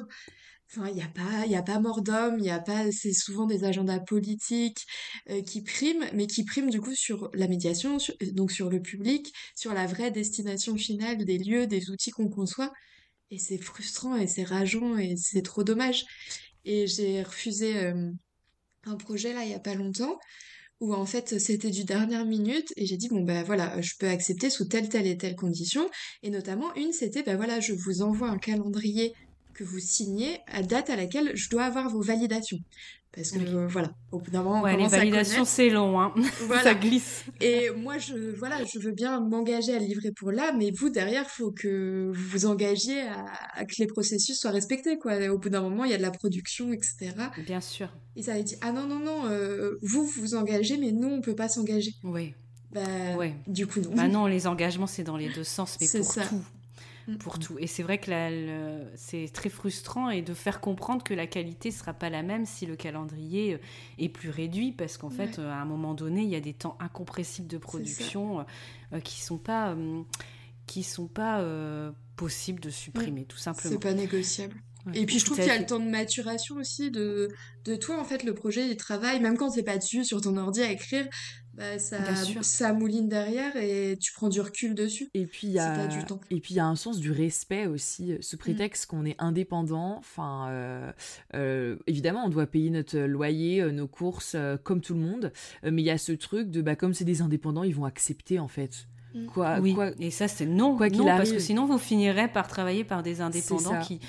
Enfin, 0.70 0.90
il 0.90 0.96
n'y 0.96 1.02
a 1.02 1.08
pas, 1.08 1.46
a 1.58 1.64
pas 1.64 1.80
mort 1.80 2.02
d'homme, 2.02 2.40
il 2.40 2.46
y 2.46 2.50
a 2.50 2.60
pas, 2.60 2.92
c'est 2.92 3.14
souvent 3.14 3.46
des 3.46 3.64
agendas 3.64 4.00
politiques 4.00 4.86
euh, 5.30 5.42
qui 5.42 5.62
priment, 5.62 6.06
mais 6.14 6.28
qui 6.28 6.44
priment 6.44 6.70
du 6.70 6.82
coup 6.82 6.94
sur 6.94 7.30
la 7.34 7.48
médiation, 7.48 7.98
donc 8.34 8.52
sur 8.52 8.70
le 8.70 8.82
public, 8.82 9.34
sur 9.56 9.74
la 9.74 9.88
vraie 9.88 10.12
destination 10.12 10.76
finale 10.76 11.24
des 11.24 11.38
lieux, 11.38 11.68
des 11.68 11.90
outils 11.90 12.12
qu'on 12.12 12.30
conçoit. 12.30 12.74
Et 13.32 13.40
c'est 13.40 13.58
frustrant 13.58 14.16
et 14.18 14.28
c'est 14.28 14.44
rageant 14.44 14.98
et 14.98 15.16
c'est 15.18 15.42
trop 15.42 15.64
dommage. 15.64 16.06
Et 16.66 16.88
j'ai 16.88 17.24
refusé 17.24 17.94
un 18.88 18.96
projet 18.98 19.34
là 19.34 19.44
il 19.44 19.52
y 19.52 19.54
a 19.54 19.60
pas 19.60 19.76
longtemps 19.76 20.18
où 20.80 20.94
en 20.94 21.06
fait 21.06 21.40
c'était 21.40 21.72
du 21.72 21.84
dernière 21.84 22.26
minute 22.26 22.72
et 22.76 22.86
j'ai 22.86 22.98
dit 22.98 23.10
bon 23.10 23.24
ben 23.24 23.44
voilà 23.44 23.82
je 23.82 23.94
peux 24.00 24.08
accepter 24.08 24.50
sous 24.50 24.66
telle 24.66 24.90
telle 24.90 25.08
et 25.08 25.18
telle 25.18 25.36
condition 25.36 25.90
et 26.24 26.30
notamment 26.30 26.74
une 26.76 26.94
c'était 26.94 27.24
ben 27.24 27.36
voilà 27.36 27.60
je 27.60 27.74
vous 27.74 28.02
envoie 28.02 28.30
un 28.30 28.38
calendrier 28.38 29.14
que 29.58 29.64
vous 29.64 29.80
signez 29.80 30.40
à 30.48 30.62
date 30.62 30.90
à 30.90 30.96
laquelle 30.96 31.32
je 31.36 31.50
dois 31.50 31.64
avoir 31.64 31.90
vos 31.90 32.02
validations. 32.02 32.60
Parce 33.18 33.32
que 33.32 33.68
voilà, 33.68 33.90
au 34.12 34.20
bout 34.20 34.30
d'un 34.30 34.44
moment, 34.44 34.62
ouais, 34.62 34.78
les 34.78 34.88
validations 34.88 35.44
c'est 35.44 35.70
long, 35.70 36.00
hein. 36.00 36.14
ça 36.64 36.76
glisse. 36.76 37.26
Et 37.42 37.72
moi, 37.72 37.98
je 37.98 38.14
voilà, 38.38 38.64
je 38.64 38.78
veux 38.78 38.92
bien 38.92 39.20
m'engager 39.22 39.74
à 39.74 39.80
livrer 39.80 40.12
pour 40.12 40.32
là, 40.32 40.54
mais 40.56 40.70
vous 40.70 40.90
derrière, 40.90 41.24
il 41.24 41.30
faut 41.30 41.52
que 41.52 42.12
vous 42.14 42.30
vous 42.30 42.46
engagiez 42.46 43.02
à, 43.56 43.66
que 43.66 43.74
les 43.80 43.88
processus 43.88 44.40
soient 44.40 44.52
respectés, 44.52 45.00
quoi. 45.00 45.18
au 45.30 45.40
bout 45.40 45.50
d'un 45.50 45.62
moment, 45.62 45.84
il 45.84 45.90
y 45.90 45.96
a 45.96 45.98
de 45.98 46.04
la 46.04 46.12
production, 46.12 46.72
etc. 46.72 47.16
Bien 47.44 47.62
sûr. 47.62 47.90
Et 48.16 48.22
ça 48.22 48.34
avait 48.34 48.44
dit 48.44 48.56
ah 48.62 48.72
non 48.72 48.86
non 48.86 49.00
non, 49.00 49.26
euh, 49.26 49.80
vous 49.82 50.06
vous 50.06 50.22
vous 50.22 50.36
engagez, 50.36 50.78
mais 50.78 50.92
nous 50.92 51.08
on 51.08 51.22
peut 51.22 51.36
pas 51.36 51.50
s'engager. 51.50 51.94
Oui. 52.04 52.36
Bah, 52.72 52.82
ouais. 53.18 53.34
Du 53.48 53.66
coup 53.66 53.80
non. 53.80 53.96
Bah 53.96 54.08
non, 54.08 54.28
les 54.28 54.46
engagements 54.46 54.86
c'est 54.86 55.04
dans 55.04 55.18
les 55.18 55.30
deux 55.30 55.44
sens, 55.44 55.78
mais 55.82 55.88
pour 55.88 56.06
ça. 56.06 56.28
tout. 56.28 56.44
Mm. 57.08 57.18
pour 57.18 57.40
tout. 57.40 57.58
Et 57.58 57.68
c'est 57.68 57.84
vrai 57.84 58.00
que 58.00 58.12
c'est 58.96 59.30
très 59.32 59.50
frustrant 59.50 60.10
et 60.10 60.22
de 60.22 60.34
faire 60.34 60.60
comprendre 60.60 61.04
que 61.04 61.14
la 61.14 61.26
qualité 61.26 61.70
ne 61.70 61.74
sera 61.74 61.94
pas 61.94 62.10
la 62.10 62.22
même 62.22 62.46
si 62.46 62.66
le 62.66 62.76
calendrier 62.76 63.54
euh, 63.54 63.58
est 63.98 64.10
plus 64.10 64.30
réduit 64.30 64.74
parce 64.74 64.98
qu'en 64.98 65.10
fait, 65.10 65.40
euh, 65.40 65.50
à 65.50 65.56
un 65.56 65.66
moment 65.66 65.94
donné, 65.94 66.24
il 66.24 66.30
y 66.30 66.36
a 66.36 66.42
des 66.42 66.54
temps 66.54 66.78
incompressibles 66.82 67.48
de 67.48 67.58
production 67.58 68.46
euh, 68.94 69.00
qui 69.00 69.22
sont 69.22 69.38
pas 69.38 69.76
qui 70.66 70.84
sont 70.84 71.08
pas 71.08 71.42
possibles 72.18 72.60
de 72.60 72.70
supprimer, 72.70 73.24
tout 73.24 73.38
simplement. 73.38 73.74
C'est 73.74 73.82
pas 73.82 73.94
négociable. 73.94 74.56
Et 74.94 75.06
puis 75.06 75.20
je 75.20 75.26
trouve 75.26 75.38
qu'il 75.38 75.48
y 75.48 75.52
a 75.52 75.58
le 75.58 75.66
temps 75.66 75.80
de 75.80 75.90
maturation 75.90 76.56
aussi 76.56 76.92
de, 76.92 77.30
de 77.66 77.76
toi 77.76 78.00
en 78.00 78.06
fait 78.06 78.24
le 78.24 78.34
projet 78.34 78.70
il 78.70 78.78
travaille 78.78 79.20
même 79.20 79.38
quand 79.38 79.50
c'est 79.50 79.64
pas 79.64 79.78
dessus 79.78 80.06
sur 80.06 80.22
ton 80.22 80.38
ordi 80.38 80.62
à 80.62 80.72
écrire 80.72 81.06
bah, 81.58 81.80
ça, 81.80 81.98
ça 82.42 82.72
mouline 82.74 83.10
derrière 83.10 83.56
et 83.58 83.98
tu 84.00 84.14
prends 84.14 84.30
du 84.30 84.40
recul 84.42 84.76
dessus. 84.76 85.10
Et 85.16 85.26
puis 85.26 85.48
il 85.48 85.54
y 85.54 85.60
a 85.60 85.88
du 85.88 86.04
temps. 86.06 86.20
et 86.30 86.40
puis 86.40 86.54
il 86.54 86.58
y 86.58 86.60
a 86.60 86.66
un 86.66 86.76
sens 86.76 87.00
du 87.00 87.12
respect 87.12 87.66
aussi, 87.66 88.16
ce 88.22 88.36
mm. 88.36 88.40
prétexte 88.40 88.86
qu'on 88.86 89.06
est 89.06 89.16
indépendant. 89.18 89.98
Enfin, 89.98 90.50
euh, 90.50 90.92
euh, 91.34 91.78
évidemment, 91.88 92.26
on 92.26 92.30
doit 92.30 92.46
payer 92.46 92.70
notre 92.70 93.00
loyer, 93.00 93.62
euh, 93.62 93.72
nos 93.72 93.88
courses 93.88 94.36
comme 94.64 94.82
tout 94.82 94.94
le 94.94 95.00
monde, 95.00 95.32
mais 95.64 95.82
il 95.82 95.86
y 95.86 95.90
a 95.90 95.98
ce 95.98 96.12
truc 96.12 96.52
de 96.52 96.62
bah 96.62 96.76
comme 96.76 96.94
c'est 96.94 97.06
des 97.06 97.22
indépendants, 97.22 97.64
ils 97.64 97.76
vont 97.76 97.86
accepter 97.86 98.38
en 98.40 98.48
fait. 98.48 98.88
Mm. 99.18 99.26
Quoi, 99.28 99.60
oui. 99.60 99.74
Quoi, 99.74 99.92
et 100.00 100.12
ça 100.12 100.28
c'est 100.28 100.46
non, 100.46 100.78
quoi 100.78 100.90
qu'il 100.90 101.04
parce 101.04 101.32
que 101.32 101.40
sinon 101.40 101.66
vous 101.66 101.78
finirez 101.78 102.28
par 102.28 102.48
travailler 102.48 102.84
par 102.84 103.04
des 103.04 103.22
indépendants 103.22 103.80
qui 103.82 104.00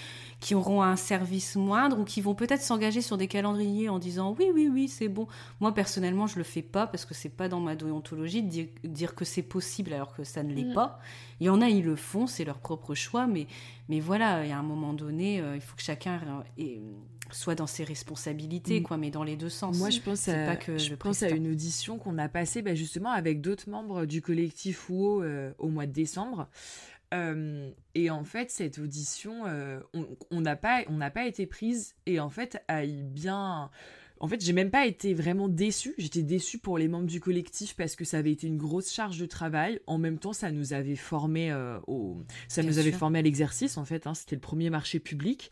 qui 0.40 0.54
auront 0.54 0.82
un 0.82 0.96
service 0.96 1.56
moindre 1.56 1.98
ou 1.98 2.04
qui 2.04 2.20
vont 2.20 2.34
peut-être 2.34 2.62
s'engager 2.62 3.02
sur 3.02 3.16
des 3.16 3.26
calendriers 3.26 3.88
en 3.88 3.98
disant 3.98 4.36
oui, 4.38 4.50
oui, 4.54 4.68
oui, 4.72 4.88
c'est 4.88 5.09
bon. 5.09 5.26
Moi, 5.61 5.74
personnellement, 5.74 6.28
je 6.28 6.38
le 6.38 6.44
fais 6.44 6.62
pas 6.62 6.86
parce 6.86 7.04
que 7.04 7.12
c'est 7.12 7.28
pas 7.28 7.48
dans 7.48 7.59
ma 7.59 7.74
déontologie 7.74 8.42
de 8.42 8.68
dire, 8.84 9.14
que 9.16 9.24
c'est 9.24 9.42
possible 9.42 9.92
alors 9.92 10.14
que 10.14 10.22
ça 10.22 10.44
ne 10.44 10.54
l'est 10.54 10.70
mm. 10.70 10.74
pas. 10.74 11.00
Il 11.40 11.46
y 11.46 11.50
en 11.50 11.61
a, 11.61 11.68
ils 11.68 11.84
le 11.84 11.96
font, 11.96 12.28
c'est 12.28 12.44
leur 12.44 12.59
propre 12.59 12.94
choix, 12.94 13.26
mais, 13.26 13.48
mais 13.88 13.98
voilà, 13.98 14.44
il 14.44 14.50
y 14.50 14.52
a 14.52 14.59
un 14.59 14.62
moment 14.62 14.92
donné, 14.92 15.40
euh, 15.40 15.56
il 15.56 15.61
faut 15.61 15.74
que 15.74 15.82
chacun 15.82 16.20
soit 17.33 17.55
dans 17.55 17.66
ses 17.66 17.85
responsabilités, 17.85 18.81
mm. 18.81 18.83
quoi, 18.83 18.97
mais 18.97 19.11
dans 19.11 19.24
les 19.24 19.37
deux 19.37 19.49
sens. 19.49 19.79
Moi, 19.79 19.91
je 19.91 20.01
pense, 20.01 20.29
à, 20.29 20.47
pas 20.47 20.57
que 20.57 20.79
je 20.79 20.95
pense 20.95 21.22
à 21.22 21.31
une 21.31 21.49
audition 21.49 21.99
qu'on 21.99 22.18
a 22.18 22.29
passée 22.29 22.62
bah, 22.62 22.74
justement 22.74 23.11
avec 23.11 23.41
d'autres 23.41 23.68
membres 23.68 24.07
du 24.07 24.22
collectif 24.22 24.91
WO 24.91 25.22
euh, 25.22 25.53
au 25.59 25.68
mois 25.68 25.87
de 25.87 25.93
décembre. 25.93 26.49
Euh, 27.14 27.70
et 27.95 28.11
en 28.11 28.24
fait, 28.24 28.51
cette 28.51 28.79
audition, 28.79 29.47
euh, 29.47 29.81
on 30.31 30.41
n'a 30.41 30.57
pas, 30.57 30.83
on 30.89 30.95
n'a 30.95 31.11
pas 31.11 31.26
été 31.26 31.47
prise. 31.47 31.95
Et 32.07 32.20
en 32.20 32.31
fait, 32.31 32.62
a 32.68 32.85
bien. 32.87 33.70
En 34.21 34.29
fait, 34.29 34.45
j'ai 34.45 34.53
même 34.53 34.71
pas 34.71 34.87
été 34.87 35.14
vraiment 35.14 35.49
déçue. 35.49 35.95
J'étais 35.99 36.23
déçue 36.23 36.59
pour 36.59 36.79
les 36.79 36.89
membres 36.89 37.07
du 37.07 37.21
collectif 37.21 37.75
parce 37.77 37.97
que 37.97 38.05
ça 38.05 38.19
avait 38.19 38.33
été 38.33 38.47
une 38.47 38.57
grosse 38.57 38.93
charge 38.93 39.19
de 39.19 39.27
travail. 39.27 39.81
En 39.87 39.99
même 39.99 40.19
temps, 40.19 40.33
ça 40.33 40.51
nous 40.51 40.73
avait 40.73 40.97
formé 40.97 41.51
euh, 41.51 41.79
au, 41.87 42.23
ça 42.49 42.62
nous 42.62 42.79
avait 42.79 42.93
formé 42.93 43.21
à 43.21 43.23
l'exercice. 43.23 43.77
En 43.77 43.85
fait, 43.85 44.07
hein. 44.07 44.14
c'était 44.14 44.37
le 44.37 44.41
premier 44.41 44.71
marché 44.71 44.99
public. 44.99 45.51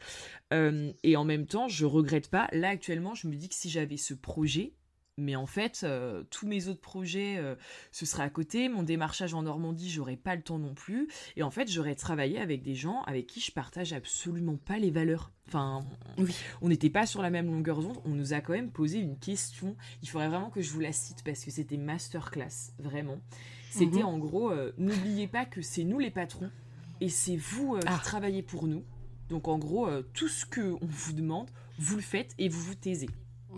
et 0.53 1.17
en 1.17 1.25
même 1.25 1.47
temps, 1.47 1.69
je 1.69 1.85
regrette 1.85 2.29
pas. 2.29 2.49
Là, 2.53 2.69
actuellement, 2.69 3.15
je 3.15 3.29
me 3.29 3.35
dis 3.35 3.49
que 3.49 3.55
si 3.55 3.71
j'avais 3.71 3.97
ce 3.97 4.15
projet, 4.15 4.73
mais 5.19 5.35
en 5.35 5.47
fait, 5.47 5.81
euh, 5.83 6.25
tous 6.31 6.47
mes 6.47 6.69
autres 6.69 6.81
projets, 6.81 7.39
euh, 7.39 7.55
ce 7.91 8.05
serait 8.05 8.23
à 8.23 8.29
côté. 8.29 8.69
Mon 8.69 8.83
démarchage 8.83 9.33
en 9.33 9.43
Normandie, 9.43 9.89
j'aurais 9.89 10.17
pas 10.17 10.37
le 10.37 10.43
temps 10.43 10.59
non 10.59 10.75
plus. 10.75 11.09
Et 11.37 11.43
en 11.43 11.51
fait, 11.51 11.71
j'aurais 11.71 11.95
travaillé 11.95 12.39
avec 12.39 12.63
des 12.63 12.75
gens 12.75 13.01
avec 13.03 13.27
qui 13.27 13.41
je 13.41 13.51
partage 13.51 13.95
absolument 13.95 14.59
pas 14.59 14.79
les 14.79 14.91
valeurs. 14.91 15.33
Enfin, 15.49 15.87
on 16.61 16.69
n'était 16.69 16.91
pas 16.91 17.07
sur 17.07 17.23
la 17.23 17.31
même 17.31 17.47
longueur 17.47 17.81
d'onde. 17.81 17.99
On 18.05 18.11
nous 18.11 18.35
a 18.35 18.41
quand 18.43 18.53
même 18.53 18.71
posé 18.71 18.99
une 18.99 19.19
question. 19.19 19.75
Il 20.03 20.09
faudrait 20.09 20.29
vraiment 20.29 20.51
que 20.51 20.61
je 20.61 20.71
vous 20.71 20.81
la 20.81 20.93
cite 20.93 21.23
parce 21.25 21.45
que 21.45 21.51
c'était 21.51 21.79
masterclass, 21.79 22.73
vraiment. 22.79 23.19
C'était 23.71 24.01
mhm. 24.01 24.07
en 24.07 24.19
gros, 24.19 24.51
euh, 24.51 24.73
n'oubliez 24.77 25.29
pas 25.29 25.47
que 25.47 25.63
c'est 25.63 25.85
nous 25.85 25.99
les 25.99 26.11
patrons 26.11 26.51
et 27.01 27.09
c'est 27.09 27.37
vous 27.37 27.79
qui 27.79 27.87
ah. 27.87 28.01
travaillez 28.03 28.43
pour 28.43 28.67
nous. 28.67 28.85
Donc 29.31 29.49
en 29.49 29.59
gros, 29.59 29.89
tout 30.13 30.29
ce 30.29 30.45
que 30.47 30.77
on 30.81 30.87
vous 30.87 31.13
demande, 31.13 31.51
vous 31.79 31.97
le 31.97 32.03
faites 32.03 32.35
et 32.39 32.49
vous 32.49 32.61
vous 32.61 32.75
taisez. 32.75 33.09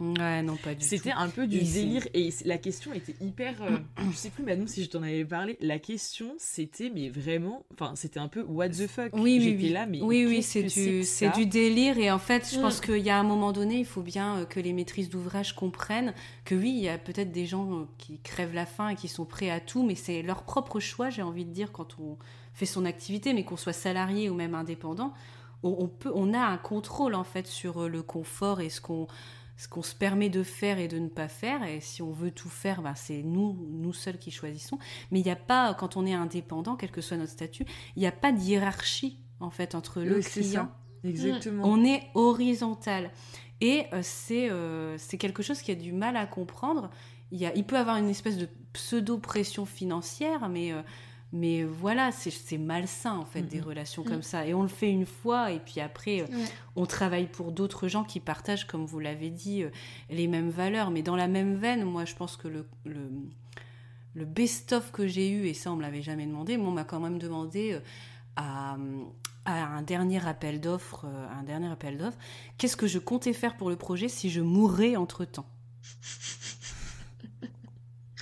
Ouais, 0.00 0.42
non, 0.42 0.56
pas 0.56 0.74
du 0.74 0.80
tout. 0.80 0.86
C'était 0.86 1.12
un 1.12 1.28
peu 1.28 1.46
du 1.46 1.58
délire 1.58 2.06
et 2.14 2.30
la 2.44 2.58
question 2.58 2.92
était 2.92 3.14
hyper. 3.20 3.54
Euh, 3.62 3.78
je 4.10 4.16
sais 4.16 4.30
plus, 4.30 4.44
Manon, 4.44 4.66
si 4.66 4.84
je 4.84 4.90
t'en 4.90 5.02
avais 5.02 5.24
parlé. 5.24 5.56
La 5.60 5.78
question, 5.78 6.34
c'était, 6.38 6.90
mais 6.94 7.08
vraiment, 7.08 7.64
enfin, 7.72 7.92
c'était 7.94 8.20
un 8.20 8.28
peu 8.28 8.42
what 8.42 8.70
the 8.70 8.86
fuck? 8.86 9.10
Oui, 9.14 9.38
oui, 9.40 9.56
oui. 9.58 9.68
là, 9.70 9.86
mais. 9.86 10.00
Oui, 10.00 10.26
oui, 10.26 10.42
c'est 10.42 10.62
du, 10.62 11.04
c'est 11.04 11.30
du 11.34 11.46
délire 11.46 11.98
et 11.98 12.10
en 12.10 12.18
fait, 12.18 12.48
je 12.52 12.60
pense 12.60 12.78
mm. 12.78 12.84
qu'il 12.84 12.98
y 12.98 13.10
a 13.10 13.18
un 13.18 13.24
moment 13.24 13.52
donné, 13.52 13.78
il 13.78 13.86
faut 13.86 14.02
bien 14.02 14.38
euh, 14.38 14.44
que 14.44 14.60
les 14.60 14.72
maîtrises 14.72 15.08
d'ouvrage 15.08 15.54
comprennent 15.54 16.14
que 16.44 16.54
oui, 16.54 16.70
il 16.70 16.82
y 16.82 16.88
a 16.88 16.98
peut-être 16.98 17.32
des 17.32 17.46
gens 17.46 17.72
euh, 17.72 17.84
qui 17.98 18.20
crèvent 18.20 18.54
la 18.54 18.66
faim 18.66 18.90
et 18.90 18.96
qui 18.96 19.08
sont 19.08 19.24
prêts 19.24 19.50
à 19.50 19.60
tout, 19.60 19.84
mais 19.84 19.94
c'est 19.94 20.22
leur 20.22 20.42
propre 20.42 20.80
choix, 20.80 21.10
j'ai 21.10 21.22
envie 21.22 21.44
de 21.44 21.52
dire, 21.52 21.72
quand 21.72 21.98
on 21.98 22.16
fait 22.54 22.66
son 22.66 22.84
activité, 22.84 23.32
mais 23.34 23.44
qu'on 23.44 23.56
soit 23.56 23.72
salarié 23.72 24.30
ou 24.30 24.34
même 24.34 24.54
indépendant. 24.54 25.12
On, 25.64 25.88
peut, 25.88 26.12
on 26.14 26.34
a 26.34 26.38
un 26.38 26.56
contrôle 26.56 27.16
en 27.16 27.24
fait 27.24 27.48
sur 27.48 27.88
le 27.88 28.00
confort 28.00 28.60
et 28.60 28.70
ce 28.70 28.80
qu'on 28.80 29.08
ce 29.58 29.68
qu'on 29.68 29.82
se 29.82 29.94
permet 29.94 30.30
de 30.30 30.42
faire 30.42 30.78
et 30.78 30.88
de 30.88 30.98
ne 30.98 31.08
pas 31.08 31.28
faire. 31.28 31.64
Et 31.64 31.80
si 31.80 32.00
on 32.00 32.12
veut 32.12 32.30
tout 32.30 32.48
faire, 32.48 32.80
ben 32.80 32.94
c'est 32.94 33.22
nous, 33.22 33.58
nous 33.70 33.92
seuls 33.92 34.16
qui 34.16 34.30
choisissons. 34.30 34.78
Mais 35.10 35.18
il 35.18 35.24
n'y 35.24 35.30
a 35.30 35.36
pas, 35.36 35.74
quand 35.74 35.96
on 35.96 36.06
est 36.06 36.14
indépendant, 36.14 36.76
quel 36.76 36.92
que 36.92 37.00
soit 37.00 37.16
notre 37.16 37.32
statut, 37.32 37.66
il 37.96 38.00
n'y 38.00 38.06
a 38.06 38.12
pas 38.12 38.32
de 38.32 38.40
hiérarchie 38.40 39.18
en 39.40 39.50
fait 39.50 39.74
entre 39.74 40.00
le 40.00 40.20
client. 40.20 40.70
Exactement. 41.04 41.64
On 41.66 41.84
est 41.84 42.04
horizontal. 42.14 43.10
Et 43.60 43.86
euh, 43.92 44.00
c'est 44.02 44.48
euh, 44.48 44.96
c'est 44.98 45.18
quelque 45.18 45.42
chose 45.42 45.60
qui 45.60 45.72
a 45.72 45.74
du 45.74 45.92
mal 45.92 46.16
à 46.16 46.26
comprendre. 46.26 46.90
Il, 47.32 47.38
y 47.38 47.46
a, 47.46 47.54
il 47.54 47.64
peut 47.64 47.76
avoir 47.76 47.96
une 47.96 48.08
espèce 48.08 48.38
de 48.38 48.48
pseudo-pression 48.72 49.66
financière, 49.66 50.48
mais 50.48 50.72
euh, 50.72 50.82
mais 51.30 51.62
voilà, 51.62 52.10
c'est 52.10 52.56
malsain 52.56 53.14
en 53.14 53.26
fait 53.26 53.42
des 53.42 53.60
relations 53.60 54.02
comme 54.02 54.22
ça. 54.22 54.46
Et 54.46 54.54
on 54.54 54.62
le 54.62 54.68
fait 54.68 54.90
une 54.90 55.04
fois 55.04 55.52
et 55.52 55.60
puis 55.60 55.80
après, 55.80 56.22
euh, 56.22 56.26
on 56.74 56.86
travaille 56.86 57.26
pour 57.26 57.52
d'autres 57.52 57.86
gens 57.86 58.02
qui 58.02 58.18
partagent, 58.18 58.66
comme 58.66 58.86
vous 58.86 58.98
l'avez 58.98 59.28
dit, 59.28 59.62
euh, 59.62 59.70
les 60.08 60.26
mêmes 60.26 60.48
valeurs. 60.48 60.90
Mais 60.90 61.02
dans 61.02 61.16
la 61.16 61.28
même 61.28 61.56
veine, 61.56 61.84
moi 61.84 62.06
je 62.06 62.14
pense 62.14 62.36
que 62.38 62.48
le, 62.48 62.66
le, 62.86 64.24
best-of 64.24 64.90
que 64.90 65.06
j'ai 65.06 65.30
eu, 65.30 65.46
et 65.46 65.54
ça 65.54 65.70
on 65.70 65.76
me 65.76 65.82
l'avait 65.82 66.02
jamais 66.02 66.26
demandé, 66.26 66.56
moi 66.56 66.68
on 66.68 66.72
m'a 66.72 66.84
quand 66.84 67.00
même 67.00 67.18
demandé 67.18 67.74
euh, 67.74 67.80
à, 68.36 68.78
à, 69.44 69.66
un 69.66 69.82
dernier 69.82 70.26
appel 70.26 70.62
d'offres, 70.62 71.04
un 71.04 71.42
dernier 71.42 71.68
appel 71.68 71.98
d'offres, 71.98 72.18
qu'est-ce 72.56 72.76
que 72.76 72.86
je 72.86 72.98
comptais 72.98 73.34
faire 73.34 73.56
pour 73.56 73.68
le 73.68 73.76
projet 73.76 74.08
si 74.08 74.30
je 74.30 74.40
mourais 74.40 74.96
entre-temps? 74.96 75.46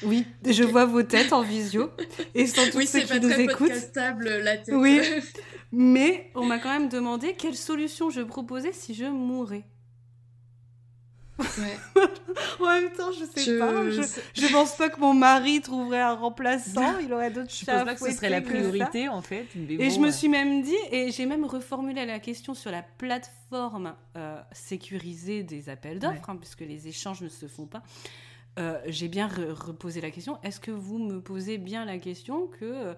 Oui, 0.03 0.27
je 0.45 0.63
vois 0.63 0.85
vos 0.85 1.03
têtes 1.03 1.33
en 1.33 1.43
visio 1.43 1.91
et 2.35 2.47
sans 2.47 2.71
tous 2.71 2.87
ceux 2.87 3.01
qui 3.01 3.21
nous 3.21 3.33
écoutent. 3.33 3.71
la 3.95 4.57
tête. 4.59 4.75
Oui, 4.75 5.01
mais 5.73 6.31
on 6.35 6.45
m'a 6.45 6.59
quand 6.59 6.73
même 6.73 6.89
demandé 6.89 7.35
quelle 7.35 7.57
solution 7.57 8.11
je 8.11 8.21
proposais 8.21 8.73
si 8.73 8.95
je 8.95 9.07
mourais. 9.07 9.65
Ouais. 11.39 11.77
en 12.61 12.67
même 12.67 12.93
temps, 12.93 13.11
je 13.13 13.25
sais 13.25 13.59
pas. 13.59 13.91
Je, 13.91 14.03
je, 14.35 14.53
pense 14.53 14.75
pas 14.75 14.89
que 14.89 14.99
mon 14.99 15.13
mari 15.13 15.61
trouverait 15.61 16.01
un 16.01 16.15
remplaçant. 16.15 16.99
Il 17.03 17.13
aurait 17.13 17.31
d'autres 17.31 17.51
choses. 17.51 17.61
Je 17.61 17.73
pense 17.73 17.85
pas 17.85 17.95
que 17.95 18.11
ce 18.11 18.17
serait 18.17 18.31
la 18.31 18.41
priorité 18.41 19.09
en 19.09 19.21
fait. 19.21 19.47
et 19.69 19.91
je 19.91 20.01
me 20.01 20.11
suis 20.11 20.29
même 20.29 20.63
dit, 20.63 20.77
et 20.91 21.11
j'ai 21.11 21.27
même 21.27 21.45
reformulé 21.45 22.07
la 22.07 22.21
question 22.21 22.55
sur 22.55 22.71
la 22.71 22.83
plateforme 22.83 23.95
euh, 24.17 24.41
sécurisée 24.53 25.43
des 25.43 25.69
appels 25.69 25.99
d'offres, 25.99 26.31
hein, 26.31 26.37
puisque 26.37 26.61
les 26.61 26.89
échanges 26.89 27.21
ne 27.21 27.29
se 27.29 27.47
font 27.47 27.67
pas. 27.67 27.83
Euh, 28.59 28.81
j'ai 28.87 29.09
bien 29.09 29.29
reposé 29.29 30.01
la 30.01 30.11
question. 30.11 30.39
Est-ce 30.43 30.61
que 30.61 30.71
vous 30.71 30.99
me 30.99 31.21
posez 31.21 31.59
bien 31.59 31.85
la 31.85 31.99
question 31.99 32.47
que 32.47 32.65
euh, 32.65 32.95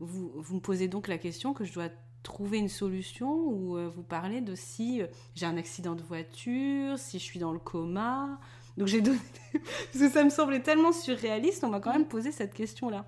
vous, 0.00 0.32
vous, 0.36 0.54
me 0.56 0.60
posez 0.60 0.88
donc 0.88 1.06
la 1.06 1.18
question 1.18 1.52
que 1.52 1.64
je 1.64 1.72
dois 1.72 1.90
trouver 2.22 2.58
une 2.58 2.70
solution 2.70 3.30
ou 3.30 3.76
euh, 3.76 3.88
vous 3.88 4.02
parlez 4.02 4.40
de 4.40 4.54
si 4.54 5.02
j'ai 5.34 5.44
un 5.46 5.58
accident 5.58 5.94
de 5.94 6.02
voiture, 6.02 6.98
si 6.98 7.18
je 7.18 7.24
suis 7.24 7.38
dans 7.38 7.52
le 7.52 7.58
coma. 7.58 8.40
Donc 8.76 8.88
j'ai 8.88 9.00
donné 9.00 9.18
parce 9.52 9.98
que 9.98 10.10
ça 10.10 10.24
me 10.24 10.30
semblait 10.30 10.60
tellement 10.60 10.92
surréaliste, 10.92 11.64
on 11.64 11.68
m'a 11.68 11.80
quand 11.80 11.92
même 11.92 12.06
posé 12.06 12.32
cette 12.32 12.54
question-là. 12.54 13.06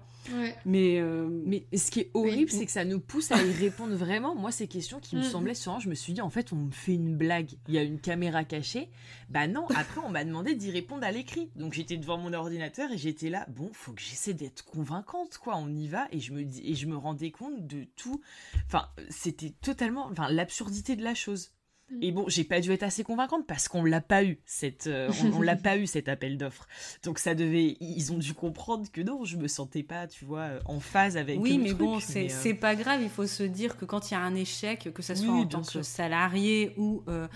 Mais, 0.64 1.00
euh, 1.00 1.28
mais 1.44 1.66
ce 1.76 1.90
qui 1.90 2.00
est 2.00 2.10
horrible, 2.14 2.50
c'est 2.50 2.64
que 2.66 2.72
ça 2.72 2.84
nous 2.84 3.00
pousse 3.00 3.30
à 3.30 3.42
y 3.42 3.52
répondre 3.52 3.94
vraiment. 3.94 4.34
Moi, 4.34 4.50
ces 4.52 4.66
questions 4.68 5.00
qui 5.00 5.16
me 5.16 5.22
semblaient 5.22 5.54
souvent, 5.54 5.80
je 5.80 5.88
me 5.88 5.94
suis 5.94 6.12
dit, 6.12 6.20
en 6.20 6.30
fait, 6.30 6.52
on 6.52 6.56
me 6.56 6.70
fait 6.70 6.94
une 6.94 7.16
blague. 7.16 7.50
Il 7.68 7.74
y 7.74 7.78
a 7.78 7.82
une 7.82 8.00
caméra 8.00 8.44
cachée. 8.44 8.88
Bah 9.28 9.46
non, 9.46 9.66
après, 9.74 10.00
on 10.04 10.10
m'a 10.10 10.24
demandé 10.24 10.54
d'y 10.54 10.70
répondre 10.70 11.04
à 11.04 11.10
l'écrit. 11.10 11.50
Donc 11.56 11.72
j'étais 11.74 11.96
devant 11.96 12.18
mon 12.18 12.32
ordinateur 12.32 12.90
et 12.92 12.98
j'étais 12.98 13.30
là, 13.30 13.46
bon, 13.48 13.70
faut 13.72 13.92
que 13.92 14.00
j'essaie 14.00 14.34
d'être 14.34 14.64
convaincante, 14.64 15.38
quoi. 15.38 15.56
On 15.56 15.68
y 15.68 15.88
va. 15.88 16.08
Et 16.10 16.20
je 16.20 16.32
me, 16.32 16.44
dis, 16.44 16.62
et 16.64 16.74
je 16.74 16.86
me 16.86 16.96
rendais 16.96 17.30
compte 17.30 17.66
de 17.66 17.84
tout. 17.96 18.20
Enfin, 18.66 18.88
c'était 19.10 19.50
totalement 19.60 20.06
enfin, 20.10 20.28
l'absurdité 20.30 20.96
de 20.96 21.02
la 21.02 21.14
chose. 21.14 21.52
Et 22.01 22.12
bon, 22.12 22.24
j'ai 22.28 22.45
pas 22.45 22.61
dû 22.61 22.72
être 22.72 22.82
assez 22.82 23.05
convaincante 23.05 23.47
parce 23.47 23.68
qu'on 23.68 23.85
l'a 23.85 24.01
pas 24.01 24.24
eu 24.24 24.39
cette, 24.47 24.87
euh, 24.87 25.11
on, 25.35 25.43
l'a 25.43 25.57
pas 25.57 25.76
eu 25.76 25.87
cet 25.87 26.09
appel 26.09 26.39
d'offres. 26.39 26.66
Donc 27.03 27.18
ça 27.18 27.35
devait, 27.35 27.76
ils 27.80 28.12
ont 28.12 28.18
dû 28.18 28.35
comprendre 28.35 28.91
que 28.91 29.01
non, 29.01 29.24
je 29.24 29.37
me 29.37 29.49
sentais 29.49 29.82
pas, 29.82 30.07
tu 30.07 30.24
vois, 30.24 30.49
en 30.64 30.80
phase 30.80 31.16
avec. 31.16 31.39
Oui, 31.41 31.59
mais 31.59 31.74
bon, 31.74 32.01
c'est 32.01 32.30
euh, 32.30 32.37
c'est 32.43 32.55
pas 32.55 32.74
grave. 32.74 33.01
Il 33.03 33.11
faut 33.11 33.26
se 33.26 33.43
dire 33.43 33.76
que 33.76 33.85
quand 33.85 34.11
il 34.11 34.14
y 34.14 34.16
a 34.16 34.20
un 34.20 34.35
échec, 34.35 34.93
que 34.93 35.03
ça 35.03 35.14
soit 35.14 35.32
en 35.32 35.47
tant 35.47 35.62
que 35.62 35.82
salarié 35.82 36.72
ou 36.76 37.03
euh, 37.09 37.28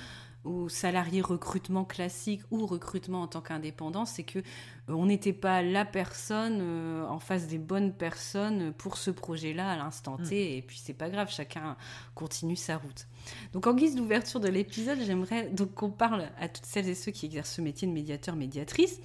ou 0.49 0.69
salarié 0.69 1.21
recrutement 1.21 1.85
classique 1.85 2.43
ou 2.51 2.67
recrutement 2.67 3.23
en 3.23 3.27
tant 3.27 3.41
qu'indépendant, 3.41 4.05
c'est 4.05 4.23
que 4.23 4.41
on 4.89 5.07
n'était 5.07 5.35
pas 5.35 5.63
la 5.63 5.85
personne 5.85 6.63
en 7.09 7.19
face 7.19 7.47
des 7.47 7.59
bonnes 7.59 7.93
personnes 7.93 8.73
pour 8.73 8.97
ce 8.97 9.11
projet-là 9.11 9.73
à 9.73 9.77
l'instant 9.77 10.17
T. 10.17 10.25
Mm. 10.25 10.59
Et 10.59 10.63
puis 10.63 10.81
c'est 10.83 10.95
pas 10.95 11.11
grave, 11.11 11.31
chacun 11.31 11.77
continue 12.15 12.57
sa 12.57 12.79
route. 12.79 13.07
Donc 13.53 13.67
en 13.67 13.75
guise 13.75 13.95
d'ouverture 13.95 14.41
de 14.41 14.49
l'épisode, 14.49 14.99
j'aimerais 15.05 15.51
donc 15.51 15.75
qu'on 15.75 15.91
parle 15.91 16.31
à 16.41 16.49
toutes 16.49 16.67
celles 16.67 16.89
et 16.89 16.95
ceux 16.95 17.13
qui 17.13 17.27
exercent 17.27 17.55
ce 17.55 17.61
métier 17.61 17.87
de 17.87 17.93
médiateur, 17.93 18.35
médiatrice. 18.35 19.01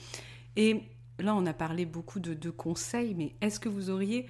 Et 0.56 0.84
là, 1.20 1.36
on 1.36 1.46
a 1.46 1.54
parlé 1.54 1.86
beaucoup 1.86 2.20
de, 2.20 2.50
conseils, 2.50 3.14
mais 3.16 3.36
est-ce 3.42 3.60
que 3.60 3.70
vous 3.70 3.90
auriez 3.90 4.28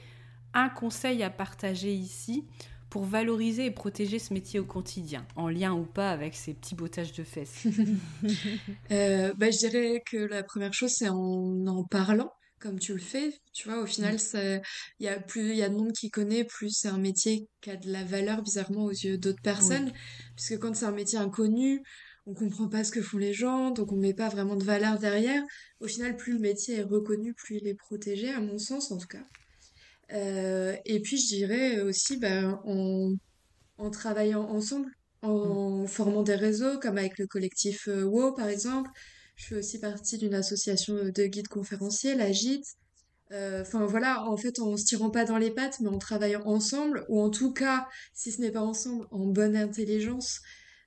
un 0.54 0.70
conseil 0.70 1.24
à 1.24 1.30
partager 1.30 1.94
ici 1.94 2.46
pour 2.94 3.06
valoriser 3.06 3.66
et 3.66 3.72
protéger 3.72 4.20
ce 4.20 4.36
métier 4.36 4.60
au 4.60 4.66
quotidien, 4.66 5.26
en 5.36 5.50
lien 5.50 5.74
ou 5.74 5.84
pas 5.84 6.12
avec 6.12 6.36
ces 6.36 6.54
petits 6.54 6.76
bottages 6.76 7.12
de 7.12 7.24
fesses 7.24 7.66
euh, 8.92 9.34
bah, 9.34 9.50
Je 9.50 9.58
dirais 9.58 10.04
que 10.06 10.18
la 10.18 10.44
première 10.44 10.76
chose, 10.76 10.92
c'est 10.92 11.10
en 11.10 11.66
en 11.66 11.84
parlant 11.86 12.32
comme 12.60 12.78
tu 12.78 12.94
le 12.94 13.00
fais, 13.00 13.34
tu 13.52 13.68
vois, 13.68 13.82
au 13.82 13.88
final, 13.88 14.16
mm. 14.16 14.62
il 15.00 15.06
y 15.06 15.10
a 15.10 15.20
plus 15.20 15.50
il 15.50 15.58
y 15.58 15.64
a 15.64 15.70
de 15.70 15.76
monde 15.76 15.92
qui 15.92 16.12
connaît, 16.12 16.46
plus 16.46 16.70
c'est 16.70 16.88
un 16.88 17.00
métier 17.00 17.50
qui 17.62 17.72
a 17.72 17.78
de 17.78 17.92
la 17.92 18.04
valeur 18.04 18.44
bizarrement 18.44 18.86
aux 18.86 18.92
yeux 18.92 19.18
d'autres 19.18 19.42
personnes, 19.42 19.92
puisque 20.36 20.60
quand 20.60 20.76
c'est 20.76 20.86
un 20.86 20.92
métier 20.92 21.18
inconnu, 21.18 21.82
on 22.28 22.36
comprend 22.36 22.70
pas 22.70 22.84
ce 22.84 22.92
que 22.92 23.02
font 23.02 23.18
les 23.18 23.34
gens, 23.34 23.72
donc 23.72 23.92
on 23.92 23.98
met 23.98 24.14
pas 24.14 24.30
vraiment 24.30 24.56
de 24.56 24.64
valeur 24.64 25.00
derrière. 25.00 25.42
Au 25.82 25.88
final, 25.88 26.16
plus 26.16 26.34
le 26.34 26.40
métier 26.40 26.76
est 26.76 26.84
reconnu, 26.84 27.34
plus 27.34 27.58
il 27.58 27.68
est 27.68 27.74
protégé, 27.74 28.30
à 28.30 28.40
mon 28.40 28.60
sens 28.60 28.92
en 28.92 29.00
tout 29.00 29.08
cas. 29.08 29.26
Euh, 30.12 30.76
et 30.86 31.02
puis 31.02 31.18
je 31.18 31.28
dirais 31.28 31.82
aussi, 31.82 32.18
ben, 32.18 32.60
en, 32.66 33.90
travaillant 33.92 34.44
ensemble, 34.50 34.92
en 35.22 35.84
mm. 35.84 35.88
formant 35.88 36.24
des 36.24 36.36
réseaux, 36.36 36.80
comme 36.80 36.98
avec 36.98 37.18
le 37.18 37.28
collectif 37.28 37.88
euh, 37.88 38.04
WO 38.04 38.34
par 38.34 38.48
exemple, 38.48 38.90
je 39.36 39.48
fais 39.48 39.56
aussi 39.56 39.80
partie 39.80 40.18
d'une 40.18 40.36
association 40.36 40.94
de 40.94 41.26
guides 41.26 41.48
conférenciers, 41.48 42.16
la 42.16 42.32
GIT. 42.32 42.64
Euh, 43.32 43.62
enfin 43.62 43.86
voilà, 43.86 44.28
en 44.30 44.38
fait, 44.38 44.60
en 44.60 44.78
se 44.78 44.86
tirant 44.86 45.10
pas 45.10 45.26
dans 45.26 45.38
les 45.38 45.50
pattes, 45.50 45.80
mais 45.80 45.90
en 45.90 45.98
travaillant 45.98 46.44
ensemble, 46.46 47.04
ou 47.10 47.20
en 47.20 47.30
tout 47.30 47.52
cas, 47.52 47.88
si 48.14 48.32
ce 48.32 48.42
n'est 48.42 48.52
pas 48.52 48.62
ensemble, 48.62 49.08
en 49.12 49.26
bonne 49.26 49.56
intelligence. 49.56 50.40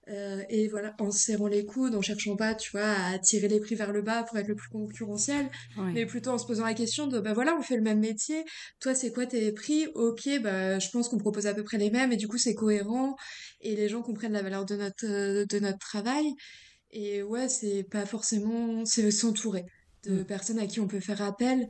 Euh, 0.08 0.42
et 0.48 0.68
voilà, 0.68 0.94
en 1.00 1.10
se 1.10 1.18
serrant 1.18 1.48
les 1.48 1.64
coudes, 1.64 1.94
en 1.96 2.02
cherchant 2.02 2.36
pas, 2.36 2.54
tu 2.54 2.70
vois, 2.70 2.88
à 2.88 3.18
tirer 3.18 3.48
les 3.48 3.58
prix 3.58 3.74
vers 3.74 3.92
le 3.92 4.02
bas 4.02 4.22
pour 4.22 4.38
être 4.38 4.46
le 4.46 4.54
plus 4.54 4.68
concurrentiel, 4.68 5.48
mais 5.94 6.06
plutôt 6.06 6.30
en 6.30 6.38
se 6.38 6.46
posant 6.46 6.64
la 6.64 6.74
question 6.74 7.08
de, 7.08 7.18
bah 7.18 7.32
voilà, 7.32 7.56
on 7.58 7.62
fait 7.62 7.76
le 7.76 7.82
même 7.82 7.98
métier, 7.98 8.44
toi 8.78 8.94
c'est 8.94 9.12
quoi 9.12 9.26
tes 9.26 9.50
prix? 9.50 9.88
Ok, 9.94 10.28
bah 10.42 10.78
je 10.78 10.88
pense 10.90 11.08
qu'on 11.08 11.18
propose 11.18 11.48
à 11.48 11.54
peu 11.54 11.64
près 11.64 11.78
les 11.78 11.90
mêmes, 11.90 12.12
et 12.12 12.16
du 12.16 12.28
coup 12.28 12.38
c'est 12.38 12.54
cohérent, 12.54 13.16
et 13.60 13.74
les 13.74 13.88
gens 13.88 14.02
comprennent 14.02 14.32
la 14.32 14.42
valeur 14.42 14.64
de 14.64 14.76
notre, 14.76 15.44
de 15.44 15.58
notre 15.58 15.78
travail. 15.78 16.34
Et 16.92 17.22
ouais, 17.22 17.48
c'est 17.48 17.82
pas 17.82 18.06
forcément, 18.06 18.84
c'est 18.84 19.10
s'entourer 19.10 19.64
de 20.04 20.20
mm. 20.20 20.24
personnes 20.24 20.58
à 20.58 20.66
qui 20.66 20.80
on 20.80 20.86
peut 20.86 21.00
faire 21.00 21.20
appel. 21.20 21.68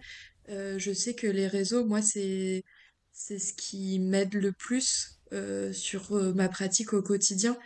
Euh, 0.48 0.78
je 0.78 0.92
sais 0.92 1.14
que 1.14 1.26
les 1.26 1.46
réseaux, 1.48 1.84
moi, 1.86 2.02
c'est 2.02 2.64
c'est 3.12 3.38
ce 3.38 3.54
qui 3.54 3.98
m'aide 3.98 4.34
le 4.34 4.52
plus 4.52 5.18
euh, 5.32 5.72
sur 5.72 6.12
euh, 6.12 6.34
ma 6.34 6.48
pratique 6.48 6.92
au 6.92 7.02
quotidien. 7.02 7.56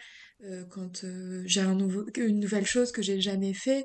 Quand 0.70 1.04
j'ai 1.44 1.60
un 1.60 1.74
nouveau, 1.74 2.06
une 2.16 2.40
nouvelle 2.40 2.66
chose 2.66 2.92
que 2.92 3.02
j'ai 3.02 3.20
jamais 3.20 3.54
fait, 3.54 3.84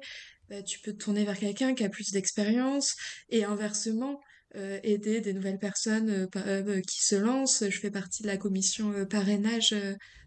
bah, 0.50 0.62
tu 0.62 0.80
peux 0.80 0.94
te 0.94 1.04
tourner 1.04 1.26
vers 1.26 1.38
quelqu'un 1.38 1.74
qui 1.74 1.84
a 1.84 1.90
plus 1.90 2.12
d'expérience 2.12 2.96
et 3.30 3.44
inversement. 3.44 4.20
aider 4.84 5.20
des 5.20 5.34
nouvelles 5.34 5.60
personnes 5.60 6.30
qui 6.88 7.04
se 7.04 7.16
lancent. 7.16 7.66
Je 7.70 7.80
fais 7.80 7.92
partie 7.92 8.24
de 8.24 8.28
la 8.28 8.38
commission 8.38 9.06
parrainage 9.06 9.76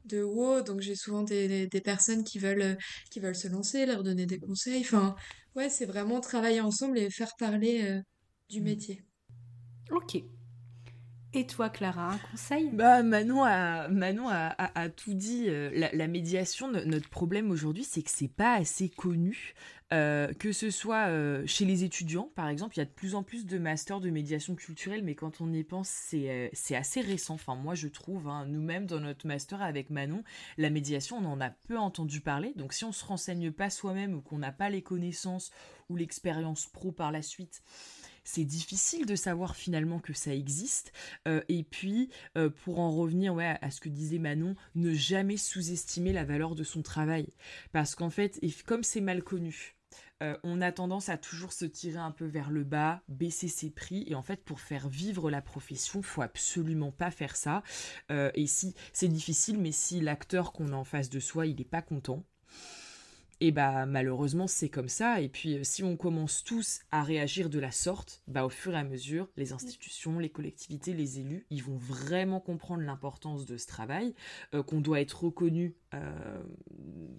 de 0.08 0.22
WoW, 0.22 0.62
donc 0.62 0.80
j'ai 0.80 0.94
souvent 0.94 1.22
des, 1.22 1.68
personnes 1.84 2.24
qui 2.24 2.38
veulent, 2.38 2.62
euh, 2.62 2.74
qui 3.10 3.20
veulent 3.20 3.36
se 3.36 3.48
lancer, 3.48 3.86
leur 3.86 4.02
donner 4.02 4.26
des 4.26 4.38
conseils. 4.38 4.80
Enfin, 4.80 5.14
ouais, 5.54 5.68
c'est 5.68 5.86
vraiment 5.86 6.20
travailler 6.20 6.60
ensemble 6.60 6.98
et 6.98 7.10
faire 7.10 7.32
parler 7.38 7.82
euh, 7.84 8.00
du 8.48 8.60
mm. 8.60 8.64
métier. 8.64 9.02
Ok. 9.90 10.22
Et 11.34 11.46
toi, 11.46 11.68
Clara, 11.68 12.12
un 12.12 12.18
conseil? 12.30 12.70
Bah 12.72 13.02
Manon 13.02 13.44
a, 13.44 13.88
Manon 13.88 14.28
a, 14.30 14.88
tout 14.88 15.12
dit. 15.12 15.44
Euh, 15.48 15.70
la, 15.92 16.08
médiation, 16.08 16.68
notre 16.70 17.10
problème 17.10 17.50
aujourd'hui, 17.50 17.84
c'est 17.84 18.02
que 18.02 18.10
c'est 18.10 18.32
pas 18.32 18.54
assez 18.54 18.88
connu. 18.88 19.54
Euh, 19.90 20.34
que 20.34 20.52
ce 20.52 20.70
soit 20.70 21.08
euh, 21.08 21.42
chez 21.46 21.64
les 21.64 21.82
étudiants, 21.82 22.30
par 22.34 22.48
exemple, 22.48 22.76
il 22.76 22.80
y 22.80 22.82
a 22.82 22.84
de 22.84 22.90
plus 22.90 23.14
en 23.14 23.22
plus 23.22 23.46
de 23.46 23.56
masters 23.56 24.00
de 24.00 24.10
médiation 24.10 24.54
culturelle, 24.54 25.02
mais 25.02 25.14
quand 25.14 25.40
on 25.40 25.50
y 25.50 25.64
pense, 25.64 25.88
c'est 25.88 26.76
assez 26.76 27.00
récent. 27.00 27.34
Enfin, 27.34 27.54
moi, 27.54 27.74
je 27.74 27.88
trouve, 27.88 28.28
hein, 28.28 28.44
nous-mêmes, 28.46 28.86
dans 28.86 29.00
notre 29.00 29.26
master 29.26 29.62
avec 29.62 29.88
Manon, 29.88 30.24
la 30.58 30.68
médiation, 30.68 31.16
on 31.18 31.24
en 31.24 31.40
a 31.40 31.50
peu 31.50 31.78
entendu 31.78 32.20
parler. 32.20 32.52
Donc, 32.56 32.74
si 32.74 32.84
on 32.84 32.92
se 32.92 33.04
renseigne 33.04 33.50
pas 33.50 33.70
soi-même 33.70 34.14
ou 34.14 34.20
qu'on 34.20 34.38
n'a 34.38 34.52
pas 34.52 34.68
les 34.68 34.82
connaissances 34.82 35.52
ou 35.88 35.96
l'expérience 35.96 36.66
pro 36.66 36.92
par 36.92 37.10
la 37.10 37.22
suite, 37.22 37.62
c'est 38.28 38.44
difficile 38.44 39.06
de 39.06 39.16
savoir 39.16 39.56
finalement 39.56 40.00
que 40.00 40.12
ça 40.12 40.34
existe. 40.34 40.92
Euh, 41.26 41.40
et 41.48 41.62
puis, 41.62 42.10
euh, 42.36 42.50
pour 42.50 42.78
en 42.78 42.90
revenir 42.90 43.34
à 43.38 43.70
ce 43.70 43.80
que 43.80 43.88
disait 43.88 44.18
Manon, 44.18 44.54
ne 44.74 44.92
jamais 44.92 45.38
sous-estimer 45.38 46.12
la 46.12 46.24
valeur 46.24 46.54
de 46.54 46.62
son 46.62 46.82
travail. 46.82 47.26
Parce 47.72 47.94
qu'en 47.94 48.10
fait, 48.10 48.38
comme 48.66 48.82
c'est 48.82 49.00
mal 49.00 49.22
connu, 49.22 49.76
euh, 50.22 50.36
on 50.42 50.60
a 50.60 50.72
tendance 50.72 51.08
à 51.08 51.16
toujours 51.16 51.54
se 51.54 51.64
tirer 51.64 51.98
un 51.98 52.10
peu 52.10 52.26
vers 52.26 52.50
le 52.50 52.64
bas, 52.64 53.00
baisser 53.08 53.48
ses 53.48 53.70
prix. 53.70 54.04
Et 54.08 54.14
en 54.14 54.22
fait, 54.22 54.44
pour 54.44 54.60
faire 54.60 54.90
vivre 54.90 55.30
la 55.30 55.40
profession, 55.40 56.02
faut 56.02 56.20
absolument 56.20 56.92
pas 56.92 57.10
faire 57.10 57.34
ça. 57.34 57.62
et 58.10 58.46
si 58.46 58.74
c'est 58.92 59.08
difficile, 59.08 59.58
mais 59.58 59.72
si 59.72 60.00
l'acteur 60.00 60.52
qu'on 60.52 60.72
a 60.74 60.76
en 60.76 60.84
face 60.84 61.08
de 61.08 61.20
soi, 61.20 61.46
il 61.46 61.56
n'est 61.56 61.64
pas 61.64 61.82
content, 61.82 62.26
et 63.40 63.52
bah 63.52 63.86
malheureusement 63.86 64.46
c'est 64.46 64.68
comme 64.68 64.88
ça. 64.88 65.20
Et 65.20 65.28
puis 65.28 65.58
euh, 65.58 65.64
si 65.64 65.84
on 65.84 65.96
commence 65.96 66.42
tous 66.44 66.80
à 66.90 67.02
réagir 67.02 67.50
de 67.50 67.58
la 67.58 67.70
sorte, 67.70 68.22
bah 68.26 68.44
au 68.44 68.48
fur 68.48 68.74
et 68.74 68.78
à 68.78 68.84
mesure, 68.84 69.28
les 69.36 69.52
institutions, 69.52 70.18
les 70.18 70.30
collectivités, 70.30 70.92
les 70.92 71.20
élus, 71.20 71.46
ils 71.50 71.62
vont 71.62 71.76
vraiment 71.76 72.40
comprendre 72.40 72.82
l'importance 72.82 73.46
de 73.46 73.56
ce 73.56 73.66
travail, 73.66 74.14
euh, 74.54 74.62
qu'on 74.62 74.80
doit 74.80 75.00
être 75.00 75.24
reconnu 75.24 75.76
euh, 75.94 76.42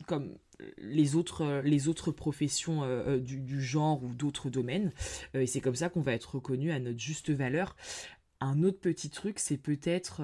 comme 0.07 0.35
les 0.77 1.15
autres, 1.15 1.61
les 1.63 1.87
autres 1.87 2.11
professions 2.11 2.83
du, 3.17 3.39
du, 3.39 3.61
genre 3.61 4.03
ou 4.03 4.13
d'autres 4.13 4.49
domaines. 4.49 4.91
et 5.33 5.45
c'est 5.45 5.61
comme 5.61 5.75
ça 5.75 5.87
qu'on 5.87 6.01
va 6.01 6.11
être 6.11 6.35
reconnu 6.35 6.71
à 6.73 6.79
notre 6.79 6.99
juste 6.99 7.29
valeur. 7.29 7.77
Un 8.41 8.63
autre 8.63 8.79
petit 8.81 9.09
truc, 9.09 9.39
c'est 9.39 9.57
peut-être 9.57 10.21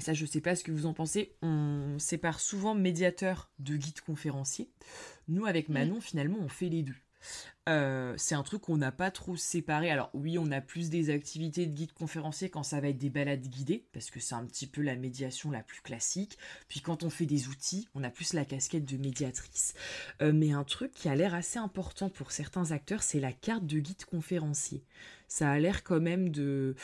ça 0.00 0.14
je 0.14 0.22
ne 0.22 0.28
sais 0.28 0.40
pas 0.40 0.56
ce 0.56 0.64
que 0.64 0.72
vous 0.72 0.86
en 0.86 0.92
pensez, 0.92 1.36
on 1.42 1.96
sépare 1.98 2.40
souvent 2.40 2.74
médiateur 2.74 3.50
de 3.58 3.76
guide 3.76 4.00
conférencier. 4.00 4.70
Nous 5.28 5.46
avec 5.46 5.68
Manon 5.68 6.00
finalement 6.00 6.38
on 6.40 6.48
fait 6.48 6.68
les 6.68 6.82
deux. 6.82 6.96
Euh, 7.68 8.14
c'est 8.16 8.34
un 8.34 8.42
truc 8.42 8.62
qu'on 8.62 8.78
n'a 8.78 8.92
pas 8.92 9.10
trop 9.10 9.36
séparé. 9.36 9.90
Alors 9.90 10.10
oui, 10.14 10.38
on 10.38 10.50
a 10.50 10.60
plus 10.60 10.90
des 10.90 11.10
activités 11.10 11.66
de 11.66 11.72
guide 11.72 11.92
conférencier 11.92 12.50
quand 12.50 12.62
ça 12.62 12.80
va 12.80 12.88
être 12.88 12.98
des 12.98 13.10
balades 13.10 13.46
guidées, 13.46 13.86
parce 13.92 14.10
que 14.10 14.20
c'est 14.20 14.34
un 14.34 14.44
petit 14.44 14.66
peu 14.66 14.82
la 14.82 14.96
médiation 14.96 15.50
la 15.50 15.62
plus 15.62 15.80
classique. 15.80 16.38
Puis 16.68 16.80
quand 16.80 17.02
on 17.02 17.10
fait 17.10 17.26
des 17.26 17.48
outils, 17.48 17.88
on 17.94 18.02
a 18.02 18.10
plus 18.10 18.32
la 18.32 18.44
casquette 18.44 18.84
de 18.84 18.96
médiatrice. 18.96 19.74
Euh, 20.22 20.32
mais 20.32 20.52
un 20.52 20.64
truc 20.64 20.92
qui 20.92 21.08
a 21.08 21.14
l'air 21.14 21.34
assez 21.34 21.58
important 21.58 22.08
pour 22.08 22.32
certains 22.32 22.72
acteurs, 22.72 23.02
c'est 23.02 23.20
la 23.20 23.32
carte 23.32 23.66
de 23.66 23.78
guide 23.78 24.04
conférencier. 24.04 24.84
Ça 25.30 25.48
a 25.48 25.58
l'air 25.60 25.84
quand 25.84 26.00
même 26.00 26.30
de 26.30 26.74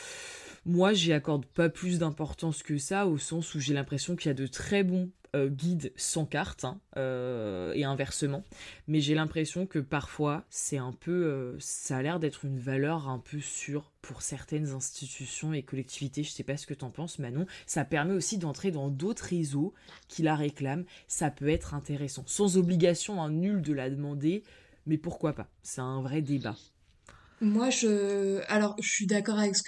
moi, 0.65 0.91
j'y 0.91 1.13
accorde 1.13 1.45
pas 1.45 1.69
plus 1.69 1.99
d'importance 1.99 2.61
que 2.61 2.77
ça, 2.77 3.07
au 3.07 3.17
sens 3.17 3.55
où 3.55 3.59
j'ai 3.59 3.73
l'impression 3.73 4.17
qu'il 4.17 4.27
y 4.27 4.31
a 4.31 4.33
de 4.33 4.47
très 4.47 4.83
bons 4.83 5.09
euh, 5.33 5.49
guides 5.49 5.93
sans 5.95 6.25
carte, 6.25 6.65
hein, 6.65 6.79
euh, 6.97 7.71
et 7.73 7.85
inversement. 7.85 8.43
Mais 8.87 8.99
j'ai 8.99 9.15
l'impression 9.15 9.65
que 9.65 9.79
parfois, 9.79 10.43
c'est 10.49 10.77
un 10.77 10.91
peu. 10.91 11.25
Euh, 11.25 11.55
ça 11.59 11.97
a 11.97 12.01
l'air 12.01 12.19
d'être 12.19 12.43
une 12.43 12.59
valeur 12.59 13.07
un 13.07 13.19
peu 13.19 13.39
sûre 13.39 13.93
pour 14.01 14.21
certaines 14.21 14.71
institutions 14.71 15.53
et 15.53 15.63
collectivités. 15.63 16.23
Je 16.23 16.31
sais 16.31 16.43
pas 16.43 16.57
ce 16.57 16.67
que 16.67 16.73
t'en 16.73 16.89
penses, 16.89 17.17
Manon. 17.17 17.45
Ça 17.65 17.85
permet 17.85 18.13
aussi 18.13 18.37
d'entrer 18.37 18.71
dans 18.71 18.89
d'autres 18.89 19.23
réseaux 19.23 19.73
qui 20.09 20.21
la 20.21 20.35
réclament. 20.35 20.85
Ça 21.07 21.31
peut 21.31 21.49
être 21.49 21.75
intéressant. 21.75 22.23
Sans 22.25 22.57
obligation, 22.57 23.21
un 23.21 23.29
nul 23.29 23.61
de 23.61 23.71
la 23.71 23.89
demander, 23.89 24.43
mais 24.85 24.97
pourquoi 24.97 25.31
pas? 25.31 25.47
C'est 25.63 25.81
un 25.81 26.01
vrai 26.01 26.21
débat. 26.21 26.55
Moi, 27.39 27.69
je, 27.69 28.41
alors, 28.47 28.75
je 28.81 28.89
suis 28.89 29.05
d'accord 29.05 29.37
avec, 29.37 29.55
ce 29.55 29.63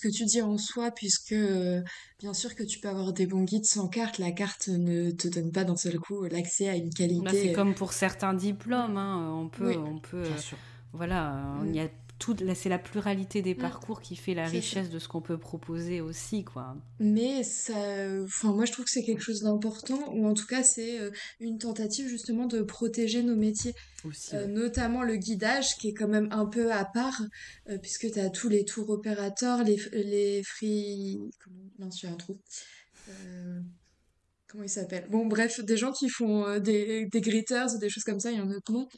que 0.00 0.08
tu 0.08 0.24
dis 0.24 0.42
en 0.42 0.58
soi, 0.58 0.92
puisque 0.92 1.32
euh, 1.32 1.82
bien 2.20 2.32
sûr 2.32 2.54
que 2.54 2.62
tu 2.62 2.78
peux 2.78 2.88
avoir 2.88 3.12
des 3.12 3.26
bons 3.26 3.42
guides 3.42 3.64
sans 3.64 3.88
carte. 3.88 4.18
La 4.18 4.30
carte 4.30 4.68
ne 4.68 5.10
te 5.10 5.26
donne 5.26 5.50
pas 5.50 5.64
d'un 5.64 5.76
seul 5.76 5.98
coup 5.98 6.24
l'accès 6.24 6.68
à 6.68 6.76
une 6.76 6.92
qualité. 6.92 7.24
Bah, 7.24 7.30
c'est 7.32 7.52
comme 7.52 7.74
pour 7.74 7.92
certains 7.92 8.34
diplômes, 8.34 8.96
hein, 8.96 9.32
on 9.34 9.48
peut, 9.48 9.76
on 9.76 9.98
peut, 9.98 10.24
voilà, 10.92 11.56
il 11.64 11.74
y 11.74 11.80
a 11.80 11.88
c'est 12.54 12.68
la 12.68 12.78
pluralité 12.78 13.42
des 13.42 13.54
mm. 13.54 13.58
parcours 13.58 14.00
qui 14.00 14.16
fait 14.16 14.34
la 14.34 14.46
richesse 14.46 14.90
de 14.90 14.98
ce 14.98 15.08
qu'on 15.08 15.20
peut 15.20 15.38
proposer 15.38 16.00
aussi, 16.00 16.44
quoi. 16.44 16.76
Mais 16.98 17.42
ça, 17.42 17.74
enfin, 18.24 18.52
moi 18.52 18.64
je 18.64 18.72
trouve 18.72 18.84
que 18.84 18.90
c'est 18.90 19.04
quelque 19.04 19.22
chose 19.22 19.42
d'important, 19.42 20.12
ou 20.12 20.26
en 20.26 20.34
tout 20.34 20.46
cas 20.46 20.62
c'est 20.62 21.00
euh, 21.00 21.10
une 21.40 21.58
tentative 21.58 22.08
justement 22.08 22.46
de 22.46 22.62
protéger 22.62 23.22
nos 23.22 23.36
métiers. 23.36 23.74
Aussi, 24.04 24.34
euh, 24.34 24.46
notamment 24.46 25.02
le 25.02 25.16
guidage 25.16 25.76
qui 25.76 25.88
est 25.88 25.94
quand 25.94 26.08
même 26.08 26.28
un 26.30 26.46
peu 26.46 26.72
à 26.72 26.84
part, 26.84 27.22
euh, 27.68 27.78
puisque 27.78 28.10
tu 28.10 28.20
as 28.20 28.30
tous 28.30 28.48
les 28.48 28.64
tours 28.64 28.88
opérateurs, 28.90 29.62
les, 29.62 29.76
les 29.92 30.42
free. 30.42 31.20
Comment... 31.42 31.70
Non, 31.78 31.90
je 31.90 32.06
un 32.06 32.14
trou. 32.14 32.38
Comment 34.46 34.64
ils 34.64 34.70
s'appellent? 34.70 35.06
Bon, 35.10 35.26
bref, 35.26 35.60
des 35.60 35.76
gens 35.76 35.92
qui 35.92 36.08
font 36.08 36.58
des, 36.58 37.06
des 37.06 37.20
gritters 37.20 37.74
ou 37.74 37.78
des 37.78 37.88
choses 37.88 38.04
comme 38.04 38.18
ça, 38.18 38.30
il 38.32 38.38
y 38.38 38.40
en 38.40 38.50
a 38.50 38.58
noms. 38.68 38.88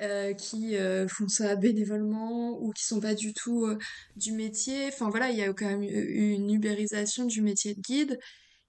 Euh, 0.00 0.32
qui 0.32 0.76
euh, 0.76 1.06
font 1.08 1.28
ça 1.28 1.56
bénévolement 1.56 2.58
ou 2.60 2.72
qui 2.72 2.84
sont 2.84 3.00
pas 3.00 3.14
du 3.14 3.34
tout 3.34 3.66
euh, 3.66 3.78
du 4.16 4.32
métier. 4.32 4.88
Enfin 4.88 5.10
voilà, 5.10 5.30
il 5.30 5.36
y 5.36 5.42
a 5.42 5.52
quand 5.52 5.66
même 5.66 5.82
une 5.82 6.50
ubérisation 6.50 7.26
du 7.26 7.42
métier 7.42 7.74
de 7.74 7.80
guide. 7.80 8.18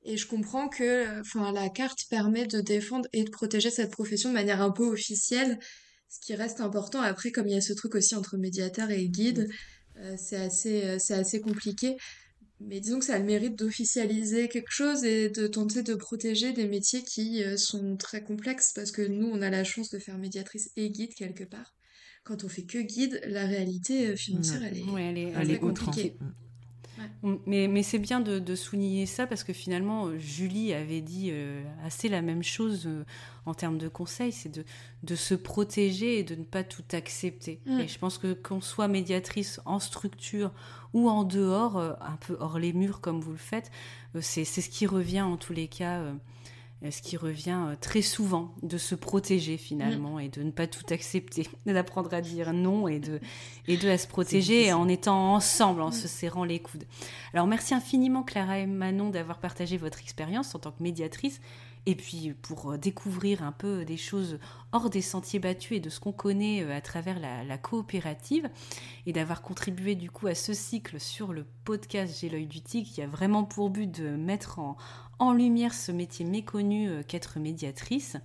Et 0.04 0.18
je 0.18 0.28
comprends 0.28 0.68
que 0.68 1.22
enfin, 1.22 1.54
la 1.54 1.70
carte 1.70 2.06
permet 2.10 2.48
de 2.48 2.60
défendre 2.60 3.08
et 3.14 3.24
de 3.24 3.30
protéger 3.30 3.70
cette 3.70 3.92
profession 3.92 4.30
de 4.30 4.34
manière 4.34 4.62
un 4.62 4.72
peu 4.72 4.84
officielle, 4.84 5.60
ce 6.10 6.20
qui 6.20 6.34
reste 6.36 6.60
important. 6.60 7.02
Après, 7.02 7.32
comme 7.32 7.48
il 7.48 7.54
y 7.54 7.58
a 7.58 7.62
ce 7.62 7.74
truc 7.74 7.96
aussi 7.96 8.16
entre 8.16 8.38
médiateur 8.38 8.90
et 8.90 9.08
guide, 9.08 9.48
c'est 10.18 10.38
assez, 10.38 10.98
c'est 10.98 11.14
assez 11.14 11.40
compliqué. 11.40 11.98
Mais 12.68 12.80
disons 12.80 13.00
que 13.00 13.06
ça 13.06 13.16
a 13.16 13.20
le 13.20 13.26
mérite 13.26 13.58
d'officialiser 13.58 14.48
quelque 14.48 14.72
chose 14.72 15.04
et 15.04 15.30
de 15.30 15.48
tenter 15.48 15.84
de 15.84 15.96
protéger 15.96 16.54
des 16.54 16.68
métiers 16.68 17.04
qui 17.04 17.44
euh, 17.44 17.58
sont 17.58 17.98
très 17.98 18.24
complexes 18.24 18.72
parce 18.74 18.92
que 18.92 19.02
nous, 19.02 19.28
on 19.28 19.42
a 19.42 19.50
la 19.50 19.64
chance 19.64 19.90
de 19.90 20.00
faire 20.00 20.18
médiatrice 20.18 20.72
et 20.76 20.90
guide 20.90 21.14
quelque 21.16 21.44
part. 21.44 21.74
Quand 22.24 22.44
on 22.44 22.50
fait 22.50 22.66
que 22.66 22.78
guide, 22.78 23.20
la 23.26 23.46
réalité 23.46 24.10
euh, 24.10 24.16
financière, 24.16 24.64
elle 24.64 24.78
est, 24.78 25.34
elle 25.36 25.52
est, 25.52 25.60
compliquée. 25.60 26.18
Mais, 27.46 27.68
mais 27.68 27.84
c'est 27.84 28.00
bien 28.00 28.20
de, 28.20 28.40
de, 28.40 28.56
souligner 28.56 29.06
ça 29.06 29.26
parce 29.26 29.44
que 29.44 29.54
finalement, 29.54 30.08
euh, 30.08 30.18
Julie 30.18 30.74
avait 30.74 31.02
dit 31.02 31.30
euh, 31.32 31.64
assez 31.84 32.10
la 32.10 32.22
même 32.22 32.44
chose 32.44 32.84
euh, 32.86 33.06
en 33.46 33.54
termes 33.54 33.78
de 33.78 33.88
conseils, 33.88 34.32
c'est 34.32 34.50
de, 34.50 34.66
de, 35.04 35.16
se 35.16 35.34
protéger 35.34 36.20
et 36.20 36.24
de 36.24 36.36
ne 36.36 36.44
pas 36.44 36.64
tout 36.64 36.84
accepter. 36.92 37.62
Mm. 37.66 37.80
Et 37.82 37.88
je 37.88 37.98
pense 37.98 38.18
que 38.18 38.34
qu'on 38.34 38.62
soit 38.62 38.88
médiatrice 38.88 39.62
en 39.66 39.80
structure 39.80 40.52
ou 40.94 41.10
en 41.10 41.24
dehors, 41.24 41.78
un 41.78 42.18
peu 42.20 42.36
hors 42.40 42.60
les 42.60 42.74
murs 42.74 43.00
comme 43.00 43.22
vous 43.22 43.32
le 43.32 43.38
faites, 43.38 43.72
c'est 44.20 44.44
ce 44.44 44.70
qui 44.70 44.86
revient 44.86 45.22
en 45.22 45.38
tous 45.38 45.54
les 45.54 45.70
cas 45.70 46.04
ce 46.90 47.02
qui 47.02 47.16
revient 47.16 47.60
euh, 47.68 47.76
très 47.80 48.02
souvent, 48.02 48.56
de 48.64 48.78
se 48.80 48.96
protéger 48.96 49.58
finalement 49.58 50.18
et 50.18 50.30
de 50.30 50.42
ne 50.42 50.50
pas 50.50 50.66
tout 50.66 50.86
accepter, 50.90 51.48
d'apprendre 51.68 52.12
à 52.14 52.22
dire 52.22 52.54
non 52.54 52.88
et 52.88 53.00
de, 53.00 53.20
et 53.68 53.78
de 53.78 53.88
à 53.88 54.00
se 54.00 54.08
protéger 54.08 54.74
en 54.74 54.88
étant 54.88 55.36
ensemble, 55.36 55.82
en 55.82 55.92
se 55.92 56.08
serrant 56.08 56.44
les 56.44 56.60
coudes. 56.60 56.86
Alors 57.34 57.46
merci 57.46 57.76
infiniment 57.76 58.24
Clara 58.24 58.58
et 58.58 58.66
Manon 58.66 59.12
d'avoir 59.12 59.40
partagé 59.40 59.78
votre 59.78 60.00
expérience 60.00 60.56
en 60.56 60.60
tant 60.60 60.72
que 60.72 60.82
médiatrice. 60.82 61.40
Et 61.88 61.96
puis 61.96 62.34
pour 62.44 62.72
euh, 62.72 62.78
découvrir 62.78 63.44
un 63.44 63.52
peu 63.52 63.86
des 63.86 63.98
choses 63.98 64.38
hors 64.72 64.90
des 64.90 65.02
sentiers 65.02 65.40
battus 65.40 65.78
et 65.78 65.80
de 65.80 65.90
ce 65.90 66.00
qu'on 66.00 66.12
connaît 66.12 66.64
à 66.72 66.80
travers 66.80 67.20
la, 67.20 67.44
la 67.44 67.58
coopérative. 67.58 68.50
Et 69.08 69.14
d'avoir 69.14 69.42
contribué 69.42 69.96
du 69.96 70.12
coup 70.12 70.28
à 70.28 70.36
ce 70.36 70.54
cycle 70.54 71.00
sur 71.00 71.34
le 71.34 71.46
podcast 71.64 72.20
J'ai 72.22 72.30
l'œil 72.30 72.46
du 72.46 72.62
tigre 72.62 72.90
qui 72.90 73.02
a 73.02 73.08
vraiment 73.08 73.44
pour 73.44 73.72
but 73.72 73.90
de 73.90 74.10
mettre 74.10 74.60
en, 74.60 74.78
en 75.22 75.34
lumière 75.34 75.74
ce 75.74 75.92
métier 75.92 76.26
méconnu 76.26 76.90
euh, 76.90 77.04
qu'être 77.04 77.40
médiatrice. 77.40 78.18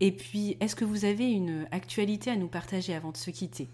Et 0.00 0.10
puis, 0.12 0.56
est-ce 0.60 0.74
que 0.74 0.84
vous 0.84 1.04
avez 1.04 1.30
une 1.30 1.66
actualité 1.70 2.30
à 2.30 2.36
nous 2.36 2.48
partager 2.48 2.92
avant 2.92 3.12
de 3.12 3.16
se 3.16 3.30
quitter? 3.30 3.70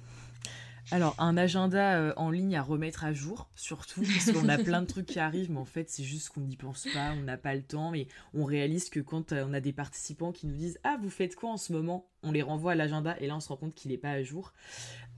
Alors, 0.92 1.14
un 1.18 1.36
agenda 1.36 1.96
euh, 1.98 2.12
en 2.16 2.30
ligne 2.30 2.56
à 2.56 2.62
remettre 2.62 3.04
à 3.04 3.12
jour, 3.12 3.48
surtout, 3.54 4.02
parce 4.02 4.32
qu'on 4.32 4.48
a 4.48 4.58
plein 4.58 4.82
de 4.82 4.86
trucs 4.86 5.06
qui 5.06 5.20
arrivent, 5.20 5.50
mais 5.50 5.58
en 5.58 5.64
fait, 5.64 5.88
c'est 5.88 6.02
juste 6.02 6.30
qu'on 6.30 6.40
n'y 6.40 6.56
pense 6.56 6.86
pas, 6.92 7.12
on 7.12 7.22
n'a 7.22 7.38
pas 7.38 7.54
le 7.54 7.62
temps, 7.62 7.94
et 7.94 8.08
on 8.34 8.44
réalise 8.44 8.90
que 8.90 9.00
quand 9.00 9.32
euh, 9.32 9.46
on 9.48 9.54
a 9.54 9.60
des 9.60 9.72
participants 9.72 10.32
qui 10.32 10.46
nous 10.46 10.56
disent 10.56 10.78
Ah, 10.84 10.98
vous 11.00 11.10
faites 11.10 11.36
quoi 11.36 11.50
en 11.50 11.56
ce 11.56 11.72
moment? 11.72 12.08
On 12.22 12.32
les 12.32 12.42
renvoie 12.42 12.72
à 12.72 12.74
l'agenda, 12.74 13.16
et 13.20 13.26
là, 13.26 13.36
on 13.36 13.40
se 13.40 13.48
rend 13.48 13.56
compte 13.56 13.74
qu'il 13.74 13.90
n'est 13.90 13.98
pas 13.98 14.10
à 14.10 14.22
jour. 14.22 14.52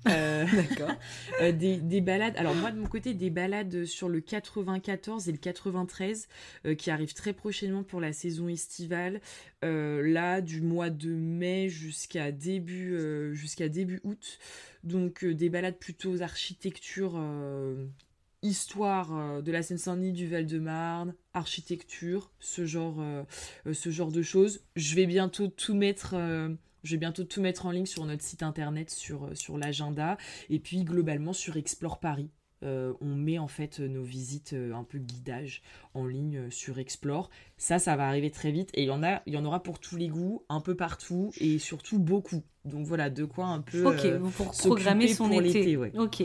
Euh, 0.08 0.46
D'accord. 0.52 0.96
des, 1.52 2.00
balades, 2.00 2.36
alors 2.36 2.54
moi, 2.54 2.70
de 2.70 2.78
mon 2.78 2.86
côté, 2.86 3.14
des 3.14 3.30
balades 3.30 3.84
sur 3.84 4.08
le 4.08 4.20
94 4.20 5.28
et 5.28 5.32
le 5.32 5.38
93, 5.38 6.28
qui 6.76 6.90
arrivent 6.90 7.14
très 7.14 7.32
prochainement 7.32 7.82
pour 7.82 8.00
la 8.00 8.12
saison 8.12 8.48
estivale, 8.48 9.20
là, 9.62 10.40
du 10.40 10.60
mois 10.60 10.90
de 10.90 11.10
mai 11.10 11.68
jusqu'à 11.68 12.32
début, 12.32 12.96
jusqu'à 13.32 13.68
début 13.68 14.00
août. 14.04 14.38
Donc 14.84 15.24
euh, 15.24 15.34
des 15.34 15.48
balades 15.48 15.78
plutôt 15.78 16.22
architecture, 16.22 17.14
euh, 17.16 17.86
histoire 18.42 19.42
de 19.42 19.52
la 19.52 19.62
Seine-Saint-Denis, 19.62 20.12
du 20.12 20.26
Val-de-Marne, 20.26 21.14
architecture, 21.32 22.32
ce 22.40 22.66
genre, 22.66 23.00
ce 23.72 23.90
genre 23.90 24.10
de 24.10 24.22
choses. 24.22 24.64
Je 24.74 24.96
vais 24.96 25.06
bientôt 25.06 25.46
tout 25.46 25.74
mettre 25.74 26.16
je 26.82 26.92
vais 26.92 26.98
bientôt 26.98 27.24
tout 27.24 27.40
mettre 27.40 27.66
en 27.66 27.70
ligne 27.70 27.86
sur 27.86 28.04
notre 28.04 28.22
site 28.22 28.42
internet, 28.42 28.90
sur, 28.90 29.36
sur 29.36 29.58
l'agenda, 29.58 30.16
et 30.50 30.58
puis 30.58 30.84
globalement 30.84 31.32
sur 31.32 31.56
Explore 31.56 32.00
Paris. 32.00 32.30
Euh, 32.64 32.92
on 33.00 33.16
met 33.16 33.38
en 33.38 33.48
fait 33.48 33.80
nos 33.80 34.04
visites 34.04 34.52
euh, 34.52 34.72
un 34.72 34.84
peu 34.84 34.98
guidage 34.98 35.62
en 35.94 36.06
ligne 36.06 36.36
euh, 36.36 36.50
sur 36.50 36.78
Explore. 36.78 37.28
Ça, 37.56 37.80
ça 37.80 37.96
va 37.96 38.06
arriver 38.06 38.30
très 38.30 38.52
vite 38.52 38.70
et 38.74 38.82
il 38.82 38.86
y 38.86 38.90
en 38.90 39.02
a, 39.02 39.20
il 39.26 39.32
y 39.32 39.36
en 39.36 39.44
aura 39.44 39.62
pour 39.62 39.80
tous 39.80 39.96
les 39.96 40.08
goûts, 40.08 40.44
un 40.48 40.60
peu 40.60 40.76
partout 40.76 41.32
et 41.38 41.58
surtout 41.58 41.98
beaucoup. 41.98 42.44
Donc 42.64 42.86
voilà, 42.86 43.10
de 43.10 43.24
quoi 43.24 43.46
un 43.46 43.60
peu. 43.60 43.84
Ok, 43.84 44.32
pour 44.36 44.52
programmer 44.52 45.08
son 45.08 45.28
pour 45.28 45.42
été. 45.42 45.76
Ok. 45.76 46.22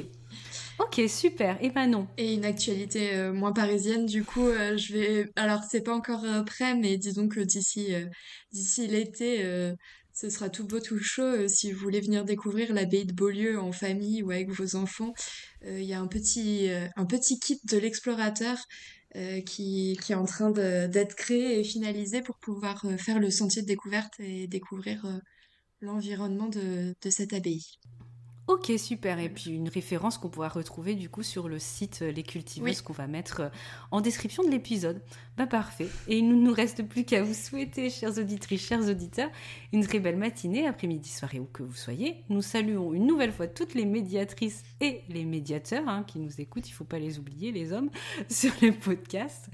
Ok, 0.80 1.02
super. 1.08 1.56
Et 1.56 1.68
eh 1.68 1.70
ben 1.72 1.88
non. 1.88 2.08
Et 2.18 2.36
une 2.36 2.46
actualité 2.46 3.32
moins 3.32 3.52
parisienne, 3.52 4.06
du 4.06 4.24
coup, 4.24 4.46
je 4.46 4.94
vais. 4.94 5.32
Alors, 5.36 5.64
c'est 5.64 5.82
pas 5.82 5.96
encore 5.96 6.24
prêt, 6.46 6.76
mais 6.76 6.98
disons 6.98 7.28
que 7.28 7.40
d'ici 7.40 7.92
d'ici 8.52 8.86
l'été, 8.86 9.44
ce 10.20 10.32
sera 10.32 10.50
tout 10.50 10.66
beau, 10.66 10.80
tout 10.80 10.98
chaud. 10.98 11.22
Euh, 11.22 11.48
si 11.48 11.72
vous 11.72 11.80
voulez 11.80 12.02
venir 12.02 12.26
découvrir 12.26 12.74
l'abbaye 12.74 13.06
de 13.06 13.14
Beaulieu 13.14 13.60
en 13.60 13.72
famille 13.72 14.24
ou 14.24 14.32
avec 14.32 14.50
vos 14.50 14.76
enfants, 14.76 15.14
euh, 15.66 15.80
il 15.80 15.86
y 15.86 15.94
a 15.94 16.00
un 16.00 16.08
petit, 16.08 16.70
euh, 16.72 16.88
kit 17.40 17.60
de 17.64 17.78
l'explorateur 17.78 18.58
qui, 19.46 19.98
est 20.10 20.14
en 20.14 20.26
train 20.26 20.52
d'être 20.52 21.16
créé 21.16 21.60
et 21.60 21.64
finalisé 21.64 22.22
pour 22.22 22.38
pouvoir 22.38 22.86
faire 23.00 23.18
le 23.20 23.32
sentier 23.32 23.64
de 23.64 23.68
découverte 23.68 24.14
et 24.20 24.48
découvrir 24.48 25.22
l'environnement 25.82 26.48
de 26.50 26.94
cette 27.10 27.34
abbaye. 27.34 27.64
Ok, 28.48 28.72
super. 28.78 29.20
Et 29.20 29.28
puis 29.28 29.52
une 29.52 29.68
référence 29.68 30.18
qu'on 30.18 30.30
pourra 30.30 30.48
retrouver 30.48 30.96
du 30.96 31.10
coup 31.10 31.22
sur 31.22 31.50
le 31.50 31.60
site 31.60 32.00
euh, 32.02 32.12
Les 32.12 32.24
Cultiveuses 32.24 32.82
qu'on 32.82 32.94
va 32.94 33.06
mettre 33.06 33.42
euh, 33.42 33.50
en 33.92 34.00
description 34.00 34.42
de 34.42 34.50
l'épisode. 34.50 35.02
Bah 35.36 35.48
parfait. 35.48 35.90
Et 36.08 36.18
il 36.20 36.30
ne 36.30 36.34
nous 36.34 36.54
reste 36.54 36.88
plus 36.88 37.04
qu'à 37.04 37.22
vous 37.22 37.34
souhaiter, 37.34 37.90
chères 37.90 38.18
auditrices, 38.18 38.66
chers 38.66 38.88
auditeurs, 38.88 39.30
une 39.74 39.86
très 39.86 40.00
belle 40.00 40.16
matinée, 40.16 40.66
après-midi, 40.66 41.10
soirée, 41.10 41.42
où 41.42 41.46
que 41.46 41.62
vous 41.62 41.76
soyez. 41.76 42.24
Nous 42.30 42.42
saluons 42.42 42.94
une 42.94 43.06
nouvelle 43.06 43.34
fois 43.34 43.48
toutes 43.48 43.74
les 43.74 43.86
médiatrices 43.86 44.64
et 44.80 45.02
les 45.10 45.26
médiateurs 45.26 45.88
hein, 45.88 46.06
qui 46.08 46.20
nous 46.20 46.40
écoutent, 46.40 46.70
il 46.70 46.72
ne 46.72 46.78
faut 46.78 46.86
pas 46.86 47.00
les 47.00 47.20
oublier, 47.20 47.52
les 47.52 47.74
hommes, 47.74 47.90
sur 48.30 48.54
les 48.62 48.72
podcasts. 48.72 49.50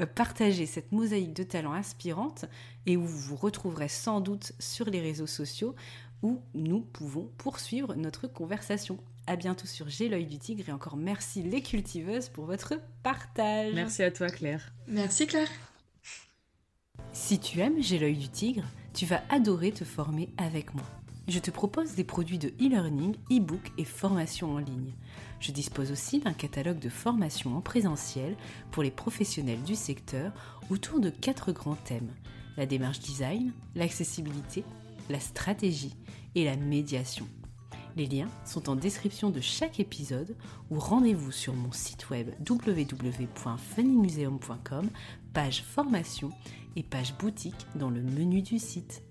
Euh, 0.00 0.06
partagez 0.06 0.64
cette 0.64 0.90
mosaïque 0.90 1.34
de 1.34 1.42
talents 1.42 1.72
inspirantes 1.74 2.46
et 2.86 2.96
où 2.96 3.04
vous 3.04 3.18
vous 3.18 3.36
retrouverez 3.36 3.88
sans 3.88 4.22
doute 4.22 4.52
sur 4.58 4.86
les 4.86 5.00
réseaux 5.00 5.26
sociaux 5.26 5.74
où 6.22 6.40
nous 6.54 6.80
pouvons 6.80 7.30
poursuivre 7.38 7.94
notre 7.94 8.26
conversation. 8.26 8.98
À 9.26 9.36
bientôt 9.36 9.66
sur 9.66 9.88
J'ai 9.88 10.08
l'œil 10.08 10.26
du 10.26 10.38
tigre 10.38 10.68
et 10.68 10.72
encore 10.72 10.96
merci 10.96 11.42
les 11.42 11.62
cultiveuses 11.62 12.28
pour 12.28 12.46
votre 12.46 12.74
partage. 13.02 13.74
Merci 13.74 14.02
à 14.02 14.10
toi 14.10 14.28
Claire. 14.28 14.72
Merci 14.86 15.26
Claire. 15.26 15.50
Si 17.12 17.38
tu 17.38 17.60
aimes 17.60 17.80
J'ai 17.80 17.98
l'œil 17.98 18.16
du 18.16 18.28
tigre, 18.28 18.64
tu 18.94 19.06
vas 19.06 19.22
adorer 19.28 19.72
te 19.72 19.84
former 19.84 20.30
avec 20.38 20.74
moi. 20.74 20.84
Je 21.28 21.38
te 21.38 21.50
propose 21.50 21.94
des 21.94 22.04
produits 22.04 22.38
de 22.38 22.48
e-learning, 22.58 23.14
e-book 23.30 23.72
et 23.76 23.84
formation 23.84 24.54
en 24.54 24.58
ligne. 24.58 24.94
Je 25.40 25.52
dispose 25.52 25.92
aussi 25.92 26.20
d'un 26.20 26.32
catalogue 26.32 26.78
de 26.78 26.88
formation 26.88 27.54
en 27.54 27.60
présentiel 27.60 28.34
pour 28.70 28.82
les 28.82 28.90
professionnels 28.90 29.62
du 29.62 29.74
secteur 29.74 30.32
autour 30.70 31.00
de 31.00 31.10
quatre 31.10 31.52
grands 31.52 31.76
thèmes 31.76 32.10
la 32.58 32.66
démarche 32.66 32.98
design, 32.98 33.52
l'accessibilité, 33.76 34.64
la 35.08 35.20
stratégie 35.20 35.94
et 36.34 36.44
la 36.44 36.56
médiation. 36.56 37.28
Les 37.96 38.06
liens 38.06 38.28
sont 38.44 38.68
en 38.70 38.76
description 38.76 39.30
de 39.30 39.40
chaque 39.40 39.80
épisode 39.80 40.36
ou 40.70 40.78
rendez-vous 40.78 41.32
sur 41.32 41.54
mon 41.54 41.72
site 41.72 42.10
web 42.10 42.30
www.funnymuseum.com, 42.48 44.88
page 45.32 45.64
formation 45.64 46.30
et 46.76 46.84
page 46.84 47.18
boutique 47.18 47.66
dans 47.74 47.90
le 47.90 48.02
menu 48.02 48.40
du 48.40 48.60
site. 48.60 49.02